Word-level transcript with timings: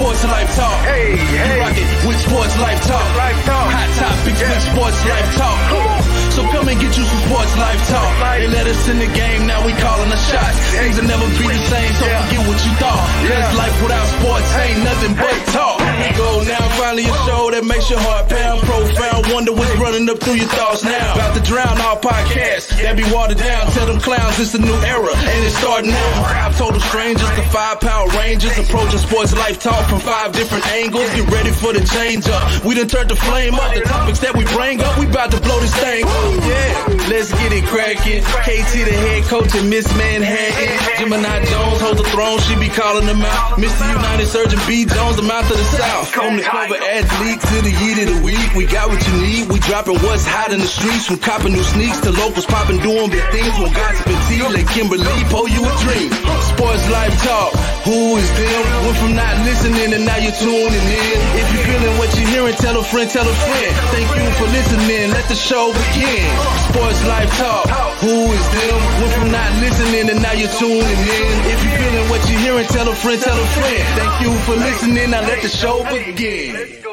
Sports 0.00 0.24
Life 0.24 0.56
Talk. 0.56 0.80
Hey, 0.88 1.12
hey. 1.12 1.44
You 1.44 1.60
rockin' 1.60 2.08
with 2.08 2.16
Sports 2.24 2.56
Life 2.56 2.80
Talk. 2.88 3.04
Life 3.20 3.36
Talk. 3.44 3.68
Hot 3.68 3.90
topics 4.00 4.40
with 4.40 4.62
Sports 4.72 4.96
Life 5.04 5.28
Talk. 5.36 5.58
Come 5.68 6.00
So 6.32 6.40
come 6.56 6.66
and 6.72 6.80
get 6.80 6.96
you 6.96 7.04
some 7.04 7.20
Sports 7.28 7.52
Life 7.60 7.82
Talk. 7.92 8.08
They 8.40 8.48
let 8.48 8.64
us 8.64 8.80
in 8.88 8.96
the 8.96 9.10
game, 9.12 9.44
now 9.44 9.60
we 9.60 9.76
calling 9.76 10.08
the 10.08 10.16
shots. 10.16 10.56
Things 10.72 10.96
will 10.96 11.04
never 11.04 11.28
be 11.36 11.44
the 11.52 11.60
same, 11.68 11.92
so 12.00 12.06
Yeah. 12.08 12.16
forget 12.24 12.42
what 12.48 12.58
you 12.64 12.72
thought. 12.80 12.96
Cause 12.96 13.28
Yeah. 13.28 13.60
life 13.60 13.76
without 13.84 14.06
sports 14.16 14.48
ain't 14.64 14.80
nothing 14.88 15.12
but 15.20 15.36
talk. 15.52 15.76
Here 15.84 15.92
we 16.00 16.08
go 16.16 16.30
now, 16.48 16.64
finally 16.80 17.04
a 17.04 17.16
show 17.28 17.50
that 17.52 17.64
makes 17.68 17.90
your 17.92 18.00
heart 18.00 18.24
pound 18.32 18.56
profound. 18.64 19.20
Wonder 19.36 19.52
what's 19.52 19.69
running 19.90 20.08
up 20.08 20.18
through 20.22 20.38
your 20.38 20.46
thoughts 20.54 20.84
now. 20.84 21.14
About 21.14 21.34
to 21.34 21.42
drown 21.42 21.74
our 21.82 21.98
podcast 21.98 22.70
that 22.78 22.94
be 22.94 23.02
watered 23.10 23.38
down. 23.38 23.66
Tell 23.74 23.86
them 23.86 23.98
clowns 23.98 24.38
it's 24.38 24.54
a 24.54 24.62
new 24.62 24.78
era, 24.86 25.10
and 25.10 25.40
it's 25.42 25.58
starting 25.58 25.90
now. 25.90 26.22
Five 26.22 26.54
total 26.58 26.80
strangers, 26.80 27.26
the 27.34 27.42
five 27.50 27.80
power 27.80 28.06
rangers, 28.14 28.54
approaching 28.54 29.02
sports 29.02 29.34
life 29.34 29.58
talk 29.58 29.82
from 29.90 29.98
five 29.98 30.30
different 30.32 30.66
angles. 30.70 31.10
Get 31.10 31.26
ready 31.34 31.50
for 31.50 31.72
the 31.74 31.82
change 31.82 32.28
up. 32.30 32.64
We 32.64 32.78
done 32.78 32.86
turned 32.86 33.10
the 33.10 33.16
flame 33.18 33.54
up. 33.58 33.74
The 33.74 33.82
topics 33.82 34.20
that 34.20 34.36
we 34.36 34.44
bring 34.54 34.78
up, 34.80 34.94
we 34.98 35.10
about 35.10 35.34
to 35.34 35.40
blow 35.42 35.58
this 35.58 35.74
thing. 35.74 36.06
up. 36.06 36.38
Yeah, 36.46 37.10
let's 37.10 37.34
get 37.34 37.50
it 37.50 37.66
cracking. 37.66 38.22
KT 38.46 38.70
the 38.86 38.94
head 38.94 39.24
coach 39.26 39.50
and 39.58 39.66
Miss 39.66 39.90
Manhattan. 39.98 40.70
Gemini 41.02 41.42
Jones 41.50 41.80
holds 41.82 41.98
the 41.98 42.06
throne, 42.14 42.38
she 42.46 42.54
be 42.62 42.70
calling 42.70 43.06
them 43.10 43.22
out. 43.26 43.58
Mr. 43.58 43.82
United 43.90 44.26
Surgeon 44.30 44.60
B 44.70 44.86
Jones, 44.86 45.16
the 45.16 45.26
mouth 45.26 45.50
of 45.50 45.58
the 45.58 45.68
South. 45.74 46.06
From 46.14 46.36
the 46.36 46.46
cover 46.46 46.78
athlete 46.78 47.40
to 47.42 47.56
the 47.66 47.74
year 47.82 48.06
of 48.06 48.08
the 48.14 48.20
week, 48.22 48.54
we 48.54 48.66
got 48.70 48.86
what 48.88 49.02
you 49.02 49.14
need. 49.18 49.50
We 49.50 49.58
dropping 49.80 50.02
what's 50.04 50.26
hot 50.28 50.52
in 50.52 50.60
the 50.60 50.68
streets, 50.68 51.06
from 51.08 51.16
copping 51.16 51.52
new 51.56 51.64
sneaks 51.64 52.00
to 52.00 52.12
locals 52.12 52.44
popping, 52.44 52.76
doing 52.84 53.08
big 53.08 53.24
things. 53.32 53.48
From 53.56 53.72
gossip 53.72 54.12
and 54.12 54.20
tea, 54.28 54.44
let 54.44 54.66
Kimberly 54.68 55.24
pull 55.32 55.48
you 55.48 55.64
a 55.64 55.72
dream. 55.80 56.12
Sports 56.52 56.84
life 56.92 57.16
talk, 57.24 57.56
who 57.88 58.20
is 58.20 58.28
them? 58.36 58.60
Went 58.84 58.98
from 59.00 59.12
not 59.16 59.34
listening 59.48 59.96
and 59.96 60.04
now 60.04 60.20
you're 60.20 60.36
tuning 60.36 60.84
in. 60.84 61.16
If 61.40 61.46
you're 61.48 61.64
feeling 61.64 61.94
what 61.96 62.12
you're 62.12 62.28
hearing, 62.28 62.56
tell 62.60 62.76
a 62.76 62.84
friend, 62.84 63.08
tell 63.08 63.24
a 63.24 63.32
friend. 63.32 63.72
Thank 63.96 64.08
you 64.20 64.26
for 64.36 64.48
listening. 64.52 65.16
Let 65.16 65.26
the 65.32 65.38
show 65.38 65.72
begin. 65.72 66.28
Sports 66.68 67.00
life 67.08 67.30
talk, 67.40 67.64
who 68.04 68.14
is 68.36 68.46
them? 68.52 68.76
Went 69.00 69.12
from 69.16 69.30
not 69.32 69.50
listening 69.64 70.12
and 70.12 70.20
now 70.20 70.36
you're 70.36 70.52
tuning 70.60 71.00
in. 71.08 71.34
If 71.48 71.58
you're 71.64 71.78
feeling 71.80 72.06
what 72.12 72.20
you're 72.28 72.42
hearing, 72.44 72.68
tell 72.68 72.84
a 72.84 72.94
friend, 72.94 73.16
tell 73.16 73.38
a 73.38 73.48
friend. 73.56 73.82
Thank 73.96 74.14
you 74.28 74.32
for 74.44 74.56
listening. 74.60 75.08
Now 75.08 75.24
let 75.24 75.40
the 75.40 75.48
show 75.48 75.80
begin. 75.88 76.89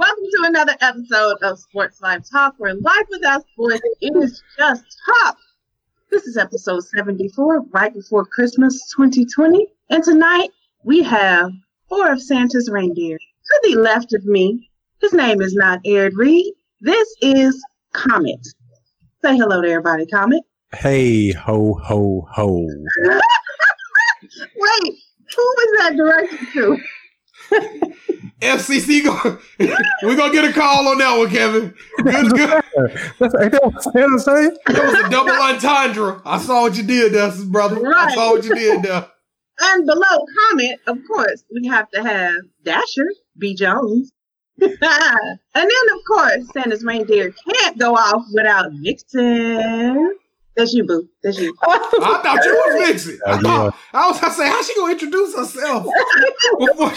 Welcome 0.00 0.24
to 0.32 0.44
another 0.44 0.76
episode 0.80 1.36
of 1.42 1.58
Sports 1.58 2.00
Live 2.00 2.22
Talk, 2.26 2.54
where 2.56 2.72
life 2.72 3.06
without 3.10 3.44
sports 3.52 3.82
is 4.00 4.42
just 4.56 4.82
tough. 5.04 5.36
This 6.10 6.26
is 6.26 6.38
episode 6.38 6.84
74, 6.84 7.66
right 7.66 7.92
before 7.92 8.24
Christmas 8.24 8.90
2020. 8.96 9.66
And 9.90 10.02
tonight 10.02 10.52
we 10.84 11.02
have 11.02 11.50
four 11.86 12.10
of 12.10 12.22
Santa's 12.22 12.70
reindeer. 12.72 13.18
To 13.18 13.60
the 13.64 13.78
left 13.78 14.14
of 14.14 14.24
me, 14.24 14.70
his 15.02 15.12
name 15.12 15.42
is 15.42 15.54
not 15.54 15.80
Aaron 15.84 16.16
Reed. 16.16 16.54
This 16.80 17.14
is 17.20 17.62
Comet. 17.92 18.40
Say 19.22 19.36
hello 19.36 19.60
to 19.60 19.68
everybody, 19.68 20.06
Comet. 20.06 20.44
Hey 20.72 21.32
ho 21.32 21.74
ho 21.74 22.26
ho. 22.32 22.66
Wait, 23.04 24.94
who 25.36 25.42
was 25.42 25.78
that 25.78 25.94
directed 25.94 26.48
to? 26.54 26.78
FCC 28.40 29.04
go. 29.04 29.38
We're 30.02 30.16
gonna 30.16 30.32
get 30.32 30.44
a 30.44 30.52
call 30.52 30.88
on 30.88 30.98
that 30.98 31.16
one, 31.18 31.28
Kevin. 31.30 31.74
Good, 31.98 32.30
good. 32.30 32.62
That's 33.18 33.34
ain't 33.40 33.52
that 33.52 33.60
what 33.62 33.82
Santa 33.82 34.18
say? 34.18 34.50
That 34.66 34.84
was 34.84 34.94
a 34.94 35.10
double 35.10 35.32
entendre. 35.32 36.22
I 36.24 36.38
saw 36.38 36.62
what 36.62 36.76
you 36.76 36.82
did 36.82 37.12
there, 37.12 37.30
brother. 37.46 37.80
I 37.94 38.14
saw 38.14 38.32
what 38.32 38.44
you 38.44 38.54
did 38.54 38.82
there. 38.82 39.06
And 39.62 39.84
below 39.86 40.24
Comet, 40.50 40.78
of 40.86 40.98
course, 41.06 41.44
we 41.52 41.68
have 41.68 41.90
to 41.90 42.02
have 42.02 42.36
Dasher, 42.64 43.08
B. 43.38 43.54
Jones. 43.54 44.10
and 44.60 44.78
then, 44.80 45.64
of 45.64 46.00
course, 46.06 46.44
Santa's 46.52 46.82
reindeer 46.84 47.34
can't 47.48 47.78
go 47.78 47.94
off 47.94 48.24
without 48.32 48.70
Vixen. 48.82 50.16
That's 50.56 50.72
you, 50.74 50.84
boo. 50.84 51.08
That's 51.22 51.38
you. 51.38 51.54
I 51.62 51.78
thought 52.22 52.44
you 52.44 52.52
was 52.54 52.88
Vixen. 52.88 53.18
Oh, 53.26 53.30
I, 53.32 53.36
Oh, 53.36 53.40
thought, 53.40 53.74
I 53.92 54.08
was 54.08 54.20
gonna 54.20 54.34
say, 54.34 54.48
how 54.48 54.62
she 54.62 54.74
gonna 54.76 54.92
introduce 54.92 55.36
herself? 55.36 55.86
Before- 56.58 56.92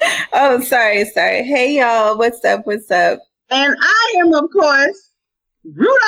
Oh, 0.32 0.60
sorry, 0.60 1.04
sorry. 1.06 1.44
Hey, 1.44 1.78
y'all. 1.78 2.18
What's 2.18 2.44
up? 2.44 2.66
What's 2.66 2.90
up? 2.90 3.18
And 3.50 3.74
I 3.80 4.14
am, 4.20 4.34
of 4.34 4.50
course, 4.52 5.10
Rudolph. 5.64 5.98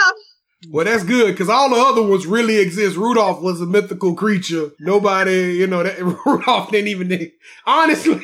well, 0.71 0.84
that's 0.84 1.04
good 1.04 1.32
because 1.32 1.49
all 1.49 1.71
the 1.71 1.76
other 1.76 2.03
ones 2.03 2.27
really 2.27 2.59
exist. 2.59 2.97
Rudolph 2.97 3.41
was 3.41 3.60
a 3.60 3.66
mythical 3.66 4.15
creature. 4.15 4.71
Nobody, 4.81 5.54
you 5.54 5.66
know, 5.66 5.82
that 5.82 5.98
Rudolph 6.27 6.71
didn't 6.71 6.88
even. 6.88 7.31
Honestly, 7.65 8.21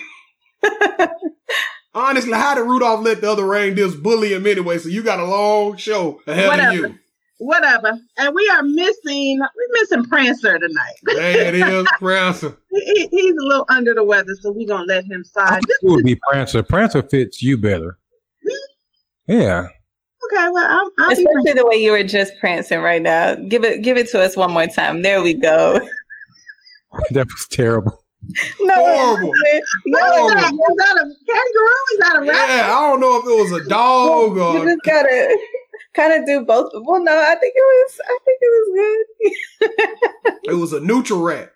honestly, 1.95 2.33
how 2.33 2.55
did 2.55 2.63
Rudolph 2.63 3.05
let 3.05 3.21
the 3.21 3.31
other 3.31 3.47
reindeers 3.47 3.95
bully 3.95 4.33
him 4.35 4.47
anyway? 4.47 4.79
So 4.79 4.89
you 4.89 5.03
got 5.03 5.21
a 5.21 5.25
long 5.25 5.77
show 5.77 6.21
ahead 6.27 6.49
Whatever. 6.49 6.69
of 6.71 6.75
you. 6.93 6.99
Whatever. 7.45 7.99
And 8.17 8.35
we 8.35 8.49
are 8.55 8.63
missing, 8.63 9.39
we're 9.39 9.81
missing 9.81 10.05
Prancer 10.07 10.59
tonight. 10.59 10.95
There 11.03 11.49
it 11.49 11.55
is, 11.55 11.87
Prancer. 11.99 12.57
He, 12.71 13.07
he's 13.11 13.35
a 13.35 13.45
little 13.47 13.67
under 13.69 13.93
the 13.93 14.03
weather, 14.03 14.35
so 14.41 14.51
we're 14.51 14.67
going 14.67 14.89
to 14.89 14.95
let 14.95 15.05
him 15.05 15.23
I 15.37 15.49
slide. 15.49 15.63
it 15.69 15.77
would 15.83 16.07
be 16.07 16.19
Prancer. 16.31 16.63
Prancer 16.63 17.03
fits 17.03 17.43
you 17.43 17.59
better. 17.59 17.99
Hmm? 18.43 19.33
Yeah. 19.33 19.67
Okay, 20.33 20.49
well, 20.51 20.67
I'll, 20.67 20.91
I'll 21.01 21.09
be 21.15 21.23
Especially 21.23 21.53
the 21.53 21.67
way 21.67 21.77
you 21.77 21.91
were 21.91 22.03
just 22.03 22.33
prancing 22.41 22.81
right 22.81 23.03
now. 23.03 23.35
Give 23.35 23.63
it, 23.63 23.83
give 23.83 23.99
it 23.99 24.09
to 24.13 24.23
us 24.23 24.39
one 24.39 24.53
more 24.53 24.67
time. 24.67 25.03
There 25.03 25.23
we 25.23 25.35
go. 25.35 25.81
That 27.11 27.27
was 27.27 27.49
terrible. 27.51 28.05
No, 28.61 28.75
Horrible. 28.77 29.29
What 29.29 29.55
is 29.55 29.63
Horrible. 29.93 30.29
that? 30.29 30.53
Is 30.53 30.77
that 30.77 30.97
a 30.97 31.15
kangaroo? 31.27 31.85
Is 31.93 31.99
that 31.99 32.17
a 32.17 32.21
rabbit? 32.21 32.55
Yeah, 32.55 32.67
I 32.73 32.81
don't 32.89 33.01
know 33.01 33.17
if 33.19 33.25
it 33.27 33.51
was 33.53 33.61
a 33.61 33.69
dog 33.69 34.37
you 34.37 34.65
just 34.65 34.81
gotta 34.85 35.39
kind 35.95 36.13
of 36.13 36.27
do 36.27 36.45
both. 36.45 36.71
Well, 36.75 37.03
no, 37.03 37.17
I 37.17 37.37
think 37.37 37.55
it 37.57 37.61
was. 37.61 38.01
I 38.05 38.19
think 38.25 38.39
it 38.41 38.51
was 38.53 38.69
good. 38.81 40.41
it 40.53 40.55
was 40.55 40.73
a 40.73 40.81
neutral 40.81 41.23
rat. 41.23 41.53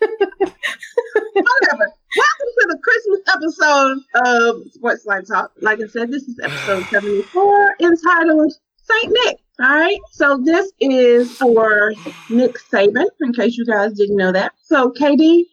Whatever. 0.00 1.92
Welcome 2.16 2.50
to 2.58 2.66
the 2.68 2.78
Christmas 2.82 3.20
episode 3.34 3.98
of 4.26 4.72
Sports 4.72 5.06
Life 5.06 5.26
Talk. 5.28 5.52
Like 5.60 5.80
I 5.80 5.86
said, 5.86 6.10
this 6.10 6.24
is 6.24 6.38
episode 6.42 6.84
74 6.90 7.76
entitled 7.80 8.52
Saint 8.76 9.16
Nick. 9.24 9.38
All 9.60 9.68
right. 9.68 10.00
So 10.10 10.38
this 10.38 10.72
is 10.80 11.36
for 11.36 11.92
Nick 12.30 12.56
Saban, 12.70 13.06
in 13.20 13.32
case 13.32 13.56
you 13.56 13.66
guys 13.66 13.92
didn't 13.92 14.16
know 14.16 14.32
that. 14.32 14.52
So 14.62 14.90
KD, 14.90 15.44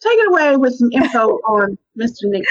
take 0.00 0.18
it 0.18 0.28
away 0.30 0.56
with 0.56 0.74
some 0.74 0.90
info 0.92 1.38
on 1.48 1.76
Mr. 1.98 2.24
Nick 2.24 2.44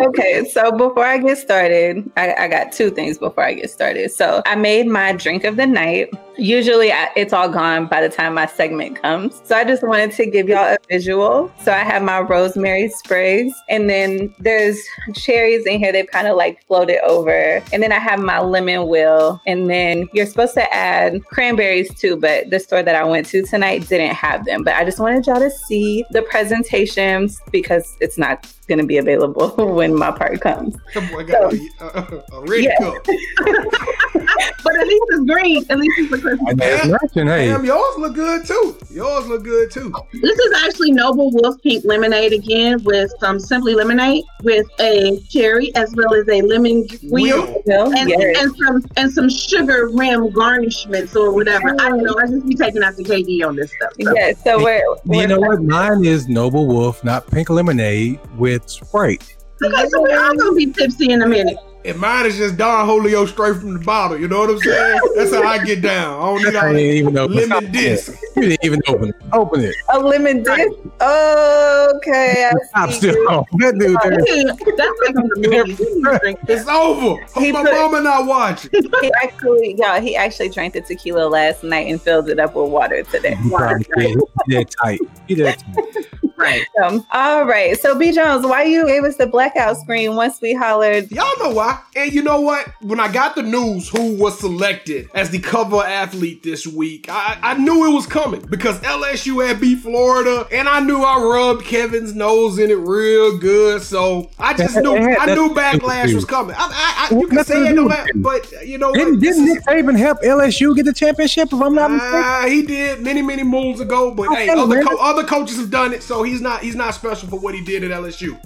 Okay, 0.00 0.44
so 0.50 0.70
before 0.70 1.04
I 1.04 1.18
get 1.18 1.38
started, 1.38 2.08
I, 2.16 2.34
I 2.34 2.48
got 2.48 2.72
two 2.72 2.90
things 2.90 3.18
before 3.18 3.44
I 3.44 3.54
get 3.54 3.70
started. 3.70 4.10
So 4.12 4.42
I 4.46 4.54
made 4.54 4.86
my 4.86 5.12
drink 5.12 5.44
of 5.44 5.56
the 5.56 5.66
night. 5.66 6.10
Usually 6.36 6.92
I, 6.92 7.10
it's 7.16 7.32
all 7.32 7.48
gone 7.48 7.86
by 7.86 8.00
the 8.00 8.08
time 8.08 8.34
my 8.34 8.46
segment 8.46 9.00
comes. 9.00 9.40
So 9.44 9.56
I 9.56 9.64
just 9.64 9.82
wanted 9.82 10.12
to 10.12 10.26
give 10.26 10.48
y'all 10.48 10.74
a 10.74 10.78
visual. 10.88 11.52
So 11.62 11.72
I 11.72 11.78
have 11.78 12.02
my 12.02 12.20
rosemary 12.20 12.88
sprays, 12.88 13.52
and 13.68 13.88
then 13.90 14.34
there's 14.38 14.80
cherries 15.14 15.66
in 15.66 15.78
here. 15.78 15.92
They've 15.92 16.10
kind 16.10 16.28
of 16.28 16.36
like 16.36 16.64
floated 16.66 17.04
over. 17.04 17.62
And 17.72 17.82
then 17.82 17.92
I 17.92 17.98
have 17.98 18.20
my 18.20 18.40
lemon 18.40 18.88
wheel. 18.88 19.40
And 19.46 19.68
then 19.68 20.08
you're 20.12 20.26
supposed 20.26 20.54
to 20.54 20.72
add 20.72 21.24
cranberries 21.26 21.92
too, 21.94 22.16
but 22.16 22.50
the 22.50 22.60
store 22.60 22.82
that 22.82 22.94
I 22.94 23.04
went 23.04 23.26
to 23.28 23.42
tonight 23.42 23.88
didn't 23.88 24.14
have 24.14 24.44
them. 24.44 24.62
But 24.62 24.74
I 24.74 24.84
just 24.84 25.00
wanted 25.00 25.26
y'all 25.26 25.40
to 25.40 25.50
see 25.50 26.04
the 26.10 26.22
presentations 26.22 27.40
because 27.50 27.96
it's 28.00 28.18
not 28.18 28.46
going 28.64 28.78
to 28.78 28.86
be 28.86 28.98
available 28.98 29.50
when 29.74 29.94
my 29.94 30.10
part 30.10 30.40
comes. 30.40 30.76
Got 30.94 31.52
a, 31.52 31.70
a, 31.80 32.40
a 32.40 32.60
Yeah. 32.60 32.98
cup. 34.20 34.54
But 34.62 34.76
at 34.78 34.86
least 34.86 35.04
it's 35.10 35.30
green. 35.30 35.64
At 35.70 35.78
least 35.78 35.98
it's 35.98 36.12
a 36.12 36.18
Christmas. 36.20 36.54
I 36.60 36.86
know 36.86 36.98
matching. 37.02 37.26
Hey, 37.26 37.46
Damn, 37.48 37.64
yours 37.64 37.98
look 37.98 38.14
good 38.14 38.46
too. 38.46 38.76
Yours 38.90 39.26
look 39.26 39.44
good 39.44 39.70
too. 39.70 39.92
This 40.12 40.38
is 40.38 40.62
actually 40.64 40.92
Noble 40.92 41.30
Wolf 41.32 41.60
Pink 41.62 41.84
Lemonade 41.84 42.32
again 42.32 42.82
with 42.84 43.12
some 43.20 43.38
Simply 43.38 43.74
Lemonade 43.74 44.24
with 44.42 44.66
a 44.80 45.20
cherry 45.28 45.74
as 45.76 45.94
well 45.94 46.14
as 46.14 46.28
a 46.28 46.42
lemon 46.42 46.86
wheel. 47.10 47.46
Wheel. 47.66 47.92
And, 47.96 48.08
Yes. 48.10 48.42
and 48.42 48.56
some 48.56 48.82
and 48.96 49.12
some 49.12 49.28
sugar 49.28 49.88
rim 49.88 50.30
garnishments 50.32 51.14
or 51.16 51.32
whatever. 51.32 51.68
I 51.80 51.88
don't 51.90 52.02
know. 52.02 52.14
I 52.18 52.26
just 52.26 52.46
be 52.46 52.54
taking 52.54 52.82
out 52.82 52.96
the 52.96 53.04
KD 53.04 53.46
on 53.46 53.56
this 53.56 53.72
stuff. 53.72 53.92
so. 54.00 54.14
Yes, 54.14 54.42
so 54.44 54.62
we're, 54.62 54.78
you 54.78 54.96
we're 55.04 55.26
know 55.28 55.38
what? 55.40 55.62
Mine 55.62 56.04
is 56.04 56.28
Noble 56.28 56.66
Wolf, 56.66 57.02
not 57.04 57.26
pink 57.30 57.50
lemonade 57.50 58.20
with 58.36 58.68
Sprite. 58.68 59.36
Okay, 59.62 59.88
so 59.88 60.02
we're 60.02 60.22
all 60.22 60.34
gonna 60.36 60.52
be 60.54 60.66
tipsy 60.72 61.10
in 61.10 61.22
a 61.22 61.26
minute. 61.28 61.56
And 61.86 61.98
mine 61.98 62.24
is 62.24 62.38
just 62.38 62.56
Don 62.56 62.86
Julio 62.86 63.26
straight 63.26 63.56
from 63.56 63.74
the 63.74 63.78
bottle. 63.78 64.18
You 64.18 64.26
know 64.26 64.38
what 64.40 64.48
I'm 64.50 64.58
saying? 64.58 65.00
That's 65.16 65.34
how 65.34 65.42
I 65.42 65.62
get 65.62 65.82
down. 65.82 66.18
I 66.18 66.24
don't 66.24 66.42
need 66.42 66.56
all 66.56 66.64
I 66.64 66.72
didn't 66.72 66.96
even 66.96 67.12
know. 67.14 67.26
lemon 67.26 67.70
disc. 67.72 68.18
You 68.36 68.42
didn't 68.42 68.64
even 68.64 68.80
open 68.88 69.08
it. 69.10 69.14
Open 69.34 69.60
it. 69.60 69.74
A 69.92 69.98
lemon 69.98 70.42
dip. 70.42 70.70
Okay, 71.02 72.50
I'm 72.74 72.90
see. 72.90 72.96
still 73.10 73.28
on. 73.28 73.44
That 73.58 73.78
dude 73.78 73.98
there. 74.02 74.76
That's 74.76 75.00
like 75.00 75.10
in 75.10 75.28
the 75.28 75.48
movies. 75.50 75.78
You 75.78 75.96
need 75.96 76.04
to 76.04 76.18
drink 76.20 76.40
that. 76.40 76.50
It's 76.50 76.68
over. 76.68 77.22
He 77.38 77.52
my 77.52 77.62
put- 77.62 77.72
mama 77.72 78.00
not 78.00 78.26
watching. 78.26 78.70
He 79.04 79.12
actually, 79.22 79.74
y'all, 79.78 80.00
he 80.00 80.16
actually 80.16 80.48
drank 80.48 80.72
the 80.72 80.80
tequila 80.80 81.28
last 81.28 81.62
night 81.62 81.88
and 81.88 82.00
filled 82.00 82.30
it 82.30 82.38
up 82.38 82.54
with 82.54 82.70
water 82.70 83.02
today. 83.02 83.34
He 83.34 83.50
probably 83.50 83.84
did. 83.96 84.16
He 84.46 84.54
did 84.56 84.70
tight. 84.82 85.00
He 85.28 85.34
did 85.34 85.58
tight. 85.58 86.06
Right. 86.36 86.64
Um, 86.82 87.06
all 87.12 87.44
right. 87.44 87.78
So 87.78 87.98
B 87.98 88.12
Jones, 88.12 88.44
why 88.46 88.64
you 88.64 88.86
gave 88.86 89.04
us 89.04 89.16
the 89.16 89.26
blackout 89.26 89.76
screen 89.76 90.16
once 90.16 90.40
we 90.40 90.54
hollered? 90.54 91.10
Y'all 91.10 91.26
know 91.38 91.50
why. 91.50 91.73
And 91.96 92.12
you 92.12 92.22
know 92.22 92.40
what? 92.40 92.66
When 92.80 92.98
I 93.00 93.10
got 93.12 93.34
the 93.36 93.42
news 93.42 93.88
who 93.88 94.14
was 94.16 94.38
selected 94.38 95.08
as 95.14 95.30
the 95.30 95.38
cover 95.38 95.76
athlete 95.78 96.42
this 96.42 96.66
week, 96.66 97.06
I, 97.08 97.38
I 97.42 97.54
knew 97.58 97.90
it 97.90 97.94
was 97.94 98.06
coming 98.06 98.40
because 98.50 98.78
LSU 98.80 99.46
had 99.46 99.60
beat 99.60 99.78
Florida, 99.80 100.46
and 100.52 100.68
I 100.68 100.80
knew 100.80 101.02
I 101.02 101.18
rubbed 101.22 101.64
Kevin's 101.64 102.14
nose 102.14 102.58
in 102.58 102.70
it 102.70 102.78
real 102.78 103.38
good. 103.38 103.82
So 103.82 104.30
I 104.38 104.54
just 104.54 104.76
knew 104.76 104.96
I 104.96 105.34
knew 105.34 105.50
backlash 105.54 106.14
was 106.14 106.24
coming. 106.24 106.56
I, 106.58 106.68
I, 106.70 107.08
I, 107.14 107.18
you 107.18 107.26
can 107.28 107.44
say 107.44 107.68
it, 107.68 107.74
no 107.74 107.88
matter- 107.88 108.10
but 108.16 108.50
you 108.66 108.78
know 108.78 108.92
Didn't, 108.92 109.20
didn't 109.20 109.44
Nick 109.46 109.62
Saban 109.64 109.96
help 109.98 110.20
LSU 110.22 110.74
get 110.74 110.84
the 110.86 110.92
championship? 110.92 111.48
If 111.52 111.60
I'm 111.60 111.74
not 111.74 111.90
mistaken. 111.90 112.22
Ah, 112.24 112.44
he 112.48 112.62
did 112.62 113.00
many, 113.02 113.22
many 113.22 113.42
moons 113.42 113.80
ago, 113.80 114.12
but 114.14 114.28
hey, 114.34 114.48
other, 114.48 114.82
co- 114.82 114.96
other 114.98 115.24
coaches 115.24 115.56
have 115.58 115.70
done 115.70 115.92
it, 115.92 116.02
so 116.02 116.22
he's 116.22 116.40
not 116.40 116.62
he's 116.62 116.74
not 116.74 116.94
special 116.94 117.28
for 117.28 117.38
what 117.38 117.54
he 117.54 117.60
did 117.62 117.84
at 117.84 117.90
LSU. 117.90 118.38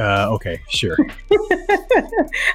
Uh, 0.00 0.28
okay, 0.30 0.62
sure. 0.70 0.96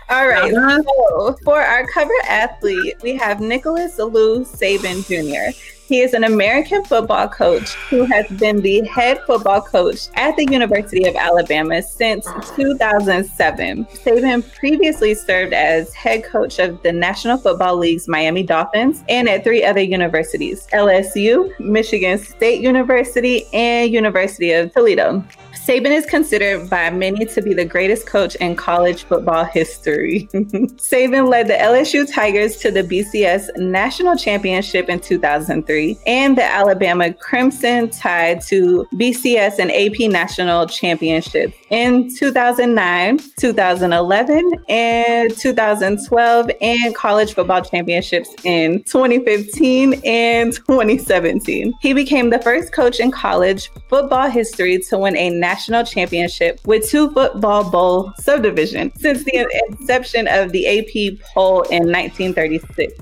All 0.09 0.27
right. 0.27 0.51
Uh-huh. 0.51 0.81
So 0.83 1.37
for 1.43 1.61
our 1.61 1.85
cover 1.87 2.11
athlete, 2.27 2.95
we 3.03 3.15
have 3.15 3.39
Nicholas 3.39 3.99
Lou 3.99 4.43
Saban 4.43 5.05
Jr. 5.05 5.55
He 5.87 5.99
is 5.99 6.15
an 6.15 6.23
American 6.23 6.83
football 6.83 7.27
coach 7.27 7.75
who 7.89 8.05
has 8.05 8.27
been 8.39 8.61
the 8.61 8.81
head 8.87 9.19
football 9.27 9.61
coach 9.61 10.07
at 10.15 10.35
the 10.35 10.47
University 10.49 11.07
of 11.07 11.15
Alabama 11.15 11.83
since 11.83 12.25
2007. 12.55 13.85
Saban 13.85 14.55
previously 14.55 15.13
served 15.13 15.53
as 15.53 15.93
head 15.93 16.23
coach 16.23 16.57
of 16.57 16.81
the 16.81 16.91
National 16.91 17.37
Football 17.37 17.77
League's 17.77 18.07
Miami 18.07 18.41
Dolphins 18.41 19.03
and 19.07 19.29
at 19.29 19.43
three 19.43 19.63
other 19.63 19.81
universities 19.81 20.67
LSU, 20.73 21.57
Michigan 21.59 22.17
State 22.17 22.61
University, 22.61 23.45
and 23.53 23.93
University 23.93 24.53
of 24.53 24.73
Toledo. 24.73 25.23
Saban 25.65 25.89
is 25.89 26.05
considered 26.05 26.69
by 26.69 26.91
many 26.91 27.25
to 27.25 27.41
be 27.41 27.51
the 27.55 27.65
greatest 27.65 28.05
coach 28.05 28.35
in 28.35 28.55
college 28.55 29.03
football 29.05 29.45
history. 29.45 30.29
Saban 30.33 31.27
led 31.27 31.47
the 31.47 31.55
LSU 31.55 32.07
Tigers 32.07 32.57
to 32.57 32.69
the 32.69 32.83
BCS 32.83 33.49
National 33.57 34.15
Championship 34.15 34.89
in 34.89 34.99
2003 34.99 35.97
and 36.05 36.37
the 36.37 36.43
Alabama 36.43 37.11
Crimson 37.13 37.89
Tide 37.89 38.41
to 38.41 38.85
BCS 38.93 39.57
and 39.57 39.71
AP 39.71 40.11
National 40.11 40.67
Championships 40.67 41.57
in 41.71 42.15
2009, 42.15 43.19
2011, 43.39 44.51
and 44.69 45.35
2012, 45.35 46.51
and 46.61 46.93
college 46.93 47.33
football 47.33 47.63
championships 47.63 48.29
in 48.43 48.83
2015 48.83 49.99
and 50.05 50.53
2017. 50.53 51.73
He 51.81 51.93
became 51.93 52.29
the 52.29 52.39
first 52.43 52.71
coach 52.71 52.99
in 52.99 53.09
college 53.09 53.71
football 53.89 54.29
history 54.29 54.77
to 54.89 54.99
win 54.99 55.17
a 55.17 55.31
national 55.31 55.54
championship 55.85 56.59
with 56.65 56.89
two 56.89 57.09
football 57.11 57.69
bowl 57.69 58.13
subdivision 58.19 58.91
since 58.97 59.23
the 59.23 59.47
inception 59.69 60.27
of 60.27 60.51
the 60.51 60.67
AP 60.67 61.19
poll 61.33 61.61
in 61.63 61.83
1936. 61.91 62.93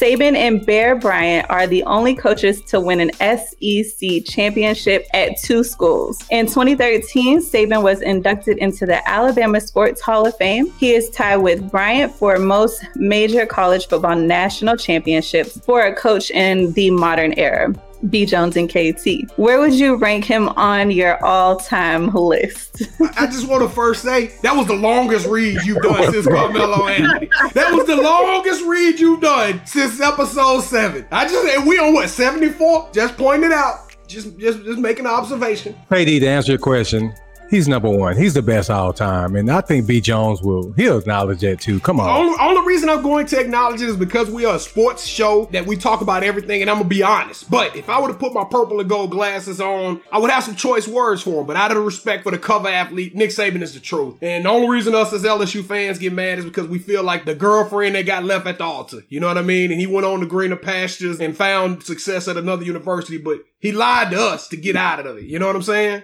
Saban 0.00 0.34
and 0.34 0.66
Bear 0.66 0.96
Bryant 0.96 1.48
are 1.50 1.68
the 1.68 1.84
only 1.84 2.16
coaches 2.16 2.60
to 2.62 2.80
win 2.80 2.98
an 2.98 3.12
SEC 3.20 4.24
championship 4.24 5.06
at 5.14 5.38
two 5.38 5.62
schools. 5.62 6.18
In 6.30 6.46
2013, 6.46 7.38
Saban 7.40 7.82
was 7.82 8.02
inducted 8.02 8.58
into 8.58 8.86
the 8.86 9.08
Alabama 9.08 9.60
Sports 9.60 10.00
Hall 10.00 10.26
of 10.26 10.36
Fame. 10.36 10.72
He 10.78 10.94
is 10.94 11.10
tied 11.10 11.36
with 11.36 11.70
Bryant 11.70 12.12
for 12.12 12.38
most 12.38 12.84
major 12.96 13.46
college 13.46 13.86
football 13.86 14.16
national 14.16 14.76
championships 14.76 15.60
for 15.60 15.82
a 15.82 15.94
coach 15.94 16.30
in 16.32 16.72
the 16.72 16.90
modern 16.90 17.32
era. 17.38 17.72
B. 18.10 18.26
Jones 18.26 18.56
and 18.56 18.68
KT. 18.68 19.30
Where 19.36 19.60
would 19.60 19.72
you 19.72 19.96
rank 19.96 20.24
him 20.24 20.48
on 20.50 20.90
your 20.90 21.24
all-time 21.24 22.12
list? 22.12 22.82
I 23.16 23.26
just 23.26 23.48
want 23.48 23.62
to 23.62 23.68
first 23.68 24.02
say 24.02 24.34
that 24.42 24.54
was 24.54 24.66
the 24.66 24.74
longest 24.74 25.26
read 25.26 25.62
you've 25.64 25.82
done 25.82 26.02
since 26.12 26.26
Carmelo 26.26 26.86
Anthony. 26.86 27.30
That 27.54 27.72
was 27.72 27.86
the 27.86 27.96
longest 27.96 28.64
read 28.64 28.98
you've 28.98 29.20
done 29.20 29.60
since 29.64 30.00
episode 30.00 30.60
seven. 30.62 31.06
I 31.10 31.26
just 31.26 31.46
said 31.46 31.66
we 31.66 31.78
on 31.78 31.94
what 31.94 32.08
seventy 32.08 32.50
four? 32.50 32.88
Just 32.92 33.16
pointing 33.16 33.50
it 33.50 33.54
out. 33.54 33.94
Just 34.06 34.38
just 34.38 34.62
just 34.64 34.78
making 34.78 35.06
an 35.06 35.12
observation. 35.12 35.74
Hey, 35.88 36.04
D, 36.04 36.20
to 36.20 36.26
answer 36.26 36.52
your 36.52 36.58
question, 36.58 37.14
he's 37.50 37.68
number 37.68 37.88
one. 37.90 38.16
He's 38.16 38.34
the 38.34 38.42
best 38.42 38.70
all 38.70 38.92
time, 38.92 39.36
and 39.36 39.50
I 39.50 39.60
think 39.60 39.86
B 39.86 40.00
Jones 40.00 40.42
will. 40.42 40.72
He'll 40.72 40.98
acknowledge 40.98 41.40
that 41.40 41.60
too. 41.60 41.80
Come 41.80 42.00
on. 42.00 42.08
Only, 42.08 42.36
only 42.40 42.66
reason 42.66 42.88
I'm 42.88 43.02
going 43.02 43.26
to 43.26 43.40
acknowledge 43.40 43.82
it 43.82 43.88
is 43.88 43.96
because 43.96 44.30
we 44.30 44.44
are 44.44 44.56
a 44.56 44.58
sports 44.58 45.06
show 45.06 45.46
that 45.52 45.66
we 45.66 45.76
talk 45.76 46.00
about 46.00 46.22
everything, 46.22 46.60
and 46.62 46.70
I'm 46.70 46.78
gonna 46.78 46.88
be 46.88 47.02
honest. 47.02 47.50
But 47.50 47.76
if 47.76 47.88
I 47.88 48.00
were 48.00 48.08
to 48.08 48.14
put 48.14 48.32
my 48.32 48.44
purple 48.44 48.80
and 48.80 48.88
gold 48.88 49.10
glasses 49.10 49.60
on, 49.60 50.00
I 50.10 50.18
would 50.18 50.30
have 50.30 50.44
some 50.44 50.56
choice 50.56 50.88
words 50.88 51.22
for 51.22 51.40
him. 51.40 51.46
But 51.46 51.56
out 51.56 51.70
of 51.76 51.84
respect 51.84 52.24
for 52.24 52.30
the 52.30 52.38
cover 52.38 52.68
athlete, 52.68 53.14
Nick 53.14 53.30
Saban 53.30 53.62
is 53.62 53.74
the 53.74 53.80
truth. 53.80 54.22
And 54.22 54.44
the 54.44 54.48
only 54.50 54.68
reason 54.68 54.94
us 54.94 55.12
as 55.12 55.22
LSU 55.22 55.64
fans 55.64 55.98
get 55.98 56.12
mad 56.12 56.38
is 56.38 56.44
because 56.44 56.68
we 56.68 56.78
feel 56.78 57.02
like 57.02 57.24
the 57.24 57.34
girlfriend 57.34 57.94
that 57.94 58.06
got 58.06 58.24
left 58.24 58.46
at 58.46 58.58
the 58.58 58.64
altar. 58.64 59.02
You 59.08 59.20
know 59.20 59.28
what 59.28 59.38
I 59.38 59.42
mean? 59.42 59.70
And 59.70 59.80
he 59.80 59.86
went 59.86 60.06
on 60.06 60.20
to 60.20 60.26
greener 60.26 60.56
pastures 60.56 61.20
and 61.20 61.36
found 61.36 61.82
success 61.82 62.28
at 62.28 62.36
another 62.36 62.64
university, 62.64 63.18
but 63.18 63.38
he 63.58 63.72
lied 63.72 64.10
to 64.10 64.20
us 64.20 64.48
to 64.48 64.56
get 64.56 64.76
out 64.76 65.06
of 65.06 65.16
it. 65.18 65.24
You 65.24 65.38
know 65.38 65.46
what 65.46 65.56
I'm 65.56 65.62
saying? 65.62 66.02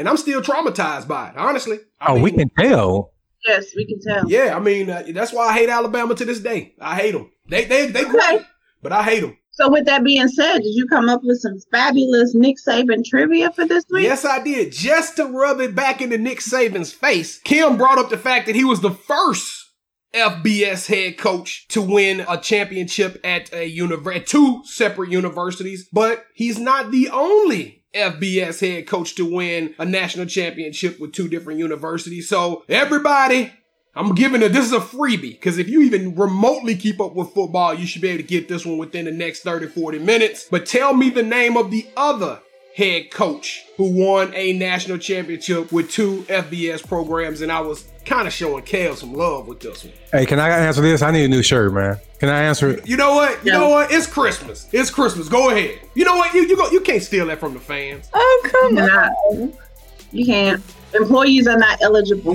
And 0.00 0.08
I'm 0.08 0.16
still 0.16 0.40
traumatized 0.40 1.06
by 1.06 1.28
it, 1.28 1.36
honestly. 1.36 1.78
I 2.00 2.12
oh, 2.12 2.20
we 2.22 2.32
can 2.32 2.48
tell. 2.58 3.12
Yes, 3.46 3.66
we 3.76 3.84
can 3.84 4.00
tell. 4.00 4.30
yeah, 4.30 4.56
I 4.56 4.58
mean 4.58 4.88
uh, 4.88 5.04
that's 5.12 5.30
why 5.30 5.48
I 5.48 5.52
hate 5.52 5.68
Alabama 5.68 6.14
to 6.14 6.24
this 6.24 6.40
day. 6.40 6.74
I 6.80 6.96
hate 6.96 7.12
them. 7.12 7.30
They 7.50 7.66
they 7.66 7.88
they 7.88 8.04
great, 8.04 8.40
but 8.82 8.92
I 8.92 9.02
hate 9.02 9.20
them. 9.20 9.36
So 9.50 9.70
with 9.70 9.84
that 9.84 10.02
being 10.02 10.28
said, 10.28 10.60
did 10.60 10.74
you 10.74 10.86
come 10.86 11.10
up 11.10 11.20
with 11.22 11.38
some 11.40 11.58
fabulous 11.70 12.34
Nick 12.34 12.56
Saban 12.66 13.04
trivia 13.04 13.52
for 13.52 13.66
this 13.66 13.84
week? 13.90 14.04
Yes, 14.04 14.24
I 14.24 14.42
did. 14.42 14.72
Just 14.72 15.16
to 15.16 15.26
rub 15.26 15.60
it 15.60 15.74
back 15.74 16.00
into 16.00 16.16
Nick 16.16 16.38
Saban's 16.38 16.94
face, 16.94 17.38
Kim 17.40 17.76
brought 17.76 17.98
up 17.98 18.08
the 18.08 18.16
fact 18.16 18.46
that 18.46 18.56
he 18.56 18.64
was 18.64 18.80
the 18.80 18.92
first 18.92 19.70
FBS 20.14 20.86
head 20.86 21.18
coach 21.18 21.68
to 21.68 21.82
win 21.82 22.24
a 22.26 22.38
championship 22.38 23.20
at 23.22 23.52
a 23.52 23.70
univer- 23.70 24.16
at 24.16 24.26
two 24.26 24.62
separate 24.64 25.10
universities, 25.10 25.86
but 25.92 26.24
he's 26.32 26.58
not 26.58 26.90
the 26.90 27.10
only 27.10 27.79
FBS 27.94 28.60
head 28.60 28.86
coach 28.86 29.14
to 29.16 29.24
win 29.24 29.74
a 29.78 29.84
national 29.84 30.26
championship 30.26 31.00
with 31.00 31.12
two 31.12 31.28
different 31.28 31.58
universities. 31.58 32.28
So 32.28 32.64
everybody, 32.68 33.52
I'm 33.94 34.14
giving 34.14 34.42
it, 34.42 34.50
this 34.50 34.66
is 34.66 34.72
a 34.72 34.80
freebie 34.80 35.32
because 35.32 35.58
if 35.58 35.68
you 35.68 35.82
even 35.82 36.14
remotely 36.14 36.76
keep 36.76 37.00
up 37.00 37.14
with 37.14 37.32
football, 37.32 37.74
you 37.74 37.86
should 37.86 38.02
be 38.02 38.08
able 38.08 38.22
to 38.22 38.28
get 38.28 38.48
this 38.48 38.64
one 38.64 38.78
within 38.78 39.06
the 39.06 39.12
next 39.12 39.40
30, 39.40 39.66
40 39.66 39.98
minutes. 39.98 40.46
But 40.50 40.66
tell 40.66 40.94
me 40.94 41.10
the 41.10 41.22
name 41.22 41.56
of 41.56 41.70
the 41.70 41.86
other 41.96 42.40
head 42.74 43.10
coach 43.10 43.64
who 43.76 43.90
won 43.92 44.32
a 44.34 44.52
national 44.52 44.98
championship 44.98 45.72
with 45.72 45.90
two 45.90 46.22
FBS 46.28 46.86
programs, 46.86 47.40
and 47.40 47.50
I 47.50 47.60
was 47.60 47.86
kind 48.04 48.26
of 48.26 48.32
showing 48.32 48.62
Kale 48.64 48.96
some 48.96 49.12
love 49.12 49.46
with 49.48 49.60
this 49.60 49.84
one. 49.84 49.92
Hey, 50.12 50.24
can 50.26 50.38
I 50.38 50.48
answer 50.50 50.80
this? 50.80 51.02
I 51.02 51.10
need 51.10 51.24
a 51.24 51.28
new 51.28 51.42
shirt, 51.42 51.72
man. 51.72 51.98
Can 52.18 52.28
I 52.28 52.42
answer 52.42 52.68
it? 52.70 52.86
You 52.88 52.96
know 52.96 53.14
what? 53.14 53.44
You 53.44 53.52
Yeah. 53.52 53.58
know 53.58 53.68
what? 53.70 53.92
It's 53.92 54.06
Christmas. 54.06 54.68
It's 54.72 54.90
Christmas. 54.90 55.28
Go 55.28 55.50
ahead. 55.50 55.78
You 55.94 56.04
know 56.04 56.16
what? 56.16 56.32
You 56.34 56.42
you 56.42 56.56
go. 56.56 56.70
You 56.70 56.80
can't 56.80 57.02
steal 57.02 57.26
that 57.26 57.38
from 57.40 57.54
the 57.54 57.60
fans. 57.60 58.08
Oh, 58.14 58.42
come 58.50 58.74
Nah. 58.74 59.08
on. 59.30 59.52
You 60.12 60.26
can't. 60.26 60.62
Employees 60.94 61.46
are 61.46 61.56
not 61.58 61.80
eligible. 61.82 62.34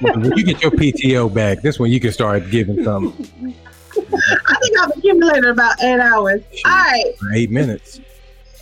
When 0.00 0.32
you 0.36 0.44
get 0.44 0.60
your 0.62 0.70
PTO 0.72 1.32
back, 1.32 1.62
this 1.62 1.78
one 1.78 1.90
you 1.90 2.00
can 2.00 2.12
start 2.12 2.50
giving 2.50 2.82
some 2.84 3.06
I 3.96 4.54
think 4.60 4.78
I've 4.80 4.90
accumulated 4.96 5.46
about 5.46 5.82
eight 5.82 5.98
hours. 6.00 6.42
All 6.66 6.70
right. 6.72 7.14
eight 7.34 7.50
minutes. 7.50 8.00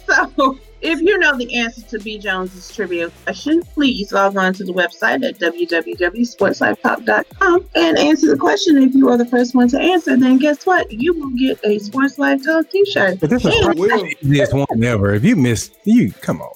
So, 0.06 0.58
if 0.80 1.00
you 1.00 1.18
know 1.18 1.37
the 1.37 1.52
answer 1.54 1.82
to 1.82 1.99
B. 1.99 2.18
Jones's 2.18 2.75
trivia 2.75 3.11
question, 3.25 3.62
please 3.62 4.12
log 4.12 4.37
on 4.37 4.52
to 4.54 4.64
the 4.64 4.73
website 4.73 5.25
at 5.26 5.38
www.sportslifetalk.com 5.38 7.66
and 7.75 7.99
answer 7.99 8.30
the 8.30 8.37
question. 8.37 8.78
If 8.78 8.94
you 8.94 9.08
are 9.08 9.16
the 9.16 9.26
first 9.26 9.54
one 9.54 9.68
to 9.68 9.80
answer, 9.80 10.16
then 10.16 10.38
guess 10.38 10.66
what? 10.66 10.90
You 10.92 11.14
will 11.14 11.30
get 11.30 11.58
a 11.64 11.78
Sports 11.78 12.18
Life 12.18 12.44
Talk 12.44 12.68
t-shirt. 12.70 13.20
But 13.20 13.30
this 13.30 13.44
is 13.44 13.54
And- 13.66 13.78
the 13.78 14.16
easiest 14.23 14.52
one 14.52 14.66
ever. 14.84 15.14
If 15.14 15.25
you 15.25 15.37
miss, 15.37 15.70
you 15.84 16.12
come 16.20 16.42
on. 16.42 16.52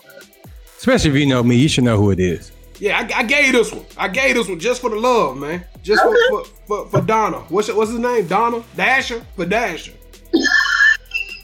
Especially 0.77 1.11
if 1.11 1.17
you 1.17 1.27
know 1.27 1.43
me, 1.43 1.57
you 1.57 1.69
should 1.69 1.85
know 1.85 1.97
who 1.97 2.11
it 2.11 2.21
is. 2.21 2.53
Yeah, 2.81 2.99
I, 2.99 3.21
I 3.21 3.23
gave 3.25 3.53
this 3.53 3.73
one. 3.73 3.85
I 3.97 4.07
gave 4.09 4.35
this 4.37 4.49
one 4.49 4.61
just 4.61 4.81
for 4.81 4.91
the 4.91 4.97
love, 4.97 5.37
man. 5.37 5.65
Just 5.83 6.01
for, 6.03 6.15
for, 6.29 6.45
for, 6.67 6.87
for 6.89 7.01
Donna. 7.01 7.39
What's 7.49 7.73
what's 7.73 7.91
his 7.91 7.99
name? 7.99 8.27
Donna 8.29 8.63
Dasher 8.77 9.21
for 9.35 9.45
Dasher. 9.47 9.93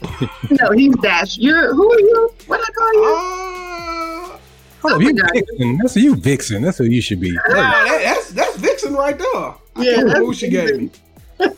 no, 0.61 0.71
he's 0.71 0.95
Dash. 0.97 1.37
You're 1.37 1.73
who 1.73 1.91
are 1.91 1.99
you? 1.99 2.29
What 2.47 2.61
I 2.61 2.71
call 2.71 2.93
you? 2.93 3.03
Uh, 3.05 4.37
Hold 4.81 4.93
Oh 4.93 4.95
up, 4.97 5.01
you 5.01 5.13
my 5.15 5.29
Vixen. 5.33 5.77
That's 5.77 5.95
you 5.95 6.15
Vixen. 6.15 6.61
That's 6.61 6.77
who 6.77 6.83
you 6.85 7.01
should 7.01 7.19
be. 7.19 7.31
nah, 7.49 7.53
that, 7.55 7.99
that's 8.03 8.29
that's 8.31 8.57
Vixen 8.57 8.93
right 8.93 9.17
there. 9.17 9.27
I 9.35 9.55
Yeah, 9.77 9.83
can't 9.95 9.97
remember 10.07 10.25
who 10.25 10.33
she 10.33 10.49
gave 10.49 10.77
me. 10.77 10.91
All 11.39 11.49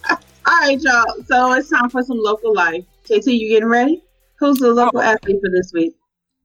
right, 0.48 0.80
y'all. 0.80 1.06
So 1.26 1.54
it's 1.54 1.70
time 1.70 1.90
for 1.90 2.02
some 2.04 2.18
local 2.20 2.54
life. 2.54 2.84
KT, 3.06 3.28
you 3.28 3.50
getting 3.50 3.68
ready? 3.70 4.02
Who's 4.40 4.60
the 4.60 4.72
local 4.74 5.02
athlete 5.02 5.38
for 5.44 5.50
this 5.52 5.72
week? 5.74 5.94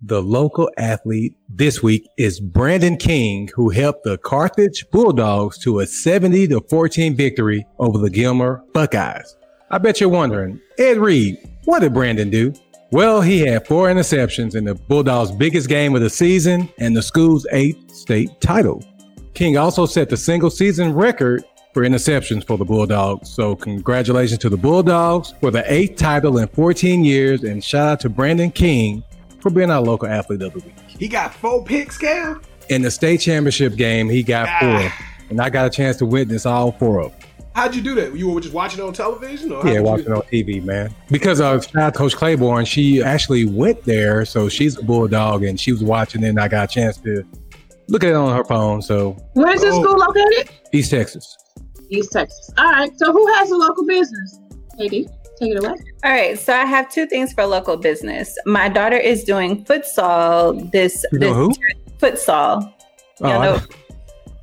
The 0.05 0.21
local 0.21 0.69
athlete 0.79 1.37
this 1.49 1.81
week 1.83 2.09
is 2.19 2.41
Brandon 2.41 2.97
King, 2.97 3.49
who 3.55 3.71
helped 3.71 4.03
the 4.03 4.19
Carthage 4.19 4.85
Bulldogs 4.91 5.59
to 5.59 5.79
a 5.79 5.87
70 5.87 6.49
to 6.49 6.61
14 6.69 7.15
victory 7.15 7.65
over 7.79 7.99
the 7.99 8.11
Gilmer 8.11 8.65
Buckeyes. 8.73 9.37
I 9.71 9.79
bet 9.79 10.01
you're 10.01 10.09
wondering, 10.09 10.61
Ed 10.79 10.99
Reed, 10.99 11.39
what 11.65 11.81
did 11.81 11.95
Brandon 11.95 12.31
do? 12.31 12.53
Well, 12.91 13.23
he 13.23 13.41
had 13.41 13.67
four 13.67 13.89
interceptions 13.89 14.55
in 14.55 14.65
the 14.65 14.75
Bulldogs' 14.75 15.31
biggest 15.33 15.69
game 15.69 15.95
of 15.95 16.03
the 16.03 16.11
season 16.11 16.69
and 16.79 16.95
the 16.95 17.03
school's 17.03 17.47
eighth 17.53 17.91
state 17.95 18.29
title. 18.41 18.85
King 19.35 19.57
also 19.57 19.87
set 19.87 20.11
the 20.11 20.17
single 20.17 20.51
season 20.51 20.93
record 20.93 21.43
for 21.73 21.85
interceptions 21.85 22.47
for 22.47 22.59
the 22.59 22.67
Bulldogs. 22.67 23.31
So 23.31 23.57
congratulations 23.57 24.39
to 24.41 24.51
the 24.51 24.59
Bulldogs 24.59 25.33
for 25.41 25.51
the 25.51 25.65
eighth 25.73 25.97
title 25.97 26.37
in 26.37 26.49
14 26.49 27.03
years 27.03 27.45
and 27.45 27.65
shout 27.65 27.89
out 27.89 28.01
to 28.01 28.11
Brandon 28.11 28.51
King 28.51 29.03
for 29.41 29.49
being 29.51 29.71
our 29.71 29.81
local 29.81 30.07
athlete 30.09 30.43
of 30.43 30.53
the 30.53 30.59
week. 30.59 30.75
He 30.87 31.09
got 31.09 31.33
four 31.33 31.65
picks, 31.65 31.97
Cam. 31.97 32.43
In 32.69 32.83
the 32.83 32.91
state 32.91 33.21
championship 33.21 33.77
game, 33.77 34.11
he 34.11 34.23
got 34.23 34.49
Ah. 34.49 34.59
four. 34.61 34.93
And 35.31 35.41
I 35.41 35.49
got 35.49 35.65
a 35.65 35.71
chance 35.71 35.97
to 35.97 36.07
witness 36.07 36.45
all 36.45 36.73
four 36.73 37.01
of 37.01 37.13
them. 37.13 37.21
How'd 37.55 37.75
you 37.75 37.83
do 37.83 37.95
that? 37.97 38.15
You 38.17 38.31
were 38.31 38.41
just 38.41 38.55
watching 38.55 38.81
it 38.81 38.83
on 38.83 38.93
television, 38.95 39.53
or 39.53 39.57
how'd 39.63 39.67
Yeah, 39.73 39.79
you- 39.81 39.83
watching 39.83 40.13
on 40.13 40.23
TV, 40.23 40.63
man. 40.65 40.95
Because 41.11 41.41
uh, 41.41 41.61
shout 41.61 41.95
Coach 41.95 42.17
Claiborne, 42.17 42.65
she 42.65 43.03
actually 43.03 43.45
went 43.45 43.83
there, 43.85 44.25
so 44.25 44.49
she's 44.49 44.79
a 44.79 44.83
bulldog, 44.83 45.45
and 45.45 45.61
she 45.61 45.71
was 45.73 45.83
watching, 45.85 46.23
it, 46.25 46.29
and 46.31 46.41
I 46.41 46.49
got 46.49 46.71
a 46.71 46.73
chance 46.75 46.97
to 46.99 47.23
look 47.89 48.05
at 48.05 48.11
it 48.11 48.15
on 48.15 48.35
her 48.35 48.45
phone. 48.45 48.81
So 48.81 49.13
Where 49.35 49.53
is 49.55 49.61
this 49.61 49.75
Oh. 49.75 49.83
school 49.83 49.99
located? 49.99 50.51
East 50.73 50.91
Texas. 50.93 51.37
East 51.91 52.11
Texas. 52.13 52.51
All 52.57 52.71
right. 52.73 52.91
So 52.99 53.13
who 53.13 53.27
has 53.35 53.51
a 53.51 53.57
local 53.57 53.85
business? 53.87 54.39
KD, 54.81 55.07
take 55.39 55.53
it 55.55 55.63
away. 55.63 55.75
All 56.05 56.11
right, 56.11 56.39
so 56.39 56.55
I 56.55 56.65
have 56.65 56.91
two 56.91 57.05
things 57.07 57.35
for 57.35 57.45
local 57.45 57.77
business. 57.77 58.35
My 58.47 58.71
daughter 58.71 58.97
is 58.97 59.25
doing 59.25 59.65
futsal 59.67 60.71
this 60.73 61.05
You 61.13 61.19
this 61.19 61.29
know 61.29 61.35
who? 61.35 61.53
futsal. 61.99 62.73
Oh, 63.21 63.29
Y'all 63.29 63.43
I- 63.43 63.45
know- 63.45 63.61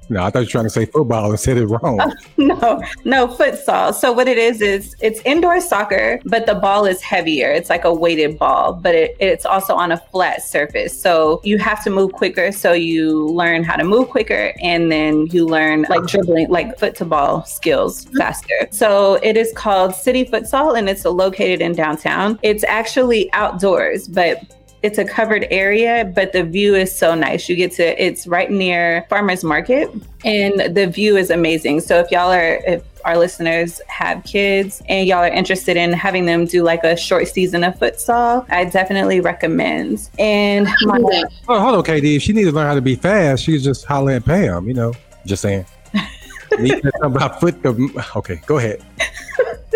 no, 0.10 0.24
I 0.24 0.32
thought 0.32 0.40
you 0.40 0.46
were 0.46 0.52
trying 0.52 0.64
to 0.66 0.70
say 0.70 0.86
football 0.86 1.30
and 1.30 1.40
said 1.40 1.58
it 1.58 1.68
wrong. 1.68 2.00
no, 2.38 2.82
no 3.06 3.28
futsal. 3.28 3.94
So 3.94 4.12
what 4.12 4.28
it 4.28 4.38
is 4.38 4.60
is 4.62 4.96
it's 5.02 5.22
indoor 5.22 5.62
soccer, 5.62 6.20
but 6.26 6.48
the 6.48 6.56
ball 6.56 6.86
is 6.86 7.02
heavier. 7.02 7.52
It's 7.52 7.70
like 7.70 7.86
a 7.86 7.94
weighted 7.94 8.40
ball, 8.40 8.74
but 8.74 8.96
it, 8.96 9.16
it's 9.20 9.46
also 9.46 9.76
on 9.76 9.92
a 9.92 9.98
flat 9.98 10.44
surface. 10.44 11.00
So 11.00 11.42
you 11.44 11.60
have 11.60 11.84
to 11.84 11.92
move 11.92 12.14
quicker. 12.14 12.52
So 12.52 12.74
you 12.74 13.28
learn 13.28 13.64
how 13.64 13.76
to 13.76 13.84
move 13.84 14.10
quicker, 14.10 14.54
and 14.62 14.92
then 14.92 15.28
you 15.28 15.46
learn 15.46 15.86
like 15.90 16.06
dribbling, 16.08 16.50
like 16.50 16.80
foot 16.80 16.96
to 16.96 17.06
ball 17.06 17.46
skills 17.46 18.06
faster. 18.18 18.68
So 18.72 19.16
it 19.22 19.38
is 19.38 19.54
called 19.56 19.94
City 19.94 20.26
Futsal, 20.26 20.78
and 20.78 20.90
it's 20.90 21.06
located 21.06 21.62
in 21.62 21.74
downtown. 21.74 22.40
It's 22.42 22.64
actually 22.64 23.32
outdoors, 23.34 24.08
but 24.08 24.42
it's 24.82 24.98
a 24.98 25.06
covered 25.06 25.46
area, 25.52 26.12
but 26.16 26.32
the 26.32 26.44
view 26.44 26.76
is 26.76 26.96
so 26.96 27.14
nice. 27.14 27.50
You 27.50 27.56
get 27.56 27.72
to 27.74 28.04
it's 28.04 28.28
right 28.28 28.50
near 28.50 29.06
farmers 29.10 29.44
market 29.44 29.90
and 30.24 30.76
the 30.76 30.88
view 30.88 31.18
is 31.18 31.30
amazing. 31.30 31.82
So 31.82 32.00
if 32.00 32.12
y'all 32.12 32.32
are 32.32 32.60
if 32.66 32.84
our 33.06 33.18
listeners 33.18 33.82
have 33.88 34.24
kids 34.24 34.82
and 34.88 35.08
y'all 35.08 35.20
are 35.20 35.28
interested 35.28 35.78
in 35.78 35.94
having 35.94 36.26
them 36.26 36.46
do 36.46 36.64
like 36.64 36.84
a 36.84 36.96
short 36.96 37.28
season 37.28 37.64
of 37.64 37.76
futsal, 37.76 38.46
I 38.50 38.66
definitely 38.66 39.20
recommend. 39.22 40.10
And 40.18 40.68
my, 40.82 41.00
Oh, 41.48 41.60
hold 41.60 41.76
on, 41.76 41.84
KD. 41.84 42.18
If 42.18 42.24
she 42.24 42.34
needs 42.34 42.50
to 42.50 42.56
learn 42.56 42.68
how 42.68 42.76
to 42.76 42.82
be 42.82 42.96
fast, 42.96 43.44
she's 43.44 43.64
just 43.64 43.86
holler 43.86 44.12
at 44.14 44.26
Pam, 44.26 44.68
you 44.68 44.74
know. 44.74 44.94
Just 45.26 45.42
saying. 45.42 45.66
Need 46.60 46.82
to 46.82 46.92
talk 46.92 47.04
about 47.04 47.40
foot. 47.40 47.66
Um, 47.66 47.94
okay, 48.16 48.42
go 48.46 48.58
ahead. 48.58 48.84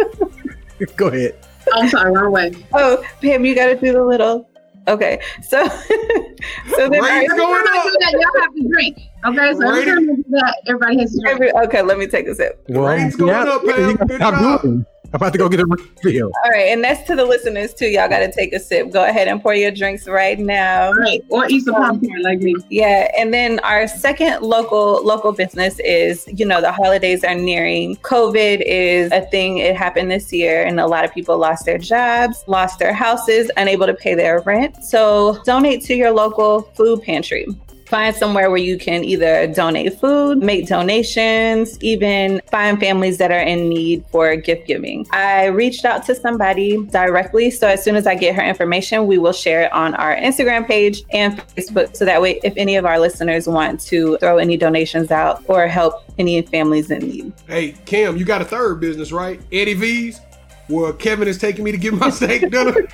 go 0.95 1.07
ahead. 1.07 1.37
I'm 1.73 1.87
sorry, 1.89 2.11
wrong 2.11 2.31
way. 2.31 2.53
oh 2.73 3.03
Pam, 3.21 3.45
you 3.45 3.55
gotta 3.55 3.75
do 3.75 3.93
the 3.93 4.03
little 4.03 4.49
Okay, 4.87 5.21
so 5.41 5.65
so 5.67 6.89
then 6.89 7.01
Raise 7.01 7.29
our- 7.29 7.37
going 7.37 7.55
Every 7.55 7.67
time 7.67 7.77
I 7.77 7.83
do 7.83 7.97
that, 7.99 8.11
y'all 8.13 8.41
have 8.41 8.53
to 8.53 8.67
drink. 8.69 8.97
Okay, 9.25 9.53
so 9.53 9.67
every 9.69 9.85
time 9.85 10.23
that, 10.31 10.61
everybody 10.67 10.99
has 10.99 11.13
to 11.13 11.19
drink. 11.21 11.35
every, 11.41 11.51
okay, 11.67 11.81
let 11.81 11.97
me 11.97 12.07
take 12.07 12.27
a 12.27 12.35
sip. 12.35 12.61
Well, 12.67 12.85
rate's 12.85 13.15
going 13.15 13.31
up, 13.47 13.63
Pam. 13.63 13.95
Good 13.95 14.19
job. 14.19 14.85
Doing 15.13 15.21
it. 15.21 15.25
I'm 15.25 15.27
about 15.27 15.33
to 15.33 15.37
go 15.37 15.49
get 15.49 15.59
a 15.59 15.65
refill. 16.03 16.31
All 16.43 16.51
right, 16.51 16.69
and 16.69 16.83
that's 16.83 17.05
to 17.07 17.15
the 17.15 17.25
listeners 17.25 17.73
too. 17.73 17.87
Y'all 17.87 18.09
got 18.09 18.19
to 18.19 18.31
take 18.31 18.53
a 18.53 18.59
sip. 18.59 18.91
Go 18.91 19.05
ahead 19.05 19.27
and 19.27 19.41
pour 19.41 19.53
your 19.53 19.71
drinks 19.71 20.07
right 20.07 20.39
now. 20.39 20.87
All 20.87 20.93
right, 20.93 21.23
or 21.29 21.47
eat 21.49 21.63
some 21.63 21.75
popcorn 21.75 22.21
like 22.23 22.39
me. 22.39 22.55
Yeah, 22.69 23.09
and 23.17 23.33
then 23.33 23.59
our 23.59 23.87
second 23.87 24.41
local 24.41 25.03
local 25.05 25.31
business 25.31 25.79
is, 25.79 26.27
you 26.27 26.45
know, 26.45 26.61
the 26.61 26.71
holidays 26.71 27.23
are 27.23 27.35
nearing. 27.35 27.95
COVID 27.97 28.61
is 28.65 29.11
a 29.11 29.21
thing. 29.21 29.57
It 29.59 29.75
happened 29.75 30.11
this 30.11 30.31
year, 30.31 30.63
and 30.63 30.79
a 30.79 30.87
lot 30.87 31.05
of 31.05 31.13
people 31.13 31.37
lost 31.37 31.65
their 31.65 31.77
jobs, 31.77 32.43
lost 32.47 32.79
their 32.79 32.93
houses, 32.93 33.51
unable 33.57 33.85
to 33.85 33.93
pay 33.93 34.15
their 34.15 34.41
rent. 34.41 34.83
So 34.83 35.41
donate 35.45 35.83
to 35.85 35.95
your 35.95 36.11
local 36.11 36.61
food 36.75 37.01
pantry. 37.03 37.47
Find 37.85 38.15
somewhere 38.15 38.49
where 38.49 38.57
you 38.57 38.77
can 38.77 39.03
either 39.03 39.47
donate 39.47 39.99
food, 39.99 40.39
make 40.39 40.67
donations, 40.67 41.77
even 41.81 42.41
find 42.49 42.79
families 42.79 43.17
that 43.17 43.31
are 43.31 43.39
in 43.39 43.69
need 43.69 44.05
for 44.11 44.35
gift 44.35 44.67
giving. 44.67 45.05
I 45.11 45.45
reached 45.45 45.85
out 45.85 46.05
to 46.05 46.15
somebody 46.15 46.85
directly. 46.87 47.51
So 47.51 47.67
as 47.67 47.83
soon 47.83 47.95
as 47.95 48.07
I 48.07 48.15
get 48.15 48.35
her 48.35 48.43
information, 48.43 49.07
we 49.07 49.17
will 49.17 49.33
share 49.33 49.63
it 49.63 49.73
on 49.73 49.95
our 49.95 50.15
Instagram 50.15 50.67
page 50.67 51.03
and 51.11 51.37
Facebook. 51.37 51.95
So 51.95 52.05
that 52.05 52.21
way, 52.21 52.39
if 52.43 52.53
any 52.57 52.75
of 52.75 52.85
our 52.85 52.99
listeners 52.99 53.47
want 53.47 53.79
to 53.81 54.17
throw 54.17 54.37
any 54.37 54.57
donations 54.57 55.11
out 55.11 55.43
or 55.47 55.67
help 55.67 56.03
any 56.17 56.41
families 56.41 56.91
in 56.91 56.99
need. 56.99 57.33
Hey, 57.47 57.73
Cam, 57.85 58.17
you 58.17 58.25
got 58.25 58.41
a 58.41 58.45
third 58.45 58.79
business, 58.79 59.11
right? 59.11 59.41
Eddie 59.51 59.73
V's, 59.73 60.19
where 60.67 60.93
Kevin 60.93 61.27
is 61.27 61.37
taking 61.37 61.63
me 61.63 61.71
to 61.71 61.77
get 61.77 61.93
my 61.93 62.09
steak 62.11 62.49
dinner. 62.49 62.87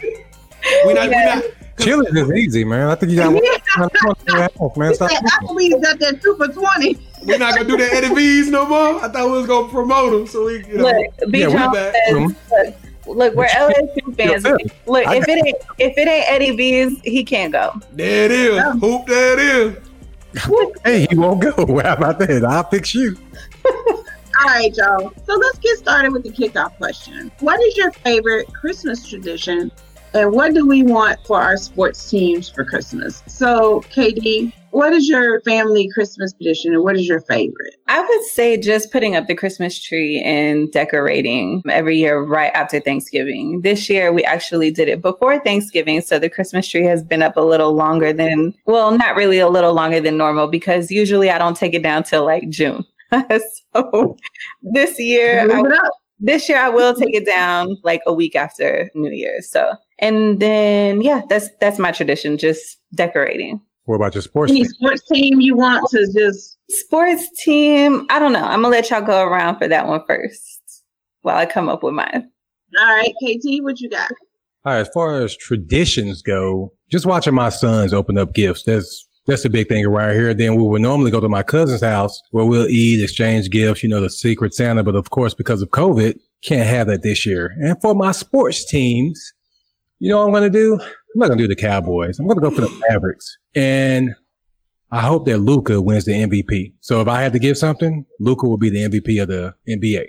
We 0.86 0.94
not, 0.94 1.10
we 1.10 1.16
not. 1.16 1.44
Chili's 1.80 2.14
is 2.14 2.32
easy, 2.32 2.66
man. 2.66 2.90
I 2.90 2.96
think 2.96 3.12
you 3.12 3.18
got 3.18 3.34
one. 3.34 3.44
one- 3.78 4.16
man. 4.78 4.90
He 4.90 4.96
Stop. 4.96 5.10
said 5.12 5.24
Applebee's 5.24 5.82
got 5.82 6.00
that 6.00 6.22
two 6.22 6.36
for 6.36 6.48
20. 6.48 6.98
We're 7.24 7.38
not 7.38 7.56
gonna 7.56 7.68
do 7.68 7.78
the 7.78 7.86
Eddie 7.94 8.14
V's 8.14 8.50
no 8.50 8.66
more. 8.66 9.04
I 9.04 9.08
thought 9.10 9.26
we 9.26 9.38
was 9.38 9.48
gonna 9.48 9.68
promote 9.70 10.12
them, 10.12 10.28
so 10.28 10.46
we, 10.46 10.66
you 10.66 10.78
know. 10.78 10.84
Look, 10.86 11.32
B. 11.32 11.40
Yeah, 11.42 11.48
we 11.48 11.54
Jones 11.54 11.74
back. 11.74 11.96
says, 12.08 12.74
look, 13.06 13.18
look, 13.18 13.36
we're 13.36 13.46
LSU 13.48 14.16
fans. 14.18 14.44
Look, 14.86 15.04
if 15.08 15.28
it 15.28 15.46
ain't 15.46 15.58
if 15.80 15.98
it 15.98 16.08
ain't 16.08 16.26
Eddie 16.30 16.56
V's, 16.56 17.00
he 17.04 17.24
can't 17.24 17.52
go. 17.52 17.74
There 17.94 18.26
it 18.26 18.32
is. 18.32 18.56
Yeah. 18.56 18.74
Hoop, 18.74 19.06
there 19.08 19.34
it 19.34 19.40
is. 19.40 19.78
Hey, 20.86 21.08
you 21.10 21.20
won't 21.20 21.42
go. 21.42 21.52
How 21.84 21.94
about 21.94 22.20
that? 22.20 22.46
I'll 22.46 22.64
fix 22.64 22.94
you. 22.94 23.18
All 23.66 24.46
right, 24.46 24.74
y'all. 24.78 25.12
So 25.26 25.34
let's 25.36 25.58
get 25.60 25.78
started 25.80 26.14
with 26.14 26.24
the 26.24 26.30
kickoff 26.30 26.78
question. 26.78 27.32
What 27.40 27.60
is 27.62 27.76
your 27.76 27.92
favorite 27.92 28.48
Christmas 28.54 29.06
tradition, 29.10 29.72
and 30.14 30.32
what 30.32 30.54
do 30.54 30.66
we 30.66 30.84
want 30.84 31.20
for 31.26 31.42
our 31.42 31.58
sports 31.58 32.10
teams 32.10 32.50
for 32.50 32.66
Christmas? 32.66 33.24
So, 33.28 33.82
Katie, 33.90 34.54
what 34.72 34.94
is 34.94 35.08
your 35.08 35.42
family 35.42 35.90
Christmas 35.94 36.34
tradition, 36.34 36.74
and 36.74 36.84
what 36.84 36.96
is 36.96 37.08
your 37.08 37.22
favorite? 37.22 37.76
I 37.88 38.02
would 38.02 38.24
say 38.26 38.56
just 38.58 38.92
putting 38.92 39.16
up 39.16 39.28
the 39.28 39.36
Christmas 39.36 39.82
tree 39.82 40.22
and 40.22 40.72
decorating 40.72 41.64
every 41.70 41.98
year 41.98 42.22
right 42.22 42.52
after 42.54 42.80
Thanksgiving. 42.80 43.62
This 43.62 43.90
year 43.90 44.14
we 44.14 44.24
actually 44.24 44.72
did 44.72 44.88
it 44.88 45.02
before 45.02 45.40
Thanksgiving, 45.40 46.02
so 46.02 46.20
the 46.20 46.30
Christmas 46.30 46.68
tree 46.68 46.84
has 46.86 47.04
been 47.04 47.24
up 47.24 47.36
a 47.38 47.42
little 47.42 47.74
longer 47.74 48.14
than 48.14 48.54
well, 48.66 48.96
not 48.98 49.16
really 49.16 49.40
a 49.40 49.50
little 49.50 49.74
longer 49.74 50.00
than 50.00 50.18
normal 50.18 50.48
because 50.48 50.92
usually 50.92 51.30
I 51.32 51.38
don't 51.38 51.58
take 51.58 51.74
it 51.74 51.84
down 51.84 52.04
till 52.04 52.26
like 52.26 52.48
June. 52.50 52.86
so 53.74 54.16
this 54.62 55.00
year 55.00 55.42
I 55.42 55.46
Move 55.48 55.66
it 55.66 55.74
up. 55.74 55.92
this 56.20 56.48
year 56.48 56.60
I 56.60 56.70
will 56.70 56.94
take 56.94 57.16
it 57.16 57.26
down 57.26 57.76
like 57.84 58.02
a 58.06 58.14
week 58.14 58.36
after 58.36 58.90
New 58.94 59.10
Year's. 59.12 59.50
So 59.50 59.74
and 60.00 60.40
then 60.40 61.02
yeah, 61.02 61.22
that's 61.30 61.50
that's 61.60 61.80
my 61.80 61.92
tradition, 61.92 62.38
just 62.38 62.78
decorating. 62.94 63.62
What 63.86 63.96
about 63.96 64.14
your 64.14 64.22
sports? 64.22 64.52
Any 64.52 64.62
team? 64.62 64.70
sports 64.70 65.02
team 65.12 65.42
you 65.42 65.56
want 65.56 65.90
to 65.92 66.08
just 66.14 66.60
Sports 66.70 67.28
team, 67.44 68.06
I 68.10 68.20
don't 68.20 68.32
know. 68.32 68.44
I'm 68.44 68.62
gonna 68.62 68.70
let 68.70 68.92
y'all 68.92 69.02
go 69.02 69.24
around 69.24 69.58
for 69.58 69.68
that 69.68 69.88
one 69.88 70.02
first 70.06 70.84
while 71.22 71.38
I 71.38 71.48
come 71.48 71.68
up 71.68 71.82
with 71.82 71.96
mine. 71.96 72.30
all 72.80 72.86
right, 72.86 73.14
KT, 73.24 73.64
what 73.64 73.80
you 73.80 73.90
got? 73.90 74.12
All 74.66 74.74
right, 74.74 74.80
as 74.82 74.90
far 74.90 75.22
as 75.22 75.36
traditions 75.36 76.22
go, 76.22 76.72
just 76.92 77.08
watching 77.08 77.34
my 77.34 77.50
sons 77.50 77.92
open 77.92 78.20
up 78.20 78.34
gifts. 78.34 78.64
That's 78.64 79.08
that's 79.26 79.44
the 79.44 79.50
big 79.50 79.68
thing 79.68 79.84
around 79.84 80.14
here. 80.14 80.34
Then 80.34 80.56
we 80.56 80.64
would 80.64 80.82
normally 80.82 81.10
go 81.10 81.20
to 81.20 81.30
my 81.30 81.42
cousin's 81.42 81.82
house 81.82 82.22
where 82.32 82.46
we'll 82.46 82.68
eat, 82.68 83.04
exchange 83.04 83.50
gifts, 83.50 83.82
you 83.82 83.90
know, 83.90 84.02
the 84.02 84.10
secret 84.10 84.54
Santa. 84.54 84.84
But 84.84 84.96
of 84.96 85.10
course, 85.10 85.34
because 85.34 85.64
of 85.64 85.70
COVID, 85.70 86.20
can't 86.44 86.68
have 86.68 86.88
that 86.88 87.02
this 87.02 87.26
year. 87.26 87.56
And 87.60 87.82
for 87.82 87.96
my 87.96 88.12
sports 88.12 88.64
teams, 88.64 89.34
you 90.00 90.10
know 90.10 90.20
what 90.20 90.26
I'm 90.26 90.32
going 90.32 90.52
to 90.52 90.60
do? 90.60 90.74
I'm 90.74 91.20
not 91.20 91.28
going 91.28 91.38
to 91.38 91.44
do 91.44 91.48
the 91.48 91.56
Cowboys. 91.56 92.20
I'm 92.20 92.28
going 92.28 92.38
to 92.38 92.42
go 92.42 92.52
for 92.52 92.62
the 92.62 92.86
Mavericks. 92.90 93.38
And 93.56 94.16
I 94.92 95.02
hope 95.02 95.26
that 95.26 95.40
Luka 95.40 95.82
wins 95.82 96.06
the 96.06 96.14
MVP. 96.14 96.74
So 96.80 97.02
if 97.02 97.08
I 97.08 97.22
had 97.22 97.34
to 97.34 97.40
give 97.40 97.58
something, 97.58 98.06
Luka 98.20 98.48
will 98.48 98.58
be 98.58 98.70
the 98.70 98.90
MVP 98.90 99.22
of 99.22 99.28
the 99.28 99.54
NBA. 99.68 100.06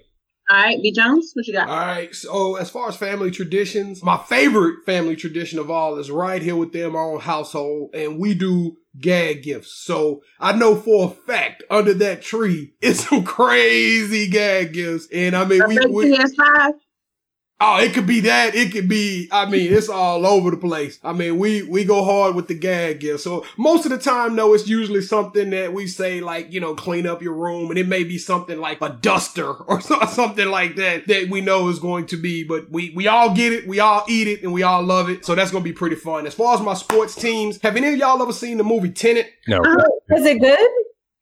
All 0.51 0.57
right, 0.57 0.83
B 0.83 0.91
Jones, 0.91 1.31
what 1.35 1.47
you 1.47 1.53
got? 1.53 1.69
All 1.69 1.77
right. 1.77 2.13
So 2.13 2.57
as 2.57 2.69
far 2.69 2.89
as 2.89 2.97
family 2.97 3.31
traditions, 3.31 4.03
my 4.03 4.17
favorite 4.17 4.85
family 4.85 5.15
tradition 5.15 5.61
of 5.61 5.71
all 5.71 5.97
is 5.97 6.11
right 6.11 6.43
here 6.43 6.57
with 6.57 6.71
within 6.71 6.93
my 6.93 6.99
own 6.99 7.21
household, 7.21 7.95
and 7.95 8.19
we 8.19 8.35
do 8.35 8.77
gag 8.99 9.45
gifts. 9.45 9.73
So 9.73 10.23
I 10.41 10.53
know 10.57 10.75
for 10.75 11.07
a 11.07 11.11
fact 11.11 11.63
under 11.71 11.95
that 11.95 12.23
tree 12.23 12.75
is 12.81 12.99
some 13.09 13.23
crazy 13.23 14.29
gag 14.29 14.73
gifts, 14.73 15.07
and 15.15 15.37
I 15.37 15.45
mean 15.45 15.63
A 15.63 15.69
we, 15.69 15.79
big 15.79 15.89
we 15.89 16.17
PS5? 16.17 16.73
Oh, 17.63 17.79
it 17.79 17.93
could 17.93 18.07
be 18.07 18.21
that. 18.21 18.55
It 18.55 18.73
could 18.73 18.89
be. 18.89 19.29
I 19.31 19.45
mean, 19.45 19.71
it's 19.73 19.91
all 19.91 20.25
over 20.27 20.51
the 20.51 20.57
place. 20.57 20.99
I 21.05 21.13
mean, 21.13 21.39
we 21.39 21.63
we 21.63 21.85
go 21.85 22.03
hard 22.03 22.35
with 22.35 22.49
the 22.49 22.55
gag 22.55 23.01
gift. 23.01 23.21
So 23.21 23.45
most 23.59 23.85
of 23.85 23.91
the 23.91 23.99
time, 23.99 24.35
though, 24.35 24.55
it's 24.55 24.67
usually 24.67 25.03
something 25.03 25.51
that 25.51 25.75
we 25.75 25.87
say 25.87 26.21
like, 26.21 26.51
you 26.51 26.59
know, 26.59 26.75
clean 26.75 27.07
up 27.07 27.21
your 27.21 27.35
room, 27.35 27.69
and 27.69 27.79
it 27.79 27.87
may 27.87 28.03
be 28.03 28.17
something 28.17 28.59
like 28.59 28.81
a 28.81 28.99
duster 29.03 29.53
or 29.69 29.81
something 29.83 30.49
like 30.49 30.77
that 30.77 31.07
that 31.09 31.29
we 31.29 31.43
know 31.43 31.69
is 31.69 31.79
going 31.79 32.07
to 32.07 32.17
be. 32.17 32.45
But 32.45 32.71
we 32.71 32.93
we 32.97 33.09
all 33.09 33.35
get 33.35 33.53
it, 33.53 33.69
we 33.69 33.79
all 33.79 34.05
eat 34.09 34.27
it, 34.27 34.43
and 34.43 34.55
we 34.55 34.63
all 34.63 34.83
love 34.83 35.11
it. 35.11 35.27
So 35.27 35.35
that's 35.35 35.51
gonna 35.51 35.63
be 35.63 35.75
pretty 35.75 35.97
fun. 35.97 36.27
As 36.27 36.35
far 36.35 36.55
as 36.55 36.63
my 36.63 36.75
sports 36.75 37.15
teams, 37.15 37.61
have 37.63 37.77
any 37.77 37.89
of 37.89 37.97
y'all 37.99 38.23
ever 38.23 38.33
seen 38.33 38.57
the 38.57 38.65
movie 38.65 38.91
Tenet? 38.91 39.31
No. 39.47 39.61
Oh, 39.63 40.17
is 40.17 40.25
it 40.25 40.41
good? 40.41 40.71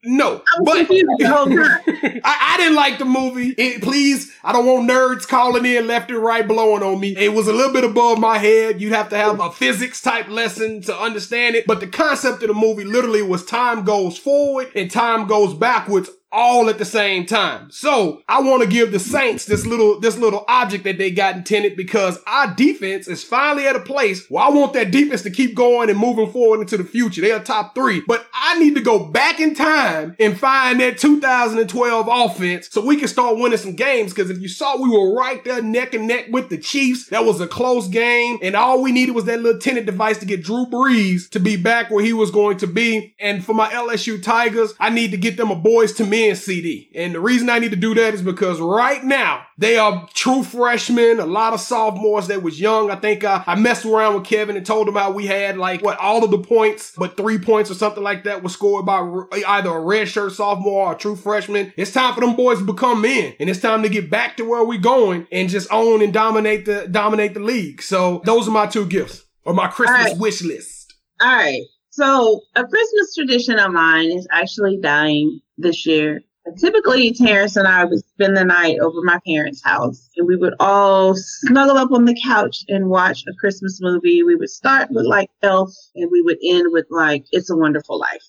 No, 0.04 0.42
but 0.64 0.76
confused 0.76 1.06
the 1.18 1.28
whole 1.28 1.46
time. 1.46 2.20
I, 2.24 2.54
I 2.54 2.56
didn't 2.56 2.76
like 2.76 2.98
the 2.98 3.04
movie. 3.04 3.48
It, 3.58 3.82
please, 3.82 4.32
I 4.44 4.52
don't 4.52 4.64
want 4.64 4.88
nerds 4.88 5.26
calling 5.26 5.66
in 5.66 5.88
left 5.88 6.10
and 6.10 6.20
right 6.20 6.46
blowing 6.46 6.84
on 6.84 7.00
me. 7.00 7.16
It 7.16 7.32
was 7.32 7.48
a 7.48 7.52
little 7.52 7.72
bit 7.72 7.82
above 7.82 8.18
my 8.20 8.38
head. 8.38 8.80
You'd 8.80 8.92
have 8.92 9.08
to 9.08 9.16
have 9.16 9.40
a 9.40 9.50
physics 9.50 10.00
type 10.00 10.28
lesson 10.28 10.82
to 10.82 10.96
understand 10.96 11.56
it. 11.56 11.66
But 11.66 11.80
the 11.80 11.88
concept 11.88 12.42
of 12.42 12.48
the 12.48 12.54
movie 12.54 12.84
literally 12.84 13.22
was 13.22 13.44
time 13.44 13.84
goes 13.84 14.16
forward 14.16 14.70
and 14.76 14.88
time 14.88 15.26
goes 15.26 15.52
backwards 15.52 16.10
all 16.30 16.68
at 16.68 16.78
the 16.78 16.84
same 16.84 17.24
time. 17.24 17.70
So 17.70 18.22
I 18.28 18.40
want 18.40 18.62
to 18.62 18.68
give 18.68 18.92
the 18.92 18.98
Saints 18.98 19.46
this 19.46 19.64
little 19.64 19.98
this 20.00 20.16
little 20.18 20.44
object 20.48 20.84
that 20.84 20.98
they 20.98 21.10
got 21.10 21.36
intended 21.36 21.76
because 21.76 22.18
our 22.26 22.54
defense 22.54 23.08
is 23.08 23.24
finally 23.24 23.66
at 23.66 23.76
a 23.76 23.80
place 23.80 24.28
where 24.28 24.44
I 24.44 24.50
want 24.50 24.72
that 24.74 24.90
defense 24.90 25.22
to 25.22 25.30
keep 25.30 25.54
going 25.54 25.88
and 25.90 25.98
moving 25.98 26.30
forward 26.30 26.60
into 26.60 26.76
the 26.76 26.84
future. 26.84 27.20
They 27.20 27.32
are 27.32 27.42
top 27.42 27.74
three, 27.74 28.02
but 28.06 28.26
I 28.32 28.58
need 28.58 28.74
to 28.74 28.80
go 28.80 29.06
back 29.06 29.40
in 29.40 29.54
time 29.54 30.16
and 30.18 30.38
find 30.38 30.80
that 30.80 30.98
2012 30.98 32.08
offense 32.10 32.68
so 32.70 32.84
we 32.84 32.96
can 32.96 33.08
start 33.08 33.38
winning 33.38 33.58
some 33.58 33.74
games. 33.74 34.12
Because 34.12 34.30
if 34.30 34.38
you 34.40 34.48
saw, 34.48 34.76
we 34.80 34.90
were 34.90 35.14
right 35.14 35.42
there 35.44 35.62
neck 35.62 35.94
and 35.94 36.06
neck 36.06 36.26
with 36.30 36.50
the 36.50 36.58
Chiefs. 36.58 37.08
That 37.08 37.24
was 37.24 37.40
a 37.40 37.46
close 37.46 37.88
game, 37.88 38.38
and 38.42 38.54
all 38.54 38.82
we 38.82 38.92
needed 38.92 39.14
was 39.14 39.24
that 39.24 39.40
little 39.40 39.60
Tenet 39.60 39.86
device 39.86 40.18
to 40.18 40.26
get 40.26 40.42
Drew 40.42 40.66
Brees 40.66 41.28
to 41.30 41.40
be 41.40 41.56
back 41.56 41.90
where 41.90 42.04
he 42.04 42.12
was 42.12 42.30
going 42.30 42.58
to 42.58 42.66
be. 42.66 43.14
And 43.18 43.44
for 43.44 43.54
my 43.54 43.70
LSU 43.70 44.22
Tigers, 44.22 44.74
I 44.78 44.90
need 44.90 45.10
to 45.12 45.16
get 45.16 45.36
them 45.36 45.50
a 45.50 45.56
boys 45.56 45.92
to 45.94 46.04
men 46.18 46.36
CD. 46.36 46.90
And 46.94 47.14
the 47.14 47.20
reason 47.20 47.48
I 47.48 47.58
need 47.58 47.70
to 47.70 47.76
do 47.76 47.94
that 47.94 48.14
is 48.14 48.22
because 48.22 48.60
right 48.60 49.02
now 49.02 49.46
they 49.56 49.76
are 49.76 50.08
true 50.14 50.42
freshmen, 50.42 51.20
a 51.20 51.26
lot 51.26 51.52
of 51.52 51.60
sophomores 51.60 52.28
that 52.28 52.42
was 52.42 52.60
young. 52.60 52.90
I 52.90 52.96
think 52.96 53.24
I, 53.24 53.42
I 53.46 53.54
messed 53.54 53.84
around 53.84 54.14
with 54.14 54.24
Kevin 54.24 54.56
and 54.56 54.64
told 54.64 54.88
him 54.88 54.94
how 54.94 55.10
we 55.10 55.26
had 55.26 55.56
like 55.56 55.82
what 55.82 55.98
all 55.98 56.24
of 56.24 56.30
the 56.30 56.38
points, 56.38 56.92
but 56.96 57.16
three 57.16 57.38
points 57.38 57.70
or 57.70 57.74
something 57.74 58.02
like 58.02 58.24
that 58.24 58.42
was 58.42 58.52
scored 58.52 58.86
by 58.86 58.98
either 58.98 59.70
a 59.70 59.80
redshirt 59.80 60.32
sophomore 60.32 60.88
or 60.88 60.92
a 60.92 60.98
true 60.98 61.16
freshman. 61.16 61.72
It's 61.76 61.92
time 61.92 62.14
for 62.14 62.20
them 62.20 62.36
boys 62.36 62.58
to 62.58 62.64
become 62.64 63.02
men, 63.02 63.34
and 63.38 63.48
it's 63.48 63.60
time 63.60 63.82
to 63.82 63.88
get 63.88 64.10
back 64.10 64.36
to 64.38 64.48
where 64.48 64.64
we're 64.64 64.80
going 64.80 65.26
and 65.32 65.48
just 65.48 65.72
own 65.72 66.02
and 66.02 66.12
dominate 66.12 66.64
the 66.64 66.88
dominate 66.88 67.34
the 67.34 67.40
league. 67.40 67.82
So 67.82 68.22
those 68.24 68.48
are 68.48 68.52
my 68.52 68.66
two 68.66 68.86
gifts 68.86 69.24
or 69.44 69.54
my 69.54 69.68
Christmas 69.68 70.12
right. 70.12 70.18
wish 70.18 70.42
list. 70.42 70.94
All 71.20 71.34
right. 71.34 71.62
So 71.90 72.42
a 72.54 72.64
Christmas 72.64 73.14
tradition 73.16 73.58
of 73.58 73.72
mine 73.72 74.12
is 74.12 74.28
actually 74.30 74.78
dying 74.80 75.40
this 75.58 75.84
year. 75.86 76.22
Typically, 76.56 77.12
Terrence 77.12 77.56
and 77.56 77.68
I 77.68 77.84
would 77.84 77.98
spend 77.98 78.36
the 78.36 78.44
night 78.44 78.78
over 78.78 79.02
my 79.02 79.20
parents' 79.26 79.62
house, 79.62 80.08
and 80.16 80.26
we 80.26 80.36
would 80.36 80.54
all 80.60 81.14
snuggle 81.14 81.76
up 81.76 81.92
on 81.92 82.06
the 82.06 82.18
couch 82.24 82.64
and 82.68 82.88
watch 82.88 83.22
a 83.28 83.34
Christmas 83.38 83.80
movie. 83.82 84.22
We 84.22 84.34
would 84.34 84.48
start 84.48 84.88
with 84.90 85.04
like 85.04 85.28
Elf, 85.42 85.74
and 85.94 86.10
we 86.10 86.22
would 86.22 86.38
end 86.42 86.72
with 86.72 86.86
like 86.90 87.26
It's 87.32 87.50
a 87.50 87.56
Wonderful 87.56 87.98
Life. 87.98 88.24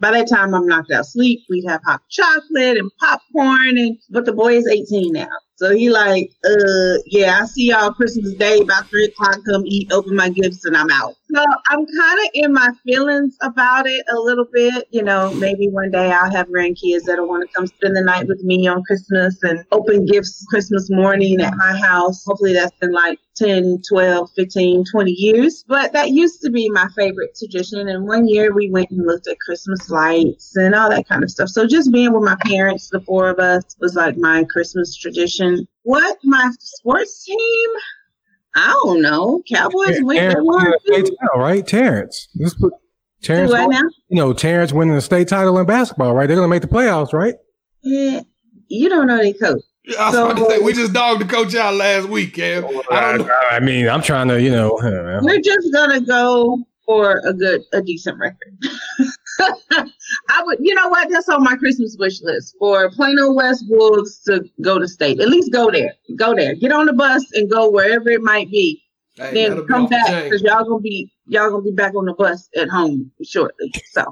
By 0.00 0.10
that 0.10 0.28
time, 0.28 0.54
I'm 0.54 0.66
knocked 0.66 0.90
out 0.90 1.06
sleep. 1.06 1.40
We'd 1.48 1.64
have 1.66 1.80
hot 1.84 2.02
chocolate 2.10 2.76
and 2.76 2.90
popcorn, 3.00 3.78
and 3.78 3.96
but 4.10 4.26
the 4.26 4.32
boy 4.32 4.56
is 4.56 4.66
18 4.66 5.12
now, 5.12 5.28
so 5.56 5.74
he 5.74 5.90
like, 5.90 6.30
uh, 6.44 6.98
yeah, 7.06 7.40
I 7.42 7.46
see 7.46 7.70
y'all 7.70 7.92
Christmas 7.92 8.34
Day 8.34 8.60
about 8.60 8.88
three 8.88 9.04
o'clock. 9.04 9.38
Come 9.46 9.62
eat, 9.66 9.92
open 9.92 10.16
my 10.16 10.28
gifts, 10.28 10.64
and 10.64 10.76
I'm 10.76 10.90
out. 10.90 11.14
So 11.34 11.42
I'm 11.68 11.86
kind 11.86 12.20
of 12.20 12.30
in 12.34 12.52
my 12.52 12.70
feelings 12.84 13.36
about 13.42 13.86
it 13.86 14.04
a 14.10 14.18
little 14.18 14.46
bit. 14.52 14.88
You 14.90 15.02
know, 15.02 15.32
maybe 15.34 15.68
one 15.68 15.90
day 15.90 16.10
I'll 16.10 16.30
have 16.30 16.48
grandkids 16.48 17.04
that'll 17.06 17.28
want 17.28 17.48
to 17.48 17.54
come 17.54 17.66
spend 17.66 17.96
the 17.96 18.02
night 18.02 18.26
with 18.26 18.42
me 18.42 18.66
on 18.66 18.82
Christmas 18.84 19.42
and 19.42 19.64
open 19.72 20.04
gifts 20.04 20.44
Christmas 20.48 20.90
morning 20.90 21.40
at 21.40 21.54
my 21.56 21.76
house. 21.78 22.24
Hopefully 22.24 22.54
that's 22.54 22.76
in 22.82 22.92
like 22.92 23.18
10, 23.36 23.82
12, 23.88 24.30
15, 24.36 24.84
20 24.90 25.10
years. 25.10 25.64
But 25.66 25.92
that 25.92 26.10
used 26.10 26.42
to 26.42 26.50
be 26.50 26.68
my 26.68 26.86
favorite 26.96 27.36
tradition. 27.38 27.88
And 27.88 28.06
one 28.06 28.28
year 28.28 28.54
we 28.54 28.70
went 28.70 28.90
and 28.90 29.06
looked 29.06 29.26
at 29.26 29.38
Christmas 29.40 29.88
lights 29.88 30.54
and 30.56 30.74
all 30.74 30.90
that 30.90 31.08
kind 31.08 31.24
of 31.24 31.30
stuff. 31.30 31.48
So 31.48 31.66
just 31.66 31.92
being 31.92 32.12
with 32.12 32.24
my 32.24 32.36
parents, 32.44 32.90
the 32.90 33.00
four 33.00 33.28
of 33.30 33.38
us, 33.38 33.64
was 33.80 33.94
like 33.94 34.16
my 34.18 34.44
Christmas 34.52 34.94
tradition. 34.96 35.41
What 35.82 36.18
my 36.24 36.50
sports 36.58 37.24
team? 37.24 37.70
I 38.54 38.78
don't 38.84 39.00
know. 39.02 39.42
Cowboys 39.50 39.98
win. 40.02 40.28
They 40.28 40.34
Terrence 40.34 40.82
the 40.84 40.92
too. 40.94 41.16
title, 41.20 41.40
right? 41.40 41.66
Terrence. 41.66 42.28
Let's 42.36 42.54
put 42.54 42.72
Terrence. 43.22 43.50
Do 43.50 43.58
what 43.58 43.70
now? 43.70 43.82
You 44.08 44.16
know, 44.16 44.32
Terrence 44.32 44.72
winning 44.72 44.94
the 44.94 45.00
state 45.00 45.28
title 45.28 45.58
in 45.58 45.66
basketball, 45.66 46.14
right? 46.14 46.26
They're 46.26 46.36
gonna 46.36 46.48
make 46.48 46.62
the 46.62 46.68
playoffs, 46.68 47.12
right? 47.12 47.34
Yeah, 47.82 48.20
you 48.68 48.88
don't 48.88 49.06
know 49.06 49.16
they 49.18 49.32
coach. 49.32 49.62
I 49.98 50.10
was 50.10 50.18
about 50.18 50.36
to 50.36 50.50
say 50.50 50.58
we 50.60 50.72
just 50.74 50.92
dogged 50.92 51.22
the 51.22 51.24
coach 51.24 51.54
out 51.56 51.74
last 51.74 52.08
week, 52.08 52.34
Kev. 52.36 52.64
I. 52.90 53.16
I, 53.16 53.56
I 53.56 53.60
mean, 53.60 53.88
I'm 53.88 54.02
trying 54.02 54.28
to, 54.28 54.40
you 54.40 54.50
know, 54.50 54.78
We're 54.80 55.40
just 55.40 55.72
gonna 55.72 56.00
go 56.00 56.64
for 56.84 57.20
a 57.24 57.32
good, 57.32 57.62
a 57.72 57.82
decent 57.82 58.18
record. 58.18 58.54
I 59.40 60.42
would, 60.42 60.58
you 60.60 60.74
know 60.74 60.88
what? 60.88 61.08
That's 61.10 61.28
on 61.28 61.42
my 61.42 61.56
Christmas 61.56 61.96
wish 61.98 62.20
list 62.22 62.54
for 62.58 62.90
Plano 62.90 63.32
West 63.32 63.64
Wolves 63.68 64.20
to 64.24 64.44
go 64.60 64.78
to 64.78 64.88
state. 64.88 65.20
At 65.20 65.28
least 65.28 65.52
go 65.52 65.70
there. 65.70 65.94
Go 66.16 66.34
there. 66.34 66.54
Get 66.54 66.72
on 66.72 66.86
the 66.86 66.92
bus 66.92 67.24
and 67.34 67.50
go 67.50 67.70
wherever 67.70 68.08
it 68.10 68.22
might 68.22 68.50
be. 68.50 68.82
Hey, 69.16 69.34
then 69.34 69.50
that'll 69.50 69.64
be 69.64 69.72
come 69.72 69.86
back 69.88 70.24
because 70.24 70.42
y'all 70.42 70.64
gonna 70.64 70.80
be 70.80 71.10
y'all 71.26 71.50
gonna 71.50 71.62
be 71.62 71.70
back 71.70 71.94
on 71.94 72.06
the 72.06 72.14
bus 72.14 72.48
at 72.56 72.68
home 72.68 73.10
shortly. 73.22 73.72
So. 73.90 74.04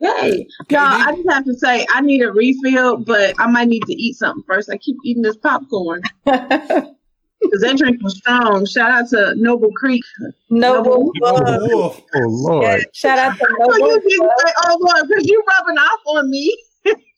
Yay. 0.00 0.46
Y'all, 0.70 0.80
I 0.80 1.12
just 1.16 1.28
have 1.28 1.44
to 1.44 1.54
say 1.54 1.84
I 1.90 2.00
need 2.00 2.22
a 2.22 2.30
refill, 2.30 2.98
but 2.98 3.34
I 3.40 3.48
might 3.48 3.66
need 3.66 3.82
to 3.82 3.94
eat 3.94 4.14
something 4.14 4.44
first. 4.46 4.70
I 4.70 4.76
keep 4.76 4.96
eating 5.04 5.24
this 5.24 5.36
popcorn 5.36 6.02
because 7.40 7.60
that 7.60 7.76
drink 7.76 8.02
was 8.02 8.16
strong. 8.18 8.66
Shout 8.66 8.90
out 8.90 9.08
to 9.10 9.34
Noble 9.36 9.70
Creek. 9.72 10.04
Noble. 10.50 11.12
Oh, 11.22 11.32
Love. 11.34 11.60
wolf. 11.70 12.00
oh 12.14 12.18
Lord, 12.28 12.64
Yeah, 12.64 12.84
shout 12.92 13.18
out 13.18 13.38
to 13.38 13.46
Oh, 13.60 13.76
you 13.76 13.80
Noble. 13.80 14.00
didn't 14.00 14.30
say, 14.46 14.52
oh 14.64 14.78
Lord, 14.80 15.08
because 15.08 15.26
you 15.26 15.42
rubbing 15.58 15.78
off 15.78 16.00
on 16.06 16.30
me. 16.30 16.56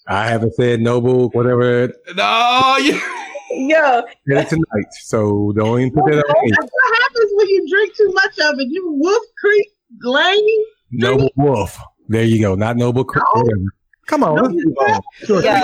I 0.09 0.27
haven't 0.27 0.55
said 0.55 0.81
noble, 0.81 1.29
whatever, 1.31 1.93
No, 2.17 2.77
you. 2.83 3.01
Yo, 3.53 4.03
said 4.29 4.39
it 4.39 4.49
tonight. 4.49 4.87
So 5.03 5.53
don't 5.57 5.81
even 5.81 5.93
put 5.93 6.05
that 6.07 6.19
on 6.25 6.45
me. 6.45 6.51
That's 6.59 6.71
what 6.73 7.03
happens 7.03 7.33
when 7.35 7.49
you 7.49 7.69
drink 7.69 7.97
too 7.97 8.13
much 8.15 8.39
of 8.41 8.59
it. 8.59 8.69
You 8.71 8.93
Wolf 8.93 9.25
Creek 9.39 9.69
Lane. 10.03 10.65
Noble 10.93 11.31
Wolf. 11.37 11.79
There 12.09 12.25
you 12.25 12.41
go. 12.41 12.55
Not 12.57 12.77
noble. 12.77 13.05
Cr- 13.05 13.19
No. 13.19 13.25
Oh. 13.45 13.49
Whatever. 14.11 14.23
Come 14.23 14.25
on. 14.25 14.53
let's 14.53 14.65
move 14.65 14.77
on. 14.79 15.01
Sure. 15.25 15.43
Yeah. 15.43 15.61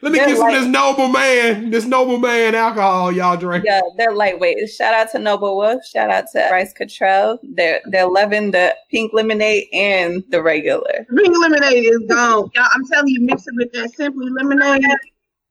Let 0.00 0.12
me 0.12 0.18
They're 0.18 0.28
get 0.28 0.36
some 0.36 0.48
of 0.48 0.54
this 0.54 0.66
noble 0.66 1.08
man, 1.08 1.70
this 1.70 1.84
noble 1.84 2.18
man 2.18 2.54
alcohol 2.54 3.10
y'all 3.10 3.36
drink. 3.36 3.64
yeah, 3.66 3.80
they're 3.96 4.14
lightweight. 4.14 4.68
Shout 4.70 4.94
out 4.94 5.10
to 5.12 5.18
Noble 5.18 5.56
Wolf. 5.56 5.84
Shout 5.84 6.08
out 6.08 6.26
to 6.32 6.48
Rice 6.52 6.72
Cottrell. 6.72 7.40
They're 7.42 7.80
they're 7.86 8.08
loving 8.08 8.52
the 8.52 8.76
pink 8.90 9.12
lemonade 9.12 9.66
and 9.72 10.22
the 10.28 10.40
regular. 10.42 11.04
Pink 11.16 11.36
lemonade 11.42 11.84
is 11.84 12.00
gone. 12.08 12.48
Y'all, 12.54 12.68
I'm 12.72 12.86
telling 12.86 13.08
you, 13.08 13.20
mix 13.22 13.46
it 13.48 13.54
with 13.56 13.72
that 13.72 13.92
simply 13.96 14.30
lemonade. 14.30 14.84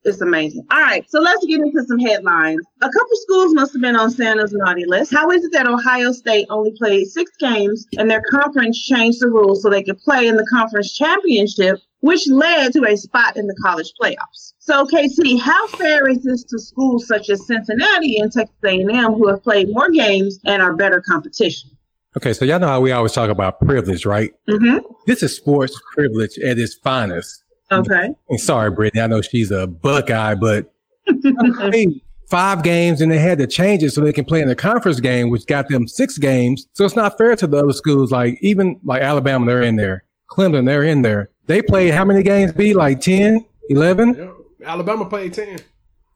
It's 0.04 0.22
amazing. 0.22 0.66
All 0.72 0.80
right, 0.80 1.04
so 1.10 1.20
let's 1.20 1.46
get 1.46 1.60
into 1.60 1.84
some 1.84 2.00
headlines. 2.00 2.62
A 2.82 2.90
couple 2.90 3.18
schools 3.24 3.54
must 3.54 3.74
have 3.74 3.82
been 3.82 3.98
on 3.98 4.10
Santa's 4.10 4.54
naughty 4.54 4.86
list. 4.86 5.14
How 5.14 5.30
is 5.32 5.44
it 5.44 5.52
that 5.52 5.68
Ohio 5.68 6.14
State 6.14 6.48
only 6.50 6.72
played 6.78 7.08
six 7.08 7.30
games 7.40 7.86
and 7.98 8.10
their 8.10 8.22
conference 8.32 8.82
changed 8.82 9.20
the 9.20 9.28
rules 9.28 9.62
so 9.62 9.70
they 9.70 9.84
could 9.84 9.98
play 10.00 10.28
in 10.28 10.38
the 10.38 10.48
conference 10.50 10.94
championship, 10.94 11.80
which 12.02 12.28
led 12.30 12.74
to 12.74 12.86
a 12.86 12.96
spot 12.96 13.38
in 13.38 13.48
the 13.48 13.56
college 13.64 13.92
playoffs? 14.02 14.54
So, 14.60 14.86
KC, 14.86 15.40
how 15.40 15.68
fair 15.68 16.08
is 16.08 16.24
this 16.24 16.44
to 16.46 16.60
schools 16.60 17.08
such 17.08 17.30
as 17.30 17.46
Cincinnati 17.48 18.18
and 18.18 18.32
Texas 18.32 18.56
A&M 18.66 19.14
who 19.14 19.28
have 19.28 19.44
played 19.44 19.70
more 19.72 19.90
games 19.90 20.40
and 20.46 20.62
are 20.62 20.76
better 20.76 21.02
competition? 21.02 21.70
Okay, 22.18 22.34
so 22.34 22.46
y'all 22.46 22.60
know 22.60 22.68
how 22.68 22.82
we 22.82 22.92
always 22.92 23.14
talk 23.14 23.30
about 23.30 23.60
privilege, 23.60 24.06
right? 24.06 24.34
Mm-hmm. 24.50 24.80
This 25.06 25.22
is 25.22 25.36
sports 25.36 25.80
privilege 25.94 26.38
at 26.40 26.58
its 26.58 26.74
finest. 26.74 27.44
Okay. 27.72 28.10
And 28.30 28.40
sorry, 28.40 28.72
Brittany, 28.72 29.02
I 29.02 29.08
know 29.08 29.22
she's 29.22 29.52
a 29.52 29.68
Buckeye, 29.68 30.36
but 30.36 30.74
five 32.28 32.64
games 32.64 33.02
and 33.02 33.12
they 33.12 33.20
had 33.20 33.38
to 33.40 33.48
change 33.48 33.84
it 33.84 33.92
so 33.92 34.02
they 34.02 34.14
can 34.14 34.26
play 34.26 34.42
in 34.42 34.48
the 34.48 34.56
conference 34.56 35.00
game, 35.00 35.30
which 35.30 35.46
got 35.46 35.70
them 35.70 35.88
six 35.88 36.18
games. 36.18 36.68
So 36.74 36.86
it's 36.86 36.96
not 36.96 37.18
fair 37.18 37.36
to 37.36 37.48
the 37.48 37.58
other 37.58 37.74
schools. 37.74 38.12
Like 38.12 38.38
even 38.42 38.80
like 38.84 39.02
Alabama, 39.02 39.46
they're 39.46 39.62
in 39.62 39.76
there. 39.76 40.04
Clemson, 40.30 40.66
they're 40.66 40.84
in 40.84 41.02
there. 41.02 41.30
They 41.46 41.62
played 41.62 41.94
how 41.94 42.04
many 42.06 42.24
games? 42.24 42.52
Be 42.52 42.74
like 42.74 43.00
10, 43.00 43.46
11? 43.70 44.16
Yeah. 44.16 44.32
Alabama 44.66 45.06
played 45.06 45.34
10. 45.34 45.60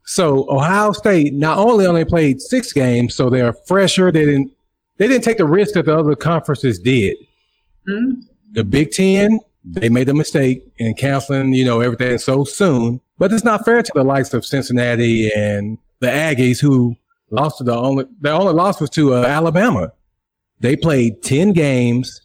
So 0.06 0.50
Ohio 0.50 0.92
State 0.92 1.34
not 1.34 1.58
only 1.58 1.86
only 1.86 2.04
played 2.04 2.42
six 2.42 2.74
games, 2.74 3.16
so 3.16 3.30
they're 3.30 3.54
fresher. 3.54 4.12
They 4.12 4.26
didn't 4.26 4.52
they 4.98 5.08
didn't 5.08 5.24
take 5.24 5.38
the 5.38 5.46
risk 5.46 5.74
that 5.76 5.86
the 5.86 5.98
other 5.98 6.16
conferences 6.16 6.80
did. 6.80 7.16
Mhm. 7.88 8.24
The 8.52 8.64
Big 8.64 8.92
Ten, 8.92 9.40
they 9.64 9.90
made 9.90 10.10
a 10.10 10.14
mistake 10.14 10.64
in 10.78 10.94
canceling, 10.96 11.54
you 11.54 11.64
know, 11.66 11.80
everything 11.82 12.18
so 12.18 12.44
soon. 12.44 13.00
But 13.18 13.32
it's 13.32 13.44
not 13.44 13.64
fair 13.64 13.82
to 13.82 13.92
the 13.96 14.04
likes 14.04 14.34
of 14.34 14.46
Cincinnati 14.46 15.32
and 15.34 15.78
the 16.02 16.08
Aggies 16.08 16.60
who 16.60 16.96
lost 17.30 17.60
to 17.60 17.64
the 17.64 17.76
only 17.76 18.06
their 18.20 18.34
only 18.34 18.54
loss 18.54 18.82
was 18.82 18.90
to 18.92 19.14
uh, 19.16 19.24
Alabama. 19.24 19.94
They 20.60 20.76
played 20.76 21.24
ten 21.24 21.54
games. 21.54 22.22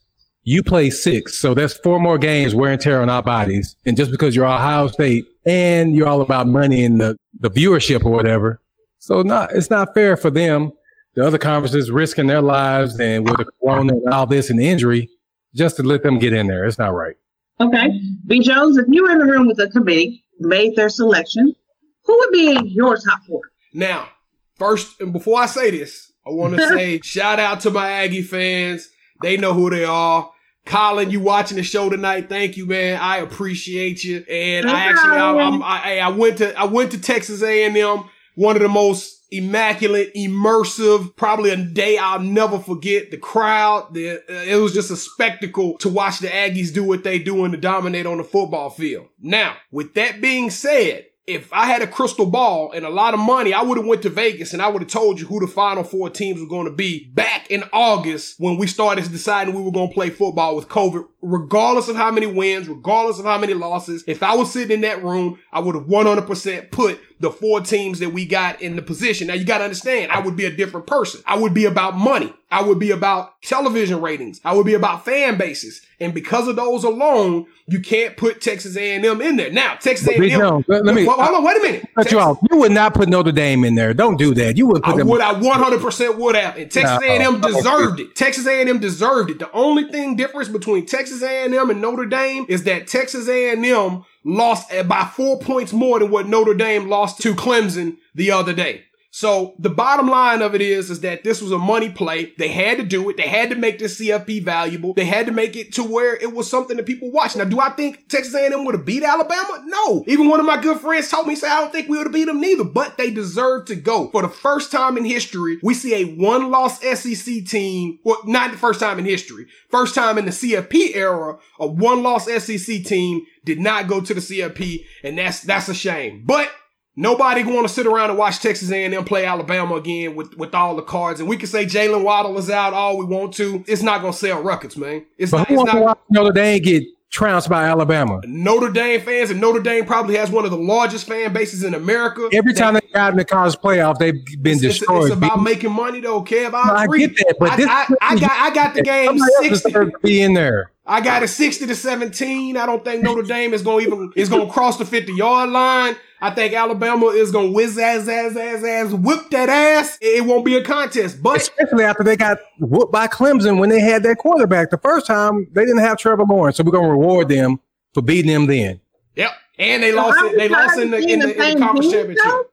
You 0.49 0.63
play 0.63 0.91
six, 0.91 1.41
so 1.41 1.55
that's 1.55 1.75
four 1.75 1.99
more 1.99 2.19
games 2.19 2.55
wear 2.55 2.71
and 2.71 2.81
tear 2.81 3.03
on 3.03 3.11
our 3.11 3.21
bodies. 3.23 3.75
And 3.85 3.97
just 3.97 4.13
because 4.13 4.37
you're 4.37 4.47
Ohio 4.47 4.87
State 4.87 5.27
and 5.45 5.97
you're 5.97 6.07
all 6.07 6.21
about 6.21 6.47
money 6.47 6.85
and 6.85 7.01
the, 7.01 7.17
the 7.41 7.51
viewership 7.51 8.05
or 8.05 8.13
whatever, 8.13 8.61
so 9.01 9.23
not 9.23 9.51
it's 9.53 9.71
not 9.71 9.93
fair 9.93 10.17
for 10.17 10.31
them. 10.31 10.71
The 11.17 11.27
other 11.27 11.37
conferences 11.37 11.91
risking 11.91 12.29
their 12.29 12.43
lives 12.43 13.01
and 13.01 13.29
with 13.29 13.39
the 13.39 13.47
corona 13.61 13.95
and 13.95 14.15
all 14.15 14.27
this 14.27 14.49
and 14.49 14.61
the 14.61 14.69
injury, 14.69 15.11
just 15.53 15.79
to 15.79 15.83
let 15.83 16.05
them 16.05 16.21
get 16.21 16.33
in 16.33 16.47
there. 16.47 16.65
It's 16.65 16.79
not 16.79 16.95
right. 16.95 17.17
Okay. 17.61 18.01
B. 18.29 18.39
Jones, 18.39 18.79
if 18.79 18.87
you 18.89 19.03
were 19.03 19.11
in 19.11 19.19
the 19.19 19.25
room 19.25 19.49
with 19.49 19.57
the 19.57 19.69
committee, 19.71 20.23
made 20.39 20.77
their 20.77 20.91
selection, 20.91 21.57
who 22.05 22.17
would 22.21 22.31
be 22.31 22.71
your 22.73 22.97
top 22.97 23.19
four? 23.27 23.41
Now, 23.75 24.11
first, 24.55 25.01
and 25.01 25.13
before 25.13 25.41
I 25.41 25.47
say 25.47 25.73
this, 25.73 26.13
I 26.25 26.31
want 26.31 26.55
to 26.55 26.69
say 26.69 27.01
shout 27.01 27.41
out 27.41 27.59
to 27.63 27.71
my 27.73 27.91
Aggie 27.91 28.23
fans. 28.23 28.89
They 29.23 29.37
know 29.37 29.53
who 29.53 29.71
they 29.71 29.85
are. 29.85 30.31
Colin, 30.67 31.11
you 31.11 31.21
watching 31.21 31.57
the 31.57 31.63
show 31.63 31.89
tonight? 31.89 32.29
Thank 32.29 32.57
you, 32.57 32.67
man. 32.67 33.01
I 33.01 33.19
appreciate 33.19 34.05
you. 34.05 34.25
And 34.29 34.69
I 34.69 34.81
actually, 34.81 35.17
I, 35.17 35.33
I'm, 35.33 35.63
I, 35.63 35.99
I 36.01 36.09
went 36.09 36.39
to, 36.39 36.59
I 36.59 36.65
went 36.65 36.91
to 36.91 37.01
Texas 37.01 37.43
A&M, 37.43 38.05
one 38.35 38.57
of 38.57 38.63
the 38.63 38.69
most 38.69 39.25
immaculate, 39.31 40.13
immersive, 40.15 41.15
probably 41.17 41.51
a 41.51 41.57
day 41.57 41.99
I'll 41.99 42.21
never 42.21 42.59
forget. 42.59 43.11
The 43.11 43.17
crowd, 43.17 43.95
the, 43.95 44.19
uh, 44.19 44.43
it 44.43 44.57
was 44.57 44.75
just 44.75 44.91
a 44.91 44.97
spectacle 44.97 45.79
to 45.79 45.89
watch 45.89 46.19
the 46.19 46.29
Aggies 46.29 46.75
do 46.75 46.85
what 46.85 47.05
they 47.05 47.19
do 47.21 47.45
and 47.45 47.55
to 47.55 47.61
dominate 47.61 48.07
on 48.07 48.19
the 48.19 48.25
football 48.25 48.71
field. 48.71 49.07
Now, 49.21 49.57
with 49.71 49.95
that 49.95 50.21
being 50.21 50.51
said, 50.51 51.07
if 51.27 51.53
I 51.53 51.67
had 51.67 51.83
a 51.83 51.87
crystal 51.87 52.27
ball 52.27 52.71
and 52.73 52.87
a 52.87 52.91
lot 52.91 53.13
of 53.13 53.21
money, 53.21 53.53
I 53.53 53.63
would 53.63 53.79
have 53.79 53.87
went 53.87 54.03
to 54.03 54.11
Vegas 54.11 54.53
and 54.53 54.63
I 54.63 54.69
would 54.69 54.83
have 54.83 54.91
told 54.91 55.19
you 55.19 55.27
who 55.27 55.41
the 55.41 55.49
final 55.49 55.83
four 55.83 56.09
teams 56.09 56.41
were 56.41 56.47
going 56.47 56.67
to 56.67 56.73
be 56.73 57.07
back 57.07 57.51
in 57.51 57.65
August 57.73 58.37
when 58.39 58.57
we 58.57 58.69
started 58.69 59.11
deciding 59.11 59.55
we 59.55 59.63
were 59.63 59.73
going 59.73 59.89
to 59.89 59.95
play 59.95 60.11
football 60.11 60.55
with 60.55 60.69
COVID, 60.69 61.05
regardless 61.27 61.89
of 61.89 61.97
how 61.97 62.11
many 62.11 62.27
wins, 62.27 62.69
regardless 62.69 63.19
of 63.19 63.25
how 63.25 63.39
many 63.39 63.53
losses. 63.55 64.05
If 64.07 64.23
I 64.23 64.35
was 64.37 64.53
sitting 64.53 64.75
in 64.77 64.81
that 64.83 65.03
room, 65.03 65.39
I 65.53 65.61
would 65.61 65.75
have 65.75 65.85
100% 65.85 66.71
put 66.71 67.01
the 67.19 67.31
four 67.31 67.61
teams 67.61 67.99
that 67.99 68.11
we 68.11 68.27
got 68.27 68.61
in 68.61 68.77
the 68.77 68.83
position. 68.83 69.29
Now 69.29 69.35
you 69.35 69.45
got 69.45 69.59
to 69.59 69.65
understand, 69.65 70.13
I 70.13 70.21
would 70.21 70.37
be 70.37 70.45
a 70.45 70.55
different 70.55 70.87
person. 70.87 71.23
I 71.27 71.37
would 71.37 71.55
be 71.55 71.65
about 71.65 71.97
money. 71.97 72.33
I 72.51 72.63
would 72.63 72.79
be 72.79 72.91
about 72.93 73.41
television 73.43 74.01
ratings. 74.01 74.41
I 74.45 74.55
would 74.55 74.67
be 74.67 74.75
about 74.75 75.05
fan 75.05 75.37
bases. 75.37 75.83
And 75.99 76.15
because 76.15 76.47
of 76.47 76.57
those 76.57 76.85
alone, 76.85 77.47
you 77.67 77.81
can't 77.81 78.17
put 78.17 78.41
Texas 78.41 78.77
A&M 78.77 79.21
in 79.21 79.37
there. 79.37 79.51
Now, 79.51 79.75
Texas 79.75 80.07
A&M. 80.07 80.39
No, 80.39 80.63
let, 80.69 80.85
let 80.85 80.95
me. 80.95 81.05
hold 81.05 81.19
on, 81.19 81.43
wait 81.43 81.57
a 81.57 81.63
minute. 81.63 81.81
Cut 81.97 82.03
Texas, 82.03 82.13
you 82.13 82.21
off. 82.21 82.39
You 82.51 82.59
would 82.59 82.71
not 82.73 82.95
put 82.95 83.09
Notre 83.09 83.33
Dame 83.33 83.65
in 83.65 83.75
there. 83.75 83.95
Don't 83.95 84.17
do 84.17 84.33
that. 84.35 84.57
You 84.57 84.67
would 84.69 84.83
put 84.83 84.95
I 84.95 84.99
them. 84.99 85.09
would. 85.09 85.21
I 85.21 85.35
100% 85.35 86.17
would 86.19 86.37
have. 86.37 86.57
And 86.57 86.71
Texas 86.71 87.01
No. 87.01 87.07
A&M 87.07 87.41
deserved 87.41 88.01
it. 88.01 88.15
Texas 88.15 88.47
A&M 88.47 88.79
deserved 88.79 89.31
it. 89.31 89.39
The 89.39 89.51
only 89.53 89.91
thing 89.91 90.15
difference 90.17 90.49
between 90.49 90.87
Texas 90.87 91.16
A&M 91.23 91.71
and 91.71 91.81
Notre 91.81 92.07
Dame 92.07 92.47
is 92.49 92.65
that 92.65 92.87
Texas 92.87 93.29
A&M 93.29 94.05
lost 94.25 94.71
by 94.89 95.05
four 95.05 95.39
points 95.39 95.73
more 95.73 95.99
than 95.99 96.11
what 96.11 96.27
Notre 96.27 96.55
Dame 96.55 96.89
lost 96.89 97.21
to 97.23 97.35
Clemson 97.35 97.97
the 98.15 98.31
other 98.31 98.53
day. 98.53 98.85
So 99.17 99.55
the 99.59 99.71
bottom 99.71 100.09
line 100.09 100.43
of 100.43 100.55
it 100.55 100.61
is, 100.61 100.91
is 100.91 101.01
that 101.01 101.25
this 101.25 101.41
was 101.41 101.51
a 101.51 101.57
money 101.57 101.89
play. 101.89 102.35
They 102.37 102.49
had 102.49 102.77
to 102.77 102.85
do 102.85 103.09
it. 103.09 103.17
They 103.17 103.27
had 103.27 103.49
to 103.49 103.57
make 103.57 103.79
this 103.79 103.99
CFP 103.99 104.43
valuable. 104.43 104.93
They 104.93 105.07
had 105.07 105.25
to 105.25 105.33
make 105.33 105.57
it 105.57 105.73
to 105.73 105.85
where 105.85 106.17
it 106.17 106.35
was 106.35 106.51
something 106.51 106.77
that 106.77 106.85
people 106.85 107.11
watched. 107.11 107.35
Now, 107.35 107.45
do 107.45 107.59
I 107.59 107.71
think 107.71 108.11
Texas 108.11 108.35
A&M 108.35 108.67
would 108.67 108.75
have 108.75 108.85
beat 108.85 109.03
Alabama? 109.03 109.63
No. 109.65 110.05
Even 110.07 110.29
one 110.29 110.39
of 110.39 110.45
my 110.45 110.61
good 110.61 110.81
friends 110.81 111.09
told 111.09 111.27
me, 111.27 111.35
say, 111.35 111.49
I 111.49 111.63
don't 111.63 111.73
think 111.73 111.89
we 111.89 111.97
would 111.97 112.09
have 112.09 112.13
beat 112.13 112.27
them 112.27 112.43
neither, 112.43 112.65
but 112.65 112.99
they 112.99 113.11
deserve 113.11 113.65
to 113.69 113.75
go. 113.75 114.11
For 114.11 114.21
the 114.21 114.29
first 114.29 114.71
time 114.71 114.99
in 114.99 115.07
history, 115.07 115.61
we 115.63 115.73
see 115.73 115.95
a 115.95 116.15
one-loss 116.15 116.83
SEC 116.83 117.47
team. 117.47 117.99
Well, 118.05 118.21
not 118.27 118.51
the 118.51 118.59
first 118.59 118.81
time 118.81 118.99
in 118.99 119.07
history. 119.07 119.47
First 119.71 119.95
time 119.95 120.19
in 120.19 120.27
the 120.27 120.31
CFP 120.31 120.95
era, 120.95 121.39
a 121.59 121.67
one-loss 121.67 122.27
SEC 122.27 122.85
team 122.85 123.25
did 123.47 123.61
not 123.61 123.89
go 123.89 124.03
to 124.03 124.13
the 124.13 124.21
CFP, 124.21 124.85
and 125.03 125.17
that's 125.17 125.41
that's 125.41 125.71
a 125.71 125.75
shame. 125.75 126.25
But 126.27 126.51
Nobody 126.99 127.45
want 127.45 127.69
to 127.69 127.73
sit 127.73 127.87
around 127.87 128.09
and 128.11 128.19
watch 128.19 128.41
Texas 128.41 128.71
A&M 128.71 129.05
play 129.05 129.27
Alabama 129.27 129.75
again 129.75 130.15
with, 130.17 130.37
with 130.39 130.55
all 130.55 130.75
the 130.77 130.83
cards. 130.83 131.21
And 131.21 131.29
we 131.29 131.37
can 131.37 131.47
say 131.47 131.67
Jaylen 131.67 132.03
Waddle 132.03 132.39
is 132.39 132.49
out 132.49 132.73
all 132.73 132.97
we 132.97 133.05
want 133.05 133.35
to. 133.35 133.63
It's 133.67 133.83
not 133.83 134.01
going 134.01 134.15
to 134.15 134.19
sell 134.19 134.43
records, 134.43 134.77
man. 134.79 135.05
It's 135.19 135.31
But 135.31 135.39
not. 135.39 135.49
who 135.49 135.55
It's 135.55 135.59
wants 135.59 135.73
to 135.73 135.79
not. 135.79 135.85
watch 135.87 135.99
Notre 136.11 136.33
Dame 136.33 136.63
get 136.63 136.85
trounced 137.11 137.51
by 137.51 137.65
Alabama? 137.65 138.21
Notre 138.25 138.71
Dame 138.73 139.01
fans 139.03 139.31
and 139.31 139.41
Notre 139.43 139.61
Dame 139.61 139.85
probably 139.85 140.17
has 140.17 140.31
one 140.31 140.47
of 140.47 140.51
the 140.51 140.57
largest 140.57 141.07
fan 141.07 141.33
bases 141.35 141.63
in 141.65 141.75
America. 141.75 142.29
Every 142.33 142.55
time 142.55 142.75
they 142.75 142.81
got 142.95 143.13
in 143.13 143.19
the 143.19 143.25
college 143.27 143.57
playoff, 143.57 143.99
they've 143.99 144.25
been 144.43 144.55
it's, 144.55 144.63
it's- 144.63 144.79
destroyed. 144.79 145.05
it's 145.05 145.13
about 145.17 145.43
making 145.43 145.73
money 145.73 146.01
though, 146.01 146.23
Kev. 146.23 146.55
I 146.55 146.67
No, 146.67 146.75
I 146.75 146.87
get 146.99 147.15
that, 147.17 147.37
but 147.39 147.51
I, 147.51 147.57
this- 147.57 147.67
I, 147.69 147.87
I 148.01 148.19
got 148.19 148.31
I 148.33 148.55
got 148.55 148.75
the 148.75 148.83
game 148.83 149.07
Somebody 149.19 149.33
else 149.35 149.47
sixty. 149.49 149.69
deserves 149.71 149.93
to 149.93 149.99
be 150.03 150.23
in 150.23 150.33
there. 150.33 150.73
I 150.87 151.01
got 151.01 151.23
it 151.23 151.29
60 151.29 151.67
to 151.67 151.75
17. 151.75 152.57
I 152.57 152.65
don't 152.67 152.85
think 152.85 153.03
Notre 153.03 153.23
Dame 153.23 153.53
is 153.55 153.63
going 153.63 153.87
to 153.87 153.93
even, 153.93 154.13
is 154.15 154.29
going 154.29 154.47
to 154.47 154.53
cross 154.53 154.79
the 154.79 154.85
50 154.85 155.13
yard 155.15 155.51
line. 155.51 155.97
I 156.21 156.31
think 156.31 156.55
Alabama 156.55 157.07
is 157.09 157.31
going 157.33 157.49
to 157.49 157.53
whiz 157.53 157.77
ass, 157.77 158.09
ass, 158.09 158.37
ass, 158.37 158.65
ass, 158.65 158.93
whip 158.93 159.29
that 159.31 159.49
ass. 159.49 159.99
It 160.01 160.25
won't 160.25 160.45
be 160.45 160.57
a 160.57 160.63
contest, 160.65 161.23
but 161.23 161.37
Especially 161.39 161.85
after 161.85 162.03
they 162.05 162.17
got 162.17 162.39
whooped 162.61 162.93
by 162.93 163.07
Clemson 163.09 163.59
when 163.59 163.69
they 163.69 163.81
had 163.81 164.03
that 164.05 164.19
quarterback. 164.19 164.71
The 164.71 164.79
first 164.79 165.07
time 165.07 165.49
they 165.53 165.63
didn't 165.65 165.81
have 165.81 165.99
Trevor 165.99 166.25
Lawrence, 166.25 166.57
so 166.57 166.65
we're 166.65 166.71
gonna 166.73 166.89
reward 166.89 167.29
them 167.29 167.59
for 167.93 168.03
beating 168.03 168.31
them 168.33 168.47
then. 168.47 168.81
yep. 169.15 169.33
And 169.59 169.83
they 169.83 169.91
So 169.91 169.97
lost 169.97 170.19
it. 170.25 170.37
They 170.39 170.49
lost 170.49 170.79
in 170.79 170.91
the, 170.91 170.99
in 170.99 171.03
seeing 171.03 171.19
the, 171.21 171.33
in 171.51 171.59
the 171.59 171.65
conference 171.65 171.91
championship. 171.93 172.25
though? 172.25 172.45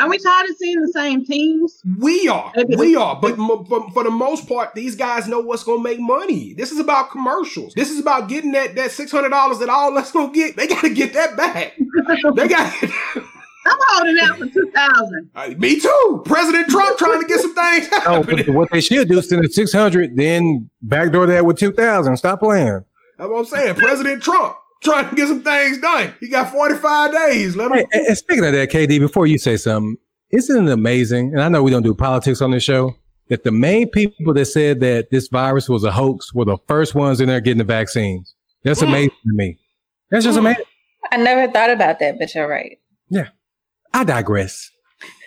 Are 0.00 0.08
we 0.08 0.18
tired 0.18 0.50
of 0.50 0.56
seeing 0.56 0.80
the 0.80 0.92
same 0.92 1.24
teams? 1.24 1.80
We 1.98 2.28
are. 2.28 2.52
We 2.76 2.96
are. 2.96 3.20
But 3.20 3.32
m- 3.38 3.64
for, 3.66 3.90
for 3.92 4.02
the 4.04 4.10
most 4.10 4.48
part, 4.48 4.74
these 4.74 4.96
guys 4.96 5.28
know 5.28 5.40
what's 5.40 5.62
going 5.64 5.78
to 5.78 5.84
make 5.84 6.00
money. 6.00 6.54
This 6.54 6.72
is 6.72 6.78
about 6.78 7.10
commercials. 7.10 7.74
This 7.74 7.90
is 7.90 7.98
about 8.00 8.28
getting 8.28 8.52
that, 8.52 8.74
that 8.76 8.90
$600 8.90 9.58
that 9.60 9.68
all 9.68 9.94
that's 9.94 10.12
going 10.12 10.32
to 10.32 10.34
get. 10.34 10.56
They 10.56 10.66
got 10.66 10.80
to 10.82 10.90
get 10.94 11.12
that 11.14 11.36
back. 11.36 11.74
They 12.34 12.48
got 12.48 12.74
I'm 13.66 13.76
holding 13.88 14.18
out 14.22 14.38
for 14.38 14.46
2000. 14.46 15.30
Uh, 15.36 15.48
Me 15.58 15.78
too. 15.78 16.22
President 16.24 16.68
Trump 16.68 16.96
trying 16.98 17.20
to 17.20 17.26
get 17.28 17.40
some 17.40 17.54
things 17.54 17.88
No, 17.92 17.98
happening. 17.98 18.46
but 18.46 18.54
what 18.54 18.70
they 18.70 18.80
should 18.80 19.08
do 19.08 19.18
is 19.18 19.28
send 19.28 19.44
it 19.44 19.52
six 19.52 19.72
hundred, 19.72 20.16
then 20.16 20.70
backdoor 20.82 21.26
that 21.26 21.44
with 21.44 21.58
two 21.58 21.70
thousand. 21.72 22.16
Stop 22.16 22.40
playing. 22.40 22.84
That's 23.18 23.30
what 23.30 23.38
I'm 23.40 23.44
saying. 23.44 23.74
President 23.74 24.22
Trump 24.22 24.56
trying 24.82 25.08
to 25.10 25.14
get 25.16 25.28
some 25.28 25.42
things 25.42 25.78
done. 25.78 26.14
He 26.20 26.28
got 26.28 26.50
45 26.50 27.12
days. 27.12 27.56
Let 27.56 27.70
him. 27.70 27.78
Hey, 27.78 27.86
and 27.92 28.06
and 28.08 28.18
speaking 28.18 28.44
of 28.44 28.52
that, 28.52 28.70
KD, 28.70 28.98
before 29.00 29.26
you 29.26 29.38
say 29.38 29.56
something, 29.56 29.96
isn't 30.30 30.68
it 30.68 30.72
amazing? 30.72 31.32
And 31.32 31.42
I 31.42 31.48
know 31.48 31.62
we 31.62 31.70
don't 31.70 31.82
do 31.82 31.94
politics 31.94 32.40
on 32.42 32.50
this 32.50 32.62
show. 32.62 32.94
That 33.28 33.44
the 33.44 33.52
main 33.52 33.88
people 33.88 34.34
that 34.34 34.46
said 34.46 34.80
that 34.80 35.10
this 35.12 35.28
virus 35.28 35.68
was 35.68 35.84
a 35.84 35.92
hoax 35.92 36.34
were 36.34 36.44
the 36.44 36.58
first 36.66 36.94
ones 36.96 37.20
in 37.20 37.28
there 37.28 37.40
getting 37.40 37.58
the 37.58 37.64
vaccines. 37.64 38.34
That's 38.64 38.80
Mm. 38.82 38.88
amazing 38.88 39.10
to 39.10 39.32
me. 39.34 39.58
That's 40.10 40.24
just 40.24 40.36
Mm. 40.36 40.40
amazing. 40.40 40.64
I 41.12 41.16
never 41.16 41.52
thought 41.52 41.70
about 41.70 42.00
that, 42.00 42.18
but 42.18 42.34
you're 42.34 42.48
right. 42.48 42.78
Yeah. 43.08 43.28
I 43.94 44.02
digress. 44.04 44.70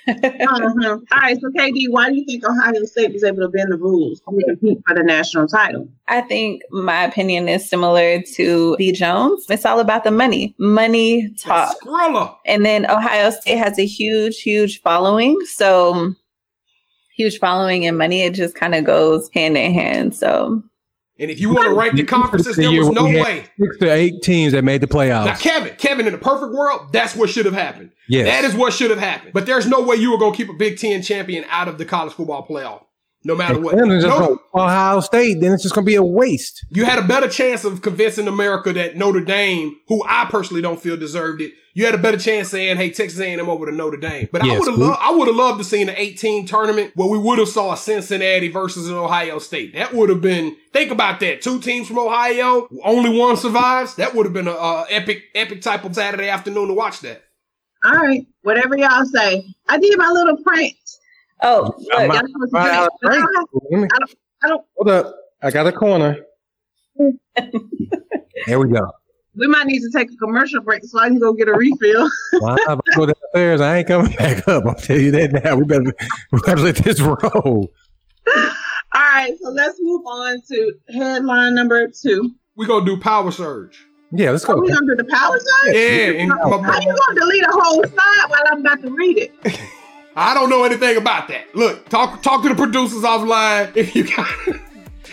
Uh-huh. 0.07 0.97
All 1.11 1.19
right, 1.19 1.39
so 1.39 1.49
KD, 1.49 1.85
why 1.89 2.09
do 2.09 2.15
you 2.15 2.25
think 2.25 2.43
Ohio 2.45 2.83
State 2.83 3.13
was 3.13 3.23
able 3.23 3.41
to 3.41 3.47
bend 3.47 3.71
the 3.71 3.77
rules 3.77 4.19
to 4.21 4.25
compete 4.25 4.79
for 4.87 4.95
the 4.95 5.03
national 5.03 5.47
title? 5.47 5.87
I 6.07 6.21
think 6.21 6.61
my 6.71 7.03
opinion 7.03 7.47
is 7.47 7.69
similar 7.69 8.21
to 8.21 8.75
B. 8.77 8.91
Jones. 8.91 9.45
It's 9.49 9.65
all 9.65 9.79
about 9.79 10.03
the 10.03 10.11
money. 10.11 10.55
Money 10.57 11.33
talk. 11.35 11.75
Skrilla. 11.81 12.35
And 12.45 12.65
then 12.65 12.89
Ohio 12.89 13.29
State 13.29 13.57
has 13.57 13.79
a 13.79 13.85
huge, 13.85 14.41
huge 14.41 14.81
following. 14.81 15.39
So 15.45 16.13
huge 17.15 17.39
following 17.39 17.85
and 17.85 17.97
money, 17.97 18.21
it 18.21 18.33
just 18.33 18.55
kind 18.55 18.75
of 18.75 18.83
goes 18.83 19.29
hand 19.33 19.57
in 19.57 19.73
hand. 19.73 20.15
So 20.15 20.63
And 21.23 21.31
if 21.31 21.39
you 21.39 21.53
want 21.53 21.65
to 21.65 21.73
rank 21.73 21.95
the 21.95 22.03
conferences, 22.03 22.57
The 22.57 22.63
there 22.63 22.79
was 22.79 22.89
no 22.89 23.05
way. 23.05 23.45
Six 23.59 23.77
to 23.79 23.91
eight 23.91 24.21
teams 24.21 24.51
that 24.51 24.63
made 24.63 24.81
the 24.81 24.87
playoffs. 24.87 25.25
Now. 25.25 25.35
Kevin, 25.35 25.75
Kevin, 25.77 26.05
in 26.05 26.11
the 26.11 26.19
perfect 26.19 26.53
world, 26.53 26.91
that's 26.91 27.15
what 27.15 27.29
should 27.29 27.45
have 27.45 27.53
happened. 27.53 27.91
Yes. 28.09 28.27
That 28.27 28.43
is 28.43 28.55
what 28.55 28.73
should 28.73 28.89
have 28.89 28.99
happened. 28.99 29.31
But 29.33 29.45
there's 29.45 29.65
no 29.65 29.81
way 29.81 29.95
you 29.95 30.11
were 30.11 30.17
going 30.17 30.33
to 30.33 30.37
keep 30.37 30.49
a 30.49 30.53
Big 30.53 30.77
Ten 30.77 31.01
champion 31.01 31.45
out 31.49 31.69
of 31.69 31.77
the 31.77 31.85
college 31.85 32.13
football 32.13 32.45
playoff, 32.45 32.83
no 33.25 33.35
matter 33.35 33.59
what. 33.59 33.73
And 33.75 33.89
then 33.91 34.01
just 34.01 34.19
No- 34.19 34.39
Ohio 34.53 34.99
State, 34.99 35.39
then 35.41 35.53
it's 35.53 35.63
just 35.63 35.73
gonna 35.75 35.85
be 35.85 35.95
a 35.95 36.03
waste. 36.03 36.65
you 36.69 36.85
had 36.85 36.99
a 36.99 37.03
better 37.07 37.27
chance 37.27 37.63
of 37.63 37.81
convincing 37.81 38.27
America 38.27 38.73
that 38.73 38.95
Notre 38.97 39.21
Dame, 39.21 39.75
who 39.87 40.03
I 40.07 40.25
personally 40.29 40.61
don't 40.61 40.81
feel 40.81 40.97
deserved 40.97 41.41
it, 41.41 41.53
you 41.75 41.85
had 41.85 41.95
a 41.95 41.97
better 41.97 42.17
chance 42.17 42.49
saying, 42.49 42.77
"Hey, 42.77 42.91
Texas 42.91 43.19
A&M 43.19 43.49
over 43.49 43.65
to 43.65 43.71
Notre 43.71 43.97
Dame." 43.97 44.29
But 44.31 44.43
I 44.43 44.57
would 44.59 44.67
have, 44.67 44.77
we- 44.77 44.83
loved, 44.83 44.99
I 45.01 45.11
would 45.11 45.27
have 45.27 45.35
loved 45.35 45.57
to 45.57 45.63
see 45.63 45.81
an 45.81 45.89
18 45.89 46.45
tournament 46.45 46.91
where 46.95 47.07
we 47.07 47.17
would 47.17 47.39
have 47.39 47.47
saw 47.49 47.73
a 47.73 47.77
Cincinnati 47.77 48.47
versus 48.49 48.87
an 48.89 48.93
Ohio 48.95 49.39
State. 49.39 49.73
That 49.73 49.93
would 49.93 50.09
have 50.09 50.21
been. 50.21 50.55
Think 50.71 50.91
about 50.91 51.19
that. 51.21 51.41
Two 51.41 51.59
teams 51.59 51.87
from 51.87 51.97
Ohio, 51.97 52.67
only 52.83 53.17
one 53.17 53.37
survives. 53.37 53.95
That 53.95 54.13
would 54.13 54.25
have 54.27 54.33
been 54.33 54.47
a, 54.47 54.51
a 54.51 54.85
epic, 54.91 55.23
epic 55.33 55.61
type 55.61 55.83
of 55.83 55.95
Saturday 55.95 56.29
afternoon 56.29 56.67
to 56.67 56.73
watch 56.75 56.99
that. 57.01 57.23
All 57.85 57.91
right, 57.93 58.25
whatever 58.43 58.77
y'all 58.77 59.05
say. 59.05 59.43
I 59.67 59.77
did 59.79 59.97
my 59.97 60.09
little 60.11 60.37
prank. 60.43 60.75
Oh 61.41 61.73
I'm 61.93 62.11
uh, 62.11 62.13
look, 62.13 62.21
Y'all 62.21 62.27
supposed 62.27 62.31
to 62.33 62.49
do 62.51 62.57
out 62.57 62.63
that. 62.63 62.85
of 62.85 62.91
break. 63.01 63.71
Let 63.71 63.81
me- 63.81 63.87
I 64.43 64.47
don't- 64.49 64.65
Hold 64.77 64.89
up. 64.89 65.15
I 65.41 65.51
got 65.51 65.67
a 65.67 65.71
corner. 65.71 66.17
there 68.47 68.59
we 68.59 68.69
go. 68.69 68.91
We 69.35 69.47
might 69.47 69.65
need 69.65 69.79
to 69.79 69.89
take 69.91 70.11
a 70.11 70.15
commercial 70.17 70.61
break 70.61 70.83
so 70.85 70.99
I 70.99 71.07
can 71.07 71.17
go 71.19 71.33
get 71.33 71.47
a 71.47 71.53
refill. 71.53 72.09
Well, 72.41 72.55
if 72.59 72.67
I 72.69 72.77
go 72.95 73.05
downstairs, 73.07 73.61
I 73.61 73.77
ain't 73.77 73.87
coming 73.87 74.13
back 74.15 74.47
up. 74.47 74.65
I'll 74.65 74.75
tell 74.75 74.99
you 74.99 75.11
that 75.11 75.31
now. 75.43 75.55
We 75.55 75.63
better, 75.65 75.93
we 76.31 76.39
better 76.45 76.61
let 76.61 76.75
this 76.77 76.99
roll. 77.01 77.19
All 78.35 78.51
right, 78.93 79.33
so 79.41 79.49
let's 79.49 79.77
move 79.81 80.01
on 80.05 80.41
to 80.49 80.73
headline 80.93 81.55
number 81.55 81.87
two. 81.89 82.31
We're 82.55 82.67
gonna 82.67 82.85
do 82.85 82.97
power 82.99 83.31
surge. 83.31 83.85
Yeah, 84.11 84.29
let's 84.31 84.43
Are 84.45 84.53
go. 84.55 84.59
Oh, 84.59 84.61
we 84.61 84.67
gonna 84.71 84.85
do 84.85 84.95
the 84.95 85.05
power 85.09 85.39
side? 85.39 85.73
Yeah, 85.75 86.21
and 86.21 86.31
How 86.31 86.59
my- 86.59 86.79
you 86.79 86.95
gonna 86.95 87.19
delete 87.19 87.43
a 87.43 87.51
whole 87.51 87.83
slide 87.83 88.25
while 88.27 88.43
I'm 88.51 88.59
about 88.59 88.81
to 88.83 88.91
read 88.91 89.17
it? 89.17 89.33
I 90.15 90.33
don't 90.33 90.49
know 90.49 90.63
anything 90.63 90.97
about 90.97 91.27
that. 91.29 91.55
Look, 91.55 91.89
talk 91.89 92.21
talk 92.21 92.43
to 92.43 92.49
the 92.49 92.55
producers 92.55 93.03
offline 93.03 93.75
if 93.75 93.95
you 93.95 94.03
got. 94.15 94.29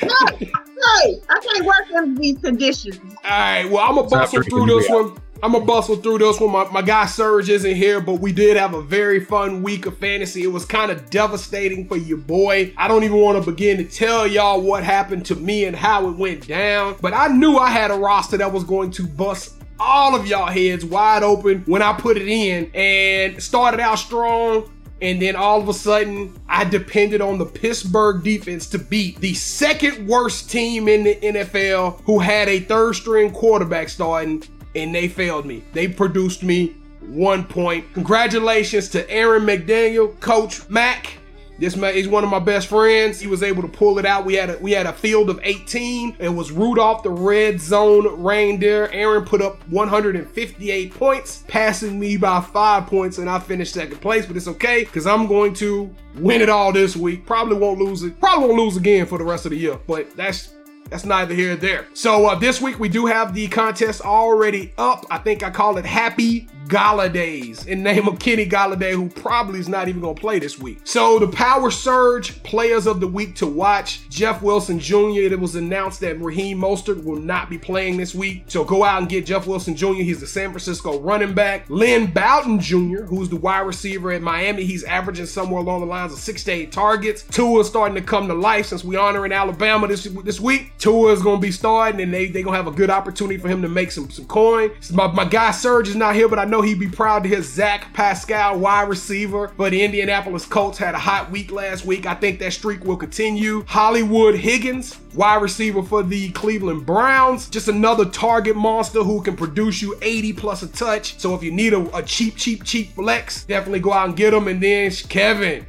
Hey, 0.01 0.47
hey, 0.47 1.21
I 1.29 1.41
can't 1.41 1.67
work 1.67 1.85
under 1.95 2.19
these 2.19 2.39
conditions. 2.39 2.99
All 3.23 3.31
right, 3.31 3.65
well, 3.71 3.87
I'm 3.87 3.97
gonna 3.97 4.09
bustle 4.09 4.43
through 4.43 4.65
this 4.65 4.89
one. 4.89 5.19
I'm 5.43 5.53
gonna 5.53 5.65
bustle 5.67 5.97
through 5.97 6.19
this 6.19 6.41
one. 6.41 6.53
My, 6.53 6.71
my 6.71 6.81
guy 6.81 7.05
Serge 7.05 7.51
isn't 7.51 7.75
here, 7.75 8.01
but 8.01 8.15
we 8.15 8.33
did 8.33 8.57
have 8.57 8.73
a 8.73 8.81
very 8.81 9.23
fun 9.23 9.63
week 9.63 9.85
of 9.85 9.99
fantasy. 9.99 10.43
It 10.43 10.53
was 10.53 10.65
kind 10.65 10.91
of 10.91 11.11
devastating 11.11 11.87
for 11.87 11.99
your 11.99 12.17
boy. 12.17 12.73
I 12.79 12.89
don't 12.89 13.05
even 13.05 13.19
want 13.19 13.45
to 13.45 13.51
begin 13.51 13.77
to 13.77 13.85
tell 13.85 14.27
y'all 14.27 14.63
what 14.63 14.83
happened 14.83 15.27
to 15.27 15.37
me 15.37 15.67
and 15.67 15.77
how 15.77 16.09
it 16.09 16.17
went 16.17 16.49
down, 16.49 16.97
but 17.03 17.13
I 17.13 17.29
knew 17.29 17.59
I 17.59 17.69
had 17.69 17.91
a 17.91 17.95
roster 17.95 18.39
that 18.39 18.51
was 18.51 18.65
going 18.65 18.91
to 18.93 19.07
bust 19.07 19.61
all 19.79 20.15
of 20.15 20.27
y'all 20.27 20.47
heads 20.47 20.85
wide 20.85 21.23
open 21.23 21.63
when 21.67 21.83
I 21.83 21.93
put 21.95 22.17
it 22.17 22.29
in 22.29 22.71
and 22.75 23.43
started 23.43 23.81
out 23.81 23.99
strong. 23.99 24.71
And 25.03 25.21
then 25.21 25.35
all 25.35 25.61
of 25.61 25.69
a 25.69 25.75
sudden, 25.75 26.39
I 26.49 26.65
depended 26.65 27.21
on 27.21 27.39
the 27.39 27.47
Pittsburgh 27.47 28.23
defense 28.23 28.67
to 28.69 28.79
beat 28.79 29.19
the 29.21 29.35
second 29.35 30.07
worst 30.07 30.51
team 30.51 30.89
in 30.89 31.05
the 31.05 31.15
NFL 31.17 32.03
who 32.05 32.19
had 32.19 32.49
a 32.49 32.61
third 32.61 32.95
string 32.95 33.33
quarterback 33.33 33.89
starting, 33.89 34.43
and 34.75 34.95
they 34.95 35.09
failed 35.09 35.47
me. 35.47 35.65
They 35.73 35.89
produced 35.89 36.43
me 36.43 36.77
one 37.01 37.45
point. 37.45 37.93
Congratulations 37.95 38.89
to 38.91 39.11
Aaron 39.11 39.45
McDaniel, 39.45 40.19
Coach 40.21 40.69
Mac. 40.69 41.15
This 41.61 41.77
man, 41.77 41.95
he's 41.95 42.09
one 42.09 42.25
of 42.25 42.31
my 42.31 42.39
best 42.39 42.69
friends. 42.69 43.21
He 43.21 43.27
was 43.27 43.43
able 43.43 43.61
to 43.61 43.69
pull 43.69 43.99
it 43.99 44.07
out. 44.07 44.25
We 44.25 44.33
had 44.33 44.49
a 44.49 44.59
we 44.59 44.73
had 44.73 44.87
a 44.87 44.95
field 44.95 45.29
of 45.29 45.39
18. 45.43 46.17
It 46.19 46.31
was 46.31 46.51
Rudolph 46.51 47.03
the 47.03 47.11
red 47.11 47.61
zone 47.61 48.23
reindeer. 48.23 48.89
Aaron 48.93 49.27
put 49.27 49.43
up 49.43 49.61
158 49.69 50.95
points, 50.95 51.45
passing 51.49 52.01
me 52.01 52.17
by 52.17 52.41
five 52.41 52.87
points, 52.87 53.19
and 53.19 53.29
I 53.29 53.39
finished 53.39 53.75
second 53.75 54.01
place. 54.01 54.25
But 54.25 54.39
it's 54.39 54.49
okay 54.49 54.85
because 54.85 55.07
I'm 55.07 55.27
going 55.27 55.53
to 55.55 55.95
win 56.17 56.41
it 56.41 56.49
all 56.49 56.73
this 56.73 56.97
week. 56.97 57.27
Probably 57.27 57.57
won't 57.57 57.79
lose 57.79 58.05
it. 58.05 58.19
Probably 58.19 58.49
won't 58.49 58.59
lose 58.59 58.79
again 58.79 59.05
for 59.05 59.19
the 59.19 59.25
rest 59.25 59.45
of 59.45 59.51
the 59.51 59.59
year. 59.59 59.79
But 59.87 60.17
that's 60.17 60.55
that's 60.91 61.05
neither 61.05 61.35
here 61.35 61.49
nor 61.49 61.57
there. 61.57 61.87
So 61.95 62.27
uh, 62.27 62.35
this 62.35 62.61
week 62.61 62.79
we 62.79 62.89
do 62.89 63.07
have 63.07 63.33
the 63.33 63.49
contest 63.49 64.03
already 64.03 64.73
up. 64.77 65.07
I 65.11 65.19
think 65.19 65.43
I 65.43 65.51
call 65.51 65.79
it 65.79 65.87
Happy 65.87 66.49
Golladay 66.71 67.67
in 67.67 67.83
name 67.83 68.07
of 68.07 68.21
Kenny 68.21 68.47
Golladay, 68.47 68.93
who 68.93 69.09
probably 69.09 69.59
is 69.59 69.69
not 69.69 69.89
even 69.89 70.01
gonna 70.01 70.15
play 70.15 70.39
this 70.39 70.59
week. 70.59 70.81
So 70.85 71.19
the 71.19 71.27
Power 71.27 71.71
Surge 71.71 72.41
players 72.45 72.87
of 72.87 73.01
the 73.01 73.09
week 73.09 73.35
to 73.37 73.47
watch: 73.47 74.09
Jeff 74.09 74.41
Wilson 74.41 74.79
Jr. 74.79 75.31
It 75.31 75.41
was 75.41 75.57
announced 75.57 75.99
that 76.01 76.21
Raheem 76.21 76.59
Mostert 76.59 77.03
will 77.03 77.17
not 77.17 77.51
be 77.51 77.59
playing 77.59 77.97
this 77.97 78.15
week. 78.15 78.45
So 78.47 78.65
go 78.65 78.85
out 78.85 79.01
and 79.01 79.09
get 79.09 79.27
Jeff 79.27 79.49
Wilson 79.49 79.75
Jr. 79.75 79.95
He's 79.95 80.21
the 80.21 80.29
San 80.29 80.51
Francisco 80.51 81.01
running 81.01 81.35
back. 81.35 81.69
Lynn 81.69 82.13
Bowden 82.13 82.61
Jr., 82.61 83.03
who's 83.03 83.29
the 83.29 83.37
wide 83.37 83.61
receiver 83.61 84.13
at 84.13 84.23
Miami. 84.23 84.65
He's 84.65 84.85
averaging 84.85 85.27
somewhere 85.27 85.61
along 85.61 85.81
the 85.81 85.87
lines 85.87 86.13
of 86.13 86.21
six 86.21 86.45
to 86.45 86.53
eight 86.53 86.71
targets. 86.71 87.23
Tua 87.23 87.61
is 87.61 87.67
starting 87.67 87.97
to 87.97 88.03
come 88.03 88.29
to 88.29 88.35
life 88.35 88.67
since 88.67 88.85
we 88.85 88.97
honor 88.97 89.27
in 89.27 89.33
Alabama 89.33 89.89
this 89.89 90.05
this 90.25 90.39
week. 90.39 90.73
Tua 90.81 91.13
is 91.13 91.23
gonna 91.23 91.41
be 91.41 91.53
starting, 91.53 92.01
and 92.01 92.13
they 92.13 92.27
they 92.27 92.43
gonna 92.43 92.57
have 92.57 92.67
a 92.67 92.73
good 92.73 92.89
opportunity 92.89 93.37
for 93.37 93.49
him 93.49 93.61
to 93.61 93.69
make 93.69 93.93
some 93.93 94.11
some 94.11 94.25
coin. 94.25 94.71
My, 94.91 95.09
my 95.09 95.27
guy 95.27 95.51
Serge 95.51 95.89
is 95.89 95.95
not 95.95 96.15
here, 96.15 96.27
but 96.27 96.39
I 96.39 96.47
know 96.47 96.63
he'd 96.63 96.81
be 96.81 96.89
proud 96.89 97.23
to 97.23 97.29
hear 97.29 97.43
Zach 97.43 97.93
Pascal, 97.93 98.59
wide 98.59 98.89
receiver 98.89 99.49
for 99.49 99.69
the 99.69 99.83
Indianapolis 99.83 100.47
Colts, 100.47 100.79
had 100.79 100.95
a 100.95 100.99
hot 100.99 101.31
week 101.31 101.53
last 101.53 101.85
week. 101.85 102.07
I 102.07 102.15
think 102.15 102.39
that 102.39 102.55
streak 102.55 102.83
will 102.85 102.97
continue. 102.97 103.63
Hollywood 103.67 104.35
Higgins, 104.35 104.99
wide 105.15 105.43
receiver 105.43 105.83
for 105.83 106.03
the 106.03 106.31
Cleveland 106.31 106.87
Browns, 106.87 107.51
just 107.51 107.69
another 107.69 108.07
target 108.07 108.57
monster 108.57 109.03
who 109.03 109.21
can 109.21 109.37
produce 109.37 109.83
you 109.83 109.99
80 110.01 110.33
plus 110.33 110.63
a 110.63 110.69
touch. 110.69 111.19
So 111.21 111.35
if 111.35 111.43
you 111.43 111.53
need 111.53 111.75
a, 111.75 111.95
a 111.95 112.03
cheap, 112.03 112.37
cheap, 112.37 112.65
cheap 112.65 112.95
flex, 112.95 113.45
definitely 113.45 113.81
go 113.81 113.93
out 113.93 114.09
and 114.09 114.17
get 114.17 114.33
him. 114.33 114.49
And 114.49 114.63
then 114.63 114.91
Kevin, 115.11 115.67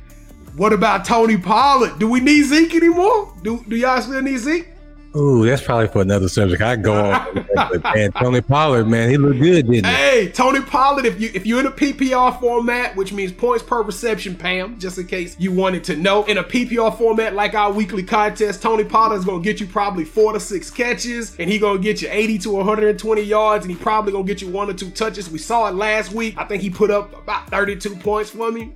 what 0.56 0.72
about 0.72 1.04
Tony 1.04 1.38
Pollard? 1.38 2.00
Do 2.00 2.10
we 2.10 2.22
need 2.22 2.44
Zeke 2.44 2.76
anymore? 2.76 3.34
Do 3.44 3.64
do 3.68 3.76
y'all 3.76 4.02
still 4.02 4.22
need 4.22 4.38
Zeke? 4.38 4.71
Ooh, 5.14 5.46
that's 5.46 5.62
probably 5.62 5.90
for 5.90 6.02
another 6.02 6.30
subject. 6.30 6.62
I 6.62 6.78
go 6.78 6.94
on, 6.94 7.46
man, 7.84 8.14
Tony 8.14 8.40
Pollard, 8.40 8.88
man, 8.88 9.10
he 9.10 9.18
looked 9.18 9.40
good, 9.40 9.68
didn't 9.68 9.86
he? 9.86 9.92
Hey, 9.92 10.30
Tony 10.30 10.62
Pollard, 10.62 11.06
if 11.06 11.20
you 11.20 11.30
if 11.34 11.46
you're 11.46 11.60
in 11.60 11.66
a 11.66 11.72
PPR 11.72 12.40
format, 12.40 12.96
which 12.96 13.12
means 13.12 13.34
points 13.34 13.62
per 13.62 13.82
reception, 13.82 14.36
Pam, 14.36 14.80
just 14.80 14.98
in 14.98 15.08
case 15.08 15.36
you 15.38 15.52
wanted 15.52 15.84
to 15.84 15.98
know, 15.98 16.24
in 16.26 16.38
a 16.38 16.44
PPR 16.44 16.98
format 16.98 17.36
like 17.36 17.56
our 17.56 17.74
weekly 17.74 18.04
contest, 18.04 18.62
Tony 18.62 18.86
Pollard 18.86 19.18
is 19.18 19.26
gonna 19.26 19.44
get 19.44 19.60
you 19.60 19.68
probably 19.68 20.06
four 20.06 20.32
to 20.32 20.40
six 20.40 20.72
catches, 20.72 21.36
and 21.38 21.50
he 21.50 21.60
gonna 21.60 21.80
get 21.80 22.02
you 22.02 22.08
80 22.10 22.38
to 22.40 22.52
120 22.52 23.22
yards, 23.22 23.66
and 23.66 23.76
he 23.76 23.78
probably 23.78 24.14
gonna 24.14 24.24
get 24.24 24.42
you 24.42 24.48
one 24.48 24.70
or 24.70 24.74
two 24.74 24.92
touches. 24.92 25.30
We 25.30 25.40
saw 25.40 25.68
it 25.68 25.76
last 25.76 26.14
week. 26.14 26.36
I 26.38 26.46
think 26.46 26.62
he 26.62 26.70
put 26.70 26.90
up 26.90 27.22
about 27.22 27.50
32 27.50 27.98
points 27.98 28.30
for 28.30 28.50
me. 28.50 28.72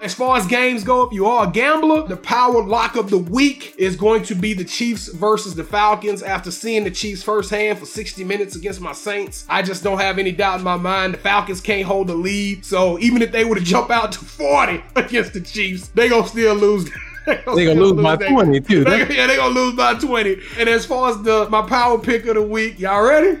As 0.00 0.12
far 0.12 0.38
as 0.38 0.46
games 0.46 0.82
go, 0.82 1.04
if 1.04 1.12
you 1.12 1.26
are 1.26 1.48
a 1.48 1.50
gambler, 1.50 2.06
the 2.06 2.16
power 2.16 2.62
lock 2.62 2.96
of 2.96 3.10
the 3.10 3.18
week 3.18 3.74
is 3.78 3.94
going 3.96 4.24
to 4.24 4.34
be 4.34 4.52
the 4.52 4.64
Chiefs 4.64 5.08
versus 5.08 5.35
the 5.44 5.64
Falcons. 5.64 6.22
After 6.22 6.50
seeing 6.50 6.84
the 6.84 6.90
Chiefs 6.90 7.22
firsthand 7.22 7.78
for 7.78 7.86
60 7.86 8.24
minutes 8.24 8.56
against 8.56 8.80
my 8.80 8.92
Saints, 8.92 9.44
I 9.48 9.62
just 9.62 9.82
don't 9.84 9.98
have 10.00 10.18
any 10.18 10.32
doubt 10.32 10.58
in 10.58 10.64
my 10.64 10.76
mind 10.76 11.14
the 11.14 11.18
Falcons 11.18 11.60
can't 11.60 11.84
hold 11.86 12.06
the 12.08 12.14
lead. 12.14 12.64
So 12.64 12.98
even 12.98 13.22
if 13.22 13.32
they 13.32 13.44
were 13.44 13.54
to 13.56 13.60
jump 13.60 13.90
out 13.90 14.12
to 14.12 14.18
40 14.18 14.82
against 14.96 15.32
the 15.34 15.40
Chiefs, 15.40 15.88
they 15.88 16.08
gonna 16.08 16.26
still 16.26 16.54
lose. 16.54 16.90
They 17.26 17.36
They 17.54 17.64
gonna 17.66 17.80
lose 17.80 18.00
by 18.02 18.16
that- 18.16 18.28
20 18.28 18.60
too. 18.60 18.84
They- 18.84 19.14
yeah, 19.16 19.26
they 19.26 19.36
gonna 19.36 19.54
lose 19.54 19.74
by 19.74 19.94
20. 19.94 20.36
And 20.58 20.68
as 20.68 20.86
far 20.86 21.10
as 21.10 21.20
the 21.22 21.48
my 21.50 21.62
power 21.62 21.98
pick 21.98 22.24
of 22.26 22.34
the 22.36 22.42
week, 22.42 22.78
y'all 22.80 23.02
ready? 23.02 23.40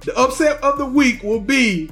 The 0.00 0.16
upset 0.18 0.62
of 0.62 0.78
the 0.78 0.86
week 0.86 1.22
will 1.22 1.40
be 1.40 1.90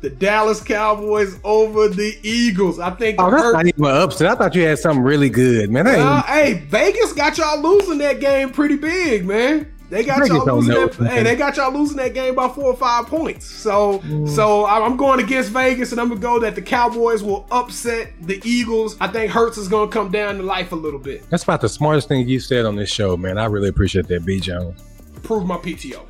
the 0.00 0.10
Dallas 0.10 0.62
Cowboys 0.62 1.38
over 1.44 1.88
the 1.88 2.16
Eagles. 2.22 2.78
I 2.78 2.90
think 2.90 3.16
Oh, 3.20 3.30
that's 3.30 3.42
Hurt- 3.42 3.52
not 3.52 3.66
even 3.66 3.84
upset. 3.84 4.28
I 4.28 4.34
thought 4.34 4.54
you 4.54 4.62
had 4.62 4.78
something 4.78 5.02
really 5.02 5.28
good, 5.28 5.70
man. 5.70 5.86
Uh, 5.86 6.22
hey, 6.22 6.64
Vegas 6.68 7.12
got 7.12 7.36
y'all 7.38 7.60
losing 7.60 7.98
that 7.98 8.18
game 8.20 8.50
pretty 8.50 8.76
big, 8.76 9.26
man. 9.26 9.70
They 9.90 10.04
got 10.04 10.20
Vegas 10.20 10.36
y'all 10.36 10.56
losing 10.56 10.74
that. 11.04 11.10
Hey, 11.10 11.22
they 11.24 11.34
got 11.34 11.56
y'all 11.56 11.72
losing 11.72 11.96
that 11.96 12.14
game 12.14 12.36
by 12.36 12.48
four 12.48 12.66
or 12.66 12.76
five 12.76 13.06
points. 13.08 13.44
So, 13.44 14.00
so 14.24 14.64
I- 14.64 14.84
I'm 14.86 14.96
going 14.96 15.18
against 15.18 15.50
Vegas, 15.50 15.90
and 15.90 16.00
I'm 16.00 16.08
gonna 16.08 16.20
go 16.20 16.38
that 16.38 16.54
the 16.54 16.62
Cowboys 16.62 17.24
will 17.24 17.44
upset 17.50 18.12
the 18.22 18.40
Eagles. 18.44 18.96
I 19.00 19.08
think 19.08 19.32
Hurts 19.32 19.58
is 19.58 19.66
gonna 19.66 19.90
come 19.90 20.10
down 20.12 20.36
to 20.36 20.44
life 20.44 20.70
a 20.72 20.76
little 20.76 21.00
bit. 21.00 21.28
that's 21.28 21.42
about 21.42 21.60
the 21.60 21.68
smartest 21.68 22.06
thing 22.08 22.28
you 22.28 22.38
said 22.38 22.64
on 22.66 22.76
this 22.76 22.88
show, 22.90 23.16
man. 23.16 23.36
I 23.36 23.46
really 23.46 23.68
appreciate 23.68 24.06
that, 24.08 24.24
B. 24.24 24.38
Jones. 24.38 24.80
Prove 25.24 25.44
my 25.44 25.56
PTO. 25.56 26.00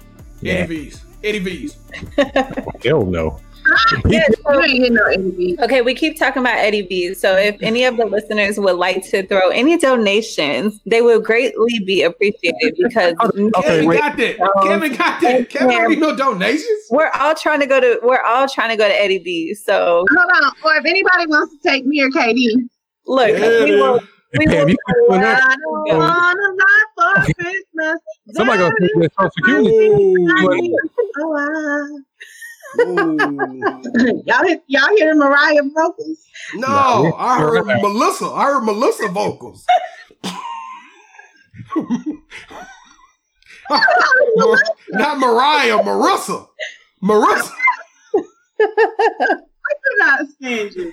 Yeah. 0.42 0.52
Eddie 0.52 0.74
V's. 0.84 1.04
Eddie 1.24 1.38
V's. 1.38 1.76
Hell 2.84 3.04
no. 3.06 3.40
Yeah, 4.06 4.24
so- 4.44 4.52
You 4.52 4.60
ain't 4.62 4.78
getting 4.78 4.94
no 4.94 5.04
ADB. 5.04 5.58
Okay, 5.60 5.82
we 5.82 5.94
keep 5.94 6.18
talking 6.18 6.40
about 6.42 6.58
Eddie 6.58 6.82
V. 6.82 7.14
So 7.14 7.36
if 7.36 7.56
any 7.62 7.84
of 7.84 7.96
the 7.96 8.04
listeners 8.06 8.58
would 8.58 8.76
like 8.76 9.04
to 9.10 9.26
throw 9.26 9.48
any 9.50 9.76
donations, 9.78 10.80
they 10.86 11.02
would 11.02 11.24
greatly 11.24 11.78
be 11.86 12.02
appreciated 12.02 12.74
because 12.78 13.14
Okay, 13.24 13.50
Kevin 13.62 13.86
wait. 13.86 14.00
got 14.00 14.16
that. 14.16 14.40
Um, 14.40 14.50
Kevin 14.68 14.92
got 14.96 15.20
that. 15.20 15.48
Kevin 15.50 15.68
don't 15.70 15.90
need 15.90 15.98
no 16.00 16.16
donations. 16.16 16.66
we're 16.90 17.10
all 17.14 17.34
trying 17.34 17.60
to 17.60 17.66
go 17.66 17.80
to 17.80 18.00
we're 18.02 18.22
all 18.22 18.48
trying 18.48 18.70
to 18.70 18.76
go 18.76 18.88
to 18.88 18.94
Eddie 18.94 19.18
V. 19.18 19.54
So 19.54 20.04
Hold 20.10 20.30
on. 20.42 20.52
Or 20.64 20.76
if 20.76 20.84
anybody 20.86 21.26
wants 21.26 21.54
to 21.56 21.68
take 21.68 21.84
me 21.86 22.00
or 22.02 22.08
KD. 22.10 22.46
look, 23.06 23.28
Yeah, 23.30 23.64
we 23.64 23.76
will 23.80 23.98
dude. 24.00 24.08
we 24.38 24.46
Pam, 24.46 24.54
will 24.64 24.70
you 24.70 24.76
keep 24.76 24.96
doing 25.08 25.20
that. 25.20 25.42
I 25.42 25.56
don't 25.56 25.98
wanna 25.98 26.48
lie 26.58 26.84
for 26.96 27.32
Christmas. 27.34 27.98
Somebody 28.34 28.58
gonna 28.58 28.74
take 28.80 28.94
that 28.94 29.12
Social 29.18 29.30
Security. 29.64 30.74
y'all, 34.26 34.44
hear- 34.46 34.60
y'all 34.68 34.96
hear 34.96 35.14
Mariah 35.14 35.62
vocals? 35.74 36.18
No, 36.54 37.14
I 37.18 37.38
heard 37.38 37.66
Right. 37.66 37.82
Melissa. 37.82 38.26
I 38.26 38.44
heard 38.46 38.60
Melissa 38.64 39.08
vocals. 39.08 39.66
Mar- 44.36 44.58
Not 44.90 45.18
Mariah, 45.18 45.78
Marissa. 45.82 46.46
Marissa. 47.02 47.52
I 48.60 48.66
do 49.72 49.96
not 49.98 50.20
stand 50.28 50.72
you. 50.74 50.92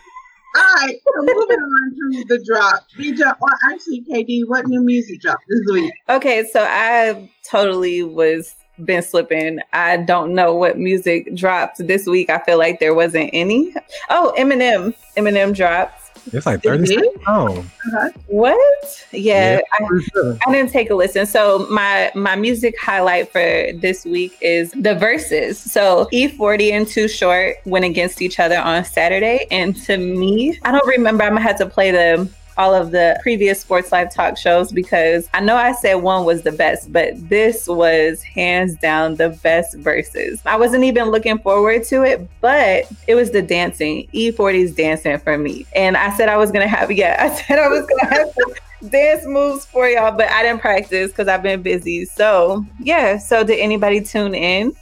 All 0.55 0.63
right, 0.75 0.95
so 1.03 1.21
moving 1.21 1.59
on 1.59 1.95
to 2.13 2.25
the 2.29 2.43
drop. 2.45 2.83
DJ, 2.97 3.19
or 3.41 3.49
actually, 3.71 4.03
KD, 4.09 4.47
what 4.47 4.65
new 4.67 4.81
music 4.83 5.21
dropped 5.21 5.43
this 5.49 5.61
week? 5.73 5.93
Okay, 6.09 6.45
so 6.51 6.65
I 6.67 7.29
totally 7.47 8.01
was 8.03 8.55
been 8.83 9.01
slipping. 9.01 9.59
I 9.73 9.97
don't 9.97 10.33
know 10.33 10.53
what 10.53 10.77
music 10.77 11.33
dropped 11.35 11.85
this 11.85 12.05
week. 12.05 12.29
I 12.29 12.39
feel 12.39 12.57
like 12.57 12.79
there 12.79 12.93
wasn't 12.93 13.29
any. 13.33 13.73
Oh, 14.09 14.33
Eminem. 14.37 14.93
Eminem 15.17 15.55
dropped. 15.55 16.01
It's 16.33 16.45
like 16.45 16.59
It 16.65 16.67
30 16.67 16.97
Oh. 17.27 17.45
long. 17.45 17.59
Uh-huh. 17.59 18.09
What? 18.27 19.05
Yeah, 19.11 19.61
I, 19.79 19.85
37. 19.87 20.39
I 20.45 20.51
didn't 20.51 20.71
take 20.71 20.89
a 20.89 20.95
listen. 20.95 21.25
So 21.25 21.65
my 21.69 22.11
my 22.15 22.35
music 22.35 22.75
highlight 22.81 23.31
for 23.31 23.39
this 23.75 24.03
week 24.05 24.37
is 24.41 24.71
the 24.71 24.93
Verzuz. 24.95 25.55
So 25.55 26.07
E40 26.11 26.71
and 26.73 26.87
Too 26.87 27.07
Short 27.07 27.55
went 27.65 27.85
against 27.85 28.21
each 28.21 28.39
other 28.41 28.57
on 28.57 28.83
Saturday, 28.83 29.47
and 29.51 29.75
to 29.83 29.97
me, 29.97 30.59
I 30.65 30.71
don't 30.73 30.85
remember. 30.85 31.23
I'm 31.23 31.29
gonna 31.31 31.41
have 31.41 31.57
to 31.59 31.65
play 31.65 31.91
the 31.91 32.29
all 32.57 32.73
of 32.73 32.91
the 32.91 33.17
previous 33.21 33.61
Sports 33.61 33.91
Life 33.91 34.13
talk 34.13 34.37
shows 34.37 34.71
because 34.71 35.29
I 35.33 35.39
know 35.39 35.55
I 35.55 35.73
said 35.73 35.95
one 35.95 36.25
was 36.25 36.41
the 36.41 36.51
best, 36.51 36.91
but 36.91 37.13
this 37.29 37.67
was 37.67 38.23
hands 38.23 38.75
down 38.75 39.15
the 39.15 39.29
best 39.29 39.77
Verzuz. 39.77 40.41
I 40.45 40.57
wasn't 40.57 40.83
even 40.83 41.05
looking 41.05 41.37
forward 41.39 41.83
to 41.85 42.03
it, 42.03 42.27
but 42.41 42.85
it 43.07 43.15
was 43.15 43.31
the 43.31 43.41
dancing. 43.41 44.07
E40's 44.13 44.75
dancing 44.75 45.17
for 45.19 45.37
me. 45.37 45.65
And 45.75 45.95
I 45.95 46.15
said 46.15 46.29
I 46.29 46.37
was 46.37 46.51
gonna 46.51 46.67
have 46.67 46.91
yeah, 46.91 47.17
I 47.31 47.35
said 47.35 47.59
I 47.59 47.67
was 47.67 47.85
gonna 47.85 48.13
have 48.13 48.33
some 48.33 48.89
dance 48.89 49.25
moves 49.25 49.65
for 49.65 49.87
y'all, 49.87 50.15
but 50.15 50.29
I 50.31 50.43
didn't 50.43 50.61
practice 50.61 51.11
because 51.11 51.27
I've 51.27 51.43
been 51.43 51.61
busy. 51.61 52.05
So 52.05 52.65
yeah. 52.79 53.17
So 53.17 53.43
did 53.43 53.59
anybody 53.59 54.01
tune 54.01 54.33
in? 54.33 54.73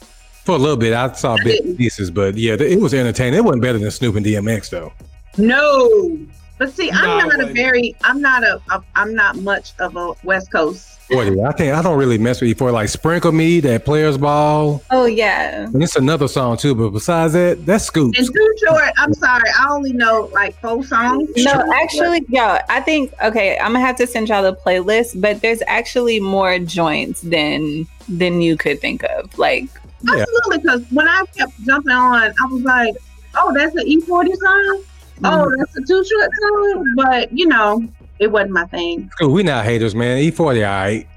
For 0.44 0.56
a 0.56 0.60
little 0.60 0.78
bit, 0.78 0.94
I 0.94 1.12
saw 1.14 1.38
bits 1.44 1.66
and 1.66 1.76
pieces, 1.76 2.12
but 2.12 2.38
yeah, 2.38 2.54
it 2.54 2.80
was 2.80 2.94
entertaining. 2.94 3.34
It 3.34 3.44
wasn't 3.44 3.64
better 3.64 3.80
than 3.80 3.90
Snoop 3.90 4.16
and 4.16 4.26
DMX 4.26 4.70
though. 4.70 4.94
No. 5.38 6.20
But 6.58 6.74
see, 6.74 6.90
I'm 6.92 7.04
Nah, 7.30 7.36
not 7.36 7.42
a 7.42 7.54
very, 7.54 7.96
I'm 8.04 8.22
not 8.22 8.44
a, 8.44 8.62
a, 8.72 8.82
I'm 8.96 9.14
not 9.14 9.36
much 9.38 9.74
of 9.80 9.96
a 9.98 10.14
West 10.24 10.52
Coast. 10.52 10.92
40. 11.12 11.44
I 11.44 11.52
can't. 11.54 11.78
I 11.78 11.84
don't 11.84 12.00
really 12.00 12.18
mess 12.18 12.42
with 12.42 12.58
E40. 12.58 12.74
Like 12.74 12.90
Sprinkle 12.90 13.32
Me, 13.32 13.60
that 13.60 13.86
Players 13.86 14.18
Ball, 14.18 14.82
Oh 14.90 15.06
yeah. 15.06 15.66
and 15.66 15.84
it's 15.84 15.96
another 15.98 16.28
song 16.28 16.58
too. 16.58 16.74
But 16.74 16.90
besides 16.92 17.34
that, 17.34 17.64
that's 17.64 17.84
Scoops. 17.84 18.18
And 18.18 18.28
too 18.34 18.54
short. 18.66 18.92
I'm 18.98 19.14
sorry, 19.14 19.48
I 19.56 19.68
only 19.70 19.94
know 19.94 20.32
like 20.34 20.60
four 20.62 20.84
songs. 20.84 21.30
No, 21.38 21.72
actually, 21.76 22.26
y'all, 22.30 22.60
I 22.70 22.80
think 22.82 23.14
okay, 23.22 23.56
I'm 23.60 23.74
gonna 23.74 23.82
have 23.86 23.98
to 23.98 24.08
send 24.08 24.30
y'all 24.30 24.42
the 24.42 24.56
playlist, 24.56 25.22
but 25.22 25.42
there's 25.42 25.62
actually 25.68 26.20
more 26.20 26.58
joints 26.58 27.22
than 27.22 27.86
than 28.10 28.42
you 28.42 28.58
could 28.58 28.80
think 28.82 29.04
of. 29.04 29.38
Like 29.38 29.66
Yeah. 30.02 30.22
Absolutely, 30.24 30.58
because 30.58 30.82
when 30.92 31.08
I 31.08 31.24
kept 31.38 31.54
jumping 31.66 31.92
on, 31.92 32.34
I 32.42 32.46
was 32.48 32.64
like, 32.64 32.96
"Oh, 33.36 33.54
that's 33.56 33.76
an 33.76 33.86
E40 33.86 34.36
song. 34.38 34.84
Oh, 35.24 35.48
mm. 35.48 35.58
that's 35.58 35.78
a 35.78 35.82
Too 35.82 36.04
Short 36.04 36.32
song." 36.42 36.94
But 36.96 37.32
you 37.32 37.48
know, 37.48 37.88
it 38.20 38.32
wasn't 38.32 38.52
my 38.52 38.66
thing. 38.66 39.10
Cool. 39.20 39.32
We 39.32 39.44
not 39.44 39.66
haters, 39.66 39.96
man. 39.96 40.18
E40, 40.18 40.40
all 40.40 40.52
right. 40.52 41.08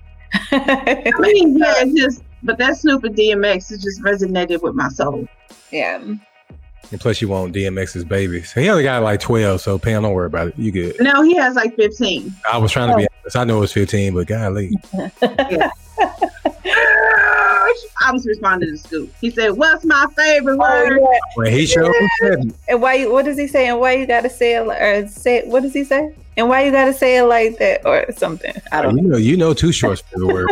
I 0.53 1.21
mean, 1.21 1.59
yeah, 1.59 1.75
it's 1.79 1.99
just, 1.99 2.23
but 2.43 2.59
that 2.59 2.77
Snoop 2.77 3.05
and 3.05 3.17
DMX 3.17 3.73
it 3.73 3.81
just 3.81 4.03
resonated 4.03 4.63
with 4.63 4.75
my 4.75 4.89
soul. 4.89 5.27
yeah. 5.71 6.03
And 6.91 7.01
plus, 7.01 7.21
you 7.21 7.29
want 7.29 7.55
DMX's 7.55 8.05
babies. 8.05 8.53
He 8.53 8.69
only 8.69 8.83
got 8.83 9.03
like 9.03 9.21
12, 9.21 9.61
so 9.61 9.79
Pam, 9.79 10.03
don't 10.03 10.15
worry 10.15 10.27
about 10.27 10.49
it. 10.49 10.59
You 10.59 10.73
good. 10.73 10.97
No, 11.01 11.23
he 11.23 11.37
has 11.37 11.55
like 11.55 11.77
15. 11.77 12.35
I 12.51 12.57
was 12.57 12.73
trying 12.73 12.91
to 12.91 12.97
be 12.97 13.05
oh. 13.05 13.15
honest. 13.23 13.37
I 13.37 13.45
know 13.45 13.59
it 13.59 13.61
was 13.61 13.73
15, 13.73 14.15
but 14.15 14.27
golly. 14.27 14.73
I 15.23 15.71
was 18.12 18.27
responding 18.27 18.71
to 18.71 18.79
Scoop. 18.79 19.12
He 19.21 19.31
said, 19.31 19.51
"What's 19.51 19.85
my 19.85 20.07
favorite 20.17 20.55
Oh, 20.55 20.59
word?" 20.59 20.99
yeah. 21.01 21.19
When 21.35 21.53
he 21.53 21.67
showed 21.67 21.91
me, 22.23 22.53
And 22.69 22.81
why 22.83 22.95
you 22.95 23.12
what 23.12 23.25
does 23.25 23.38
he 23.38 23.47
say? 23.47 23.69
And 23.69 23.81
why 23.81 23.93
you 23.95 24.07
gotta 24.07 24.31
say 24.31 24.57
it 24.57 24.67
or 24.67 25.09
say 25.09 25.47
what 25.47 25.62
does 25.62 25.73
he 25.75 25.85
say? 25.85 26.14
And 26.37 26.49
why 26.49 26.64
you 26.64 26.73
gotta 26.73 26.93
say 26.93 27.19
it 27.19 27.25
like 27.25 27.59
that 27.59 27.85
or 27.85 28.07
something? 28.12 28.55
I 28.73 28.83
don't 28.83 28.97
you 28.97 29.03
know, 29.03 29.17
you 29.17 29.37
know, 29.37 29.55
two 29.55 29.73
shorts 29.73 30.01
for 30.03 30.19
the 30.19 30.27
word. 30.27 30.49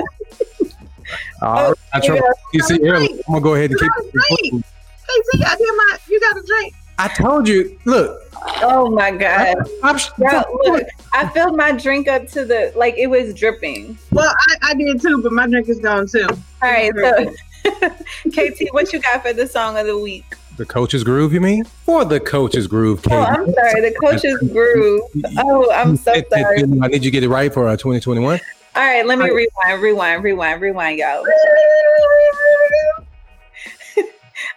All 1.43 1.55
right, 1.55 1.71
uh, 1.71 1.75
I 1.93 1.99
oh, 1.99 2.07
try, 2.07 2.15
yeah. 2.17 2.21
you 2.53 2.61
see, 2.63 2.81
early, 2.83 3.11
I'm 3.13 3.19
gonna 3.29 3.41
go 3.41 3.55
ahead 3.55 3.71
and 3.71 3.79
keep. 3.79 3.89
got 3.89 4.05
a 4.05 4.11
drink. 4.11 4.65
Hey, 4.65 5.23
see, 5.33 5.45
I 5.45 5.57
did 5.57 5.69
my. 5.69 5.99
You 6.09 6.21
got 6.21 6.37
a 6.37 6.43
drink. 6.47 6.75
I 6.99 7.09
told 7.09 7.49
you. 7.49 7.79
Look, 7.85 8.23
Oh 8.63 8.91
my 8.91 9.11
god. 9.11 9.57
I'm, 9.83 9.99
Yeah, 10.19 10.43
look, 10.65 10.85
I 11.13 11.29
filled 11.29 11.57
my 11.57 11.73
drink 11.73 12.09
up 12.09 12.27
to 12.29 12.45
the 12.45 12.73
like 12.77 12.97
it 12.97 13.09
was 13.09 13.35
dripping. 13.35 13.99
Well, 14.13 14.29
I, 14.29 14.71
I 14.71 14.75
did 14.75 15.01
too, 15.01 15.23
but 15.23 15.33
my 15.33 15.47
drink 15.47 15.69
is 15.69 15.81
gone 15.81 16.07
too. 16.07 16.27
All 16.29 16.71
right, 16.71 16.93
so 16.95 17.35
KT, 18.31 18.73
what 18.73 18.93
you 18.93 19.01
got 19.01 19.23
for 19.23 19.33
the 19.33 19.47
song 19.47 19.77
of 19.79 19.87
the 19.87 19.99
week? 19.99 20.25
the 20.57 20.65
coach's 20.65 21.05
groove. 21.05 21.35
You 21.35 21.41
mean 21.41 21.65
for 21.65 22.05
the 22.07 22.19
coach's 22.19 22.67
groove? 22.67 23.05
Oh, 23.11 23.23
I'm 23.23 23.53
sorry, 23.53 23.91
the 23.91 23.95
coach's 24.01 24.39
groove. 24.51 25.03
Oh, 25.39 25.71
I'm 25.71 25.97
so 25.97 26.15
sorry. 26.31 26.63
I 26.63 26.89
need 26.89 27.05
you 27.05 27.11
to 27.11 27.11
get 27.11 27.23
it 27.23 27.29
right 27.29 27.53
for 27.53 27.69
uh, 27.69 27.77
2021. 27.77 28.41
All 28.75 28.83
right, 28.83 29.07
let 29.07 29.19
me 29.19 29.31
rewind, 29.31 29.83
rewind, 29.83 30.25
rewind, 30.25 30.61
rewind, 30.63 30.99
y'all. 30.99 31.25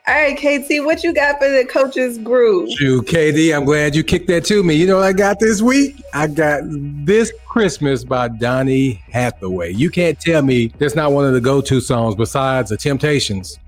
All 0.08 0.16
right, 0.16 0.36
KT, 0.36 0.84
what 0.86 1.04
you 1.04 1.14
got 1.14 1.38
for 1.38 1.48
the 1.50 1.66
coach's 1.66 2.18
groove? 2.18 2.70
You, 2.80 3.04
KD, 3.04 3.56
I'm 3.56 3.64
glad 3.64 3.96
you 3.96 4.04
kicked 4.04 4.28
that 4.30 4.44
to 4.46 4.64
me. 4.64 4.74
You 4.74 4.88
know 4.88 4.96
what 4.98 5.04
I 5.06 5.14
got 5.14 5.40
this 5.40 5.62
week? 5.62 6.02
I 6.16 6.26
got 6.26 6.62
This 6.66 7.32
Christmas 7.48 8.04
by 8.04 8.30
Donny 8.30 8.94
Hathaway. 9.12 9.74
You 9.74 9.92
can't 9.92 10.20
tell 10.20 10.42
me 10.42 10.68
that's 10.80 10.96
not 10.96 11.12
one 11.12 11.26
of 11.26 11.34
the 11.34 11.42
go-to 11.42 11.80
songs 11.80 12.16
besides 12.16 12.72
The 12.72 12.78
Temptations. 12.78 13.60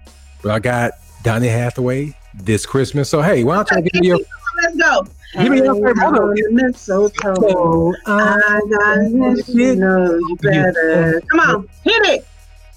But 0.42 0.52
I 0.52 0.60
got 0.60 0.94
Donny 1.22 1.48
Hathaway 1.48 2.16
This 2.34 2.66
Christmas. 2.66 3.08
So 3.08 3.22
hey, 3.22 3.44
why 3.44 3.64
don't 3.64 3.72
you 3.86 3.90
give 3.92 4.02
me 4.02 4.08
your 4.08 4.20
Let's 4.64 4.76
go. 4.78 5.08
give 5.34 5.52
me 5.52 5.58
your 5.60 5.76
favorite 5.76 5.98
Hang 6.00 6.12
one? 6.14 6.22
on 6.24 6.38
in 6.38 6.56
the 6.56 6.64
mistletoe. 6.64 7.94
I 8.08 8.60
got 8.70 9.48
you 9.48 9.76
know 9.76 10.18
you 10.18 10.38
better. 10.42 11.22
Come 11.30 11.40
on, 11.40 11.70
hit 11.84 12.06
it. 12.08 12.26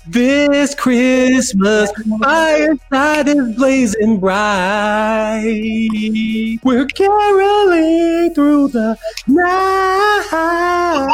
This 0.06 0.74
Christmas, 0.74 1.90
fireside 2.20 3.26
is 3.26 3.56
blazing 3.56 4.20
bright. 4.20 5.48
We're 6.62 6.86
caroling 6.86 8.34
through 8.34 8.68
the 8.68 8.98
night. 9.26 11.08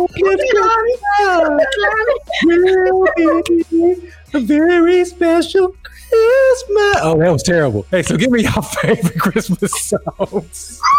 It's 0.00 0.50
gonna 3.22 3.64
be 3.70 4.10
a 4.34 4.40
very 4.40 5.04
special 5.04 5.76
Christmas. 5.84 6.96
Oh, 7.02 7.16
that 7.18 7.30
was 7.30 7.44
terrible. 7.44 7.86
Hey, 7.92 8.02
so 8.02 8.16
give 8.16 8.32
me 8.32 8.42
your 8.42 8.62
favorite 8.62 9.20
Christmas 9.20 9.72
songs. 9.80 10.80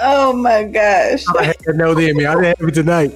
Oh 0.00 0.32
my 0.32 0.62
gosh. 0.62 1.24
I 1.36 1.42
had 1.42 1.58
to 1.60 1.72
know 1.72 1.92
them. 1.92 2.18
I 2.18 2.34
didn't 2.34 2.44
have 2.44 2.68
it 2.68 2.72
tonight. 2.72 3.12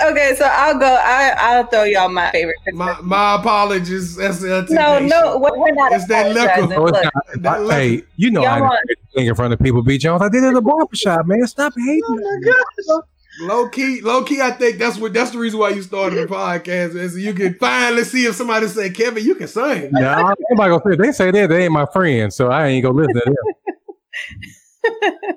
Okay, 0.00 0.34
so 0.36 0.44
I'll 0.44 0.78
go. 0.78 0.86
I 0.86 1.34
I'll 1.38 1.66
throw 1.66 1.84
y'all 1.84 2.08
my 2.08 2.30
favorite. 2.30 2.56
My 2.72 2.96
my 3.02 3.34
apologies. 3.36 4.16
That's 4.16 4.40
the 4.40 4.66
no, 4.70 4.98
no, 4.98 5.38
we're 5.38 5.58
we're 5.58 5.72
not. 5.74 5.92
It's 5.92 6.06
that 6.08 6.32
liquor. 6.34 6.74
Oh, 6.80 6.86
it's 6.86 6.92
Look, 6.92 7.04
not. 7.42 7.60
That 7.64 7.70
hey, 7.72 8.02
you 8.16 8.30
know 8.30 8.42
Y'all 8.42 8.50
I 8.52 8.60
want- 8.60 8.80
didn't 8.86 9.12
sing 9.14 9.26
in 9.26 9.34
front 9.34 9.52
of 9.52 9.60
people, 9.60 9.82
B. 9.82 9.98
Jones. 9.98 10.22
I 10.22 10.28
did 10.28 10.44
it 10.44 10.48
at 10.48 10.54
the 10.54 10.62
barbershop, 10.62 11.26
man. 11.26 11.46
Stop 11.46 11.72
hating. 11.76 12.02
Oh 12.06 12.14
my 12.14 12.52
gosh. 12.52 13.02
Low 13.40 13.68
key, 13.68 14.00
low 14.00 14.24
key. 14.24 14.40
I 14.40 14.50
think 14.50 14.78
that's 14.78 14.98
what 14.98 15.12
that's 15.14 15.30
the 15.30 15.38
reason 15.38 15.60
why 15.60 15.70
you 15.70 15.82
started 15.82 16.28
the 16.28 16.34
podcast 16.34 16.96
is 16.96 17.12
so 17.12 17.18
you 17.18 17.32
can 17.34 17.54
finally 17.54 18.02
see 18.04 18.26
if 18.26 18.34
somebody 18.34 18.66
say, 18.66 18.90
Kevin, 18.90 19.24
you 19.24 19.36
can 19.36 19.46
sing. 19.46 19.90
No, 19.92 20.34
nobody 20.50 20.70
gonna 20.70 20.82
say 20.84 20.96
they 20.96 21.12
say 21.12 21.30
that 21.30 21.48
they 21.48 21.64
ain't 21.64 21.72
my 21.72 21.86
friend, 21.86 22.32
so 22.32 22.48
I 22.50 22.66
ain't 22.66 22.82
gonna 22.82 22.96
listen 22.96 23.14
to 23.14 23.22
them. 23.24 23.34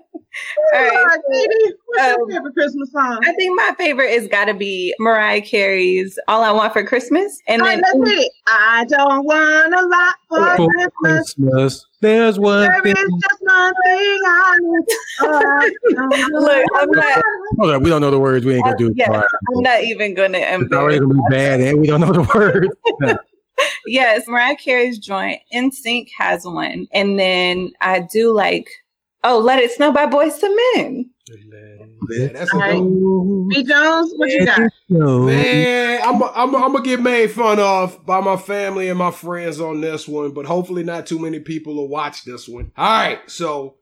All 0.74 0.80
right, 0.82 0.92
All 0.94 1.06
right, 1.06 1.20
Katie, 1.32 1.74
what's 1.86 2.08
your 2.08 2.22
um, 2.24 2.30
favorite 2.32 2.54
Christmas 2.54 2.92
song? 2.92 3.20
I 3.26 3.34
think 3.34 3.56
my 3.58 3.74
favorite 3.78 4.10
has 4.12 4.28
got 4.28 4.46
to 4.46 4.54
be 4.54 4.94
Mariah 5.00 5.42
Carey's 5.42 6.18
"All 6.28 6.44
I 6.44 6.52
Want 6.52 6.74
for 6.74 6.86
Christmas," 6.86 7.40
and 7.48 7.62
All 7.62 7.68
right, 7.68 7.82
then 7.92 8.02
let's 8.02 8.12
hit. 8.12 8.32
I 8.48 8.86
don't 8.88 9.26
want 9.26 9.74
a 9.74 9.86
lot 9.88 10.16
for 10.30 10.58
For 10.58 10.68
Christmas. 10.74 11.34
Christmas, 11.34 11.86
there's 12.02 12.40
one 12.40 12.62
There 12.62 12.82
thing. 12.82 12.96
is 12.98 13.14
just 13.22 13.42
one 13.42 13.74
thing 13.86 14.20
I 14.26 14.58
need. 14.60 14.86
Oh, 15.22 15.70
don't 15.94 16.34
Look, 16.42 16.66
I'm 16.76 16.92
not- 16.92 17.22
Hold 17.60 17.72
on, 17.72 17.84
we 17.84 17.90
don't 17.90 18.02
know 18.02 18.12
the 18.12 18.20
words. 18.20 18.46
We 18.46 18.56
ain't 18.56 18.64
gonna 18.64 18.78
do 18.78 18.88
it. 18.90 18.94
Yeah. 18.98 19.10
All 19.10 19.18
right. 19.18 19.26
I'm 19.56 19.62
not 19.64 19.84
even 19.84 20.14
gonna 20.14 20.38
It's 20.40 20.72
already 20.74 20.98
embarrass. 20.98 21.00
gonna 21.00 21.14
be 21.14 21.22
bad, 21.30 21.60
and 21.62 21.80
we 21.82 21.88
don't 21.88 22.02
know 22.02 22.12
the 22.14 22.24
words. 22.34 23.18
Yes, 23.86 24.28
Mariah 24.28 24.56
Carey's 24.56 24.98
joint. 24.98 25.40
NSYNC 25.54 26.08
has 26.18 26.46
one, 26.46 26.88
and 26.94 27.20
then 27.20 27.72
I 27.82 28.00
do 28.12 28.34
like. 28.34 28.68
Oh, 29.24 29.40
"Let 29.40 29.60
It 29.60 29.72
Snow" 29.72 29.92
by 29.92 30.08
Boyz 30.08 30.42
II 30.44 30.56
Men. 30.76 31.10
Yeah, 32.10 32.28
that's 32.34 32.52
a 32.52 32.56
All 32.56 32.60
right. 32.62 32.74
dope. 32.74 33.50
B. 33.50 33.64
Jones, 33.64 34.14
what 34.16 34.30
you 34.30 34.46
got? 34.46 34.60
Man, 34.90 36.02
I'm 36.04 36.22
I'm 36.24 36.56
I'm 36.56 36.72
gonna 36.74 36.82
get 36.84 37.02
made 37.02 37.32
fun 37.32 37.60
of 37.60 38.06
by 38.06 38.20
my 38.22 38.38
family 38.38 38.90
and 38.90 38.98
my 38.98 39.12
friends 39.12 39.60
on 39.62 39.82
this 39.82 40.08
one, 40.08 40.32
but 40.32 40.46
hopefully 40.46 40.84
not 40.84 41.06
too 41.06 41.20
many 41.20 41.40
people 41.40 41.76
will 41.76 41.88
watch 41.88 42.26
this 42.26 42.48
one. 42.48 42.72
All 42.78 42.86
right, 42.86 43.20
so 43.30 43.76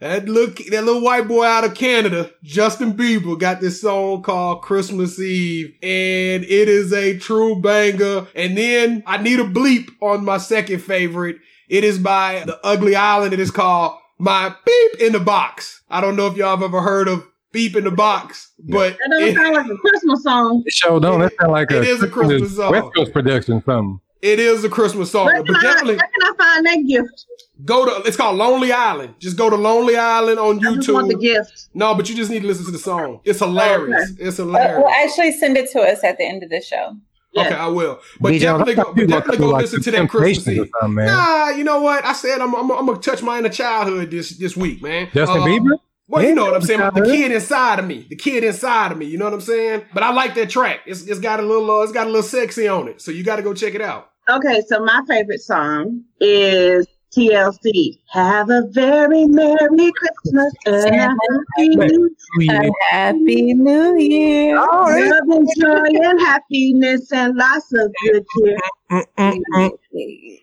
that 0.00 0.28
look 0.28 0.56
that 0.56 0.84
little 0.84 1.02
white 1.02 1.28
boy 1.28 1.44
out 1.44 1.64
of 1.64 1.74
Canada, 1.74 2.30
Justin 2.42 2.94
Bieber, 2.94 3.38
got 3.38 3.60
this 3.60 3.80
song 3.80 4.22
called 4.22 4.62
Christmas 4.62 5.18
Eve, 5.18 5.74
and 5.82 6.44
it 6.44 6.68
is 6.68 6.92
a 6.92 7.18
true 7.18 7.60
banger. 7.60 8.26
And 8.34 8.56
then 8.56 9.02
I 9.06 9.18
need 9.18 9.40
a 9.40 9.44
bleep 9.44 9.88
on 10.00 10.24
my 10.24 10.38
second 10.38 10.80
favorite. 10.80 11.36
It 11.68 11.84
is 11.84 11.98
by 11.98 12.44
the 12.46 12.58
Ugly 12.64 12.94
Island. 12.96 13.32
It 13.32 13.40
is 13.40 13.50
called 13.50 13.98
My 14.18 14.54
Beep 14.64 15.00
in 15.00 15.12
the 15.12 15.20
Box. 15.20 15.82
I 15.90 16.00
don't 16.00 16.16
know 16.16 16.26
if 16.26 16.36
y'all 16.36 16.50
have 16.56 16.62
ever 16.62 16.80
heard 16.80 17.08
of 17.08 17.26
Beep 17.52 17.76
in 17.76 17.84
the 17.84 17.90
Box, 17.90 18.52
but 18.58 18.96
That 18.98 19.10
doesn't 19.10 19.28
it- 19.28 19.34
sound 19.36 19.54
like 19.54 19.66
a 19.66 19.76
Christmas 19.76 20.22
song. 20.22 20.62
It 20.66 20.72
sure 20.72 21.00
don't. 21.00 21.20
That 21.20 21.32
sound 21.40 21.52
like 21.52 21.70
a, 21.70 21.78
It 21.82 21.88
is 21.88 22.02
a 22.02 22.08
Christmas 22.08 22.56
song. 22.56 22.72
West 22.72 22.88
Coast 22.94 23.12
production. 23.12 23.62
Something. 23.64 24.00
It 24.22 24.38
is 24.40 24.64
a 24.64 24.70
Christmas 24.70 25.10
song, 25.10 25.26
Where 25.26 25.42
but 25.42 25.46
can, 25.46 25.56
I, 25.56 25.60
definitely 25.60 25.96
where 25.96 26.08
can 26.18 26.32
I 26.32 26.36
find 26.38 26.66
that 26.66 26.84
gift? 26.88 27.26
go 27.66 27.84
to. 27.84 28.06
It's 28.08 28.16
called 28.16 28.36
Lonely 28.38 28.72
Island. 28.72 29.14
Just 29.18 29.36
go 29.36 29.50
to 29.50 29.56
Lonely 29.56 29.96
Island 29.96 30.38
on 30.38 30.64
I 30.66 30.74
just 30.76 30.90
want 30.90 31.08
the 31.08 31.14
YouTube. 31.16 31.20
gift. 31.20 31.68
No, 31.74 31.94
but 31.94 32.08
you 32.08 32.14
just 32.16 32.30
need 32.30 32.40
to 32.40 32.46
listen 32.46 32.64
to 32.64 32.70
the 32.70 32.78
song. 32.78 33.20
It's 33.24 33.40
hilarious. 33.40 34.12
It's 34.18 34.40
Uh, 34.40 34.44
hilarious. 34.44 34.78
well, 34.82 34.88
actually, 34.88 35.32
send 35.32 35.58
it 35.58 35.70
to 35.72 35.80
us 35.80 36.02
at 36.02 36.16
the 36.16 36.24
end 36.24 36.42
of 36.42 36.48
the 36.48 36.62
show. 36.62 36.96
Yeah. 37.34 37.46
Okay, 37.46 37.54
I 37.54 37.66
will. 37.66 38.00
But 38.20 38.30
B. 38.30 38.38
Jones, 38.38 38.62
I 38.62 38.64
definitely 38.72 38.74
go, 38.74 38.82
thought 38.82 38.94
but 38.96 39.06
definitely 39.08 39.38
go 39.38 39.50
like, 39.50 39.62
listen 39.62 39.82
to 39.82 39.90
that 39.90 40.08
Christmas 40.08 40.44
Temptations 40.44 40.70
Eve. 40.82 40.90
man. 40.90 41.06
Nah, 41.06 41.48
you 41.50 41.64
know 41.64 41.80
what? 41.80 42.04
I 42.04 42.12
said 42.12 42.40
I'm, 42.40 42.54
I'm, 42.54 42.70
I'm 42.70 42.86
gonna 42.86 42.98
touch 43.00 43.22
my 43.22 43.38
inner 43.38 43.48
childhood 43.48 44.10
this 44.10 44.30
this 44.38 44.56
week, 44.56 44.82
man. 44.82 45.08
Justin 45.12 45.42
Uh, 45.42 45.44
Bieber? 45.46 45.78
Well, 46.06 46.22
Yeah, 46.22 46.28
you 46.28 46.34
know 46.34 46.44
what 46.44 46.54
I'm 46.54 46.62
saying. 46.62 46.80
The 46.94 47.02
kid 47.02 47.32
inside 47.32 47.78
of 47.78 47.86
me, 47.86 48.06
the 48.08 48.14
kid 48.16 48.44
inside 48.44 48.92
of 48.92 48.98
me. 48.98 49.06
You 49.06 49.16
know 49.18 49.24
what 49.24 49.34
I'm 49.34 49.40
saying? 49.40 49.82
But 49.94 50.02
I 50.02 50.12
like 50.12 50.34
that 50.34 50.50
track. 50.50 50.80
It's 50.86 51.02
it's 51.06 51.18
got 51.18 51.40
a 51.40 51.42
little 51.42 51.70
uh, 51.70 51.82
it's 51.82 51.92
got 51.92 52.06
a 52.06 52.10
little 52.10 52.22
sexy 52.22 52.68
on 52.68 52.88
it. 52.88 53.00
So 53.00 53.10
you 53.10 53.24
got 53.24 53.36
to 53.36 53.42
go 53.42 53.54
check 53.54 53.74
it 53.74 53.80
out. 53.80 54.10
Okay, 54.28 54.62
so 54.68 54.84
my 54.84 55.02
favorite 55.08 55.40
song 55.40 56.04
is 56.20 56.86
TLC. 57.14 57.98
Have 58.10 58.50
a 58.50 58.62
very 58.70 59.26
Merry 59.26 59.92
Christmas 59.92 60.52
and 60.66 60.96
a 60.96 61.08
Happy 61.08 61.76
New 61.76 62.16
A 62.50 62.70
happy 62.90 63.54
New 63.54 63.96
Year. 63.98 64.56
Oh, 64.58 64.88
yeah. 64.96 65.10
Love 65.10 65.38
and 65.38 65.48
joy 65.58 66.06
and 66.06 66.20
happiness 66.20 67.12
and 67.12 67.36
lots 67.36 67.72
of 67.72 67.92
good 68.02 68.24
cheer. 68.36 68.58
Mm, 68.90 69.04
mm, 69.18 69.40
mm. 69.54 69.70
Hey, 69.92 70.40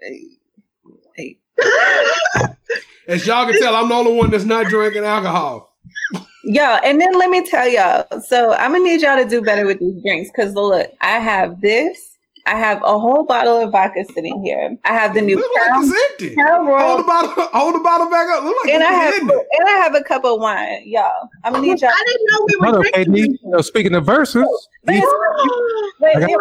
hey, 0.00 0.26
hey. 1.16 1.38
As 3.08 3.26
y'all 3.26 3.46
can 3.46 3.58
tell, 3.60 3.74
I'm 3.74 3.88
the 3.88 3.94
only 3.94 4.14
one 4.14 4.30
that's 4.30 4.44
not 4.44 4.66
drinking 4.66 5.04
alcohol. 5.04 5.76
Yo, 6.44 6.62
and 6.62 7.00
then 7.00 7.16
let 7.18 7.30
me 7.30 7.44
tell 7.46 7.68
y'all. 7.68 8.06
So 8.20 8.52
I'm 8.54 8.72
gonna 8.72 8.84
need 8.84 9.02
y'all 9.02 9.16
to 9.16 9.28
do 9.28 9.42
better 9.42 9.64
with 9.64 9.78
these 9.78 10.02
drinks 10.02 10.30
because 10.30 10.54
look, 10.54 10.90
I 11.00 11.18
have 11.18 11.60
this. 11.60 12.11
I 12.46 12.56
have 12.56 12.82
a 12.82 12.98
whole 12.98 13.24
bottle 13.24 13.56
of 13.60 13.70
vodka 13.70 14.04
sitting 14.12 14.42
here. 14.44 14.76
I 14.84 14.92
have 14.92 15.14
the 15.14 15.20
new 15.22 15.36
Look 15.36 15.50
like 15.54 15.66
Crown, 15.68 15.84
it's 15.84 16.10
empty. 16.20 16.34
Crown 16.34 16.66
Hold 16.66 17.00
the 17.00 17.04
bottle, 17.04 17.30
hold 17.52 17.74
the 17.74 17.78
bottle 17.80 18.10
back 18.10 18.26
up. 18.30 18.42
Look 18.44 18.56
like 18.64 18.74
and 18.74 18.82
I 18.82 18.90
have 18.92 19.14
it's 19.16 19.20
and 19.20 19.68
I 19.68 19.72
have 19.82 19.94
a 19.94 20.02
cup 20.02 20.24
of 20.24 20.40
wine, 20.40 20.82
y'all. 20.84 21.28
I'm 21.44 21.52
gonna 21.52 21.66
need 21.66 21.80
y'all. 21.80 21.90
I 21.90 22.04
didn't 22.06 22.26
know 22.30 22.46
we 22.46 22.56
were 22.56 22.66
Hello, 22.66 22.82
KD. 22.82 23.04
drinking. 23.04 23.38
You 23.42 23.50
know, 23.50 23.60
speaking 23.60 23.94
of 23.94 24.04
Verzuz, 24.04 24.44
Wait, 24.84 24.94
these- 24.94 25.04
wait, 26.00 26.16
wait, 26.16 26.26
wait, 26.26 26.36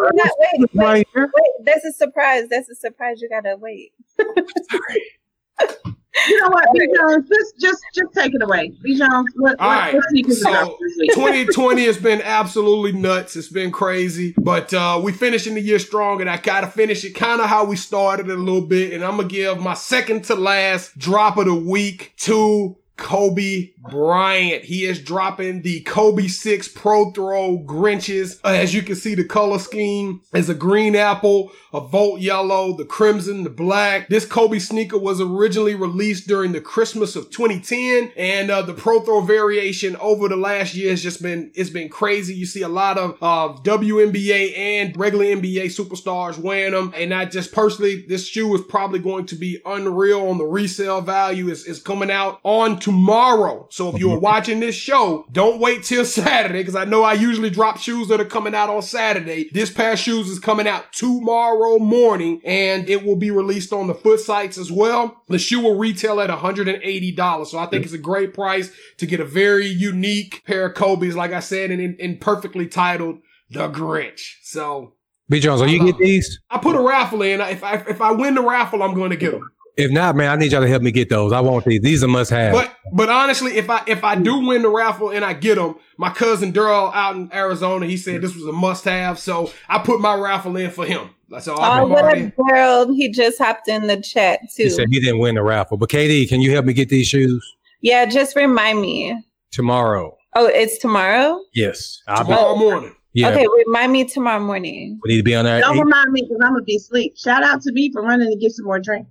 wait, 0.60 0.70
right 0.76 1.08
here. 1.14 1.32
wait. 1.36 1.66
That's 1.66 1.86
a 1.86 1.92
surprise. 1.94 2.48
That's 2.50 2.70
a 2.70 2.76
surprise. 2.76 3.22
You 3.22 3.30
gotta 3.30 3.58
wait. 3.58 3.94
You 6.28 6.42
know 6.42 6.50
what, 6.50 6.66
B. 6.74 6.88
Jones? 6.98 7.30
Just, 7.30 7.60
just, 7.60 7.84
just 7.96 8.14
take 8.14 8.34
it 8.34 8.42
away. 8.42 8.72
B. 8.82 8.98
Jones, 8.98 9.32
what, 9.36 9.60
All 9.60 9.68
what, 9.70 9.94
right, 9.94 10.28
so- 10.30 10.50
about 10.50 10.78
this 10.80 10.96
week? 11.00 11.14
2020 11.14 11.86
has 11.86 11.98
been 11.98 12.22
absolutely 12.22 12.92
nuts. 12.92 13.36
It's 13.36 13.48
been 13.48 13.72
crazy, 13.72 14.34
but 14.38 14.74
uh, 14.74 15.00
we 15.02 15.14
finishing 15.14 15.56
the 15.56 15.62
year 15.62 15.80
strong, 15.80 16.20
and 16.22 16.30
I 16.30 16.38
gotta 16.38 16.68
finish 16.68 17.06
it 17.06 17.12
kind 17.16 17.40
of 17.40 17.48
how 17.48 17.64
we 17.64 17.76
started 17.78 18.30
it 18.30 18.38
a 18.38 18.42
little 18.42 18.68
bit. 18.68 18.94
And 18.94 19.04
I'm 19.04 19.18
gonna 19.18 19.30
give 19.30 19.60
my 19.60 19.74
second 19.74 20.26
to 20.26 20.36
last 20.36 20.98
drop 20.98 21.38
of 21.38 21.46
the 21.46 21.56
week 21.56 22.14
to 22.20 22.76
Kobe 23.02 23.72
Bryant. 23.90 24.64
He 24.64 24.86
is 24.86 25.02
dropping 25.02 25.64
the 25.64 25.82
Kobe 25.82 26.28
6 26.28 26.68
Protro 26.70 27.66
Grinches. 27.66 28.40
Uh, 28.44 28.50
as 28.50 28.76
you 28.76 28.84
can 28.84 28.96
see, 28.96 29.16
the 29.16 29.24
color 29.24 29.58
scheme 29.58 30.22
is 30.34 30.50
a 30.50 30.54
green 30.54 30.96
apple, 30.96 31.52
a 31.74 31.82
Volt 31.82 32.22
yellow, 32.22 32.78
the 32.78 32.86
crimson, 32.86 33.44
the 33.44 33.50
black. 33.50 34.08
This 34.08 34.26
Kobe 34.26 34.60
sneaker 34.60 35.00
was 35.00 35.20
originally 35.20 35.74
released 35.74 36.28
during 36.28 36.52
the 36.52 36.62
Christmas 36.62 37.16
of 37.16 37.32
2010, 37.32 38.12
and 38.16 38.52
uh, 38.52 38.62
the 38.62 38.74
Protro 38.74 39.26
variation 39.26 39.96
over 39.96 40.30
the 40.30 40.36
last 40.36 40.76
year 40.76 40.92
has 40.92 41.02
just 41.02 41.24
been 41.24 41.52
it's 41.56 41.72
been 41.72 41.90
crazy. 41.90 42.36
You 42.36 42.46
see 42.46 42.62
a 42.62 42.70
lot 42.70 43.00
of 43.00 43.18
uh, 43.22 43.60
WNBA 43.64 44.58
and 44.58 44.96
regular 44.96 45.26
NBA 45.26 45.66
superstars 45.66 46.38
wearing 46.38 46.74
them, 46.74 46.94
and 46.96 47.14
I 47.14 47.26
just 47.26 47.52
personally, 47.52 48.06
this 48.08 48.28
shoe 48.28 48.54
is 48.54 48.62
probably 48.62 49.00
going 49.00 49.26
to 49.26 49.36
be 49.36 49.60
unreal 49.66 50.30
on 50.30 50.38
the 50.38 50.46
resale 50.46 51.02
value. 51.02 51.50
It's, 51.50 51.66
it's 51.66 51.82
coming 51.82 52.12
out 52.12 52.40
on 52.44 52.80
tomorrow. 52.92 53.68
So 53.70 53.90
if 53.90 54.00
you're 54.00 54.20
watching 54.20 54.60
this 54.60 54.76
show, 54.76 55.26
don't 55.32 55.60
wait 55.60 55.84
till 55.84 56.04
Saturday 56.22 56.60
because 56.60 56.76
I 56.76 56.86
know 56.86 57.04
I 57.04 57.14
usually 57.14 57.50
drop 57.50 57.78
shoes 57.78 58.10
that 58.10 58.20
are 58.20 58.26
coming 58.26 58.54
out 58.54 58.70
on 58.70 58.82
Saturday. 58.82 59.50
This 59.54 59.72
pair 59.72 59.94
of 59.94 60.00
shoes 60.00 60.30
is 60.30 60.40
coming 60.40 60.68
out 60.68 60.92
tomorrow 60.92 61.80
morning 61.80 62.42
and 62.44 62.90
it 62.90 63.06
will 63.06 63.16
be 63.16 63.32
released 63.32 63.72
on 63.72 63.88
the 63.88 63.94
foot 63.94 64.20
sites 64.20 64.58
as 64.58 64.72
well. 64.72 65.24
The 65.30 65.40
shoe 65.40 65.62
will 65.62 65.78
retail 65.78 66.20
at 66.20 66.30
$180. 66.30 67.48
So 67.48 67.58
I 67.58 67.66
think 67.68 67.86
it's 67.86 67.94
a 67.94 67.98
great 67.98 68.34
price 68.34 68.72
to 68.98 69.06
get 69.06 69.20
a 69.20 69.26
very 69.26 69.68
unique 69.68 70.44
pair 70.46 70.66
of 70.66 70.76
Kobe's, 70.76 71.16
like 71.16 71.32
I 71.32 71.40
said, 71.40 71.72
and, 71.72 72.00
and 72.00 72.20
perfectly 72.20 72.68
titled 72.68 73.20
The 73.50 73.70
Grinch. 73.70 74.36
So 74.44 74.96
B. 75.30 75.40
Jones, 75.40 75.62
are 75.62 75.68
you 75.68 75.86
get 75.86 75.98
these? 75.98 76.40
I 76.50 76.58
put 76.58 76.76
a 76.76 76.82
raffle 76.82 77.22
in. 77.22 77.40
If 77.40 77.64
I, 77.64 77.76
if 77.88 78.02
I 78.02 78.12
win 78.12 78.36
the 78.36 78.42
raffle, 78.42 78.84
I'm 78.84 78.94
going 78.94 79.12
to 79.12 79.18
get 79.18 79.32
them. 79.32 79.50
If 79.78 79.92
not, 79.92 80.16
man, 80.16 80.30
I 80.30 80.36
need 80.36 80.52
y'all 80.52 80.62
to 80.62 80.68
help 80.68 80.84
me 80.84 80.92
get 80.92 81.10
those. 81.10 81.32
I 81.32 81.40
want 81.40 81.66
these. 81.66 81.82
These 81.82 82.04
are 82.04 82.08
must 82.08 82.30
have. 82.32 82.54
But 82.54 82.76
but 82.92 83.10
honestly, 83.10 83.58
if 83.58 83.70
I 83.70 83.84
if 83.88 84.04
I 84.04 84.16
do 84.16 84.46
win 84.46 84.62
the 84.64 84.70
raffle 84.70 85.10
and 85.10 85.24
I 85.24 85.34
get 85.34 85.56
them, 85.56 85.76
my 85.98 86.10
cousin 86.10 86.52
Daryl 86.52 86.94
out 86.94 87.16
in 87.16 87.32
Arizona, 87.34 87.86
he 87.86 87.98
said 87.98 88.22
this 88.22 88.36
was 88.36 88.46
a 88.46 88.52
must 88.52 88.84
have, 88.86 89.18
so 89.18 89.52
I 89.70 89.80
put 89.80 90.02
my 90.02 90.14
raffle 90.14 90.58
in 90.58 90.72
for 90.72 90.86
him. 90.86 91.10
That's 91.30 91.48
all. 91.48 91.58
Oh, 91.60 91.84
put 91.84 91.90
what 91.90 92.06
mine 92.06 92.16
a 92.16 92.20
in. 92.26 92.34
girl. 92.50 92.94
He 92.94 93.10
just 93.10 93.38
hopped 93.38 93.70
in 93.70 93.88
the 93.88 94.02
chat 94.02 94.42
too. 94.56 94.64
he 94.64 94.70
said 94.70 94.88
he 94.92 95.00
didn't 95.00 95.20
win 95.20 95.36
the 95.36 95.44
raffle. 95.44 95.78
But 95.78 95.90
KD, 95.90 96.28
can 96.28 96.42
you 96.42 96.52
help 96.52 96.66
me 96.66 96.74
get 96.74 96.90
these 96.90 97.08
shoes 97.08 97.56
yeah, 97.82 98.06
just 98.06 98.36
remind 98.36 98.80
me. 98.80 99.24
tomorrow? 99.52 100.16
Oh, 100.36 100.46
it's 100.46 100.78
tomorrow? 100.78 101.40
Yes. 101.54 102.02
I'll 102.08 102.24
be, 102.24 102.30
tomorrow 102.30 102.56
morning. 102.56 102.96
yeah. 103.14 103.30
Okay, 103.30 103.46
remind 103.66 103.92
me 103.92 104.06
tomorrow 104.06 104.40
morning. 104.40 105.00
We 105.04 105.12
need 105.12 105.18
to 105.18 105.24
be 105.24 105.36
on 105.36 105.46
there. 105.46 105.60
Don't 105.60 105.76
eight. 105.76 105.84
remind 105.84 106.12
me 106.12 106.22
because 106.22 106.38
I'm 106.44 106.54
gonna 106.54 106.64
be 106.64 106.78
asleep. 106.78 107.18
Shout 107.18 107.44
out 107.44 107.62
to 107.64 107.72
me 107.74 107.92
for 107.92 108.02
running 108.02 108.30
to 108.30 108.38
get 108.38 108.52
some 108.52 108.66
more 108.66 108.80
drink. 108.80 109.08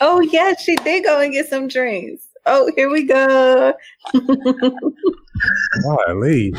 Oh, 0.00 0.20
yeah, 0.20 0.54
she 0.54 0.76
did 0.76 1.04
go 1.04 1.20
and 1.20 1.32
get 1.32 1.48
some 1.48 1.68
drinks. 1.68 2.28
Oh, 2.44 2.70
here 2.76 2.90
we 2.90 3.04
go. 3.04 3.74
Golly. 5.82 6.54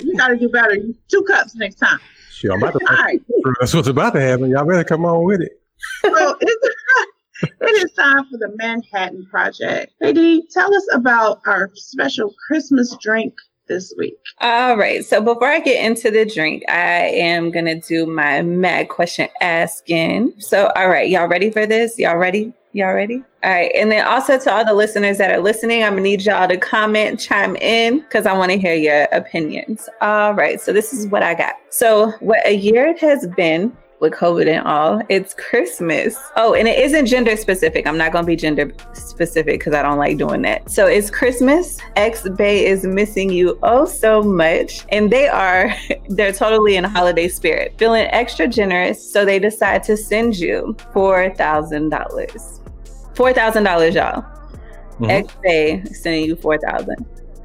You 0.00 0.16
gotta 0.16 0.36
do 0.36 0.48
better. 0.48 0.76
Two 1.08 1.22
cups 1.22 1.54
next 1.54 1.76
time. 1.76 2.00
Sure, 2.30 2.52
I'm 2.52 2.62
about 2.62 2.78
to. 2.78 2.86
All 2.88 2.96
right. 2.96 3.20
That's 3.60 3.74
what's 3.74 3.88
about 3.88 4.14
to 4.14 4.20
happen. 4.20 4.50
Y'all 4.50 4.64
better 4.64 4.84
come 4.84 5.04
on 5.04 5.24
with 5.24 5.40
it. 5.40 5.60
So 6.02 6.36
it's, 6.40 6.74
it 7.42 7.84
is 7.84 7.92
time 7.92 8.24
for 8.30 8.38
the 8.38 8.52
Manhattan 8.56 9.26
Project. 9.26 9.92
AD, 10.02 10.16
tell 10.50 10.74
us 10.74 10.86
about 10.92 11.40
our 11.46 11.70
special 11.74 12.34
Christmas 12.46 12.96
drink 13.00 13.34
this 13.68 13.94
week. 13.96 14.16
All 14.40 14.76
right. 14.76 15.04
So 15.04 15.20
before 15.20 15.48
I 15.48 15.60
get 15.60 15.84
into 15.84 16.10
the 16.10 16.24
drink, 16.24 16.64
I 16.68 17.06
am 17.06 17.50
going 17.50 17.66
to 17.66 17.80
do 17.80 18.06
my 18.06 18.42
mad 18.42 18.88
question 18.88 19.28
asking. 19.40 20.34
So, 20.38 20.72
all 20.76 20.88
right. 20.88 21.08
Y'all 21.08 21.28
ready 21.28 21.50
for 21.50 21.66
this? 21.66 21.98
Y'all 21.98 22.16
ready? 22.16 22.52
Y'all 22.72 22.94
ready? 22.94 23.24
All 23.44 23.50
right. 23.50 23.70
And 23.74 23.90
then 23.90 24.06
also 24.06 24.38
to 24.38 24.52
all 24.52 24.64
the 24.64 24.74
listeners 24.74 25.18
that 25.18 25.30
are 25.30 25.40
listening, 25.40 25.82
I'm 25.82 25.92
going 25.92 26.04
to 26.04 26.10
need 26.10 26.22
y'all 26.22 26.48
to 26.48 26.56
comment, 26.56 27.18
chime 27.18 27.56
in, 27.56 28.00
because 28.00 28.26
I 28.26 28.32
want 28.32 28.52
to 28.52 28.58
hear 28.58 28.74
your 28.74 29.04
opinions. 29.12 29.88
All 30.00 30.34
right. 30.34 30.60
So 30.60 30.72
this 30.72 30.92
is 30.92 31.06
what 31.06 31.22
I 31.22 31.34
got. 31.34 31.54
So, 31.70 32.10
what 32.20 32.46
a 32.46 32.54
year 32.54 32.88
it 32.88 32.98
has 33.00 33.26
been 33.36 33.76
with 34.00 34.12
COVID 34.12 34.46
and 34.46 34.66
all. 34.66 35.02
It's 35.08 35.34
Christmas. 35.34 36.16
Oh, 36.36 36.54
and 36.54 36.68
it 36.68 36.78
isn't 36.78 37.06
gender 37.06 37.36
specific. 37.36 37.86
I'm 37.86 37.98
not 37.98 38.12
going 38.12 38.24
to 38.24 38.26
be 38.26 38.36
gender 38.36 38.72
specific 38.92 39.58
because 39.60 39.74
I 39.74 39.82
don't 39.82 39.98
like 39.98 40.18
doing 40.18 40.42
that. 40.42 40.70
So 40.70 40.86
it's 40.86 41.10
Christmas. 41.10 41.78
X 41.96 42.28
Bay 42.30 42.66
is 42.66 42.84
missing 42.84 43.30
you 43.30 43.58
oh 43.62 43.84
so 43.86 44.22
much. 44.22 44.84
And 44.90 45.10
they 45.10 45.26
are, 45.28 45.74
they're 46.08 46.32
totally 46.32 46.76
in 46.76 46.84
holiday 46.84 47.28
spirit, 47.28 47.74
feeling 47.78 48.06
extra 48.10 48.46
generous. 48.46 49.12
So 49.12 49.24
they 49.24 49.38
decide 49.38 49.82
to 49.84 49.96
send 49.96 50.38
you 50.38 50.76
$4,000. 50.94 51.90
$4,000, 53.14 53.94
y'all. 53.94 54.24
Mhm. 55.00 55.10
X 55.10 55.34
Bay 55.42 55.84
sending 55.92 56.24
you 56.24 56.36
4000 56.36 56.94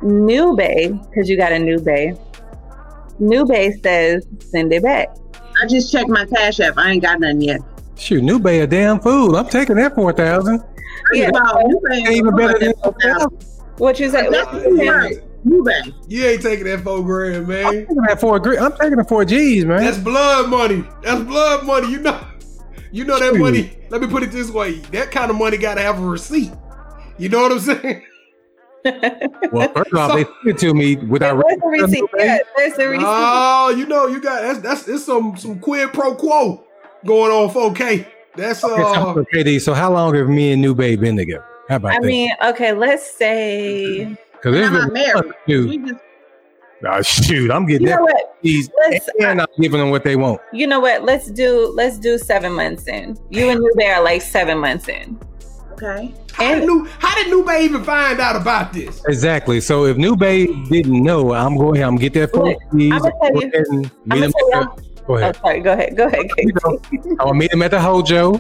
New 0.01 0.56
Bay, 0.56 0.89
because 1.10 1.30
you 1.30 1.38
got 1.38 1.51
a 1.51 1.60
new 1.60 1.80
Bay. 1.80 2.14
New 3.20 3.45
Bay 3.45 3.72
says 3.84 4.28
send 4.39 4.74
it 4.74 4.84
back. 4.84 5.16
I 5.62 5.68
just 5.68 5.91
checked 5.91 6.10
my 6.10 6.26
cash 6.26 6.60
app. 6.60 6.74
I 6.78 6.91
ain't 6.91 7.01
got 7.01 7.20
nothing 7.20 7.41
yet. 7.41 7.62
Shoot, 7.97 8.24
New 8.24 8.39
Bay 8.39 8.62
a 8.62 8.68
damn 8.68 8.99
fool. 8.99 9.36
I'm 9.36 9.47
taking 9.49 9.76
that 9.78 9.95
four 9.95 10.12
thousand. 10.14 10.64
Yeah. 11.12 11.30
Wow, 11.32 11.62
you 11.68 11.82
ain't 11.91 12.08
Ain't 12.08 12.16
even 12.18 12.36
better 12.36 12.58
than 12.60 12.74
That's 12.99 13.26
What 13.78 13.99
you 13.99 14.10
say? 14.10 14.28
right. 14.30 15.18
You 15.45 15.64
bet. 15.64 15.88
You 16.08 16.26
ain't 16.26 16.41
taking 16.41 16.66
that 16.66 16.82
four 16.82 17.04
grand, 17.04 17.36
I'm 17.36 17.47
man. 17.47 17.72
taking 17.72 17.95
that 18.08 18.20
four. 18.22 18.39
gr- 18.39 18.58
I'm 18.58 18.72
taking 18.78 18.95
the 18.97 19.04
four 19.04 19.26
G's, 19.26 19.66
man. 19.66 19.84
That's 19.84 19.97
blood 19.97 20.49
money. 20.49 20.86
That's 21.01 21.22
blood 21.24 21.66
money. 21.66 21.91
You 21.91 21.99
know, 21.99 22.20
you 22.91 23.04
know 23.04 23.20
that 23.20 23.34
Shoot. 23.34 23.39
money. 23.39 23.78
Let 23.89 24.01
me 24.01 24.08
put 24.08 24.24
it 24.24 24.32
this 24.32 24.49
way: 24.49 24.76
that 24.91 25.12
kind 25.12 25.30
of 25.30 25.38
money 25.38 25.58
got 25.58 25.76
to 25.76 25.82
have 25.82 25.99
a 25.99 26.06
receipt. 26.06 26.51
You 27.18 27.30
know 27.30 27.41
what 27.41 27.51
I'm 27.51 27.60
saying? 27.60 28.04
Well, 29.51 29.69
first 29.75 29.93
off, 29.93 30.11
So- 30.11 30.15
they 30.17 30.23
sent 30.23 30.36
it 30.45 30.57
to 30.59 30.73
me 30.73 30.95
without. 30.97 31.38
Where's 31.38 31.57
the 31.59 31.67
receipt? 31.67 32.03
Yeah, 32.17 32.38
there's 32.57 32.73
the 32.75 32.88
receipt. 32.89 33.05
Oh, 33.07 33.69
you 33.77 33.86
know, 33.86 34.07
you 34.07 34.21
got 34.21 34.41
that's 34.41 34.59
that's 34.59 34.88
it's 34.88 35.05
some 35.05 35.36
some 35.38 35.59
quid 35.59 35.93
pro 35.93 36.15
quo 36.15 36.63
going 37.05 37.31
on 37.31 37.49
4K. 37.49 38.05
That's 38.36 38.63
Okay, 38.63 38.75
so, 38.81 38.84
uh, 38.84 39.13
KD, 39.34 39.61
so 39.61 39.73
how 39.73 39.91
long 39.93 40.15
have 40.15 40.27
me 40.27 40.53
and 40.53 40.61
New 40.61 40.73
Bay 40.73 40.95
been 40.95 41.15
together? 41.15 41.45
How 41.69 41.75
about 41.75 41.91
I 41.91 41.99
that? 41.99 42.07
mean, 42.07 42.31
okay, 42.43 42.73
let's 42.73 43.09
say 43.15 44.17
Because 44.34 44.55
I'm 44.55 44.73
not 44.73 44.91
married. 44.91 45.31
dude, 45.47 45.69
We 45.69 45.77
just 45.77 45.99
Ah, 46.86 47.01
shoot, 47.01 47.49
I'm 47.49 47.65
getting 47.65 47.84
You 47.88 47.89
that. 47.93 47.95
know 47.99 48.03
what? 48.03 48.36
These 48.41 48.69
Let's- 48.89 49.07
and 49.21 49.39
I'm 49.39 49.47
giving 49.61 49.79
them 49.79 49.89
what 49.91 50.03
they 50.03 50.15
want. 50.17 50.41
You 50.51 50.67
know 50.67 50.81
what? 50.81 51.03
Let's 51.03 51.31
do 51.31 51.71
let's 51.73 51.97
do 51.97 52.17
seven 52.17 52.51
months 52.53 52.88
in. 52.88 53.17
You 53.29 53.49
and 53.49 53.59
New 53.61 53.71
Bear 53.77 53.95
are 53.97 54.03
like 54.03 54.21
seven 54.21 54.57
months 54.57 54.89
in. 54.89 55.17
Okay. 55.84 56.13
How 56.31 56.43
did, 56.53 56.57
And 56.59 56.65
New, 56.67 56.86
how 56.99 57.13
did 57.15 57.27
New 57.27 57.43
Bay 57.45 57.65
even 57.65 57.84
find 57.84 58.19
out 58.19 58.36
about 58.36 58.71
this? 58.73 59.03
Exactly. 59.05 59.59
So 59.59 59.86
if 59.86 59.97
New 59.97 60.15
Bay 60.15 60.47
didn't 60.69 61.03
know, 61.03 61.34
I'm 61.34 61.57
going. 61.57 61.84
I'm 61.84 61.95
get 61.97 62.13
that 62.13 62.31
four 62.31 62.55
G's. 62.75 62.91
I'ma 62.93 63.09
tell 63.09 63.31
Go 63.34 63.39
you- 63.41 63.47
ahead 63.47 63.65
and 63.69 63.81
meet 63.81 63.91
I'ma 64.11 64.21
them 64.21 64.31
tell 64.51 64.61
at 64.61 64.75
the- 64.77 64.84
Go 65.05 65.13
oh, 65.13 65.17
ahead. 65.17 65.36
sorry. 65.36 65.59
Go 65.59 65.73
ahead. 65.73 65.97
Go 65.97 66.05
ahead, 66.05 66.25
You 66.38 66.53
know, 66.63 66.79
I'll 67.19 67.34
meet 67.34 67.51
them 67.51 67.61
at 67.61 67.71
the 67.71 67.81
Hojo 67.81 68.39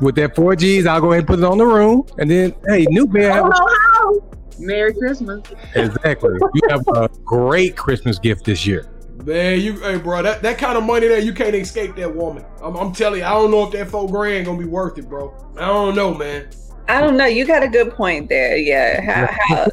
with 0.00 0.14
that 0.14 0.36
four 0.36 0.54
G's. 0.54 0.86
I'll 0.86 1.00
go 1.00 1.10
ahead 1.10 1.22
and 1.22 1.26
put 1.26 1.38
it 1.40 1.44
on 1.44 1.58
the 1.58 1.66
room, 1.66 2.06
and 2.18 2.30
then 2.30 2.54
hey, 2.68 2.86
New 2.88 3.06
Bear. 3.06 3.32
I 3.32 3.34
Have 3.36 3.50
don't 3.50 3.50
know 3.50 3.76
how. 3.90 4.22
Merry 4.60 4.94
Christmas. 4.94 5.42
exactly. 5.74 6.30
You 6.54 6.60
have 6.70 6.86
a 6.94 7.08
great 7.24 7.76
Christmas 7.76 8.20
gift 8.20 8.44
this 8.44 8.64
year. 8.64 8.86
Man, 9.24 9.60
you, 9.60 9.80
hey, 9.80 9.96
bro, 9.98 10.22
that, 10.22 10.42
that 10.42 10.58
kind 10.58 10.76
of 10.78 10.84
money 10.84 11.08
there, 11.08 11.18
you 11.18 11.32
can't 11.32 11.54
escape 11.56 11.96
that 11.96 12.14
woman. 12.14 12.44
I'm, 12.62 12.76
I'm 12.76 12.92
telling 12.92 13.20
you, 13.20 13.26
I 13.26 13.30
don't 13.30 13.50
know 13.50 13.64
if 13.66 13.72
that 13.72 13.88
four 13.88 14.08
grand 14.08 14.46
gonna 14.46 14.58
be 14.58 14.64
worth 14.64 14.98
it, 14.98 15.08
bro. 15.08 15.34
I 15.56 15.66
don't 15.66 15.96
know, 15.96 16.14
man. 16.14 16.48
I 16.88 17.00
don't 17.00 17.16
know. 17.16 17.26
You 17.26 17.46
got 17.46 17.62
a 17.62 17.68
good 17.68 17.92
point 17.92 18.28
there. 18.28 18.56
Yeah. 18.56 19.00
How 19.00 19.26
how, 19.48 19.66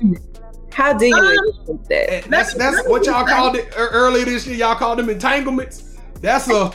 how 0.71 0.93
do 0.93 1.07
you 1.07 1.15
Um, 1.15 1.79
that? 1.89 2.25
That's 2.29 2.53
that's 2.53 2.87
what 2.87 3.05
y'all 3.05 3.25
called 3.25 3.55
it 3.55 3.73
er- 3.77 3.89
earlier 3.91 4.25
this 4.25 4.47
year. 4.47 4.55
Y'all 4.55 4.75
called 4.75 4.99
them 4.99 5.09
entanglements. 5.09 5.97
That's 6.21 6.49
a 6.49 6.71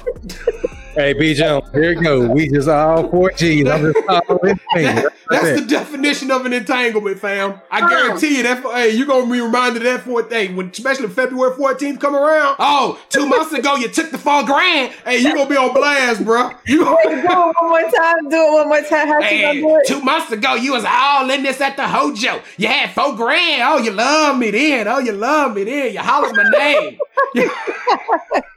Hey, 0.96 1.12
B. 1.12 1.34
Jones, 1.34 1.68
here 1.74 1.92
you 1.92 2.02
go. 2.02 2.26
We 2.26 2.48
just 2.48 2.68
all 2.68 3.10
four 3.10 3.30
G's. 3.32 3.68
I'm 3.68 3.92
just 3.92 4.08
all 4.08 4.38
in 4.46 4.58
that- 4.72 5.12
that's 5.28 5.44
it. 5.48 5.60
the 5.60 5.66
definition 5.66 6.30
of 6.30 6.46
an 6.46 6.54
entanglement, 6.54 7.18
fam. 7.18 7.60
I 7.70 7.80
guarantee 7.86 8.38
you 8.38 8.42
that. 8.44 8.62
For, 8.62 8.72
hey, 8.74 8.90
you're 8.92 9.06
gonna 9.06 9.30
be 9.30 9.40
reminded 9.40 9.84
of 9.84 9.92
that 9.92 10.00
for 10.02 10.22
day 10.22 10.48
when, 10.54 10.70
especially 10.70 11.08
February 11.08 11.54
14th 11.54 12.00
come 12.00 12.14
around. 12.16 12.56
Oh, 12.58 12.98
two 13.10 13.26
months 13.26 13.52
ago 13.52 13.76
you 13.76 13.88
took 13.88 14.10
the 14.10 14.16
four 14.16 14.44
grand. 14.44 14.92
Hey, 15.04 15.18
you 15.18 15.34
gonna 15.34 15.50
be 15.50 15.56
on 15.56 15.74
blast, 15.74 16.24
bro. 16.24 16.50
You 16.66 16.86
Wait, 16.86 17.04
do 17.04 17.10
it 17.10 17.24
one 17.26 17.52
more 17.60 17.80
time. 17.90 18.28
Do 18.30 18.36
it 18.36 18.52
one 18.52 18.68
more 18.68 18.80
time. 18.82 19.08
How 19.08 19.20
she 19.20 19.42
gonna 19.42 19.52
Hey, 19.52 19.60
do 19.60 19.76
it? 19.76 19.86
two 19.86 20.00
months 20.00 20.32
ago, 20.32 20.54
you 20.54 20.72
was 20.72 20.84
all 20.88 21.28
in 21.28 21.42
this 21.42 21.60
at 21.60 21.76
the 21.76 21.86
Hojo. 21.86 22.40
You 22.56 22.68
had 22.68 22.90
four 22.92 23.14
grand. 23.16 23.62
Oh, 23.64 23.78
you 23.78 23.90
love 23.90 24.38
me 24.38 24.50
then. 24.50 24.88
Oh, 24.88 25.00
you 25.00 25.12
love 25.12 25.54
me 25.56 25.64
then. 25.64 25.92
You 25.92 26.00
hollered 26.00 26.34
my 26.34 26.48
name. 26.50 26.98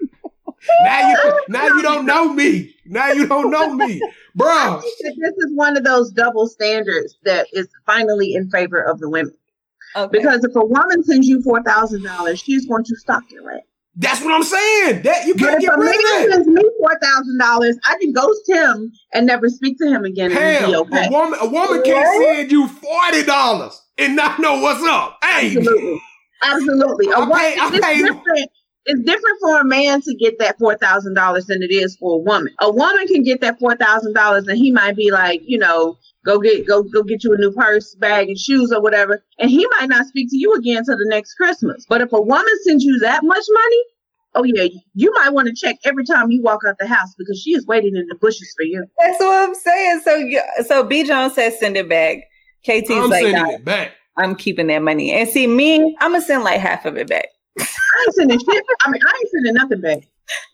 now 0.83 1.09
you 1.09 1.39
now 1.49 1.65
you 1.67 1.81
don't 1.81 2.05
know 2.05 2.33
me. 2.33 2.73
Now 2.85 3.11
you 3.11 3.27
don't 3.27 3.49
know 3.51 3.73
me, 3.75 4.01
bro. 4.35 4.81
this 4.81 5.33
is 5.37 5.51
one 5.55 5.77
of 5.77 5.83
those 5.83 6.11
double 6.11 6.47
standards 6.47 7.17
that 7.23 7.47
is 7.53 7.67
finally 7.85 8.33
in 8.33 8.49
favor 8.49 8.81
of 8.81 8.99
the 8.99 9.09
women. 9.09 9.33
Okay. 9.95 10.17
Because 10.19 10.43
if 10.43 10.55
a 10.55 10.65
woman 10.65 11.03
sends 11.03 11.27
you 11.27 11.41
four 11.43 11.61
thousand 11.63 12.03
dollars, 12.03 12.39
she's 12.39 12.65
going 12.65 12.83
to 12.83 12.95
stalk 12.95 13.23
your 13.31 13.51
ass. 13.51 13.61
That's 13.95 14.21
what 14.23 14.33
I'm 14.33 14.43
saying. 14.43 15.01
That 15.01 15.25
you 15.25 15.33
But 15.33 15.39
can't 15.43 15.55
if 15.55 15.61
get 15.69 15.73
a 15.77 15.79
rid 15.81 15.85
man 15.85 15.95
of 15.95 16.01
that. 16.03 16.27
sends 16.31 16.47
me 16.47 16.63
four 16.77 16.99
thousand 17.01 17.37
dollars, 17.39 17.77
I 17.85 17.97
can 17.99 18.13
ghost 18.13 18.47
him 18.47 18.91
and 19.13 19.25
never 19.25 19.49
speak 19.49 19.77
to 19.79 19.87
him 19.87 20.05
again 20.05 20.31
and 20.31 20.39
be 20.39 20.71
Hell, 20.71 20.81
okay. 20.81 21.07
a 21.07 21.11
woman 21.11 21.39
a 21.41 21.47
woman 21.47 21.81
can't 21.83 22.23
send 22.23 22.51
you 22.51 22.67
forty 22.67 23.23
dollars 23.23 23.81
and 23.97 24.15
not 24.15 24.39
know 24.39 24.59
what's 24.61 24.83
up. 24.83 25.17
Hey, 25.23 25.47
Absolutely. 25.57 26.01
Absolutely. 26.43 27.07
A 27.07 27.15
I 27.15 27.19
woman, 27.19 27.37
pay- 27.37 27.55
I 27.59 27.79
pay- 27.81 27.97
different. 28.01 28.49
It's 28.89 29.01
different 29.01 29.37
for 29.39 29.61
a 29.61 29.63
man 29.63 30.01
to 30.01 30.15
get 30.15 30.39
that 30.39 30.57
four 30.57 30.75
thousand 30.75 31.13
dollars 31.13 31.45
than 31.45 31.61
it 31.61 31.71
is 31.71 31.95
for 31.97 32.15
a 32.15 32.17
woman. 32.17 32.51
A 32.59 32.71
woman 32.71 33.05
can 33.05 33.21
get 33.21 33.39
that 33.41 33.59
four 33.59 33.75
thousand 33.75 34.13
dollars 34.15 34.47
and 34.47 34.57
he 34.57 34.71
might 34.71 34.95
be 34.95 35.11
like, 35.11 35.41
you 35.45 35.59
know, 35.59 35.95
go 36.25 36.39
get 36.39 36.67
go 36.67 36.81
go 36.81 37.03
get 37.03 37.23
you 37.23 37.31
a 37.33 37.37
new 37.37 37.51
purse, 37.51 37.93
bag, 37.95 38.29
and 38.29 38.37
shoes 38.37 38.71
or 38.71 38.81
whatever, 38.81 39.23
and 39.37 39.51
he 39.51 39.67
might 39.79 39.89
not 39.89 40.07
speak 40.07 40.29
to 40.31 40.37
you 40.37 40.55
again 40.55 40.83
till 40.83 40.97
the 40.97 41.05
next 41.07 41.35
Christmas. 41.35 41.85
But 41.87 42.01
if 42.01 42.11
a 42.11 42.19
woman 42.19 42.63
sends 42.65 42.83
you 42.83 42.97
that 42.99 43.23
much 43.23 43.45
money, 43.51 43.83
oh 44.33 44.43
yeah, 44.43 44.67
you 44.95 45.13
might 45.17 45.33
want 45.33 45.47
to 45.47 45.53
check 45.53 45.75
every 45.85 46.03
time 46.03 46.31
you 46.31 46.41
walk 46.41 46.61
out 46.67 46.75
the 46.79 46.87
house 46.87 47.13
because 47.15 47.39
she 47.39 47.51
is 47.51 47.67
waiting 47.67 47.95
in 47.95 48.07
the 48.09 48.15
bushes 48.15 48.51
for 48.57 48.63
you. 48.63 48.83
That's 48.99 49.19
what 49.19 49.49
I'm 49.49 49.53
saying. 49.53 50.01
So 50.03 50.15
you, 50.15 50.41
so 50.65 50.83
B 50.83 51.03
Jones 51.03 51.35
says 51.35 51.59
send 51.59 51.77
it 51.77 51.87
back. 51.87 52.17
KT's 52.67 52.89
I'm 52.89 53.09
like, 53.11 53.21
sending 53.21 53.43
nah, 53.43 53.49
it 53.51 53.63
back. 53.63 53.91
I'm 54.17 54.35
keeping 54.35 54.65
that 54.67 54.81
money. 54.81 55.11
And 55.11 55.29
see 55.29 55.45
me, 55.45 55.95
I'm 56.01 56.13
gonna 56.13 56.23
send 56.23 56.43
like 56.43 56.59
half 56.59 56.85
of 56.85 56.97
it 56.97 57.07
back. 57.07 57.27
I 57.61 58.01
ain't 58.05 58.15
sending 58.15 58.39
shit. 58.39 58.63
I 58.85 58.91
mean, 58.91 59.01
I 59.05 59.13
ain't 59.19 59.29
sending 59.31 59.53
nothing 59.53 59.81
back. 59.81 60.07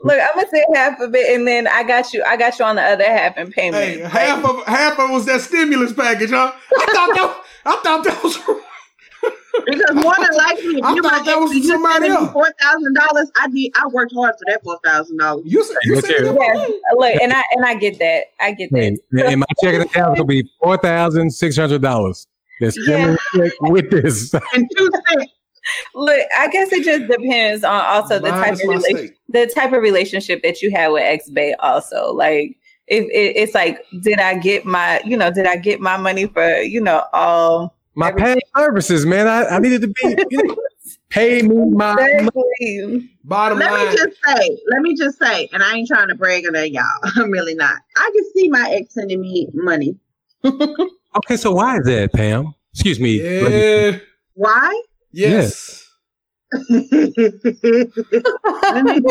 Look, 0.04 0.20
I'm 0.20 0.36
gonna 0.36 0.48
send 0.50 0.66
half 0.76 1.00
of 1.00 1.14
it, 1.16 1.36
and 1.36 1.48
then 1.48 1.68
I 1.68 1.84
got 1.84 2.14
you. 2.14 2.24
I 2.24 2.38
got 2.38 2.58
you 2.60 2.66
on 2.66 2.76
the 2.78 2.82
other 2.82 3.04
half 3.04 3.38
in 3.38 3.52
payment. 3.52 3.84
Hey, 3.84 4.00
half 4.00 4.44
of 4.46 4.66
half 4.66 4.98
of 5.00 5.10
it 5.10 5.14
was 5.14 5.26
that 5.26 5.42
stimulus 5.42 5.94
package, 5.94 6.30
huh? 6.30 6.54
I 6.78 6.86
thought 6.94 7.16
that 7.16 7.44
I 7.66 7.76
thought 7.84 8.04
that 8.06 8.24
was 8.24 8.38
Because 9.66 9.96
more 9.96 10.14
than 10.20 10.38
likely, 10.38 10.78
if 10.78 10.84
I 10.86 10.94
you 10.94 11.02
thought 11.02 11.12
might 11.12 11.26
that 11.26 11.40
was 11.40 11.50
actually 11.52 11.62
just 11.62 11.72
somebody 11.72 12.08
else. 12.08 12.32
four 12.34 12.52
thousand 12.62 12.94
dollars, 12.94 13.32
I 13.40 13.48
did. 13.50 13.72
I 13.76 13.88
worked 13.88 14.14
hard 14.14 14.36
for 14.38 14.46
that 14.48 14.64
four 14.64 14.80
thousand 14.84 15.18
dollars. 15.18 15.44
you 15.46 15.64
said 15.64 15.76
you 15.84 15.96
Look 15.96 16.06
said 16.06 16.12
here. 16.18 16.26
Yeah, 16.26 16.66
look, 16.94 17.22
and 17.22 17.34
I 17.34 17.44
and 17.52 17.66
I 17.66 17.76
get 17.76 17.98
that. 18.00 18.26
I 18.40 18.52
get 18.52 18.70
that. 18.72 18.98
and 19.26 19.40
my 19.40 19.46
checking 19.62 19.82
account 19.82 20.18
will 20.18 20.26
be 20.26 20.48
four 20.62 20.78
thousand 20.78 21.32
six 21.32 21.58
hundred 21.58 21.82
dollars. 21.82 22.28
That's 22.62 22.78
Yeah. 22.78 23.16
with 23.62 23.90
this. 23.90 24.34
And 24.54 24.70
two 24.78 24.90
cents. 25.10 25.32
Look, 25.94 26.20
I 26.38 26.48
guess 26.50 26.72
it 26.72 26.84
just 26.84 27.08
depends 27.10 27.64
on 27.64 27.86
also 27.86 28.20
the 28.20 28.30
type 28.30 28.54
of 28.54 28.60
my 28.60 28.74
relation, 28.76 28.98
steak. 28.98 29.18
the 29.30 29.48
type 29.48 29.74
of 29.74 29.82
relationship 29.82 30.44
that 30.44 30.62
you 30.62 30.72
had 30.72 30.90
with 30.90 31.04
ex 31.04 31.30
Bay. 31.30 31.54
Also, 31.60 32.14
like 32.14 32.58
if 32.88 33.06
it, 33.06 33.38
it's 33.38 33.56
like, 33.56 33.84
did 34.02 34.20
I 34.20 34.38
get 34.38 34.66
my, 34.66 35.02
you 35.06 35.18
know, 35.18 35.32
did 35.32 35.48
I 35.48 35.58
get 35.58 35.80
my 35.82 35.98
money 35.98 36.28
for, 36.28 36.58
you 36.58 36.82
know, 36.82 37.04
all 37.14 37.76
My 37.96 38.10
Everything. 38.10 38.36
past 38.36 38.66
services, 38.66 39.06
man. 39.06 39.28
I, 39.28 39.46
I 39.46 39.60
needed 39.60 39.82
to 39.82 39.88
be 39.88 40.16
you 40.30 40.44
know, 40.44 40.56
pay 41.10 41.42
me 41.42 41.56
my 41.72 41.94
Exactly. 41.94 43.10
Bottom 43.24 43.58
Let 43.58 43.72
line, 43.72 43.86
Let 43.86 43.92
me 43.92 43.98
just 43.98 44.18
say, 44.24 44.58
let 44.70 44.82
me 44.82 44.96
just 44.96 45.18
say, 45.18 45.50
and 45.52 45.64
I 45.64 45.76
ain't 45.76 45.88
trying 45.88 46.10
to 46.10 46.16
brag 46.16 46.46
on 46.46 46.54
that, 46.54 46.72
y'all. 46.72 46.84
I'm 47.16 47.32
really 47.32 47.56
not. 47.56 47.76
I 47.98 48.12
can 48.14 48.32
see 48.36 48.50
my 48.50 48.70
ex 48.72 48.94
sending 48.94 49.22
me 49.22 49.48
money. 49.54 49.98
Okay, 51.18 51.38
so 51.38 51.54
why 51.54 51.78
is 51.78 51.86
that, 51.86 52.12
Pam? 52.12 52.54
Excuse 52.74 53.00
me. 53.00 53.22
yeah, 53.22 54.00
Why? 54.34 54.82
Yes. 55.16 55.82
Let 56.70 56.70
me- 58.86 59.02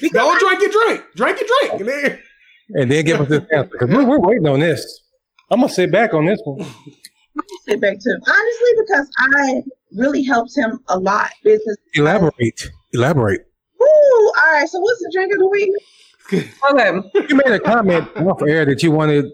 because 0.00 0.12
Don't 0.12 0.38
drink 0.40 0.60
your 0.60 0.70
drink. 0.70 1.04
Drink 1.14 1.40
your 1.40 1.48
drink. 1.60 1.80
And 1.80 1.88
then- 1.88 2.18
And 2.74 2.90
then 2.90 3.04
give 3.04 3.20
us 3.20 3.28
this 3.28 3.42
answer 3.54 3.70
because 3.72 3.88
we're, 3.88 4.04
we're 4.04 4.18
waiting 4.18 4.46
on 4.48 4.60
this. 4.60 4.84
I'm 5.50 5.60
gonna 5.60 5.72
sit 5.72 5.92
back 5.92 6.12
on 6.14 6.26
this 6.26 6.40
one. 6.44 6.66
sit 7.68 7.80
back 7.80 7.96
to 8.00 8.10
honestly 8.26 8.70
because 8.84 9.08
I 9.18 9.62
really 9.96 10.22
helped 10.24 10.56
him 10.56 10.80
a 10.88 10.98
lot. 10.98 11.30
Business. 11.44 11.76
Elaborate. 11.94 12.68
Elaborate. 12.92 13.42
Woo! 13.78 13.86
All 13.86 14.52
right. 14.52 14.68
So 14.68 14.80
what's 14.80 14.98
the 15.00 15.10
drink 15.14 15.32
of 15.32 15.38
the 15.38 15.48
week? 15.48 15.70
Okay. 16.72 17.28
You 17.28 17.36
made 17.36 17.52
a 17.54 17.60
comment 17.60 18.08
off 18.16 18.42
air 18.42 18.64
that 18.64 18.82
you 18.82 18.90
wanted. 18.90 19.26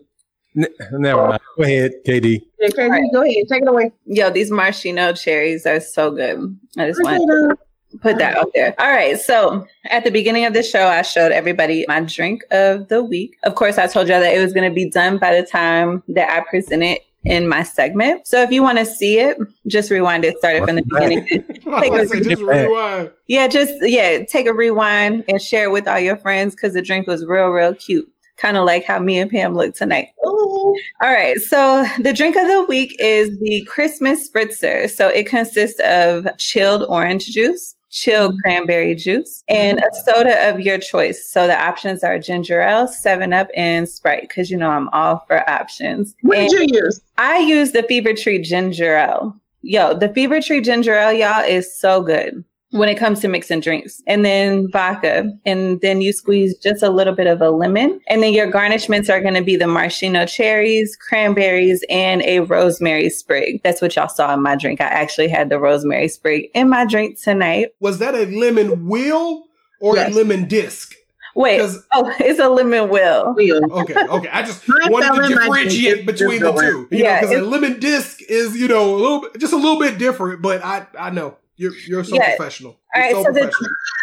N- 0.57 0.67
never 0.93 1.29
mind. 1.29 1.43
Go 1.57 1.63
ahead, 1.65 1.93
KD. 2.07 2.43
Yeah, 2.61 2.69
Katie, 2.69 2.91
Right. 2.91 3.03
go 3.13 3.23
ahead. 3.23 3.45
Take 3.49 3.63
it 3.63 3.69
away. 3.69 3.93
Yo, 4.07 4.31
these 4.31 4.51
maraschino 4.51 5.13
cherries 5.13 5.67
are 5.67 5.81
so 5.81 6.11
good. 6.11 6.57
I 6.79 6.87
just 6.89 7.03
want 7.03 7.23
to 7.29 7.57
put 8.01 8.19
that 8.19 8.37
out 8.37 8.51
there. 8.55 8.75
All 8.79 8.91
right. 8.91 9.19
So 9.19 9.67
at 9.91 10.05
the 10.05 10.11
beginning 10.11 10.45
of 10.45 10.53
the 10.55 10.63
show, 10.63 10.87
I 10.87 11.03
showed 11.03 11.33
everybody 11.33 11.85
my 11.89 12.01
drink 12.01 12.43
of 12.51 12.89
the 12.89 13.03
week. 13.03 13.37
Of 13.45 13.55
course, 13.55 13.79
I 13.79 13.87
told 13.87 14.09
y'all 14.09 14.21
that 14.21 14.35
it 14.35 14.41
was 14.41 14.53
going 14.53 14.69
to 14.69 14.75
be 14.75 14.89
done 14.89 15.19
by 15.19 15.39
the 15.39 15.47
time 15.47 16.03
that 16.09 16.31
I 16.31 16.41
presented 16.49 16.99
in 17.25 17.47
my 17.49 17.63
segment. 17.63 18.27
So 18.27 18.43
if 18.43 18.51
you 18.51 18.63
want 18.63 18.79
to 18.79 18.87
see 18.87 19.19
it, 19.21 19.39
just 19.69 19.91
rewind 19.91 20.25
it, 20.25 20.37
start 20.39 20.57
it 20.57 20.65
from 20.67 20.77
the 20.77 20.83
beginning. 20.83 21.27
I 21.67 21.89
was 21.89 21.91
gonna 21.91 22.09
say, 22.09 22.21
just 22.21 22.43
rewind. 22.43 23.11
Yeah, 23.29 23.47
just 23.47 23.75
yeah, 23.81 24.25
take 24.25 24.47
a 24.49 24.53
rewind 24.53 25.23
and 25.29 25.41
share 25.41 25.65
it 25.65 25.71
with 25.71 25.87
all 25.87 26.01
your 26.01 26.17
friends 26.17 26.57
because 26.57 26.73
the 26.73 26.83
drink 26.83 27.07
was 27.07 27.25
real, 27.25 27.49
real 27.51 27.75
cute. 27.75 28.11
Kind 28.43 28.57
of 28.57 28.65
like 28.65 28.85
how 28.85 28.99
me 28.99 29.21
and 29.21 29.31
Pam 29.31 29.55
look 29.55 29.73
tonight. 29.77 30.09
Ooh. 30.27 30.77
All 31.01 31.13
right, 31.13 31.41
so 31.41 31.87
the 32.01 32.13
drink 32.13 32.35
of 32.35 32.49
the 32.49 32.65
week 32.65 32.97
is 32.99 33.39
the 33.39 33.65
Christmas 33.67 34.29
spritzer. 34.29 34.91
So 34.91 35.07
it 35.07 35.29
consists 35.29 35.79
of 35.85 36.27
chilled 36.39 36.83
orange 36.89 37.27
juice, 37.27 37.77
chilled 37.91 38.33
mm-hmm. 38.33 38.41
cranberry 38.41 38.97
juice, 38.97 39.45
and 39.49 39.79
a 39.79 39.95
soda 40.05 40.51
of 40.51 40.59
your 40.59 40.79
choice. 40.79 41.25
So 41.25 41.47
the 41.47 41.57
options 41.57 42.03
are 42.03 42.19
ginger 42.19 42.61
ale, 42.61 42.89
Seven 42.89 43.33
Up, 43.33 43.47
and 43.55 43.89
Sprite. 43.89 44.23
Because 44.23 44.51
you 44.51 44.57
know 44.57 44.71
I'm 44.71 44.89
all 44.89 45.25
for 45.29 45.49
options. 45.49 46.17
What 46.23 46.39
And- 46.39 46.51
did 46.51 46.71
you 46.73 46.81
use? 46.83 47.01
I 47.19 47.39
use 47.39 47.71
the 47.71 47.85
Fever 47.85 48.13
Tree 48.13 48.43
ginger 48.43 48.97
ale. 48.97 49.37
Yo, 49.61 49.97
the 49.97 50.09
Fever 50.09 50.43
Tree 50.43 50.63
ginger 50.63 50.95
ale, 50.95 51.13
y'all, 51.13 51.45
is 51.45 51.73
so 51.79 52.03
good 52.03 52.43
when 52.73 52.89
it 52.89 52.97
comes 52.99 53.21
to 53.21 53.29
mixing 53.29 53.61
drinks. 53.61 54.03
And 54.07 54.25
then 54.25 54.71
vodka. 54.71 55.31
And 55.47 55.81
then 55.81 56.01
you 56.01 56.13
squeeze 56.13 56.57
just 56.59 56.83
a 56.83 56.91
little 56.91 57.15
bit 57.15 57.27
of 57.27 57.41
a 57.41 57.51
lemon. 57.51 58.01
And 58.09 58.23
then 58.23 58.33
your 58.35 58.51
garnishments 58.51 59.09
are 59.09 59.21
going 59.21 59.35
to 59.35 59.43
be 59.43 59.57
the 59.57 59.67
maraschino 59.67 60.27
cherries, 60.27 60.97
cranberries, 60.97 61.85
and 61.89 62.23
a 62.23 62.41
rosemary 62.41 63.09
sprig. 63.11 63.61
That's 63.63 63.81
what 63.81 63.95
y'all 63.97 64.09
saw 64.09 64.33
in 64.35 64.43
my 64.43 64.57
drink. 64.57 64.81
I 64.81 64.87
actually 64.87 65.29
had 65.29 65.49
the 65.51 65.59
rosemary 65.59 66.09
sprig 66.09 66.51
in 66.55 66.69
my 66.69 66.85
drink 66.87 67.21
tonight. 67.21 67.69
Was 67.81 67.99
that 67.99 68.15
a 68.15 68.27
lemon 68.27 68.89
wheel 68.89 69.45
or 69.81 69.97
Yes. 69.97 70.13
a 70.13 70.17
lemon 70.17 70.49
disc? 70.49 70.95
Wait, 71.35 71.61
'Cause- 71.61 71.83
oh, 71.95 72.13
it's 72.21 72.39
a 72.39 72.49
lemon 72.49 72.91
will. 72.91 73.33
Wheel. 73.35 73.61
Okay, 73.73 73.95
okay. 74.07 74.29
I 74.31 74.43
just 74.43 74.69
Mine 74.69 74.93
wanted 74.93 75.23
to 75.23 75.29
differentiate 75.29 76.05
drink. 76.05 76.07
between 76.07 76.41
the 76.43 76.53
two. 76.53 76.89
You 76.91 77.05
Yeah, 77.05 77.21
know, 77.23 77.29
because 77.29 77.43
a 77.43 77.47
lemon 77.49 77.81
disc 77.81 78.21
is, 78.29 78.55
you 78.55 78.69
know, 78.69 78.95
a 78.95 78.97
little 78.97 79.21
bit, 79.23 79.39
just 79.39 79.53
a 79.55 79.57
little 79.57 79.79
bit 79.81 79.97
different, 79.99 80.43
but 80.43 80.63
I, 80.63 80.87
I 80.99 81.09
know. 81.11 81.37
You're 81.63 81.77
you're 81.87 82.05
so 82.05 82.17
Yeah. 82.17 82.35
professional. 82.35 82.82
All 82.95 83.25
so 83.25 83.25
so 83.25 83.33
the- 83.33 83.53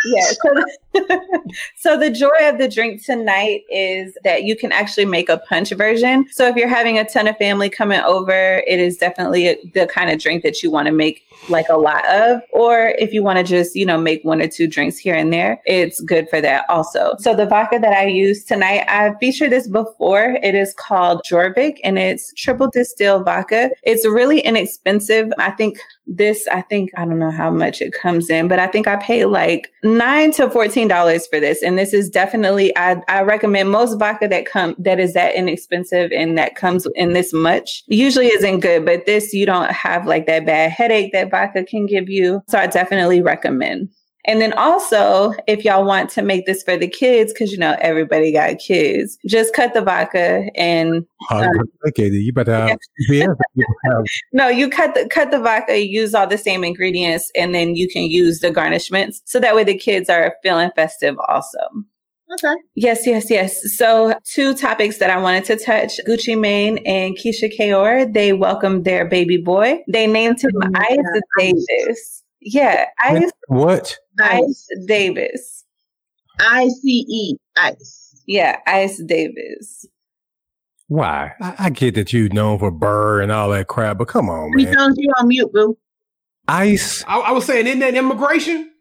yeah. 0.06 0.26
So 0.26 0.54
the, 0.54 1.54
so 1.76 1.98
the 1.98 2.10
joy 2.10 2.30
of 2.44 2.58
the 2.58 2.68
drink 2.68 3.04
tonight 3.04 3.62
is 3.70 4.18
that 4.24 4.44
you 4.44 4.56
can 4.56 4.72
actually 4.72 5.06
make 5.06 5.30
a 5.30 5.38
punch 5.38 5.72
version. 5.72 6.26
So 6.32 6.48
if 6.48 6.56
you're 6.56 6.68
having 6.68 6.98
a 6.98 7.06
ton 7.06 7.28
of 7.28 7.38
family 7.38 7.70
coming 7.70 8.00
over, 8.02 8.64
it 8.66 8.80
is 8.80 8.98
definitely 8.98 9.58
the 9.74 9.88
kind 9.88 10.10
of 10.10 10.20
drink 10.20 10.44
that 10.44 10.64
you 10.64 10.72
want 10.72 10.88
to 10.88 10.94
make 10.94 11.24
like 11.50 11.68
a 11.70 11.78
lot 11.78 12.06
of. 12.08 12.42
Or 12.52 12.94
if 13.00 13.14
you 13.14 13.24
want 13.24 13.38
to 13.38 13.44
just, 13.44 13.76
you 13.76 13.86
know, 13.86 13.98
make 13.98 14.24
one 14.24 14.42
or 14.42 14.48
two 14.48 14.68
drinks 14.68 14.98
here 14.98 15.16
and 15.16 15.32
there, 15.34 15.62
it's 15.66 16.02
good 16.02 16.30
for 16.30 16.42
that 16.42 16.66
also. 16.70 17.16
So 17.20 17.36
the 17.36 17.46
vodka 17.46 17.80
that 17.80 17.94
I 17.94 18.06
use 18.06 18.44
tonight, 18.44 18.86
I've 18.88 19.18
featured 19.20 19.52
this 19.52 19.68
before. 19.68 20.38
It 20.42 20.56
is 20.56 20.74
called 20.74 21.22
Jorvik 21.30 21.78
and 21.84 21.98
it's 21.98 22.34
triple 22.34 22.70
distilled 22.70 23.26
vodka. 23.26 23.72
It's 23.84 24.06
really 24.06 24.40
inexpensive. 24.40 25.32
I 25.38 25.52
think 25.52 25.78
this, 26.08 26.48
I 26.48 26.62
think, 26.62 26.92
I 26.98 27.06
don't 27.06 27.20
know 27.20 27.32
how 27.32 27.52
much 27.52 27.82
it 27.82 27.94
comes 27.94 28.30
in, 28.30 28.48
but 28.48 28.60
I 28.60 28.68
think 28.68 28.79
I 28.88 28.98
pay 28.98 29.26
like 29.26 29.72
nine 29.84 30.32
to 30.34 30.50
fourteen 30.50 30.88
dollars 30.88 31.28
for 31.28 31.40
this. 31.40 31.62
And 31.62 31.78
this 31.78 31.94
is 31.94 32.10
definitely 32.10 32.76
I, 32.78 33.02
I 33.08 33.22
recommend 33.22 33.72
most 33.72 33.98
vodka 34.00 34.28
that 34.28 34.46
come 34.46 34.76
that 34.80 35.00
is 35.00 35.14
that 35.14 35.36
inexpensive 35.36 36.12
and 36.12 36.38
that 36.38 36.56
comes 36.56 36.88
in 36.96 37.14
this 37.14 37.34
much 37.34 37.84
usually 37.88 38.28
isn't 38.28 38.60
good, 38.60 38.86
but 38.86 39.06
this 39.06 39.34
you 39.34 39.46
don't 39.46 39.72
have 39.72 40.06
like 40.06 40.26
that 40.28 40.46
bad 40.46 40.72
headache 40.72 41.12
that 41.14 41.32
vodka 41.32 41.64
can 41.64 41.86
give 41.86 42.10
you. 42.10 42.42
So 42.48 42.58
I 42.58 42.68
definitely 42.68 43.22
recommend. 43.22 43.90
And 44.30 44.40
then 44.40 44.54
also, 44.54 45.34
if 45.48 45.66
y'all 45.66 45.84
want 45.84 46.12
to 46.12 46.22
make 46.22 46.46
this 46.46 46.62
for 46.62 46.78
the 46.78 46.88
kids, 46.88 47.34
because 47.34 47.52
you 47.52 47.58
know 47.58 47.76
everybody 47.82 48.32
got 48.32 48.60
kids, 48.60 49.18
just 49.26 49.56
cut 49.56 49.74
the 49.74 49.82
vodka 49.82 50.52
and 50.56 51.04
Oh, 51.32 51.50
okay, 51.88 52.10
you 52.10 52.32
better 52.32 52.54
have 52.54 52.78
CPS. 53.10 53.36
You 53.56 53.66
better 53.84 53.96
have- 53.96 54.04
no, 54.32 54.48
you 54.48 54.70
cut 54.70 54.94
the 54.94 55.08
cut 55.10 55.32
the 55.32 55.40
vodka, 55.40 55.84
use 55.84 56.14
all 56.14 56.28
the 56.28 56.38
same 56.38 56.64
ingredients, 56.64 57.32
and 57.36 57.56
then 57.56 57.76
you 57.76 57.90
can 57.90 58.04
use 58.04 58.40
the 58.42 58.52
garnishments. 58.52 59.22
So 59.26 59.40
that 59.40 59.56
way 59.56 59.64
the 59.64 59.76
kids 59.76 60.12
are 60.12 60.36
feeling 60.44 60.70
festive 60.76 61.16
also. 61.28 61.58
Okay. 62.32 62.54
Yes, 62.76 63.08
yes, 63.08 63.32
yes. 63.32 63.76
So 63.76 64.14
two 64.26 64.54
topics 64.54 65.00
that 65.00 65.10
I 65.10 65.18
wanted 65.20 65.46
to 65.46 65.56
touch. 65.56 66.00
Gucci 66.08 66.40
Mane 66.40 66.78
and 66.86 67.18
Keyshia 67.18 67.50
Ka'oir, 67.58 68.06
they 68.06 68.34
welcomed 68.34 68.86
their 68.86 69.06
baby 69.06 69.38
boy. 69.38 69.80
They 69.88 70.06
named 70.06 70.40
him 70.40 70.52
Oh 70.64 70.70
my 70.70 70.86
Ice 70.92 70.98
God. 70.98 71.22
Davis. 71.40 72.24
Yeah, 72.42 72.86
Ice 73.02 73.32
What? 73.48 73.98
Ice. 74.20 74.42
Ice 74.44 74.68
Davis. 74.86 75.66
I 76.40 76.68
C 76.68 77.06
E. 77.10 77.36
Ice. 77.58 78.22
Yeah, 78.28 78.58
Ice 78.68 79.02
Davis. 79.04 79.86
Why? 80.88 81.34
I, 81.42 81.56
I 81.60 81.70
get 81.70 81.96
that 81.96 82.14
you 82.14 82.30
known 82.30 82.58
for 82.60 82.72
Burr 82.72 83.22
and 83.22 83.32
all 83.32 83.50
that 83.50 83.68
crap, 83.68 83.98
but 84.00 84.08
come 84.08 84.30
on, 84.30 84.50
man. 84.50 84.52
We 84.56 84.66
man. 84.66 84.74
found 84.76 84.96
you 84.98 85.12
on 85.20 85.28
mute, 85.28 85.52
boo. 85.54 85.78
Ice? 86.48 87.04
I, 87.08 87.20
I 87.20 87.32
was 87.32 87.46
saying, 87.46 87.68
isn't 87.68 87.80
that 87.80 87.94
immigration? 87.96 88.72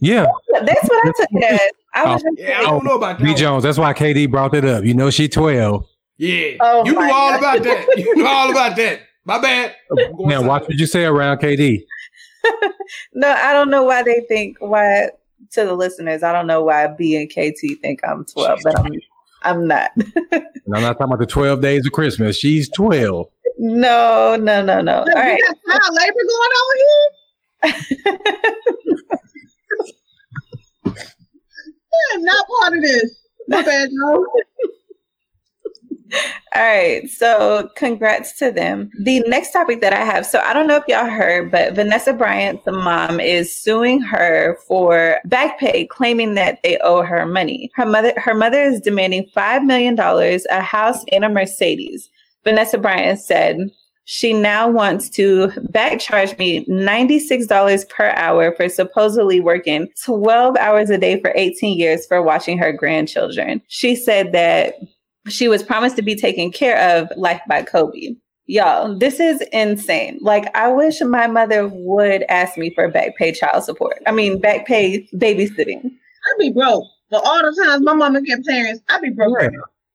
Yeah. 0.00 0.26
That's 0.52 0.88
what 0.88 1.06
I 1.08 1.12
took 1.16 1.28
it 1.30 1.44
as. 1.44 1.60
I 1.94 2.04
was 2.12 2.22
just 2.22 2.38
Yeah, 2.38 2.58
I 2.58 2.62
don't 2.62 2.84
know 2.84 2.96
about 2.96 3.18
that. 3.18 3.24
B. 3.24 3.34
Jones. 3.34 3.62
That's 3.64 3.76
why 3.76 3.92
KD 3.92 4.30
brought 4.30 4.54
it 4.54 4.64
up. 4.64 4.82
You 4.84 4.94
know 4.94 5.10
she 5.10 5.28
12. 5.28 5.86
Yeah, 6.16 6.52
Oh 6.60 6.84
you 6.86 6.92
knew 6.92 7.00
all 7.00 7.38
God. 7.38 7.38
about 7.38 7.62
that. 7.64 7.86
You 7.98 8.16
knew 8.16 8.26
all 8.26 8.50
about 8.50 8.76
that. 8.76 9.00
My 9.24 9.38
bad. 9.38 9.74
I'm 9.90 9.98
Now 10.26 10.40
watch 10.40 10.62
silent. 10.62 10.68
what 10.68 10.78
you 10.78 10.86
say 10.86 11.04
around 11.04 11.38
KD. 11.38 11.84
No, 13.12 13.28
I 13.28 13.52
don't 13.52 13.70
know 13.70 13.82
why 13.84 14.02
they 14.02 14.20
think 14.28 14.56
why 14.60 15.10
to 15.52 15.64
the 15.64 15.74
listeners. 15.74 16.22
I 16.22 16.32
don't 16.32 16.46
know 16.46 16.62
why 16.62 16.86
B 16.86 17.16
and 17.16 17.28
KT 17.28 17.80
think 17.80 18.00
I'm 18.04 18.24
12, 18.24 18.60
but 18.62 18.78
I'm 18.78 18.92
I'm 19.42 19.66
not. 19.66 19.90
And 20.64 20.76
I'm 20.76 20.82
not 20.82 20.92
talking 20.92 21.06
about 21.06 21.18
the 21.18 21.26
12 21.26 21.60
days 21.60 21.86
of 21.86 21.92
Christmas. 21.92 22.36
She's 22.36 22.68
12. 22.70 23.26
No, 23.58 24.36
no, 24.36 24.64
no, 24.64 24.80
no. 24.80 24.98
All 25.00 25.04
Look, 25.04 25.14
right. 25.14 25.34
We 25.34 25.42
got 25.42 25.80
child 25.80 25.98
labor 25.98 26.22
going 26.28 26.52
on 26.60 26.76
here. 26.78 27.08
I 30.94 32.14
am 32.14 32.22
not 32.22 32.46
part 32.60 32.76
of 32.76 32.82
this. 32.82 33.18
My 33.48 33.62
bad, 33.62 33.88
no. 33.92 34.26
All 36.54 36.62
right. 36.62 37.08
So, 37.08 37.70
congrats 37.76 38.38
to 38.38 38.50
them. 38.50 38.90
The 39.00 39.20
mm-hmm. 39.20 39.30
next 39.30 39.52
topic 39.52 39.80
that 39.80 39.92
I 39.92 40.04
have. 40.04 40.26
So, 40.26 40.40
I 40.40 40.52
don't 40.52 40.66
know 40.66 40.76
if 40.76 40.84
y'all 40.88 41.08
heard, 41.08 41.50
but 41.50 41.74
Vanessa 41.74 42.12
Bryant, 42.12 42.64
the 42.64 42.72
mom, 42.72 43.20
is 43.20 43.56
suing 43.56 44.00
her 44.02 44.58
for 44.66 45.18
back 45.24 45.58
pay, 45.58 45.86
claiming 45.86 46.34
that 46.34 46.58
they 46.62 46.78
owe 46.78 47.02
her 47.02 47.26
money. 47.26 47.70
Her 47.74 47.86
mother, 47.86 48.12
her 48.16 48.34
mother 48.34 48.62
is 48.62 48.80
demanding 48.80 49.28
five 49.34 49.64
million 49.64 49.94
dollars, 49.94 50.46
a 50.50 50.60
house, 50.60 51.04
and 51.12 51.24
a 51.24 51.28
Mercedes. 51.28 52.10
Vanessa 52.44 52.78
Bryant 52.78 53.20
said 53.20 53.70
she 54.04 54.32
now 54.32 54.68
wants 54.68 55.08
to 55.10 55.52
back 55.70 56.00
charge 56.00 56.36
me 56.36 56.64
$96 56.66 57.88
per 57.88 58.10
hour 58.10 58.52
for 58.52 58.68
supposedly 58.68 59.40
working 59.40 59.88
12 60.04 60.56
hours 60.56 60.90
a 60.90 60.98
day 60.98 61.20
for 61.20 61.32
18 61.36 61.78
years 61.78 62.04
for 62.06 62.20
watching 62.20 62.58
her 62.58 62.72
grandchildren. 62.72 63.62
She 63.68 63.94
said 63.94 64.32
that 64.32 64.74
she 65.28 65.48
was 65.48 65.62
promised 65.62 65.96
to 65.96 66.02
be 66.02 66.14
taken 66.14 66.50
care 66.50 66.78
of 66.96 67.08
life 67.16 67.40
by 67.48 67.62
Kobe. 67.62 68.14
Y'all, 68.46 68.98
this 68.98 69.20
is 69.20 69.40
insane. 69.52 70.18
Like, 70.20 70.54
I 70.56 70.68
wish 70.68 71.00
my 71.00 71.26
mother 71.26 71.68
would 71.68 72.24
ask 72.28 72.58
me 72.58 72.74
for 72.74 72.88
back 72.88 73.16
pay 73.16 73.32
child 73.32 73.64
support. 73.64 74.02
I 74.06 74.12
mean, 74.12 74.40
back 74.40 74.66
pay 74.66 75.08
babysitting. 75.14 75.84
I'd 75.84 76.38
be 76.38 76.50
broke. 76.50 76.84
But 77.10 77.24
all 77.24 77.38
the 77.38 77.64
times 77.64 77.84
my 77.84 77.94
mama 77.94 78.22
kept 78.22 78.46
parents, 78.46 78.82
I'd 78.88 79.02
be 79.02 79.10
broke. 79.10 79.40
Yeah. 79.40 79.50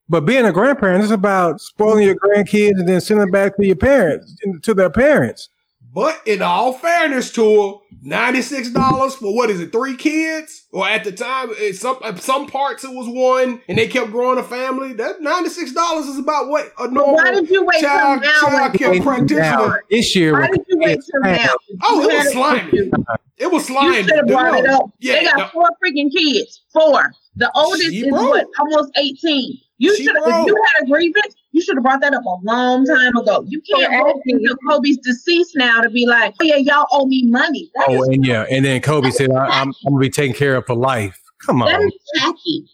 But 0.08 0.22
being 0.22 0.46
a 0.46 0.52
grandparent 0.52 1.04
is 1.04 1.10
about 1.10 1.60
spoiling 1.60 2.04
your 2.04 2.14
grandkids 2.14 2.78
and 2.78 2.88
then 2.88 3.00
sending 3.00 3.20
them 3.20 3.30
back 3.30 3.56
to 3.56 3.66
your 3.66 3.76
parents, 3.76 4.34
to 4.62 4.72
their 4.72 4.88
parents. 4.88 5.50
But 5.92 6.20
in 6.26 6.40
all 6.40 6.72
fairness 6.72 7.30
to 7.32 7.42
her, 7.42 7.87
$96 8.04 9.14
for 9.16 9.34
what 9.34 9.50
is 9.50 9.60
it, 9.60 9.72
three 9.72 9.96
kids? 9.96 10.66
Or 10.72 10.86
at 10.88 11.04
the 11.04 11.12
time, 11.12 11.50
in 11.60 11.74
some 11.74 11.96
at 12.04 12.20
some 12.22 12.46
parts 12.46 12.84
it 12.84 12.90
was 12.90 13.08
one, 13.08 13.60
and 13.68 13.78
they 13.78 13.88
kept 13.88 14.10
growing 14.10 14.38
a 14.38 14.42
family. 14.42 14.92
That 14.92 15.20
$96 15.20 16.08
is 16.08 16.18
about 16.18 16.48
what 16.48 16.70
a 16.78 16.90
normal 16.90 17.14
why 17.16 17.30
did 17.32 17.48
you 17.50 17.64
wait 17.64 17.80
till 17.80 17.88
child, 17.88 18.22
now? 18.22 18.40
child 18.40 18.52
when- 18.52 18.78
care 18.78 18.94
Now, 18.94 19.02
practitioner. 19.02 19.82
this 19.90 20.14
year, 20.16 20.32
Why 20.32 20.40
when 20.40 20.52
did 20.52 20.64
you 20.68 20.78
wait 20.78 20.98
till 21.10 21.20
now? 21.32 21.46
Oh, 21.82 22.02
it 22.02 22.06
was 22.06 22.24
had 22.24 22.32
slimy. 22.32 22.90
It 23.38 23.50
was 23.52 23.68
You 23.68 23.74
slimy. 23.76 24.02
should 24.02 24.16
have 24.16 24.26
brought 24.26 24.58
it 24.58 24.66
up. 24.68 24.90
Yeah, 25.00 25.14
they 25.14 25.24
got 25.24 25.36
the- 25.38 25.44
four 25.52 25.68
freaking 25.84 26.10
kids. 26.12 26.62
Four. 26.72 27.12
The 27.36 27.50
oldest 27.54 27.82
She 27.90 28.00
is 28.00 28.08
broke. 28.10 28.30
what? 28.30 28.46
Almost 28.58 28.92
18. 28.96 29.58
You 29.80 29.96
should 29.96 30.16
have, 30.26 30.44
you 30.46 30.56
had 30.74 30.82
a 30.82 30.86
grievance, 30.86 31.36
you 31.52 31.62
should 31.62 31.76
have 31.76 31.82
brought 31.84 32.00
that 32.02 32.14
up 32.14 32.24
a 32.24 32.36
long 32.44 32.84
time 32.84 33.16
ago. 33.16 33.44
You 33.46 33.60
can't 33.62 33.92
Yeah. 33.92 34.02
wait 34.02 34.14
until 34.26 34.56
Kobe's 34.68 34.98
deceased 34.98 35.56
now 35.56 35.80
to 35.80 35.90
be 35.90 36.06
like, 36.06 36.34
oh 36.40 36.44
yeah, 36.44 36.56
y'all 36.56 36.86
owe 36.92 37.06
me 37.06 37.24
money. 37.24 37.70
That 37.74 37.86
Oh, 37.88 38.02
and 38.04 38.24
yeah, 38.24 38.46
and 38.50 38.64
then 38.64 38.80
Kobe 38.80 39.10
said, 39.10 39.30
I, 39.30 39.46
"I'm, 39.60 39.68
I'm 39.86 39.92
gonna 39.92 39.98
be 40.00 40.10
taken 40.10 40.36
care 40.36 40.56
of 40.56 40.66
for 40.66 40.74
life." 40.74 41.20
Come 41.44 41.62
on, 41.62 41.68
is 41.86 41.92
tacky. 42.16 42.64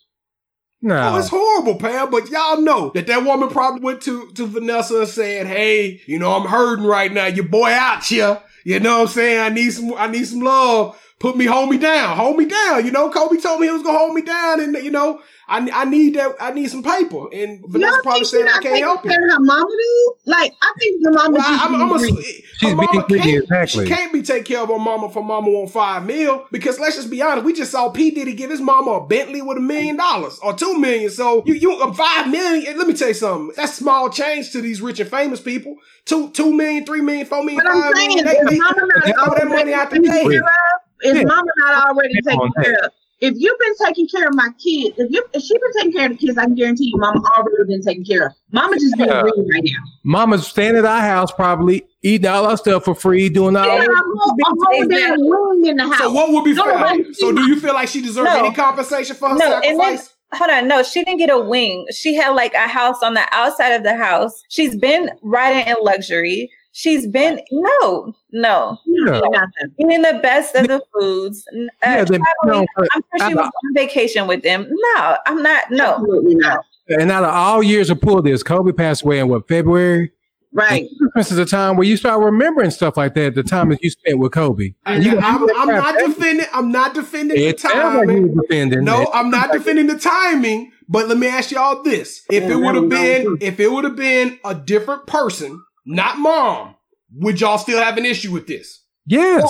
Oh, 0.86 0.88
no. 0.88 1.16
it's 1.18 1.28
horrible, 1.28 1.76
Pam. 1.76 2.10
But 2.10 2.28
y'all 2.30 2.60
know 2.60 2.90
that 2.94 3.06
that 3.06 3.24
woman 3.24 3.48
probably 3.48 3.80
went 3.80 4.02
to, 4.02 4.30
to 4.32 4.46
Vanessa 4.46 5.00
and 5.00 5.08
said, 5.08 5.46
"Hey, 5.46 6.02
you 6.06 6.18
know, 6.18 6.32
I'm 6.32 6.46
hurting 6.46 6.84
right 6.84 7.12
now. 7.12 7.26
Your 7.26 7.46
boy 7.46 7.70
out 7.70 8.04
here. 8.04 8.42
You 8.64 8.80
know 8.80 8.98
what 9.00 9.08
I'm 9.08 9.08
saying? 9.08 9.40
I 9.40 9.48
need 9.50 9.70
some. 9.70 9.94
I 9.94 10.06
need 10.08 10.24
some 10.26 10.40
love. 10.40 11.00
Put 11.24 11.38
me, 11.38 11.46
hold 11.46 11.70
me 11.70 11.78
down. 11.78 12.18
Hold 12.18 12.36
me 12.36 12.44
down. 12.44 12.84
You 12.84 12.90
know, 12.90 13.08
Kobe 13.08 13.40
told 13.40 13.58
me 13.58 13.66
he 13.68 13.72
was 13.72 13.82
gonna 13.82 13.96
hold 13.96 14.12
me 14.14 14.20
down, 14.20 14.60
and 14.60 14.76
you 14.84 14.90
know, 14.90 15.22
I 15.48 15.66
I 15.72 15.86
need 15.86 16.16
that. 16.16 16.36
I 16.38 16.50
need 16.50 16.68
some 16.68 16.82
paper. 16.82 17.28
And 17.32 17.64
Vanessa 17.66 17.94
Y'all 17.94 18.02
probably 18.02 18.26
think 18.26 18.46
said, 18.46 18.54
"I 18.54 18.60
can't 18.60 18.78
help 18.80 19.02
you." 19.06 19.10
care 19.10 19.24
of 19.24 19.32
her 19.32 19.40
mama 19.40 19.66
do? 19.70 20.14
Like, 20.26 20.52
I 20.60 20.72
think 20.78 21.02
the 21.02 21.10
mama 21.12 21.30
Well, 21.38 21.42
I, 21.46 21.64
am 21.64 21.74
I'm 21.76 21.92
a, 21.92 21.98
She's 21.98 22.60
her 22.60 22.76
being 22.76 23.04
greedy, 23.08 23.22
can't, 23.22 23.42
exactly. 23.44 23.86
She 23.86 23.90
can't 23.94 24.12
be 24.12 24.20
taking 24.20 24.44
care 24.44 24.60
of 24.64 24.68
her 24.68 24.78
mama 24.78 25.08
for 25.08 25.24
mama 25.24 25.48
on 25.48 25.66
five 25.68 26.04
mil 26.04 26.46
because 26.52 26.78
let's 26.78 26.96
just 26.96 27.08
be 27.08 27.22
honest, 27.22 27.46
we 27.46 27.54
just 27.54 27.72
saw 27.72 27.88
P 27.88 28.10
Diddy 28.10 28.34
give 28.34 28.50
his 28.50 28.60
mama 28.60 28.90
a 28.90 29.06
Bentley 29.06 29.40
with 29.40 29.56
a 29.56 29.62
million 29.62 29.96
dollars 29.96 30.38
or 30.42 30.52
two 30.52 30.78
million. 30.78 31.08
So 31.08 31.42
you 31.46 31.54
you 31.54 31.72
um, 31.80 31.94
five 31.94 32.30
million. 32.30 32.76
Let 32.76 32.86
me 32.86 32.92
tell 32.92 33.08
you 33.08 33.14
something. 33.14 33.54
That's 33.56 33.72
small 33.72 34.10
change 34.10 34.52
to 34.52 34.60
these 34.60 34.82
rich 34.82 35.00
and 35.00 35.08
famous 35.08 35.40
people. 35.40 35.76
Two 36.04 36.28
two 36.32 36.52
million, 36.52 36.84
three 36.84 37.00
million, 37.00 37.24
four 37.24 37.42
million, 37.42 37.62
But 37.64 37.72
I'm 37.72 37.80
five 37.80 37.92
saying, 37.96 38.08
million. 38.10 38.26
is 38.28 38.50
They, 38.50 38.58
mama 38.58 38.80
they, 39.06 39.12
not 39.12 39.24
throw 39.24 39.34
that 39.36 39.48
money 39.48 39.72
out 39.72 39.90
the 39.90 40.00
already 41.04 41.20
taken 41.20 41.22
gate. 41.22 41.22
care 41.22 41.22
of? 41.22 41.22
Is 41.22 41.22
Yeah. 41.22 41.22
mama 41.24 41.50
not 41.58 41.86
already 41.88 42.14
taking 42.22 42.40
on, 42.40 42.50
taken 42.58 42.62
care 42.74 42.84
of? 42.86 42.92
If 43.20 43.34
you've 43.38 43.58
been 43.58 43.86
taking 43.86 44.08
care 44.08 44.26
of 44.28 44.34
my 44.34 44.48
kids, 44.62 44.96
if 44.98 45.10
you 45.10 45.24
if 45.32 45.42
she 45.42 45.54
been 45.56 45.72
taking 45.76 45.92
care 45.92 46.06
of 46.10 46.12
the 46.18 46.26
kids, 46.26 46.36
I 46.36 46.44
can 46.44 46.54
guarantee 46.54 46.86
you, 46.92 46.98
mama 46.98 47.22
already 47.38 47.64
been 47.68 47.82
taken 47.82 48.04
care 48.04 48.26
of. 48.26 48.32
Mama 48.52 48.74
just 48.78 48.96
being 48.96 49.08
Yeah. 49.08 49.22
greedy 49.22 49.46
right 49.52 49.62
now. 49.64 49.82
Mama's 50.04 50.46
staying 50.46 50.76
at 50.76 50.84
our 50.84 51.00
house, 51.00 51.30
probably 51.32 51.86
eating 52.02 52.26
all 52.28 52.44
our 52.46 52.56
stuff 52.56 52.84
for 52.84 52.94
free, 52.94 53.28
doing 53.28 53.56
all. 53.56 53.64
She 53.64 53.86
got 53.86 53.88
a 53.88 53.94
whole, 53.94 54.30
a 54.30 54.64
whole 54.66 54.86
damn 54.86 55.20
room 55.30 55.64
in 55.64 55.76
the 55.76 55.84
house. 55.84 55.98
So 55.98 56.12
what 56.12 56.32
would 56.32 56.44
be 56.44 56.52
No, 56.54 56.64
fair? 56.64 56.74
nobody- 56.74 57.14
So 57.14 57.32
do 57.32 57.42
you 57.48 57.58
feel 57.60 57.72
like 57.74 57.88
she 57.88 58.02
deserves 58.02 58.28
No. 58.30 58.44
any 58.44 58.52
compensation 58.54 59.16
for 59.16 59.30
her 59.30 59.36
No, 59.36 59.44
and 59.54 59.62
then- 59.62 59.76
sacrifice? 59.80 60.10
Hold 60.34 60.50
on, 60.50 60.66
no, 60.68 60.82
she 60.82 61.04
didn't 61.04 61.18
get 61.18 61.30
a 61.30 61.38
wing. 61.38 61.86
She 61.92 62.14
had 62.14 62.30
like 62.30 62.52
a 62.54 62.66
house 62.66 63.02
on 63.04 63.14
the 63.14 63.22
outside 63.30 63.70
of 63.70 63.84
the 63.84 63.94
house. 63.94 64.42
She's 64.48 64.76
been 64.76 65.08
riding 65.22 65.64
in 65.68 65.76
luxury. 65.80 66.50
She's 66.76 67.06
been 67.06 67.40
no, 67.52 68.12
no, 68.32 68.78
Yeah. 68.84 69.20
Nothing. 69.20 69.48
eating 69.78 70.02
the 70.02 70.18
best 70.20 70.56
of 70.56 70.66
the 70.66 70.82
foods. 70.92 71.44
Uh, 71.54 71.60
Yeah, 71.84 72.04
then, 72.04 72.20
traveling. 72.42 72.66
no, 72.76 72.84
I'm 72.92 73.02
sure 73.16 73.28
she 73.28 73.34
was 73.34 73.46
on 73.46 73.74
vacation 73.74 74.26
with 74.26 74.42
them. 74.42 74.66
No, 74.68 75.16
I'm 75.24 75.40
not. 75.40 75.70
No, 75.70 75.92
Absolutely 75.94 76.34
not. 76.34 76.58
and 76.88 77.12
out 77.12 77.22
of 77.22 77.30
all 77.32 77.62
years 77.62 77.90
of 77.90 78.00
pull 78.00 78.22
this, 78.22 78.42
Kobe 78.42 78.72
passed 78.72 79.04
away 79.04 79.20
in 79.20 79.28
what 79.28 79.46
February? 79.46 80.10
Right. 80.52 80.88
Christmas 81.12 81.30
is 81.32 81.38
a 81.38 81.46
time 81.46 81.76
where 81.76 81.86
you 81.86 81.96
start 81.96 82.20
remembering 82.24 82.70
stuff 82.72 82.96
like 82.96 83.14
that. 83.14 83.36
The 83.36 83.42
time 83.44 83.68
that 83.68 83.80
you 83.82 83.90
spent 83.90 84.18
with 84.18 84.32
Kobe. 84.32 84.74
I, 84.84 84.94
And 84.96 85.04
you 85.04 85.12
gonna 85.14 85.26
am 85.26 85.46
do 85.46 85.54
I'm 85.56 85.68
not 85.68 85.96
every- 86.00 86.12
defending. 86.12 86.46
I'm 86.52 86.72
not 86.72 86.94
defending 86.94 87.36
the 87.36 87.46
It 87.46 87.60
sounds 87.60 87.74
like 87.76 88.08
timing. 88.08 88.16
you 88.16 88.26
were 88.34 88.42
defending. 88.42 88.84
No, 88.84 89.02
it. 89.02 89.08
I'm 89.14 89.30
not 89.30 89.52
defending 89.52 89.86
the 89.86 89.98
timing, 89.98 90.72
but 90.88 91.06
let 91.08 91.18
me 91.18 91.26
ask 91.28 91.52
y'all 91.52 91.82
this. 91.84 92.22
If 92.30 92.44
it 92.44 92.56
would 92.56 92.74
have 92.74 92.88
been 92.88 93.36
if 93.40 93.58
it 93.60 93.70
would 93.70 93.84
have 93.84 93.96
been 93.96 94.38
a 94.44 94.54
different 94.56 95.06
person, 95.08 95.60
not 95.86 96.18
mom, 96.18 96.76
would 97.14 97.40
y'all 97.40 97.58
still 97.58 97.82
have 97.82 97.98
an 97.98 98.06
issue 98.06 98.32
with 98.32 98.46
this? 98.46 98.82
Yes. 99.06 99.46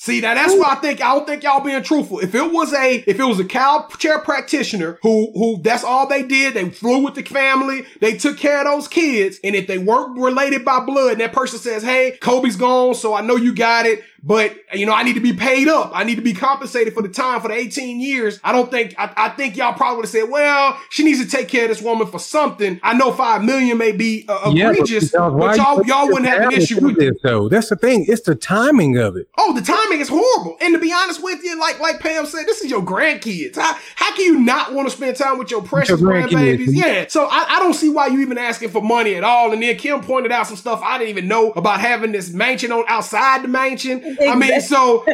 See, 0.00 0.22
now 0.22 0.32
that's 0.32 0.54
why 0.54 0.68
I 0.70 0.74
think 0.76 1.02
I 1.02 1.14
don't 1.14 1.26
think 1.26 1.42
y'all 1.42 1.60
being 1.60 1.82
truthful. 1.82 2.20
If 2.20 2.34
it 2.34 2.50
was 2.50 2.72
a 2.72 3.04
if 3.06 3.20
it 3.20 3.24
was 3.24 3.38
a 3.38 3.44
cow 3.44 3.86
chair 3.98 4.18
practitioner 4.18 4.98
who 5.02 5.30
who 5.34 5.60
that's 5.62 5.84
all 5.84 6.06
they 6.06 6.22
did, 6.22 6.54
they 6.54 6.70
flew 6.70 7.04
with 7.04 7.16
the 7.16 7.22
family, 7.22 7.84
they 8.00 8.16
took 8.16 8.38
care 8.38 8.60
of 8.60 8.64
those 8.64 8.88
kids, 8.88 9.38
and 9.44 9.54
if 9.54 9.66
they 9.66 9.76
weren't 9.76 10.18
related 10.18 10.64
by 10.64 10.80
blood, 10.80 11.12
and 11.12 11.20
that 11.20 11.34
person 11.34 11.58
says, 11.58 11.82
"Hey, 11.82 12.16
Kobe's 12.22 12.56
gone, 12.56 12.94
so 12.94 13.12
I 13.12 13.20
know 13.20 13.36
you 13.36 13.54
got 13.54 13.84
it, 13.84 14.02
but 14.22 14.56
you 14.72 14.86
know 14.86 14.92
I 14.92 15.02
need 15.02 15.14
to 15.14 15.20
be 15.20 15.32
paid 15.32 15.68
up, 15.68 15.90
I 15.94 16.04
need 16.04 16.16
to 16.16 16.22
be 16.22 16.32
compensated 16.32 16.94
for 16.94 17.02
the 17.02 17.08
time 17.08 17.40
for 17.40 17.48
the 17.48 17.54
18 17.54 18.00
years." 18.00 18.40
I 18.44 18.52
don't 18.52 18.70
think 18.70 18.94
I, 18.98 19.12
I 19.16 19.28
think 19.30 19.56
y'all 19.56 19.72
probably 19.74 19.96
would 19.96 20.04
have 20.06 20.10
said, 20.10 20.28
"Well, 20.30 20.78
she 20.90 21.04
needs 21.04 21.22
to 21.24 21.30
take 21.30 21.48
care 21.48 21.64
of 21.64 21.68
this 21.70 21.82
woman 21.82 22.06
for 22.06 22.18
something." 22.18 22.80
I 22.82 22.94
know 22.94 23.12
five 23.12 23.42
million 23.44 23.78
may 23.78 23.92
be 23.92 24.24
uh, 24.28 24.52
Yeah, 24.54 24.70
egregious, 24.70 25.12
but 25.12 25.56
you 25.56 25.62
y'all 25.62 25.84
y'all 25.86 26.06
wouldn't 26.06 26.26
have 26.26 26.42
an 26.42 26.52
issue 26.52 26.80
with 26.84 26.96
it. 26.96 26.98
this 27.00 27.22
though. 27.22 27.48
That's 27.48 27.68
the 27.68 27.76
thing. 27.76 28.04
It's 28.08 28.22
the 28.22 28.34
timing 28.34 28.96
of 28.98 29.16
it. 29.16 29.28
Oh, 29.38 29.52
the 29.52 29.62
timing 29.62 30.00
is 30.00 30.08
horrible. 30.08 30.56
And 30.60 30.74
to 30.74 30.78
be 30.80 30.92
honest 30.92 31.22
with 31.22 31.42
you, 31.42 31.58
like 31.58 31.80
like 31.80 32.00
Pam 32.00 32.26
said, 32.26 32.46
this 32.46 32.60
is 32.62 32.70
your 32.70 32.82
grandkids. 32.82 33.56
How, 33.56 33.76
how 33.96 34.14
can 34.14 34.24
you 34.24 34.40
not 34.40 34.72
want 34.72 34.88
to 34.88 34.96
spend 34.96 35.16
time 35.16 35.38
with 35.38 35.50
your 35.50 35.62
precious 35.62 36.00
Your 36.00 36.10
grandbabies? 36.10 36.68
Yeah. 36.68 37.06
So 37.08 37.26
I, 37.26 37.46
I 37.48 37.58
don't 37.58 37.74
see 37.74 37.88
why 37.88 38.08
you 38.08 38.20
even 38.20 38.38
asking 38.38 38.70
for 38.70 38.82
money 38.82 39.14
at 39.14 39.24
all. 39.24 39.52
And 39.52 39.62
then 39.62 39.76
Kim 39.76 40.00
pointed 40.02 40.32
out 40.32 40.46
some 40.46 40.56
stuff 40.56 40.80
I 40.82 40.98
didn't 40.98 41.10
even 41.10 41.28
know 41.28 41.50
about 41.52 41.80
having 41.80 42.12
this 42.12 42.30
mansion 42.30 42.72
on 42.72 42.84
outside 42.88 43.42
the 43.42 43.48
mansion. 43.48 44.09
I 44.20 44.34
mean, 44.34 44.60
so 44.60 45.04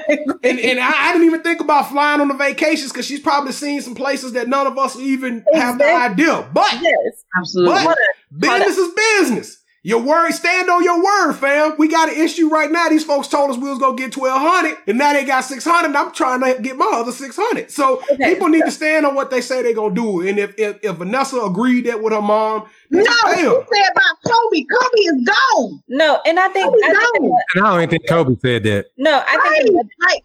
and, 0.43 0.61
and 0.61 0.81
I, 0.81 1.09
I 1.09 1.13
didn't 1.13 1.27
even 1.27 1.43
think 1.43 1.61
about 1.61 1.91
flying 1.91 2.21
on 2.21 2.29
the 2.29 2.35
vacations 2.35 2.93
because 2.93 3.07
she's 3.07 3.21
probably 3.21 3.53
seen 3.53 3.81
some 3.81 3.95
places 3.95 4.33
that 4.33 4.49
none 4.49 4.67
of 4.67 4.79
us 4.79 4.99
even 4.99 5.45
have 5.53 5.79
the 5.79 5.93
idea. 5.93 6.49
But 6.53 6.73
Yes. 6.81 7.25
Absolutely. 7.37 7.85
but 7.85 8.59
business 8.59 8.77
is 8.79 8.95
business. 8.95 9.56
Your 9.87 10.01
word, 10.03 10.33
stand 10.33 10.69
on 10.69 10.83
your 10.83 11.01
word, 11.01 11.35
fam. 11.35 11.77
We 11.79 11.87
got 11.87 12.09
an 12.09 12.17
issue 12.21 12.49
right 12.49 12.69
now. 12.69 12.89
These 12.89 13.05
folks 13.05 13.29
told 13.29 13.53
us 13.53 13.57
we 13.57 13.71
was 13.71 13.79
gonna 13.79 13.97
get 13.97 14.11
twelve 14.11 14.43
hundred, 14.43 14.79
and 14.89 14.99
now 14.99 15.13
they 15.13 15.25
got 15.25 15.43
six 15.43 15.65
hundred. 15.65 15.91
And 15.91 15.97
I'm 15.97 16.11
trying 16.11 16.41
to 16.41 16.61
get 16.61 16.77
my 16.77 16.91
other 16.93 17.13
six 17.13 17.37
hundred. 17.37 17.71
So 17.71 18.03
Okay. 18.11 18.25
people 18.35 18.49
need 18.49 18.65
to 18.65 18.73
stand 18.73 19.07
on 19.07 19.15
what 19.15 19.31
they 19.31 19.41
say 19.41 19.63
they're 19.63 19.75
gonna 19.75 19.95
do. 19.95 20.27
And 20.27 20.41
if 20.41 20.59
if, 20.59 20.79
if 20.83 20.97
Vanessa 20.97 21.39
agreed 21.39 21.87
that 21.87 22.03
with 22.03 22.13
her 22.13 22.21
mom, 22.21 22.69
then 22.91 23.05
No, 23.05 23.13
just 23.13 23.25
pay 23.27 23.43
you 23.43 23.49
her. 23.49 23.65
said 23.73 23.93
about 23.93 24.17
Kobe. 24.27 24.65
Kobe 24.65 25.03
is 25.03 25.25
gone. 25.25 25.83
No, 25.87 26.19
and 26.27 26.41
I 26.41 26.49
think, 26.49 26.65
Kobe's 26.67 26.83
I 26.85 26.89
think. 27.13 27.33
And 27.55 27.65
I 27.65 27.79
don't 27.79 27.91
think 27.91 28.09
Kobe 28.09 28.35
said 28.43 28.65
that. 28.65 28.87
no, 28.99 29.23
I 29.25 29.37
Right. 29.37 29.63
think 29.63 29.87
Like, 30.01 30.23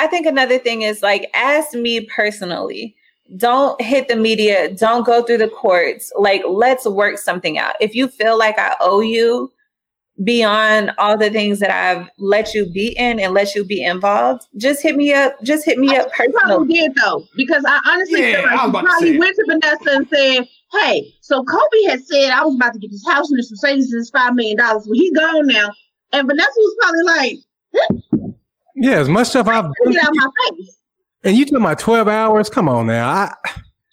I 0.00 0.06
think 0.08 0.26
another 0.26 0.58
thing 0.58 0.82
is 0.82 1.02
like, 1.04 1.30
ask 1.34 1.72
me 1.72 2.00
personally. 2.06 2.96
Don't 3.36 3.80
hit 3.80 4.08
the 4.08 4.16
media. 4.16 4.74
Don't 4.74 5.06
go 5.06 5.22
through 5.22 5.38
the 5.38 5.48
courts. 5.48 6.12
Like, 6.18 6.42
let's 6.48 6.86
work 6.86 7.18
something 7.18 7.58
out. 7.58 7.74
If 7.80 7.94
you 7.94 8.08
feel 8.08 8.38
like 8.38 8.58
I 8.58 8.74
owe 8.80 9.00
you 9.00 9.50
beyond 10.24 10.92
all 10.98 11.16
the 11.16 11.30
things 11.30 11.58
that 11.58 11.70
I've 11.70 12.08
let 12.18 12.52
you 12.52 12.66
be 12.66 12.88
in 12.98 13.18
and 13.18 13.32
let 13.32 13.54
you 13.54 13.64
be 13.64 13.82
involved, 13.82 14.46
just 14.58 14.82
hit 14.82 14.96
me 14.96 15.14
up. 15.14 15.40
Just 15.42 15.64
hit 15.64 15.78
me 15.78 15.96
up 15.96 16.12
personally. 16.12 16.32
probably 16.42 16.74
did 16.74 16.94
though, 16.94 17.24
because 17.34 17.64
I 17.66 17.80
honestly 17.86 18.20
Yeah, 18.20 18.34
feel 18.40 18.44
like 18.44 18.52
I 18.52 18.54
was 18.54 18.62
she 18.64 18.68
about 18.68 18.80
to 18.82 18.86
probably 18.88 19.18
went 19.18 19.36
to 19.36 19.44
Vanessa 19.48 19.96
and 19.96 20.08
said, 20.08 20.48
"Hey, 20.72 21.14
so 21.22 21.42
Kobe 21.44 21.82
had 21.88 22.04
said 22.04 22.30
I 22.30 22.44
was 22.44 22.54
about 22.54 22.74
to 22.74 22.78
get 22.78 22.90
this 22.90 23.06
house 23.08 23.30
and 23.30 23.38
this 23.38 23.50
Mercedes 23.50 23.90
and 23.92 24.02
this 24.02 24.10
five 24.10 24.34
million 24.34 24.58
dollars. 24.58 24.84
Well, 24.86 24.98
he 25.00 25.10
gone 25.12 25.46
now." 25.46 25.70
And 26.12 26.26
Vanessa 26.28 26.50
was 26.56 26.76
probably 26.82 27.02
like, 27.04 27.38
Yeah, 28.74 28.98
as 28.98 29.08
much 29.08 29.28
stuff 29.28 29.48
I've 29.48 29.64
"Get 29.90 30.04
out 30.04 30.10
my 30.12 30.26
face." 30.50 30.76
And 31.24 31.36
you 31.36 31.44
talking 31.44 31.58
about 31.58 31.78
twelve 31.78 32.08
hours. 32.08 32.48
Come 32.50 32.68
on 32.68 32.86
now. 32.86 33.08
I 33.08 33.34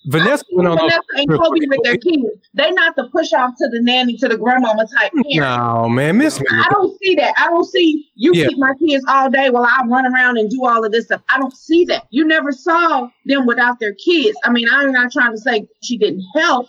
Vanessa 0.07 0.45
went 0.53 0.67
on 0.67 0.77
those 0.77 0.89
Vanessa 0.89 1.01
and 1.15 1.29
Kobe 1.29 1.59
with 1.67 1.83
their 1.83 1.97
kids. 1.97 2.23
They 2.53 2.71
not 2.71 2.95
the 2.95 3.09
push 3.09 3.33
off 3.33 3.53
to 3.57 3.67
the 3.69 3.81
nanny 3.81 4.15
to 4.17 4.27
the 4.29 4.37
grandmama 4.37 4.87
type. 4.97 5.11
parent. 5.11 5.35
No, 5.35 5.89
man, 5.89 6.17
miss 6.17 6.39
me. 6.39 6.45
I 6.51 6.67
don't 6.71 6.97
see 6.99 7.15
that. 7.15 7.33
I 7.37 7.47
don't 7.47 7.65
see 7.65 8.09
you 8.15 8.31
Yeah. 8.33 8.47
keep 8.47 8.57
my 8.57 8.73
kids 8.79 9.03
all 9.09 9.29
day 9.29 9.49
while 9.49 9.65
I 9.65 9.83
run 9.87 10.05
around 10.11 10.37
and 10.37 10.49
do 10.49 10.65
all 10.65 10.83
of 10.85 10.91
this 10.91 11.05
stuff. 11.05 11.21
I 11.29 11.37
don't 11.37 11.55
see 11.55 11.83
that. 11.85 12.05
You 12.11 12.25
never 12.25 12.51
saw 12.51 13.09
them 13.25 13.45
without 13.45 13.79
their 13.79 13.93
kids. 13.93 14.37
I 14.45 14.51
mean, 14.51 14.67
I'm 14.71 14.91
not 14.93 15.11
trying 15.11 15.31
to 15.31 15.37
say 15.37 15.67
she 15.83 15.97
didn't 15.97 16.23
help, 16.33 16.67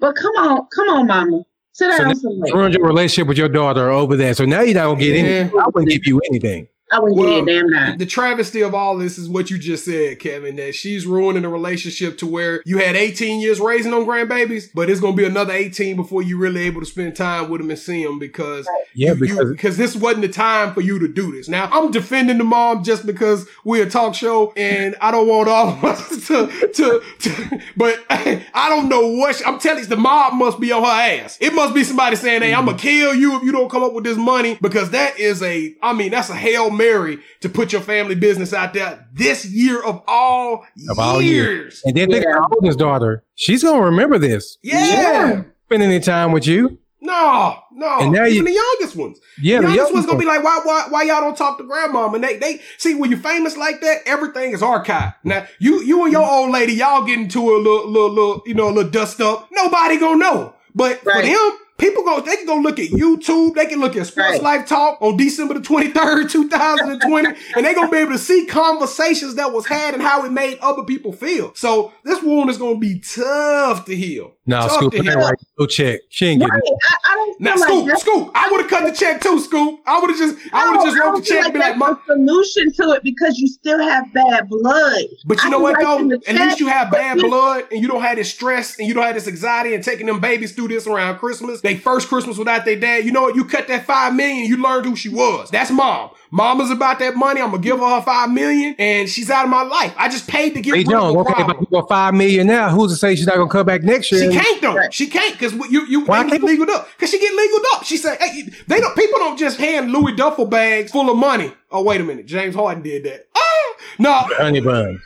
but 0.00 0.16
come 0.16 0.34
on, 0.36 0.66
come 0.74 0.88
on, 0.88 1.06
mama. 1.06 1.42
Sit 1.72 1.90
So 1.92 1.98
down 1.98 2.08
now 2.08 2.14
somewhere. 2.14 2.48
you 2.48 2.54
ruined 2.56 2.74
your 2.74 2.86
relationship 2.86 3.28
with 3.28 3.36
your 3.36 3.48
daughter 3.50 3.90
over 3.90 4.16
there. 4.16 4.32
So 4.32 4.44
now 4.46 4.62
you're 4.62 4.74
not 4.74 4.86
gonna 4.86 5.00
get 5.00 5.14
Yeah. 5.16 5.20
anything. 5.22 5.60
I 5.60 5.66
wouldn't 5.66 5.90
give 5.92 6.06
you 6.06 6.20
anything. 6.30 6.66
I 6.94 7.00
wouldn't 7.00 7.18
Well, 7.18 7.44
give 7.44 7.48
a 7.48 7.60
damn 7.60 7.70
dime. 7.70 7.98
The 7.98 8.06
travesty 8.06 8.60
of 8.62 8.74
all 8.74 8.96
this 8.96 9.18
is 9.18 9.28
what 9.28 9.50
you 9.50 9.58
just 9.58 9.84
said, 9.84 10.18
Kevin, 10.20 10.56
that 10.56 10.74
she's 10.74 11.06
ruining 11.06 11.44
a 11.44 11.48
relationship 11.48 12.18
to 12.18 12.26
where 12.26 12.62
you 12.64 12.78
had 12.78 12.96
18 12.96 13.40
years 13.40 13.60
raising 13.60 13.90
them 13.90 14.04
grandbabies, 14.04 14.68
but 14.74 14.88
it's 14.88 15.00
going 15.00 15.14
to 15.14 15.16
be 15.22 15.26
another 15.26 15.52
18 15.52 15.96
before 15.96 16.22
you're 16.22 16.38
really 16.38 16.62
able 16.62 16.80
to 16.80 16.86
spend 16.86 17.16
time 17.16 17.48
with 17.50 17.60
them 17.60 17.70
and 17.70 17.78
see 17.78 18.04
them 18.04 18.18
because 18.18 18.66
Yeah, 18.94 19.12
you- 19.12 19.14
you- 19.14 19.20
because 19.20 19.50
because 19.50 19.76
this 19.76 19.96
wasn't 19.96 20.22
the 20.22 20.28
time 20.28 20.72
for 20.74 20.80
you 20.82 20.98
to 21.00 21.08
do 21.08 21.32
this. 21.32 21.48
Now 21.48 21.68
I'm 21.72 21.90
defending 21.90 22.38
the 22.38 22.44
mom 22.44 22.84
just 22.84 23.06
because 23.06 23.46
we're 23.64 23.86
a 23.86 23.90
talk 23.90 24.14
show 24.14 24.52
and 24.56 24.94
I 25.00 25.10
don't 25.10 25.26
want 25.26 25.48
all 25.48 25.68
of 25.70 25.84
us 25.84 26.08
to 26.28 26.46
to, 26.74 27.02
to 27.20 27.60
but 27.76 27.98
I 28.10 28.68
don't 28.68 28.88
know 28.88 29.08
what 29.08 29.36
she- 29.36 29.44
I'm 29.44 29.58
telling 29.58 29.80
you. 29.82 29.86
The 29.86 29.96
mob 29.96 30.34
must 30.34 30.60
be 30.60 30.70
on 30.72 30.82
her 30.82 30.88
ass. 30.88 31.38
It 31.40 31.54
must 31.54 31.74
be 31.74 31.82
somebody 31.84 32.16
saying, 32.16 32.42
"Hey, 32.42 32.54
I'm 32.54 32.64
gonna 32.66 32.76
mm-hmm. 32.76 32.86
kill 32.86 33.14
you 33.14 33.36
if 33.36 33.42
you 33.42 33.52
don't 33.52 33.70
come 33.70 33.82
up 33.82 33.92
with 33.92 34.04
this 34.04 34.16
money," 34.16 34.58
because 34.60 34.90
that 34.90 35.18
is 35.18 35.42
a 35.42 35.74
I 35.82 35.92
mean 35.92 36.10
that's 36.10 36.30
a 36.30 36.34
hail 36.36 36.70
mary 36.84 37.18
to 37.40 37.48
put 37.48 37.72
your 37.72 37.80
family 37.82 38.14
business 38.14 38.52
out 38.52 38.74
there 38.74 39.06
this 39.12 39.44
year 39.46 39.82
of 39.82 40.02
all 40.06 40.64
Of 40.88 40.98
all 40.98 41.20
years. 41.22 41.80
and 41.84 41.96
then 41.96 42.10
think 42.10 42.24
Yeah. 42.24 42.36
about 42.38 42.52
oldest 42.54 42.78
daughter. 42.78 43.22
She's 43.34 43.62
gonna 43.62 43.82
remember 43.82 44.18
this. 44.18 44.58
Yeah. 44.62 45.42
Spend 45.66 45.82
any 45.82 46.00
time 46.00 46.32
with 46.32 46.46
you. 46.46 46.78
No, 47.00 47.56
no. 47.74 47.98
And 48.00 48.12
now 48.12 48.24
Even 48.24 48.34
you- 48.34 48.44
the 48.44 48.52
youngest 48.52 48.96
ones. 48.96 49.18
Yeah, 49.42 49.60
the 49.60 49.66
the 49.66 49.74
youngest 49.74 49.76
young 49.88 49.94
one's 49.94 50.06
gonna 50.06 50.18
be 50.18 50.24
like, 50.24 50.42
why, 50.42 50.60
why, 50.64 50.86
why 50.88 51.02
y'all 51.02 51.20
don't 51.20 51.36
talk 51.36 51.58
to 51.58 51.64
grandmama? 51.64 52.14
And 52.14 52.24
they, 52.24 52.36
they 52.38 52.60
see 52.78 52.94
when 52.94 53.10
you're 53.10 53.20
famous 53.20 53.56
like 53.58 53.80
that, 53.82 53.98
everything 54.06 54.52
is 54.52 54.62
archived. 54.62 55.14
Now, 55.22 55.46
you, 55.58 55.82
you 55.82 56.02
and 56.04 56.12
your 56.12 56.24
old 56.28 56.50
lady, 56.50 56.72
y'all 56.72 57.04
get 57.04 57.18
into 57.18 57.40
a 57.40 57.58
little, 57.58 57.86
little, 57.90 58.08
little, 58.10 58.42
you 58.46 58.54
know, 58.54 58.68
a 58.68 58.72
little 58.76 58.90
dust 58.90 59.20
up. 59.20 59.48
Nobody 59.52 59.98
gonna 59.98 60.16
know. 60.16 60.54
But 60.74 61.00
for 61.00 61.20
them, 61.20 61.50
people 61.78 62.04
go, 62.04 62.20
they 62.20 62.36
can 62.36 62.46
go 62.46 62.56
look 62.56 62.78
at 62.78 62.90
YouTube. 62.90 63.54
They 63.54 63.66
can 63.66 63.80
look 63.80 63.96
at 63.96 64.06
Sports 64.06 64.32
Right. 64.32 64.42
Life 64.42 64.68
Talk 64.68 65.00
on 65.00 65.16
December 65.16 65.54
the 65.54 65.60
23rd, 65.60 66.30
2020, 66.30 67.28
and 67.56 67.66
they 67.66 67.74
gonna 67.74 67.90
be 67.90 67.98
able 67.98 68.12
to 68.12 68.18
see 68.18 68.46
conversations 68.46 69.34
that 69.36 69.52
was 69.52 69.66
had 69.66 69.94
and 69.94 70.02
how 70.02 70.24
it 70.24 70.32
made 70.32 70.58
other 70.60 70.84
people 70.84 71.12
feel. 71.12 71.54
So 71.54 71.92
this 72.04 72.22
wound 72.22 72.50
is 72.50 72.58
gonna 72.58 72.78
be 72.78 73.00
tough 73.00 73.84
to 73.86 73.96
heal. 73.96 74.33
No, 74.46 74.60
tough 74.60 74.72
Scoop, 74.72 74.92
to 74.92 75.02
that 75.02 75.04
heal. 75.04 75.18
right. 75.18 75.34
Go 75.58 75.66
check. 75.66 76.00
She 76.10 76.26
ain't 76.26 76.42
Right. 76.42 76.50
getting 76.50 76.76
I, 76.90 76.96
I 77.12 77.14
don't 77.14 77.40
Now, 77.40 77.52
feel 77.54 77.60
like 77.60 77.68
Scoop, 77.70 77.86
that's 77.86 78.00
Scoop, 78.02 78.30
I 78.34 78.50
would 78.50 78.60
have 78.60 78.70
cut 78.70 78.84
the 78.84 78.92
check 78.96 79.20
too, 79.20 79.40
Scoop. 79.40 79.80
I 79.86 80.00
would 80.00 80.10
have 80.10 80.18
just, 80.18 80.36
I 80.52 80.68
would 80.68 80.76
have 80.76 80.84
just 80.84 80.96
No, 80.96 81.04
wrote 81.04 81.16
the 81.16 81.22
feel 81.24 81.36
check 81.36 81.44
and 81.46 81.52
be 81.54 81.58
like, 81.60 81.68
that's 81.68 81.78
Mom. 81.78 82.00
the 82.06 82.14
solution 82.14 82.72
to 82.74 82.92
it 82.96 83.02
because 83.02 83.38
you 83.38 83.48
still 83.48 83.78
have 83.82 84.12
bad 84.12 84.48
blood. 84.48 85.02
But 85.24 85.42
you 85.42 85.48
I 85.48 85.50
know 85.50 85.60
what 85.60 85.74
write 85.76 85.84
though? 85.84 85.98
in 85.98 86.08
the 86.08 86.20
At 86.28 86.34
least 86.36 86.60
you 86.60 86.66
have 86.68 86.90
bad 86.90 87.18
blood 87.18 87.64
and 87.72 87.80
you 87.80 87.88
don't 87.88 88.02
have 88.02 88.16
this 88.16 88.30
stress 88.32 88.78
and 88.78 88.86
you 88.86 88.94
don't 88.94 89.04
have 89.04 89.14
this 89.14 89.28
anxiety 89.28 89.74
and 89.74 89.82
taking 89.82 90.06
them 90.06 90.20
babies 90.20 90.52
through 90.52 90.68
this 90.68 90.86
around 90.86 91.18
Christmas. 91.18 91.60
They 91.62 91.76
first 91.76 92.08
Christmas 92.08 92.36
without 92.36 92.64
their 92.64 92.76
dad. 92.78 93.04
You 93.04 93.12
know 93.12 93.22
what? 93.22 93.36
You 93.36 93.44
cut 93.46 93.68
that 93.68 93.86
five 93.86 94.14
million, 94.14 94.46
you 94.46 94.56
learned 94.62 94.84
who 94.86 94.94
she 94.96 95.08
was. 95.08 95.50
That's 95.50 95.70
mom. 95.70 96.10
Mama's 96.34 96.70
about 96.72 96.98
that 96.98 97.14
money. 97.14 97.40
I'm 97.40 97.50
gonna 97.52 97.62
give 97.62 97.78
her 97.78 97.86
her 97.88 98.02
five 98.02 98.28
million 98.28 98.74
and 98.76 99.08
she's 99.08 99.30
out 99.30 99.44
of 99.44 99.50
my 99.50 99.62
life. 99.62 99.94
I 99.96 100.08
just 100.08 100.28
paid 100.28 100.54
to 100.54 100.60
get 100.60 100.74
Hey 100.74 100.80
rid 100.80 100.90
Jones, 100.90 101.10
of 101.10 101.16
a 101.16 101.18
okay, 101.20 101.32
problem. 101.34 101.56
if 101.62 101.68
I 101.68 101.70
go 101.80 101.86
five 101.86 102.12
million 102.14 102.48
now, 102.48 102.70
who's 102.70 102.90
to 102.90 102.96
say 102.96 103.14
she's 103.14 103.26
not 103.28 103.36
gonna 103.36 103.48
come 103.48 103.64
back 103.64 103.84
next 103.84 104.10
year? 104.10 104.32
She 104.32 104.36
can't 104.36 104.60
though. 104.60 104.74
Right. 104.74 104.92
She 104.92 105.06
can't 105.06 105.32
because 105.38 105.52
you 105.70 105.86
you 105.86 106.00
Why 106.04 106.24
get 106.24 106.30
can't- 106.32 106.42
legal 106.42 106.68
up 106.72 106.88
because 106.96 107.10
she 107.10 107.20
get 107.20 107.32
legal 107.34 107.60
up. 107.74 107.84
She 107.84 107.96
said, 107.96 108.18
"Hey, 108.20 108.48
they 108.66 108.80
don't. 108.80 108.96
People 108.96 109.20
don't 109.20 109.38
just 109.38 109.58
hand 109.58 109.92
Louis 109.92 110.16
duffel 110.16 110.46
bags 110.46 110.90
full 110.90 111.08
of 111.08 111.16
money." 111.16 111.52
Oh 111.70 111.82
wait 111.84 112.00
a 112.00 112.04
minute, 112.04 112.26
James 112.26 112.56
Harden 112.56 112.82
did 112.82 113.04
that. 113.04 113.28
Oh 113.36 113.74
no, 114.00 114.12
Honey 114.12 114.60
bun. 114.60 115.00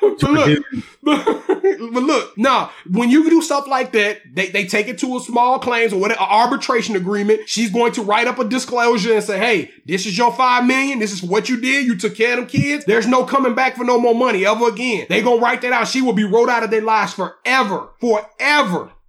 But 0.00 0.22
look, 0.22 0.64
but 1.02 2.02
look, 2.02 2.38
nah. 2.38 2.70
When 2.90 3.10
you 3.10 3.28
do 3.28 3.42
stuff 3.42 3.66
like 3.66 3.92
that, 3.92 4.20
they, 4.32 4.48
they 4.48 4.66
take 4.66 4.88
it 4.88 4.98
to 4.98 5.16
a 5.16 5.20
small 5.20 5.58
claims 5.58 5.92
or 5.92 6.00
whatever 6.00 6.20
arbitration 6.20 6.96
agreement. 6.96 7.48
She's 7.48 7.70
going 7.70 7.92
to 7.92 8.02
write 8.02 8.26
up 8.26 8.38
a 8.38 8.44
disclosure 8.44 9.14
and 9.14 9.24
say, 9.24 9.38
"Hey, 9.38 9.70
this 9.86 10.06
is 10.06 10.16
your 10.16 10.32
five 10.32 10.64
million. 10.66 10.98
This 10.98 11.12
is 11.12 11.22
what 11.22 11.48
you 11.48 11.60
did. 11.60 11.86
You 11.86 11.96
took 11.96 12.14
care 12.14 12.32
of 12.34 12.38
them 12.38 12.46
kids. 12.46 12.84
There's 12.84 13.06
no 13.06 13.24
coming 13.24 13.54
back 13.54 13.76
for 13.76 13.84
no 13.84 13.98
more 13.98 14.14
money 14.14 14.46
ever 14.46 14.68
again." 14.68 15.06
They 15.08 15.22
gonna 15.22 15.40
write 15.40 15.62
that 15.62 15.72
out. 15.72 15.88
She 15.88 16.02
will 16.02 16.12
be 16.12 16.24
wrote 16.24 16.48
out 16.48 16.62
of 16.62 16.70
their 16.70 16.82
lives 16.82 17.14
forever, 17.14 17.90
forever. 18.00 18.90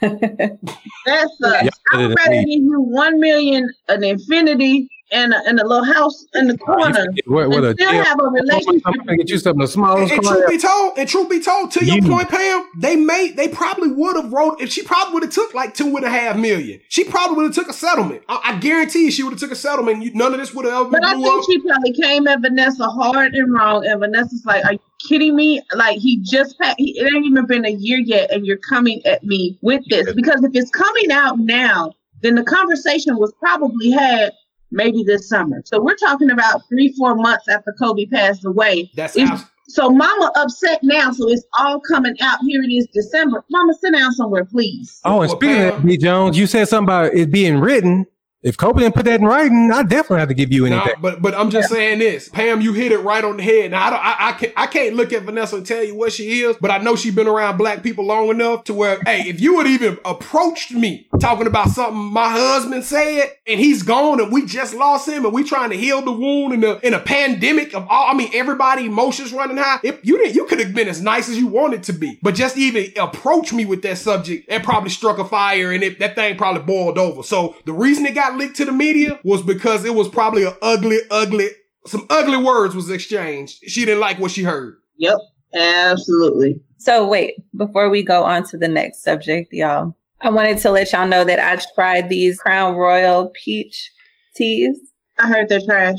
That 0.00 1.28
sucks. 1.40 1.62
Yeah, 1.64 1.70
I 1.92 1.96
would 1.98 2.10
it 2.10 2.18
rather 2.18 2.40
give 2.40 2.48
you 2.48 2.80
one 2.80 3.18
million, 3.20 3.68
an 3.88 4.04
infinity, 4.04 4.88
and 5.10 5.32
a, 5.32 5.38
and 5.46 5.58
a 5.60 5.66
little 5.66 5.84
house 5.84 6.26
in 6.34 6.48
the 6.48 6.58
corner. 6.58 7.06
What, 7.26 7.48
what 7.48 7.58
and 7.58 7.66
a 7.66 7.72
still 7.74 7.90
deal. 7.92 8.04
have 8.04 8.18
a 8.20 8.24
I'm 8.24 8.34
relationship. 8.34 8.82
gonna 8.84 9.16
get 9.16 9.30
you 9.30 9.38
something 9.38 9.60
the 9.60 9.66
smallest 9.68 10.12
And 10.12 10.22
car. 10.22 10.34
truth 10.36 10.48
be 10.48 10.58
told, 10.58 10.98
and 10.98 11.08
truth 11.08 11.28
be 11.30 11.40
told, 11.40 11.70
to 11.72 11.84
your 11.84 12.02
point, 12.02 12.28
Pam, 12.28 12.64
they 12.76 12.96
may 12.96 13.30
they 13.30 13.48
probably 13.48 13.90
would 13.90 14.16
have 14.16 14.32
wrote 14.32 14.60
if 14.60 14.70
she 14.70 14.82
probably 14.82 15.14
would 15.14 15.22
have 15.24 15.32
took 15.32 15.54
like 15.54 15.74
two 15.74 15.96
and 15.96 16.04
a 16.04 16.10
half 16.10 16.36
million. 16.36 16.80
She 16.88 17.04
probably 17.04 17.36
would 17.36 17.44
have 17.46 17.54
took 17.54 17.68
a 17.68 17.72
settlement. 17.72 18.22
I, 18.28 18.40
I 18.44 18.58
guarantee 18.58 19.04
you, 19.06 19.10
she 19.10 19.22
would 19.22 19.32
have 19.32 19.40
took 19.40 19.52
a 19.52 19.56
settlement. 19.56 20.02
You, 20.02 20.12
none 20.14 20.32
of 20.34 20.40
this 20.40 20.52
would 20.54 20.64
have 20.64 20.74
ever 20.74 20.90
But 20.90 21.04
I 21.04 21.14
think 21.14 21.26
up. 21.26 21.44
she 21.46 21.58
probably 21.60 21.92
came 21.92 22.26
at 22.28 22.40
Vanessa 22.40 22.84
hard 22.88 23.34
and 23.34 23.52
wrong, 23.52 23.86
and 23.86 24.00
Vanessa's 24.00 24.44
like, 24.44 24.64
"Are 24.64 24.72
you 24.74 24.80
kidding 25.08 25.34
me? 25.36 25.62
Like 25.74 25.98
he 25.98 26.20
just 26.22 26.58
pa- 26.58 26.74
he, 26.78 26.98
it 26.98 27.12
ain't 27.14 27.24
even 27.26 27.46
been 27.46 27.64
a 27.64 27.70
year 27.70 27.98
yet, 27.98 28.30
and 28.32 28.44
you're 28.46 28.58
coming 28.68 29.04
at 29.06 29.24
me 29.24 29.58
with 29.62 29.82
this 29.88 30.12
because 30.14 30.42
if 30.44 30.50
it's 30.54 30.70
coming 30.70 31.10
out 31.12 31.38
now, 31.38 31.92
then 32.22 32.34
the 32.34 32.42
conversation 32.42 33.16
was 33.16 33.32
probably 33.38 33.90
had 33.90 34.32
maybe 34.70 35.02
this 35.02 35.28
summer. 35.28 35.62
So 35.64 35.80
we're 35.82 35.96
talking 35.96 36.30
about 36.30 36.62
three, 36.68 36.92
four 36.98 37.14
months 37.14 37.48
after 37.48 37.74
Kobe 37.80 38.06
passed 38.06 38.44
away. 38.44 38.90
That's 38.96 39.16
It's- 39.16 39.30
abs- 39.30 39.44
So 39.70 39.90
Mama 39.90 40.32
upset 40.36 40.80
now, 40.82 41.10
so 41.12 41.28
it's 41.28 41.44
all 41.58 41.78
coming 41.80 42.14
out. 42.22 42.38
Here 42.46 42.62
it 42.62 42.72
is, 42.72 42.86
December. 42.94 43.44
Mama, 43.50 43.74
sit 43.74 43.92
down 43.92 44.12
somewhere, 44.12 44.46
please. 44.46 44.98
Oh, 45.04 45.20
and 45.20 45.30
speaking 45.30 45.56
of 45.56 45.72
Pam- 45.74 45.82
that, 45.82 45.86
B. 45.86 45.96
Jones, 45.98 46.38
you 46.38 46.46
said 46.46 46.68
something 46.68 46.84
about 46.84 47.12
it 47.12 47.30
being 47.30 47.58
written. 47.60 48.06
If 48.40 48.56
Kobe 48.56 48.80
didn't 48.80 48.94
put 48.94 49.04
that 49.06 49.18
in 49.18 49.26
writing, 49.26 49.70
I 49.72 49.82
definitely 49.82 50.20
have 50.20 50.28
to 50.28 50.34
give 50.34 50.52
you 50.52 50.68
Nah, 50.68 50.76
anything. 50.82 51.00
but 51.02 51.20
but 51.20 51.34
I'm 51.34 51.50
just 51.50 51.70
saying 51.70 51.98
this, 51.98 52.28
Pam. 52.28 52.60
You 52.60 52.72
hit 52.72 52.92
it 52.92 52.98
right 52.98 53.24
on 53.24 53.36
the 53.38 53.42
head. 53.42 53.72
Now 53.72 53.86
I 53.86 53.90
don't, 53.90 53.98
I, 54.04 54.16
I 54.28 54.32
can't 54.32 54.52
I 54.56 54.66
can't 54.68 54.94
look 54.94 55.12
at 55.12 55.22
Vanessa 55.24 55.56
and 55.56 55.66
tell 55.66 55.82
you 55.82 55.96
what 55.96 56.12
she 56.12 56.42
is, 56.42 56.56
but 56.60 56.70
I 56.70 56.78
know 56.78 56.94
she's 56.94 57.14
been 57.14 57.26
around 57.26 57.56
black 57.56 57.82
people 57.82 58.04
long 58.06 58.28
enough 58.28 58.62
to 58.64 58.74
where, 58.74 59.00
hey, 59.04 59.22
if 59.28 59.40
you 59.40 59.56
would 59.56 59.66
even 59.66 59.98
approached 60.04 60.70
me 60.70 61.08
talking 61.18 61.48
about 61.48 61.68
something 61.70 61.98
my 61.98 62.28
husband 62.30 62.84
said 62.84 63.32
and 63.46 63.58
he's 63.58 63.82
gone 63.82 64.20
and 64.20 64.30
we 64.32 64.46
just 64.46 64.72
lost 64.72 65.08
him 65.08 65.24
and 65.24 65.34
we 65.34 65.42
trying 65.42 65.70
to 65.70 65.76
heal 65.76 66.00
the 66.00 66.12
wound 66.12 66.54
in 66.54 66.62
a 66.62 66.74
in 66.84 66.94
a 66.94 67.00
pandemic 67.00 67.74
of 67.74 67.88
all, 67.88 68.08
I 68.08 68.14
mean 68.14 68.30
everybody 68.34 68.86
emotions 68.86 69.32
running 69.32 69.56
high. 69.56 69.80
If 69.82 69.98
you 70.04 70.16
didn't, 70.16 70.36
you 70.36 70.44
could 70.46 70.60
have 70.60 70.72
been 70.74 70.86
as 70.86 71.00
nice 71.02 71.28
as 71.28 71.36
you 71.38 71.48
wanted 71.48 71.82
to 71.84 71.92
be, 71.92 72.20
but 72.22 72.36
just 72.36 72.56
even 72.56 72.92
approach 73.00 73.52
me 73.52 73.64
with 73.64 73.82
that 73.82 73.98
subject, 73.98 74.44
it 74.48 74.62
probably 74.62 74.90
struck 74.90 75.18
a 75.18 75.24
fire 75.24 75.72
and 75.72 75.82
it, 75.82 75.98
that 75.98 76.14
thing 76.14 76.36
probably 76.36 76.62
boiled 76.62 76.98
over. 76.98 77.24
So 77.24 77.56
the 77.64 77.72
reason 77.72 78.06
it 78.06 78.14
got 78.14 78.27
leaked 78.36 78.56
to 78.56 78.64
the 78.64 78.72
media 78.72 79.18
was 79.24 79.42
because 79.42 79.84
it 79.84 79.94
was 79.94 80.08
probably 80.08 80.44
a 80.44 80.56
ugly, 80.62 80.98
ugly, 81.10 81.48
some 81.86 82.06
ugly 82.10 82.36
words 82.36 82.74
was 82.74 82.90
exchanged. 82.90 83.62
She 83.66 83.84
didn't 83.84 84.00
like 84.00 84.18
what 84.18 84.30
she 84.30 84.42
heard. 84.42 84.76
Yep, 84.98 85.18
absolutely. 85.54 86.60
So 86.78 87.06
wait, 87.08 87.34
before 87.56 87.88
we 87.90 88.02
go 88.02 88.24
on 88.24 88.44
to 88.48 88.56
the 88.58 88.68
next 88.68 89.02
subject, 89.02 89.52
y'all, 89.52 89.94
I 90.20 90.30
wanted 90.30 90.58
to 90.58 90.70
let 90.70 90.92
y'all 90.92 91.06
know 91.08 91.24
that 91.24 91.38
I 91.38 91.62
tried 91.74 92.08
these 92.08 92.38
Crown 92.38 92.74
Royal 92.76 93.30
peach 93.34 93.90
teas. 94.34 94.78
I 95.18 95.28
heard 95.28 95.48
they're 95.48 95.60
trash. 95.60 95.98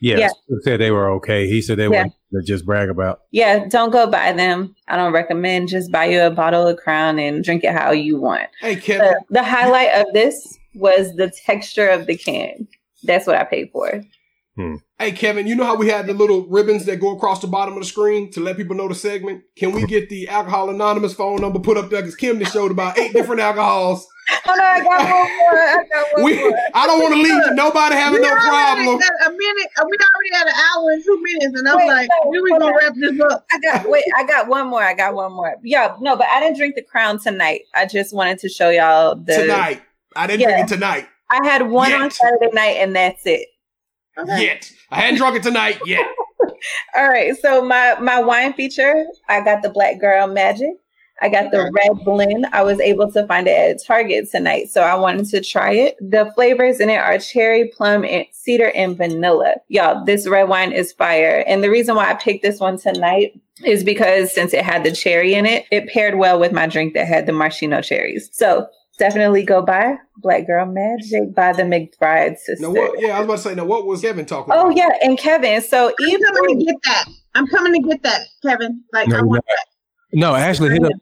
yes, 0.00 0.18
yeah. 0.20 0.28
he 0.48 0.56
said 0.62 0.80
they 0.80 0.90
were 0.90 1.10
okay. 1.12 1.48
He 1.48 1.62
said 1.62 1.78
they 1.78 1.88
Yeah. 1.88 2.04
were 2.32 2.40
to 2.40 2.46
just 2.46 2.64
brag 2.64 2.88
about. 2.88 3.22
Yeah, 3.30 3.66
don't 3.68 3.90
go 3.90 4.06
buy 4.08 4.32
them. 4.32 4.74
I 4.88 4.96
don't 4.96 5.12
recommend. 5.12 5.68
Just 5.68 5.90
buy 5.92 6.06
you 6.06 6.22
a 6.22 6.30
bottle 6.30 6.66
of 6.66 6.76
Crown 6.76 7.18
and 7.18 7.42
drink 7.44 7.62
it 7.64 7.72
how 7.72 7.90
you 7.92 8.20
want. 8.20 8.48
Hey, 8.60 8.76
Kevin. 8.76 9.14
The, 9.28 9.40
the 9.40 9.42
highlight 9.44 9.92
of 9.94 10.06
this 10.12 10.58
was 10.74 11.14
the 11.16 11.30
texture 11.46 11.88
of 11.88 12.06
the 12.06 12.16
can. 12.16 12.66
That's 13.04 13.26
what 13.26 13.36
I 13.36 13.44
paid 13.44 13.70
for. 13.72 14.02
Hey, 14.98 15.12
Kevin, 15.12 15.46
you 15.46 15.54
know 15.56 15.64
how 15.64 15.76
we 15.76 15.88
had 15.88 16.06
the 16.06 16.12
little 16.12 16.46
ribbons 16.46 16.84
that 16.84 17.00
go 17.00 17.16
across 17.16 17.40
the 17.40 17.46
bottom 17.48 17.74
of 17.74 17.80
the 17.80 17.86
screen 17.86 18.30
to 18.32 18.40
let 18.40 18.56
people 18.58 18.76
know 18.76 18.86
the 18.86 18.94
segment? 18.94 19.42
Can 19.56 19.72
we 19.72 19.86
get 19.86 20.08
the 20.10 20.28
Alcohol 20.28 20.68
Anonymous 20.70 21.14
phone 21.14 21.40
number 21.40 21.58
put 21.58 21.78
up 21.78 21.88
there? 21.90 22.02
Because 22.02 22.14
Kim 22.16 22.38
just 22.38 22.52
showed 22.52 22.70
about 22.70 22.98
eight 22.98 23.12
different 23.14 23.40
alcohols. 23.40 24.06
Oh 24.46 24.54
no, 24.54 24.62
I 24.62 24.78
got 24.80 24.86
one 25.02 25.36
more. 25.38 25.58
I 25.58 25.84
got 25.90 26.12
one 26.12 26.22
We, 26.24 26.36
more. 26.36 26.58
I 26.74 26.86
don't 26.86 27.00
want 27.02 27.14
to 27.14 27.22
leave 27.22 27.54
nobody 27.56 27.94
having 27.96 28.20
We 28.20 28.28
no 28.28 28.34
problem. 28.36 29.00
had 29.00 29.10
a 29.26 29.30
minute. 29.30 29.68
uh, 29.78 29.84
We 29.90 29.96
already 29.96 30.34
had 30.34 30.46
an 30.46 30.54
hour 30.54 30.90
and 30.92 31.02
two 31.04 31.22
minutes, 31.22 31.58
and 31.58 31.68
I'm 31.68 31.76
Wait, 31.78 31.88
like, 31.88 32.08
no, 32.22 32.30
we 32.30 32.38
hold 32.50 32.60
gonna 32.60 32.72
on. 32.72 32.78
wrap 32.78 32.94
this 32.94 33.20
up? 33.20 33.46
I 33.50 33.58
got 33.58 33.88
wait, 33.88 34.04
I 34.16 34.24
got 34.24 34.48
one 34.48 34.68
more. 34.68 34.82
I 34.82 34.94
got 34.94 35.14
one 35.14 35.32
more. 35.32 35.56
Yeah, 35.64 35.96
no, 36.00 36.14
but 36.14 36.26
I 36.32 36.40
didn't 36.40 36.58
drink 36.58 36.74
the 36.76 36.82
crown 36.82 37.18
tonight. 37.18 37.62
I 37.74 37.86
just 37.86 38.14
wanted 38.14 38.38
to 38.40 38.48
show 38.48 38.68
y'all 38.70 39.16
the 39.16 39.34
Tonight. 39.34 39.82
I 40.16 40.26
didn't 40.26 40.40
Yeah. 40.40 40.48
drink 40.56 40.70
it 40.70 40.74
tonight. 40.74 41.06
I 41.30 41.46
had 41.46 41.68
one 41.70 41.92
on 41.92 42.10
Saturday 42.10 42.50
night 42.52 42.76
and 42.78 42.94
that's 42.94 43.24
it. 43.26 43.48
Okay. 44.18 44.42
Yet. 44.44 44.70
I 44.90 45.00
hadn't 45.00 45.16
drunk 45.16 45.36
it 45.36 45.42
tonight 45.42 45.78
yet. 45.86 46.06
All 46.94 47.08
right. 47.08 47.34
So 47.40 47.62
my 47.64 47.96
my 48.00 48.20
wine 48.20 48.52
feature, 48.52 49.04
I 49.28 49.40
got 49.40 49.62
the 49.62 49.70
Black 49.70 49.98
Girl 50.00 50.26
Magic. 50.26 50.74
I 51.20 51.28
got 51.28 51.52
the 51.52 51.70
red 51.72 52.04
blend. 52.04 52.46
I 52.52 52.62
was 52.64 52.80
able 52.80 53.10
to 53.12 53.24
find 53.28 53.46
it 53.46 53.52
at 53.56 53.84
Target 53.86 54.28
tonight, 54.30 54.70
so 54.70 54.82
I 54.82 54.96
wanted 54.96 55.26
to 55.26 55.40
try 55.40 55.72
it. 55.72 55.96
The 56.00 56.32
flavors 56.34 56.80
in 56.80 56.90
it 56.90 56.96
are 56.96 57.16
cherry, 57.18 57.68
plum, 57.68 58.04
and 58.04 58.26
cedar, 58.32 58.70
and 58.74 58.96
vanilla. 58.96 59.54
Y'all, 59.68 60.04
this 60.04 60.26
red 60.26 60.48
wine 60.48 60.72
is 60.72 60.92
fire. 60.92 61.44
And 61.46 61.62
the 61.62 61.70
reason 61.70 61.94
why 61.94 62.10
I 62.10 62.14
picked 62.14 62.42
this 62.42 62.58
one 62.58 62.76
tonight 62.76 63.40
is 63.64 63.84
because 63.84 64.32
since 64.34 64.52
it 64.52 64.64
had 64.64 64.82
the 64.82 64.90
cherry 64.90 65.34
in 65.34 65.46
it, 65.46 65.64
it 65.70 65.86
paired 65.86 66.16
well 66.18 66.40
with 66.40 66.50
my 66.50 66.66
drink 66.66 66.94
that 66.94 67.06
had 67.06 67.26
the 67.26 67.32
maraschino 67.32 67.82
cherries. 67.82 68.28
So 68.32 68.66
definitely 69.02 69.42
go 69.42 69.62
buy 69.62 69.96
Black 70.18 70.46
Girl 70.46 70.64
Magic 70.64 71.34
by 71.34 71.52
the 71.52 71.64
McBride 71.64 72.36
sisters. 72.36 72.60
Now 72.60 72.70
what? 72.70 73.00
Yeah, 73.00 73.16
I 73.16 73.18
was 73.18 73.24
about 73.24 73.36
to 73.36 73.42
say. 73.42 73.54
Now 73.56 73.64
what 73.64 73.84
was 73.84 74.00
Kevin 74.00 74.24
talking 74.24 74.52
about? 74.52 74.64
Oh 74.64 74.66
about? 74.66 74.76
yeah, 74.76 74.90
and 75.02 75.18
Kevin. 75.18 75.60
So 75.60 75.92
I'm 76.00 76.22
coming 76.22 76.58
to 76.60 76.64
get 76.64 76.76
that. 76.84 77.04
I'm 77.34 77.46
coming 77.48 77.82
to 77.82 77.88
get 77.88 78.02
that, 78.04 78.20
Kevin. 78.42 78.84
Like 78.92 79.08
No, 79.08 79.16
I 79.16 79.18
you're 79.18 79.26
want 79.26 79.44
No, 80.12 80.34
actually, 80.36 80.70
hit 80.70 80.84
up. 80.84 80.92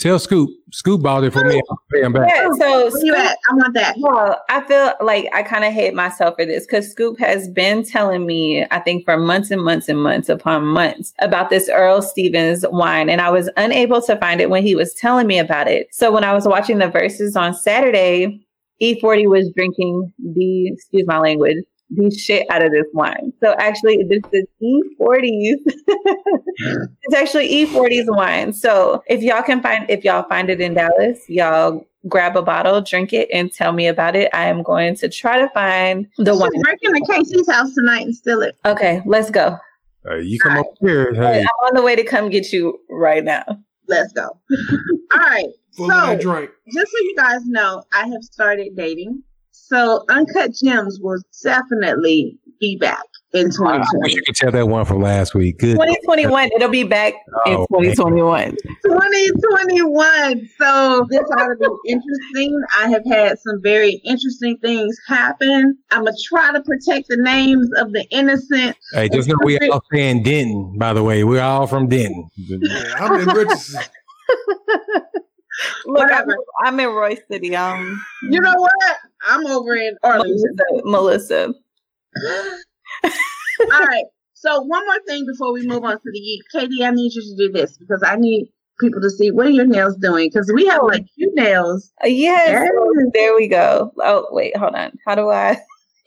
Tell 0.00 0.18
Scoop. 0.18 0.48
Scoop 0.72 1.02
bought 1.02 1.24
it 1.24 1.32
for 1.32 1.44
me. 1.44 1.60
I'll 1.68 1.78
pay 1.92 2.00
him 2.00 2.14
back. 2.14 2.30
yeah, 2.30 2.48
so 2.58 2.90
Where 2.90 3.04
you 3.04 3.14
at? 3.14 3.36
I 3.50 3.54
want 3.54 3.74
that. 3.74 3.96
Well, 3.98 4.42
I 4.48 4.62
feel 4.62 4.94
like 5.02 5.28
I 5.34 5.42
kind 5.42 5.62
of 5.62 5.74
hate 5.74 5.92
myself 5.92 6.36
for 6.36 6.46
this 6.46 6.64
because 6.64 6.90
Scoop 6.90 7.18
has 7.18 7.48
been 7.48 7.84
telling 7.84 8.24
me, 8.24 8.64
I 8.70 8.78
think 8.78 9.04
for 9.04 9.18
months 9.18 9.50
and 9.50 9.62
months 9.62 9.90
and 9.90 10.02
months 10.02 10.30
upon 10.30 10.64
months 10.64 11.12
about 11.20 11.50
this 11.50 11.68
Earl 11.68 12.00
Stevens 12.00 12.64
wine. 12.70 13.10
And 13.10 13.20
I 13.20 13.28
was 13.28 13.50
unable 13.58 14.00
to 14.02 14.16
find 14.16 14.40
it 14.40 14.48
when 14.48 14.62
he 14.62 14.74
was 14.74 14.94
telling 14.94 15.26
me 15.26 15.38
about 15.38 15.68
it. 15.68 15.88
So 15.92 16.10
when 16.10 16.24
I 16.24 16.32
was 16.32 16.48
watching 16.48 16.78
the 16.78 16.86
Verzuz 16.88 17.36
on 17.36 17.52
Saturday, 17.52 18.40
E40 18.80 19.28
was 19.28 19.52
drinking 19.54 20.10
the, 20.18 20.68
excuse 20.68 21.04
my 21.06 21.18
language, 21.18 21.58
the 21.90 22.10
shit 22.10 22.46
out 22.50 22.64
of 22.64 22.70
this 22.70 22.86
wine. 22.92 23.32
So 23.42 23.54
actually, 23.58 24.04
this 24.08 24.22
is 24.32 24.44
E40's. 24.62 25.60
it's 26.56 27.14
actually 27.14 27.48
E40's 27.48 28.08
wine. 28.08 28.52
So 28.52 29.02
if 29.08 29.22
y'all 29.22 29.42
can 29.42 29.62
find, 29.62 29.88
if 29.90 30.04
y'all 30.04 30.28
find 30.28 30.50
it 30.50 30.60
in 30.60 30.74
Dallas, 30.74 31.28
y'all 31.28 31.84
grab 32.08 32.36
a 32.36 32.42
bottle, 32.42 32.80
drink 32.80 33.12
it, 33.12 33.28
and 33.32 33.52
tell 33.52 33.72
me 33.72 33.86
about 33.86 34.16
it. 34.16 34.30
I 34.32 34.46
am 34.46 34.62
going 34.62 34.96
to 34.96 35.08
try 35.08 35.38
to 35.38 35.48
find 35.50 36.06
the 36.18 36.36
wine. 36.36 36.50
Break 36.62 36.78
into 36.82 37.00
Casey's 37.10 37.50
house 37.50 37.74
tonight 37.74 38.02
and 38.06 38.14
steal 38.14 38.42
it. 38.42 38.56
Okay, 38.64 39.02
let's 39.04 39.30
go. 39.30 39.58
Uh, 40.08 40.16
you 40.16 40.38
come 40.38 40.56
up 40.56 40.66
here. 40.80 41.12
Hey, 41.12 41.40
I'm 41.40 41.46
on 41.68 41.74
the 41.74 41.82
way 41.82 41.94
to 41.94 42.04
come 42.04 42.30
get 42.30 42.52
you 42.52 42.78
right 42.88 43.22
now. 43.22 43.44
Let's 43.86 44.12
go. 44.12 44.22
All 45.12 45.18
right. 45.20 45.48
Full 45.76 45.90
So- 45.90 46.16
drink. 46.18 46.50
Just 46.72 46.90
so 46.90 46.98
you 47.00 47.14
guys 47.16 47.44
know, 47.44 47.82
I 47.92 48.06
have 48.06 48.22
started 48.22 48.76
dating. 48.76 49.22
So 49.70 50.04
Uncut 50.08 50.52
Gems 50.52 50.98
will 51.00 51.20
definitely 51.44 52.36
be 52.60 52.76
back 52.76 53.04
in 53.32 53.48
I 53.64 53.84
wish 53.94 54.14
you 54.14 54.22
could 54.26 54.34
tell 54.34 54.50
that 54.50 54.66
one 54.66 54.84
from 54.84 55.00
last 55.00 55.34
week. 55.34 55.58
Good. 55.58 55.74
2021, 55.74 56.50
it'll 56.56 56.68
be 56.68 56.82
back 56.82 57.14
in 57.46 57.54
Oh, 57.54 57.66
man. 57.70 57.94
2021. 57.94 58.56
2021. 58.84 60.48
So 60.58 61.06
this 61.08 61.20
ought 61.38 61.46
to 61.46 61.56
be 61.56 61.92
interesting. 61.92 62.60
I 62.76 62.88
have 62.88 63.04
had 63.06 63.38
some 63.38 63.62
very 63.62 64.00
interesting 64.04 64.56
things 64.58 64.96
happen. 65.06 65.78
I'm 65.92 66.04
gonna 66.04 66.16
try 66.24 66.52
to 66.52 66.60
protect 66.62 67.06
the 67.08 67.18
names 67.18 67.68
of 67.76 67.92
the 67.92 68.04
innocent. 68.10 68.76
Hey, 68.92 69.08
just 69.08 69.28
know 69.28 69.36
we 69.44 69.56
all 69.70 69.84
saying 69.92 70.24
Denton. 70.24 70.76
By 70.78 70.92
the 70.92 71.04
way, 71.04 71.22
we're 71.22 71.42
all 71.42 71.68
from 71.68 71.88
Denton. 71.88 72.28
Yeah, 72.36 72.94
I'm 72.98 73.20
in 73.20 73.28
Richardson. 73.28 73.80
Look, 75.86 76.10
I'm, 76.12 76.26
I'm 76.64 76.80
in 76.80 76.88
Royse 76.88 77.20
City. 77.30 77.54
Um, 77.56 78.02
You 78.22 78.40
know 78.40 78.54
what? 78.54 78.72
I'm 79.26 79.46
over 79.46 79.74
in 79.74 79.96
Arlington. 80.02 80.56
Melissa. 80.84 81.52
Melissa. 82.16 82.58
All 83.72 83.84
right. 83.86 84.04
So 84.34 84.60
one 84.62 84.84
more 84.86 85.00
thing 85.06 85.26
before 85.26 85.52
we 85.52 85.66
move 85.66 85.84
on 85.84 85.92
to 85.92 86.10
the 86.12 86.18
yeet. 86.20 86.40
Katie, 86.60 86.84
I 86.84 86.90
need 86.90 87.12
you 87.12 87.22
to 87.22 87.36
do 87.36 87.52
this 87.52 87.76
because 87.76 88.02
I 88.06 88.16
need 88.16 88.50
people 88.80 89.00
to 89.02 89.10
see 89.10 89.30
what 89.30 89.46
are 89.46 89.50
your 89.50 89.66
nails 89.66 89.96
doing 89.96 90.30
because 90.32 90.50
we 90.54 90.66
have 90.66 90.82
like 90.84 91.04
cute 91.14 91.34
nails. 91.34 91.92
Yes. 92.04 92.48
Yes. 92.48 92.70
There 93.12 93.34
we 93.36 93.48
go. 93.48 93.92
Oh, 93.98 94.26
wait, 94.30 94.56
hold 94.56 94.74
on. 94.74 94.92
How 95.06 95.14
do 95.14 95.28
I? 95.28 95.58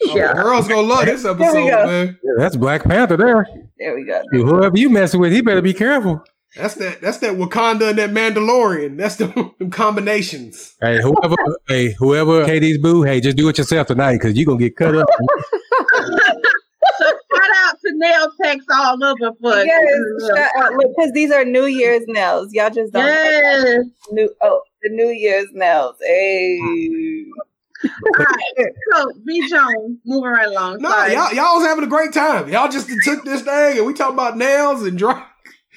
Oh, 0.06 0.14
the 0.16 0.34
girls 0.34 0.68
gonna 0.68 0.82
love 0.82 1.06
this 1.06 1.24
episode, 1.24 1.54
man. 1.54 2.20
Yeah, 2.24 2.32
that's 2.38 2.56
Black 2.58 2.84
Panther 2.84 3.16
there. 3.16 3.48
There 3.78 3.96
we 3.96 4.04
go. 4.04 4.22
Whoever 4.32 4.78
you 4.78 4.90
messing 4.90 5.20
with, 5.20 5.32
he 5.32 5.42
better 5.42 5.62
be 5.62 5.74
careful. 5.74 6.24
That's 6.56 6.76
that. 6.76 7.02
That's 7.02 7.18
that 7.20 7.34
Wakanda 7.34 7.90
and 7.90 7.98
that 7.98 8.12
Mandalorian. 8.12 8.98
That's 8.98 9.16
the 9.16 9.28
them 9.60 9.70
combinations. 9.72 10.76
Hey, 10.82 11.02
whoever, 11.02 11.36
hey, 11.68 11.94
whoever 11.98 12.46
Katie's 12.46 12.78
boo, 12.78 13.02
hey, 13.04 13.20
just 13.22 13.38
do 13.38 13.48
it 13.50 13.58
yourself 13.58 13.88
tonight 13.88 14.14
because 14.14 14.36
you're 14.38 14.46
gonna 14.46 14.60
get 14.60 14.76
cut 14.76 14.96
up. 14.96 15.08
so 16.00 17.06
shout 17.10 17.50
out 17.66 17.80
to 17.82 17.92
nail 17.96 18.28
techs 18.42 18.66
all 18.72 19.04
over 19.04 19.32
for 19.42 19.56
Yes, 19.64 19.84
shut 20.28 20.52
up. 20.64 20.74
Look, 20.78 20.92
because 20.96 21.12
these 21.14 21.32
are 21.32 21.44
New 21.44 21.66
Year's 21.66 22.04
nails. 22.08 22.50
Y'all 22.54 22.70
just 22.70 22.94
don't 22.94 23.06
Yes. 23.08 23.86
new. 24.12 24.30
Oh, 24.42 24.62
the 24.84 24.90
New 24.90 25.08
Year's 25.10 25.48
nails. 25.54 25.96
Hey, 26.06 27.26
All 27.84 28.26
right. 28.26 28.68
So 28.94 29.12
B 29.26 29.48
Jones, 29.50 29.98
moving 30.06 30.30
right 30.30 30.48
along. 30.48 30.82
No, 30.82 30.90
Sorry. 30.90 31.14
y'all, 31.14 31.34
y'all 31.34 31.56
was 31.58 31.66
having 31.66 31.84
a 31.84 31.88
great 31.88 32.14
time. 32.14 32.48
Y'all 32.50 32.70
just 32.70 32.90
took 33.04 33.24
this 33.26 33.42
thing 33.42 33.78
and 33.80 33.88
we 33.88 33.94
talking 33.94 34.14
about 34.14 34.38
nails 34.38 34.84
and 34.84 34.98
dry. 34.98 35.26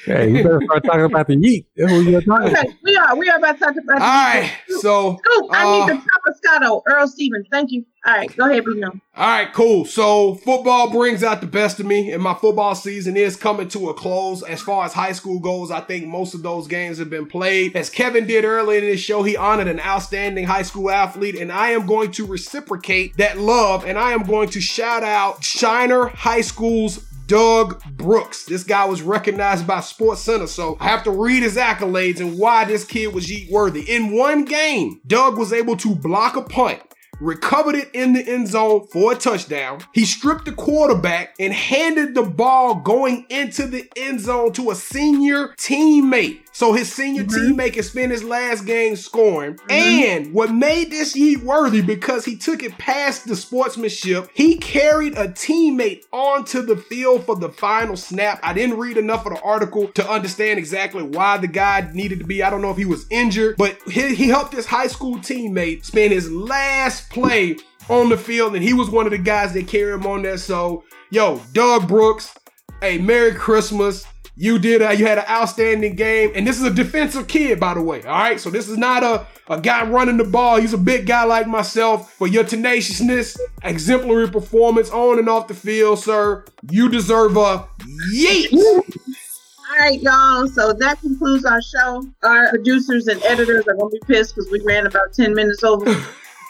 Hey, 0.05 0.31
you 0.31 0.43
better 0.43 0.61
start 0.65 0.85
talking 0.85 1.05
about 1.05 1.27
the 1.27 1.37
yeet. 1.37 1.65
That's 1.75 1.91
what 1.91 2.05
you're 2.05 2.21
talking 2.21 2.49
about. 2.49 2.67
Okay, 2.67 2.77
we 2.85 2.97
are 2.97 3.17
we 3.17 3.29
are 3.31 3.39
about 3.39 3.59
to 3.59 3.65
talk 3.65 3.77
about 3.77 4.03
All 4.03 4.09
right, 4.09 4.53
so 4.81 5.19
Scoop, 5.25 5.55
I 5.55 5.65
uh, 5.65 5.87
need 5.87 5.97
the 5.97 6.03
Traviscato, 6.03 6.83
Earl 6.87 7.09
Stevens. 7.09 7.47
Thank 7.51 7.73
you. 7.73 7.85
All 8.07 8.15
right, 8.15 8.37
go 8.37 8.49
ahead, 8.49 8.65
B 8.65 8.79
Jones. 8.79 9.01
All 9.17 9.27
right, 9.27 9.53
cool. 9.53 9.85
So 9.85 10.35
football 10.37 10.91
brings 10.91 11.25
out 11.25 11.41
the 11.41 11.47
best 11.47 11.81
of 11.81 11.87
me, 11.87 12.13
and 12.13 12.23
my 12.23 12.35
football 12.35 12.75
season 12.75 13.17
is 13.17 13.37
coming 13.37 13.69
to 13.71 13.89
a 13.89 13.95
close. 13.95 14.43
As 14.43 14.61
far 14.61 14.85
as 14.85 14.93
high 14.93 15.13
school 15.13 15.41
goes, 15.41 15.71
I 15.71 15.81
think 15.81 16.07
most 16.07 16.35
of 16.35 16.43
those 16.43 16.69
games 16.69 16.99
have 16.99 17.11
been 17.11 17.27
played. 17.27 17.75
As 17.75 17.91
Kevin 17.91 18.27
did 18.27 18.45
earlier 18.45 18.79
in 18.79 18.85
this 18.85 19.01
show, 19.01 19.23
he 19.23 19.37
honored 19.37 19.67
an 19.67 19.81
outstanding 19.81 20.45
high 20.45 20.63
school 20.63 20.91
athlete, 20.91 21.37
and 21.37 21.51
I 21.51 21.71
am 21.71 21.87
going 21.87 22.13
to 22.13 22.27
reciprocate 22.27 23.17
that 23.17 23.39
love, 23.39 23.85
and 23.85 23.99
I 23.99 24.13
am 24.13 24.23
going 24.25 24.51
to 24.51 24.61
shout 24.61 25.03
out 25.03 25.43
Shiner 25.43 26.09
High 26.09 26.43
School's 26.43 27.03
Doug 27.27 27.83
Brooks. 27.93 28.45
This 28.45 28.65
guy 28.65 28.85
was 28.85 29.03
recognized 29.03 29.67
by 29.67 29.81
Sports 29.81 30.23
Center, 30.23 30.47
so 30.47 30.77
I 30.81 30.85
have 30.89 31.03
to 31.05 31.11
read 31.11 31.43
his 31.43 31.57
accolades 31.57 32.21
and 32.21 32.39
why 32.39 32.65
this 32.65 32.85
kid 32.85 33.13
was 33.15 33.27
yeet 33.27 33.51
worthy. 33.51 33.83
In 33.83 34.17
one 34.17 34.45
game, 34.45 35.01
Doug 35.07 35.37
was 35.37 35.53
able 35.53 35.77
to 35.79 35.95
block 35.95 36.37
a 36.37 36.43
punt 36.43 36.81
recovered 37.21 37.75
it 37.75 37.91
in 37.95 38.13
the 38.13 38.27
end 38.27 38.49
zone 38.49 38.87
for 38.89 39.13
a 39.13 39.17
touchdown. 39.17 39.81
He 39.93 40.05
stripped 40.05 40.45
the 40.45 40.53
quarterback 40.53 41.35
and 41.39 41.53
handed 41.53 42.15
the 42.15 42.23
ball 42.23 42.77
going 42.77 43.27
into 43.31 43.67
the 43.67 43.89
end 43.97 44.21
zone 44.21 44.53
to 44.55 44.71
a 44.71 44.75
senior 44.75 45.49
teammate. 45.57 46.41
So 46.57 46.73
his 46.73 46.91
senior 46.91 47.25
mm-hmm. 47.25 47.53
teammate 47.53 47.75
can 47.75 47.83
spend 47.83 48.13
his 48.13 48.25
last 48.25 48.65
game 48.65 48.97
scoring. 48.97 49.57
Mm-hmm. 49.57 49.73
And 49.73 50.33
what 50.33 50.55
made 50.55 50.91
this 50.91 51.15
yeet 51.15 51.43
worthy 51.43 51.83
because 51.83 52.25
he 52.25 52.35
took 52.35 52.63
it 52.63 52.79
past 52.79 53.29
the 53.29 53.37
sportsmanship, 53.37 54.31
he 54.33 54.57
carried 54.57 55.19
a 55.19 55.29
teammate 55.29 56.05
onto 56.15 56.63
the 56.63 56.79
field 56.79 57.27
for 57.27 57.37
the 57.37 57.51
final 57.51 57.95
snap. 57.95 58.41
I 58.43 58.55
didn't 58.55 58.79
read 58.79 58.97
enough 58.97 59.27
of 59.27 59.35
the 59.35 59.43
article 59.43 59.89
to 59.89 60.11
understand 60.11 60.59
exactly 60.59 61.03
why 61.03 61.37
the 61.37 61.47
guy 61.47 61.91
needed 61.93 62.21
to 62.21 62.25
be. 62.25 62.43
I 62.43 62.49
don't 62.49 62.63
know 62.63 62.71
if 62.71 62.79
he 62.79 62.87
was 62.87 63.05
injured, 63.11 63.59
but 63.59 63.77
he, 63.83 64.15
he 64.15 64.29
helped 64.29 64.55
his 64.55 64.65
high 64.65 64.87
school 64.87 65.19
teammate 65.19 65.85
spend 65.85 66.15
his 66.15 66.33
last 66.33 67.11
play 67.11 67.59
on 67.91 68.09
the 68.09 68.17
field, 68.17 68.55
and 68.55 68.65
he 68.65 68.73
was 68.73 68.89
one 68.89 69.05
of 69.05 69.13
the 69.13 69.19
guys 69.19 69.53
that 69.53 69.69
carried 69.69 69.97
him 69.97 70.07
on 70.07 70.23
there. 70.23 70.39
So, 70.39 70.85
yo, 71.11 71.43
Doug 71.53 71.87
Brooks, 71.87 72.35
hey, 72.81 72.97
Merry 72.97 73.35
Christmas. 73.35 74.07
You 74.39 74.59
did. 74.59 74.83
Uh, 74.83 74.91
you 74.91 75.07
had 75.07 75.17
an 75.17 75.25
outstanding 75.29 75.97
game, 75.97 76.31
and 76.35 76.47
this 76.47 76.59
is 76.59 76.65
a 76.65 76.71
defensive 76.71 77.27
kid, 77.27 77.59
by 77.59 77.73
the 77.73 77.81
way. 77.81 78.03
All 78.03 78.19
right, 78.19 78.39
so 78.39 78.51
this 78.51 78.69
is 78.69 78.77
not 78.77 79.03
a 79.03 79.27
a 79.49 79.61
guy 79.61 79.87
running 79.87 80.17
the 80.17 80.25
ball. 80.25 80.61
He's 80.61 80.75
a 80.75 80.79
big 80.79 81.07
guy 81.07 81.25
like 81.25 81.47
myself. 81.47 82.13
For 82.13 82.27
your 82.27 82.45
tenaciousness, 82.45 83.39
exemplary 83.63 84.29
performance 84.29 84.91
on 84.91 85.19
and 85.19 85.29
off 85.29 85.49
the 85.49 85.55
field, 85.55 86.01
sir, 86.01 86.45
you 86.71 86.89
deserve 86.89 87.37
a 87.37 87.67
yeet. 88.15 88.53
All 88.53 89.79
right, 89.79 90.01
y'all. 90.01 90.47
So 90.49 90.73
that 90.73 91.01
concludes 91.01 91.45
our 91.45 91.63
show. 91.63 92.07
Our 92.23 92.51
producers 92.51 93.07
and 93.07 93.23
editors 93.23 93.67
are 93.69 93.75
gonna 93.75 93.91
be 93.91 94.01
pissed 94.07 94.35
because 94.35 94.51
we 94.51 94.61
ran 94.61 94.87
about 94.87 95.13
10 95.15 95.35
minutes 95.35 95.63
over 95.65 95.85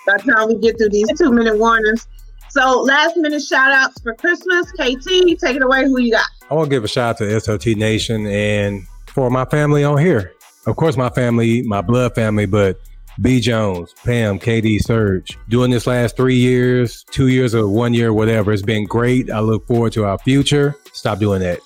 by 0.06 0.16
the 0.16 0.32
time 0.32 0.48
we 0.48 0.56
get 0.56 0.78
through 0.78 0.90
these 0.90 1.08
two 1.18 1.32
minute 1.32 1.58
warnings. 1.58 2.08
So 2.50 2.80
last 2.82 3.16
minute 3.16 3.42
shout 3.42 3.72
outs 3.72 4.00
for 4.02 4.14
Christmas. 4.14 4.70
KT, 4.72 5.38
take 5.38 5.56
it 5.56 5.62
away. 5.62 5.84
Who 5.84 5.98
you 6.00 6.12
got? 6.12 6.26
I 6.50 6.54
want 6.54 6.70
to 6.70 6.76
give 6.76 6.84
a 6.84 6.88
shout 6.88 7.10
out 7.10 7.18
to 7.18 7.24
SLT 7.24 7.76
Nation 7.76 8.26
and 8.26 8.86
for 9.08 9.30
my 9.30 9.44
family 9.44 9.84
on 9.84 9.98
here. 9.98 10.32
Of 10.66 10.76
course, 10.76 10.96
my 10.96 11.10
family, 11.10 11.62
my 11.62 11.80
blood 11.80 12.14
family, 12.14 12.46
but 12.46 12.80
B 13.20 13.40
Jones, 13.40 13.94
Pam, 14.04 14.38
KD, 14.38 14.80
Surge. 14.82 15.38
Doing 15.48 15.70
this 15.70 15.86
last 15.86 16.16
three 16.16 16.36
years, 16.36 17.04
two 17.10 17.28
years 17.28 17.54
or 17.54 17.68
one 17.68 17.94
year, 17.94 18.12
whatever. 18.12 18.52
It's 18.52 18.62
been 18.62 18.84
great. 18.84 19.30
I 19.30 19.40
look 19.40 19.66
forward 19.66 19.92
to 19.94 20.04
our 20.04 20.18
future. 20.18 20.76
Stop 20.92 21.18
doing 21.18 21.40
that. 21.40 21.60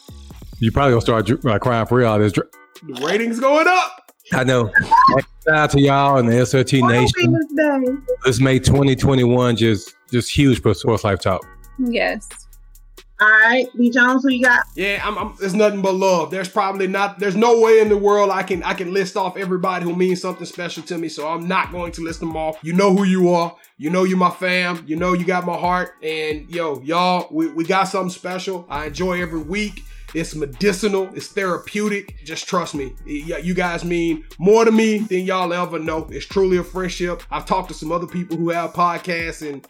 You 0.58 0.70
probably 0.70 0.92
gonna 0.92 1.00
start 1.00 1.26
dr- 1.26 1.44
uh, 1.46 1.58
crying 1.58 1.86
for 1.86 1.98
real. 1.98 2.18
This, 2.18 2.32
dr- 2.32 2.48
The 2.82 3.04
ratings 3.06 3.40
going 3.40 3.66
up. 3.66 4.12
I 4.32 4.44
know. 4.44 4.70
Shout 5.44 5.56
out 5.58 5.70
to 5.70 5.80
y'all 5.80 6.18
and 6.18 6.28
the 6.28 6.34
SLT 6.34 6.86
Nation. 6.88 7.10
Venus 7.16 7.46
Day. 8.36 8.58
2021 8.58 9.56
just 9.56 9.94
just 10.10 10.30
huge 10.30 10.60
for 10.62 10.74
Sports 10.74 11.04
Life 11.04 11.20
Talk. 11.20 11.46
Yes. 11.78 12.28
All 13.22 13.28
right, 13.28 13.66
B 13.76 13.90
Jones, 13.90 14.22
who 14.22 14.30
you 14.30 14.42
got? 14.42 14.64
Yeah, 14.74 15.02
I'm, 15.04 15.18
I'm, 15.18 15.34
it's 15.42 15.52
nothing 15.52 15.82
but 15.82 15.94
love. 15.94 16.30
There's 16.30 16.48
probably 16.48 16.86
not. 16.86 17.18
There's 17.18 17.36
no 17.36 17.60
way 17.60 17.80
in 17.80 17.90
the 17.90 17.96
world 17.98 18.30
I 18.30 18.42
can 18.42 18.62
I 18.62 18.72
can 18.72 18.94
list 18.94 19.14
off 19.14 19.36
everybody 19.36 19.84
who 19.84 19.94
means 19.94 20.22
something 20.22 20.46
special 20.46 20.82
to 20.84 20.96
me. 20.96 21.10
So 21.10 21.28
I'm 21.28 21.46
not 21.46 21.70
going 21.70 21.92
to 21.92 22.02
list 22.02 22.20
them 22.20 22.34
all. 22.34 22.56
You 22.62 22.72
know 22.72 22.96
who 22.96 23.04
you 23.04 23.28
are. 23.34 23.54
You 23.76 23.90
know 23.90 24.04
you're 24.04 24.16
my 24.16 24.30
fam. 24.30 24.82
You 24.86 24.96
know 24.96 25.12
you 25.12 25.26
got 25.26 25.44
my 25.44 25.56
heart. 25.56 25.90
And 26.02 26.48
yo, 26.48 26.80
y'all, 26.80 27.28
we, 27.30 27.48
we 27.48 27.64
got 27.64 27.84
something 27.84 28.08
special. 28.08 28.64
I 28.70 28.86
enjoy 28.86 29.20
every 29.20 29.40
week. 29.42 29.82
It's 30.14 30.34
medicinal. 30.34 31.10
It's 31.14 31.28
therapeutic. 31.28 32.24
Just 32.24 32.48
trust 32.48 32.74
me. 32.74 32.94
Y- 33.06 33.38
You 33.42 33.52
guys 33.52 33.84
mean 33.84 34.24
more 34.38 34.64
to 34.64 34.72
me 34.72 34.98
than 35.00 35.20
y'all 35.26 35.52
ever 35.52 35.78
know. 35.78 36.06
It's 36.10 36.24
truly 36.24 36.56
a 36.56 36.64
friendship. 36.64 37.22
I've 37.30 37.44
talked 37.44 37.68
to 37.68 37.74
some 37.74 37.92
other 37.92 38.06
people 38.06 38.38
who 38.38 38.48
have 38.48 38.72
podcasts 38.72 39.46
and 39.46 39.68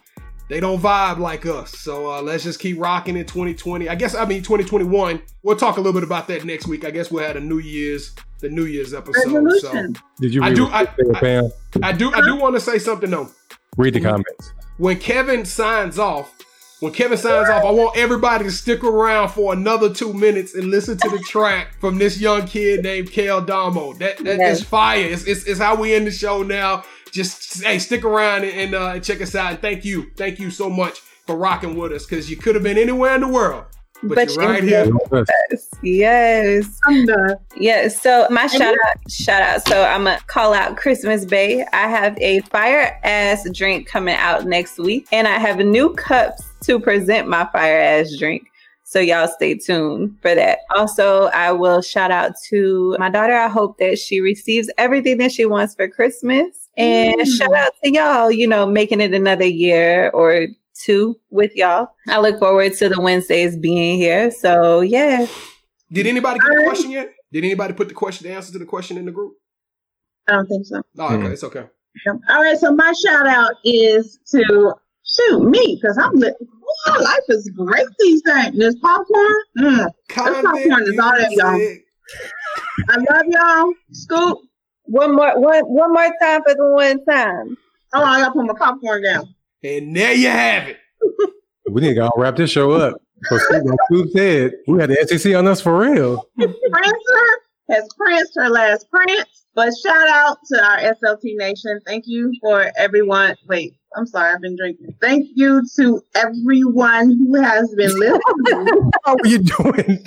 they 0.51 0.59
don't 0.59 0.79
vibe 0.81 1.17
like 1.17 1.45
us. 1.45 1.71
So 1.79 2.11
uh, 2.11 2.21
let's 2.21 2.43
just 2.43 2.59
keep 2.59 2.77
rocking 2.79 3.15
in 3.15 3.25
2020. 3.25 3.87
I 3.87 3.95
guess 3.95 4.13
I 4.13 4.25
mean 4.25 4.43
2021. 4.43 5.21
We'll 5.43 5.55
talk 5.55 5.77
a 5.77 5.79
little 5.79 5.93
bit 5.93 6.03
about 6.03 6.27
that 6.27 6.43
next 6.43 6.67
week. 6.67 6.83
I 6.85 6.91
guess 6.91 7.09
we'll 7.09 7.25
have 7.25 7.37
a 7.37 7.39
New 7.39 7.59
Year's 7.59 8.11
the 8.39 8.49
New 8.49 8.65
Year's 8.65 8.93
episode. 8.93 9.49
So 9.59 9.71
Did 10.19 10.33
you 10.33 10.43
I 10.43 10.53
do- 10.53 10.65
what 10.65 10.73
I- 10.73 10.85
they 10.97 11.19
said, 11.19 11.51
I 11.81 11.91
do 11.93 12.11
I 12.13 12.21
do 12.21 12.35
want 12.35 12.55
to 12.55 12.59
say 12.61 12.77
something 12.79 13.09
though. 13.09 13.29
read 13.77 13.93
the 13.93 14.01
comments. 14.01 14.51
When 14.77 14.97
Kevin 14.99 15.45
signs 15.45 15.97
off, 15.99 16.33
when 16.79 16.91
Kevin 16.91 17.17
signs 17.17 17.47
off, 17.49 17.63
I 17.63 17.69
want 17.71 17.95
everybody 17.95 18.43
to 18.45 18.51
stick 18.51 18.83
around 18.83 19.29
for 19.29 19.53
another 19.53 19.93
two 19.93 20.11
minutes 20.13 20.55
and 20.55 20.65
listen 20.71 20.97
to 20.97 21.09
the 21.09 21.19
track 21.19 21.79
from 21.79 21.99
this 21.99 22.19
young 22.19 22.47
kid 22.47 22.81
named 22.83 23.11
Kale 23.11 23.41
Damo. 23.41 23.93
That 23.93 24.17
that 24.25 24.37
Yes. 24.39 24.59
is 24.61 24.63
fire. 24.65 25.05
It's, 25.05 25.23
it's, 25.25 25.43
it's 25.45 25.59
how 25.59 25.75
we 25.75 25.93
end 25.93 26.07
the 26.07 26.11
show 26.11 26.41
now. 26.41 26.83
Just 27.11 27.63
hey, 27.63 27.79
stick 27.79 28.03
around 28.03 28.43
and, 28.43 28.53
and 28.53 28.75
uh, 28.75 28.99
check 28.99 29.21
us 29.21 29.35
out. 29.35 29.51
And 29.51 29.61
thank 29.61 29.85
you, 29.85 30.11
thank 30.15 30.39
you 30.39 30.49
so 30.49 30.69
much 30.69 30.99
for 31.25 31.35
rocking 31.35 31.75
with 31.75 31.91
us 31.91 32.05
because 32.05 32.29
you 32.29 32.37
could 32.37 32.55
have 32.55 32.63
been 32.63 32.77
anywhere 32.77 33.15
in 33.15 33.21
the 33.21 33.27
world, 33.27 33.65
but, 34.03 34.15
But 34.15 34.35
you're 34.35 34.45
right 34.47 34.63
here. 34.63 34.91
Yes. 35.13 35.69
Yes. 35.83 36.79
Yes. 37.55 38.01
So 38.01 38.27
my 38.31 38.47
shout 38.47 38.73
out, 38.73 39.11
shout 39.11 39.41
out. 39.41 39.67
So 39.67 39.83
I'm 39.83 40.05
gonna 40.05 40.19
call 40.27 40.53
out 40.53 40.77
Christmas 40.77 41.25
Bay. 41.25 41.63
I 41.73 41.87
have 41.87 42.17
a 42.19 42.41
fire 42.41 42.99
ass 43.03 43.47
drink 43.51 43.87
coming 43.87 44.15
out 44.15 44.45
next 44.45 44.79
week, 44.79 45.07
and 45.11 45.27
I 45.27 45.37
have 45.37 45.59
new 45.59 45.93
cups 45.93 46.43
to 46.61 46.79
present 46.79 47.27
my 47.27 47.47
fire 47.51 47.79
ass 47.79 48.15
drink. 48.17 48.47
So 48.83 48.99
y'all 48.99 49.27
stay 49.27 49.55
tuned 49.55 50.17
for 50.21 50.35
that. 50.35 50.59
Also, 50.75 51.27
I 51.27 51.51
will 51.51 51.81
shout 51.81 52.11
out 52.11 52.33
to 52.49 52.95
my 52.99 53.09
daughter. 53.09 53.33
I 53.33 53.47
hope 53.47 53.77
that 53.77 53.97
she 53.97 54.19
receives 54.19 54.69
everything 54.77 55.17
that 55.19 55.31
she 55.31 55.45
wants 55.45 55.75
for 55.75 55.87
Christmas. 55.87 56.60
And 56.77 57.15
Mm. 57.19 57.37
shout 57.37 57.53
out 57.53 57.73
to 57.83 57.91
y'all, 57.91 58.31
you 58.31 58.47
know, 58.47 58.65
making 58.65 59.01
it 59.01 59.13
another 59.13 59.45
year 59.45 60.09
or 60.11 60.47
two 60.73 61.19
with 61.29 61.55
y'all. 61.55 61.89
I 62.07 62.19
look 62.19 62.39
forward 62.39 62.73
to 62.75 62.89
the 62.89 62.99
Wednesdays 62.99 63.57
being 63.57 63.97
here. 63.97 64.31
So 64.31 64.81
yeah. 64.81 65.27
Did 65.91 66.07
anybody 66.07 66.39
get 66.39 66.57
the 66.57 66.63
question 66.65 66.91
yet? 66.91 67.13
Did 67.33 67.43
anybody 67.43 67.73
put 67.73 67.87
the 67.89 67.93
question, 67.93 68.27
the 68.27 68.33
answer 68.33 68.51
to 68.53 68.59
the 68.59 68.65
question 68.65 68.97
in 68.97 69.05
the 69.05 69.11
group? 69.11 69.33
I 70.27 70.33
don't 70.33 70.47
think 70.47 70.65
so. 70.65 70.81
Oh, 70.97 71.05
okay, 71.15 71.25
Hmm. 71.27 71.31
it's 71.33 71.43
okay. 71.43 71.65
All 72.29 72.41
right, 72.41 72.57
so 72.57 72.73
my 72.73 72.93
shout 73.05 73.27
out 73.27 73.53
is 73.65 74.17
to 74.31 74.73
shoot 75.05 75.43
me 75.43 75.77
because 75.81 75.97
I'm 75.97 76.13
lit. 76.13 76.35
Wow, 76.87 77.01
life 77.01 77.19
is 77.29 77.49
great 77.55 77.85
these 77.99 78.21
days. 78.21 78.51
This 78.53 78.75
popcorn. 78.81 79.33
Mm. 79.59 79.87
popcorn 80.09 80.83
is 80.87 80.99
all 80.99 81.11
that, 81.17 81.31
y'all. 81.31 81.59
I 82.89 82.97
love 82.97 83.25
y'all. 83.27 83.73
Scoop. 83.91 84.37
One 84.91 85.15
more 85.15 85.39
one 85.39 85.63
one 85.67 85.93
more 85.93 86.11
time 86.21 86.41
for 86.45 86.53
the 86.53 86.69
one 86.69 87.05
time. 87.05 87.57
Oh, 87.93 88.03
I 88.03 88.19
gotta 88.19 88.33
put 88.33 88.45
my 88.45 88.53
popcorn 88.53 89.01
down. 89.01 89.33
And 89.63 89.95
there 89.95 90.13
you 90.13 90.27
have 90.27 90.67
it. 90.67 90.77
We 91.69 91.79
need 91.81 91.89
to 91.89 91.95
go 91.95 92.11
wrap 92.17 92.35
this 92.35 92.51
show 92.51 92.71
up. 92.71 93.01
So 93.23 93.37
Scoop 93.37 94.09
said, 94.11 94.51
we 94.67 94.81
had 94.81 94.89
the 94.89 95.07
SEC 95.07 95.33
on 95.33 95.47
us 95.47 95.61
for 95.61 95.77
real. 95.77 96.25
Prancer 96.37 97.27
has 97.69 97.87
pranced 97.97 98.33
her 98.35 98.49
last 98.49 98.89
prance. 98.89 99.45
But 99.53 99.71
shout 99.81 100.09
out 100.09 100.39
to 100.51 100.61
our 100.61 100.77
SLT 100.79 101.35
Nation. 101.37 101.79
Thank 101.85 102.05
you 102.07 102.33
for 102.41 102.69
everyone. 102.77 103.35
Wait, 103.47 103.75
I'm 103.95 104.05
sorry, 104.05 104.33
I've 104.33 104.41
been 104.41 104.57
drinking. 104.57 104.95
Thank 104.99 105.29
you 105.35 105.61
to 105.77 106.01
everyone 106.15 107.11
who 107.11 107.41
has 107.41 107.73
been 107.75 107.97
listening. 107.97 108.91
How 109.05 109.13
are 109.13 109.27
you 109.27 109.39
doing? 109.39 110.03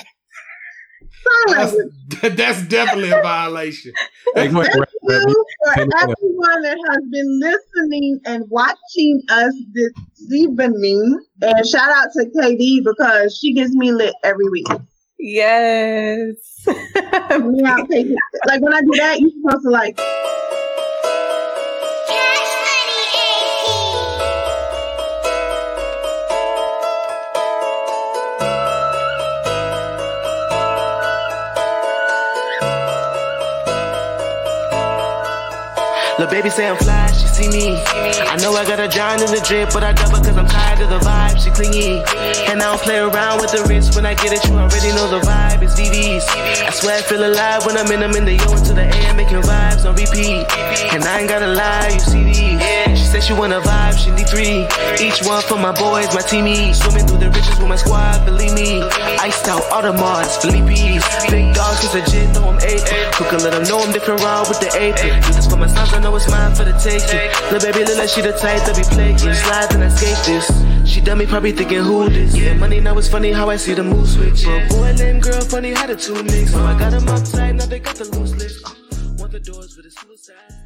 Sign 1.24 1.56
That's, 1.56 2.36
that's 2.36 2.62
definitely 2.68 3.10
a 3.10 3.22
violation. 3.22 3.92
Hey, 4.34 4.48
go 4.48 4.60
ahead, 4.60 4.72
Thank 4.72 4.80
wrap 4.80 4.88
it 5.02 5.22
up. 5.22 5.28
you 5.28 5.46
for 5.64 5.80
everyone 5.80 6.62
that 6.62 6.78
has 6.90 7.04
been 7.10 7.40
listening 7.40 8.20
and 8.26 8.44
watching 8.50 9.22
us 9.28 9.54
this 9.72 9.92
evening. 10.32 11.20
And 11.42 11.66
shout 11.66 11.90
out 11.90 12.08
to 12.14 12.24
KD 12.26 12.84
because 12.84 13.36
she 13.36 13.52
gets 13.54 13.72
me 13.74 13.92
lit 13.92 14.14
every 14.22 14.48
week. 14.48 14.66
Yes. 15.18 16.66
Yeah, 17.30 17.76
I'll. 17.76 17.86
Like 18.46 18.60
when 18.62 18.72
I 18.74 18.80
do 18.80 18.90
that, 18.96 19.20
you're 19.20 19.30
supposed 19.30 19.64
to 19.64 19.70
like 19.70 19.98
Lil' 36.16 36.28
baby 36.28 36.48
say 36.48 36.68
I'm 36.68 36.76
fly, 36.76 37.10
she 37.10 37.26
see 37.26 37.48
me. 37.48 38.03
I 38.22 38.36
know 38.36 38.54
I 38.54 38.64
got 38.64 38.78
a 38.78 38.88
giant 38.88 39.22
in 39.22 39.30
the 39.34 39.42
drip, 39.42 39.70
but 39.72 39.82
I 39.82 39.92
double 39.92 40.22
cause 40.22 40.36
I'm 40.36 40.46
tired 40.46 40.80
of 40.80 40.90
the 40.90 40.98
vibe. 41.00 41.36
She 41.42 41.50
clingy. 41.50 41.98
And 42.46 42.62
I 42.62 42.70
don't 42.70 42.80
play 42.80 42.98
around 42.98 43.40
with 43.40 43.50
the 43.50 43.66
wrist. 43.66 43.96
When 43.96 44.06
I 44.06 44.14
get 44.14 44.32
it, 44.32 44.44
you 44.46 44.54
already 44.54 44.94
know 44.94 45.10
the 45.10 45.20
vibe. 45.26 45.62
It's 45.62 45.74
VVs. 45.74 46.22
I 46.62 46.70
swear 46.70 46.98
I 46.98 47.02
feel 47.02 47.26
alive 47.26 47.66
when 47.66 47.76
I'm 47.76 47.90
in 47.90 48.00
them 48.00 48.14
in 48.14 48.24
the 48.24 48.34
yo 48.38 48.54
into 48.54 48.72
the 48.72 48.86
air, 48.86 49.14
making 49.14 49.42
vibes 49.42 49.82
on 49.82 49.96
repeat. 49.98 50.46
And 50.94 51.02
I 51.02 51.20
ain't 51.20 51.28
gotta 51.28 51.50
lie, 51.50 51.90
you 51.90 51.98
see 51.98 52.22
these. 52.22 52.60
She 52.94 53.04
said 53.10 53.22
she 53.22 53.32
wanna 53.32 53.60
vibe, 53.60 53.98
she 53.98 54.10
need 54.14 54.28
three. 54.30 54.62
Each 55.02 55.18
one 55.26 55.42
for 55.42 55.58
my 55.58 55.72
boys, 55.74 56.06
my 56.14 56.22
teamies. 56.22 56.78
Swimming 56.78 57.06
through 57.06 57.18
the 57.18 57.30
riches 57.34 57.58
with 57.58 57.68
my 57.68 57.76
squad, 57.76 58.24
believe 58.24 58.54
me. 58.54 58.82
Iced 59.18 59.48
out 59.48 59.62
Audemars, 59.74 60.38
Philippe's. 60.38 61.02
Big 61.26 61.54
dogs, 61.54 61.82
cause 61.82 61.94
a 61.98 62.02
gin, 62.06 62.30
throw 62.30 62.54
them 62.54 62.62
eight. 62.62 62.84
Cook 63.18 63.32
and 63.34 63.42
let 63.42 63.52
them 63.58 63.64
know 63.66 63.82
I'm 63.82 63.90
different 63.90 64.22
raw 64.22 64.46
with 64.46 64.60
the 64.60 64.70
ape. 64.78 64.94
Do 65.26 65.32
this 65.34 65.50
for 65.50 65.56
my 65.56 65.66
sons, 65.66 65.92
I 65.92 65.98
know 65.98 66.14
it's 66.14 66.30
mine 66.30 66.54
for 66.54 66.62
the 66.62 66.76
taking. 66.78 67.18
Lil' 67.50 67.58
baby, 67.58 67.82
look 67.82 68.03
like 68.04 68.12
she 68.12 68.20
the 68.20 68.32
type 68.32 68.60
that 68.66 68.76
be 68.76 68.82
flaking. 68.82 69.32
Slide 69.32 69.72
and 69.72 69.84
I 69.84 69.88
skate 69.88 70.20
this. 70.26 70.46
She 70.84 71.00
done 71.00 71.18
me 71.18 71.26
probably 71.26 71.52
thinking 71.52 71.82
who 71.82 72.08
this. 72.10 72.36
Yeah, 72.36 72.52
money 72.54 72.78
now 72.78 72.98
it's 72.98 73.08
funny 73.08 73.32
how 73.32 73.48
I 73.48 73.56
see 73.56 73.72
the 73.72 73.82
mood 73.82 74.06
switch. 74.06 74.44
But 74.44 74.68
boy 74.68 74.92
named 74.92 75.22
girl 75.22 75.40
funny 75.40 75.72
how 75.72 75.86
the 75.86 75.96
two 75.96 76.22
mix. 76.22 76.52
So 76.52 76.62
I 76.62 76.78
got 76.78 76.90
them 76.90 77.08
upside, 77.08 77.56
now 77.56 77.64
they 77.64 77.78
got 77.78 77.96
the 77.96 78.04
loose 78.04 78.34
lips. 78.36 78.62
Uh, 78.62 79.14
want 79.18 79.32
the 79.32 79.40
doors 79.40 79.76
with 79.76 79.86
a 79.86 79.90
suicide. 79.90 80.63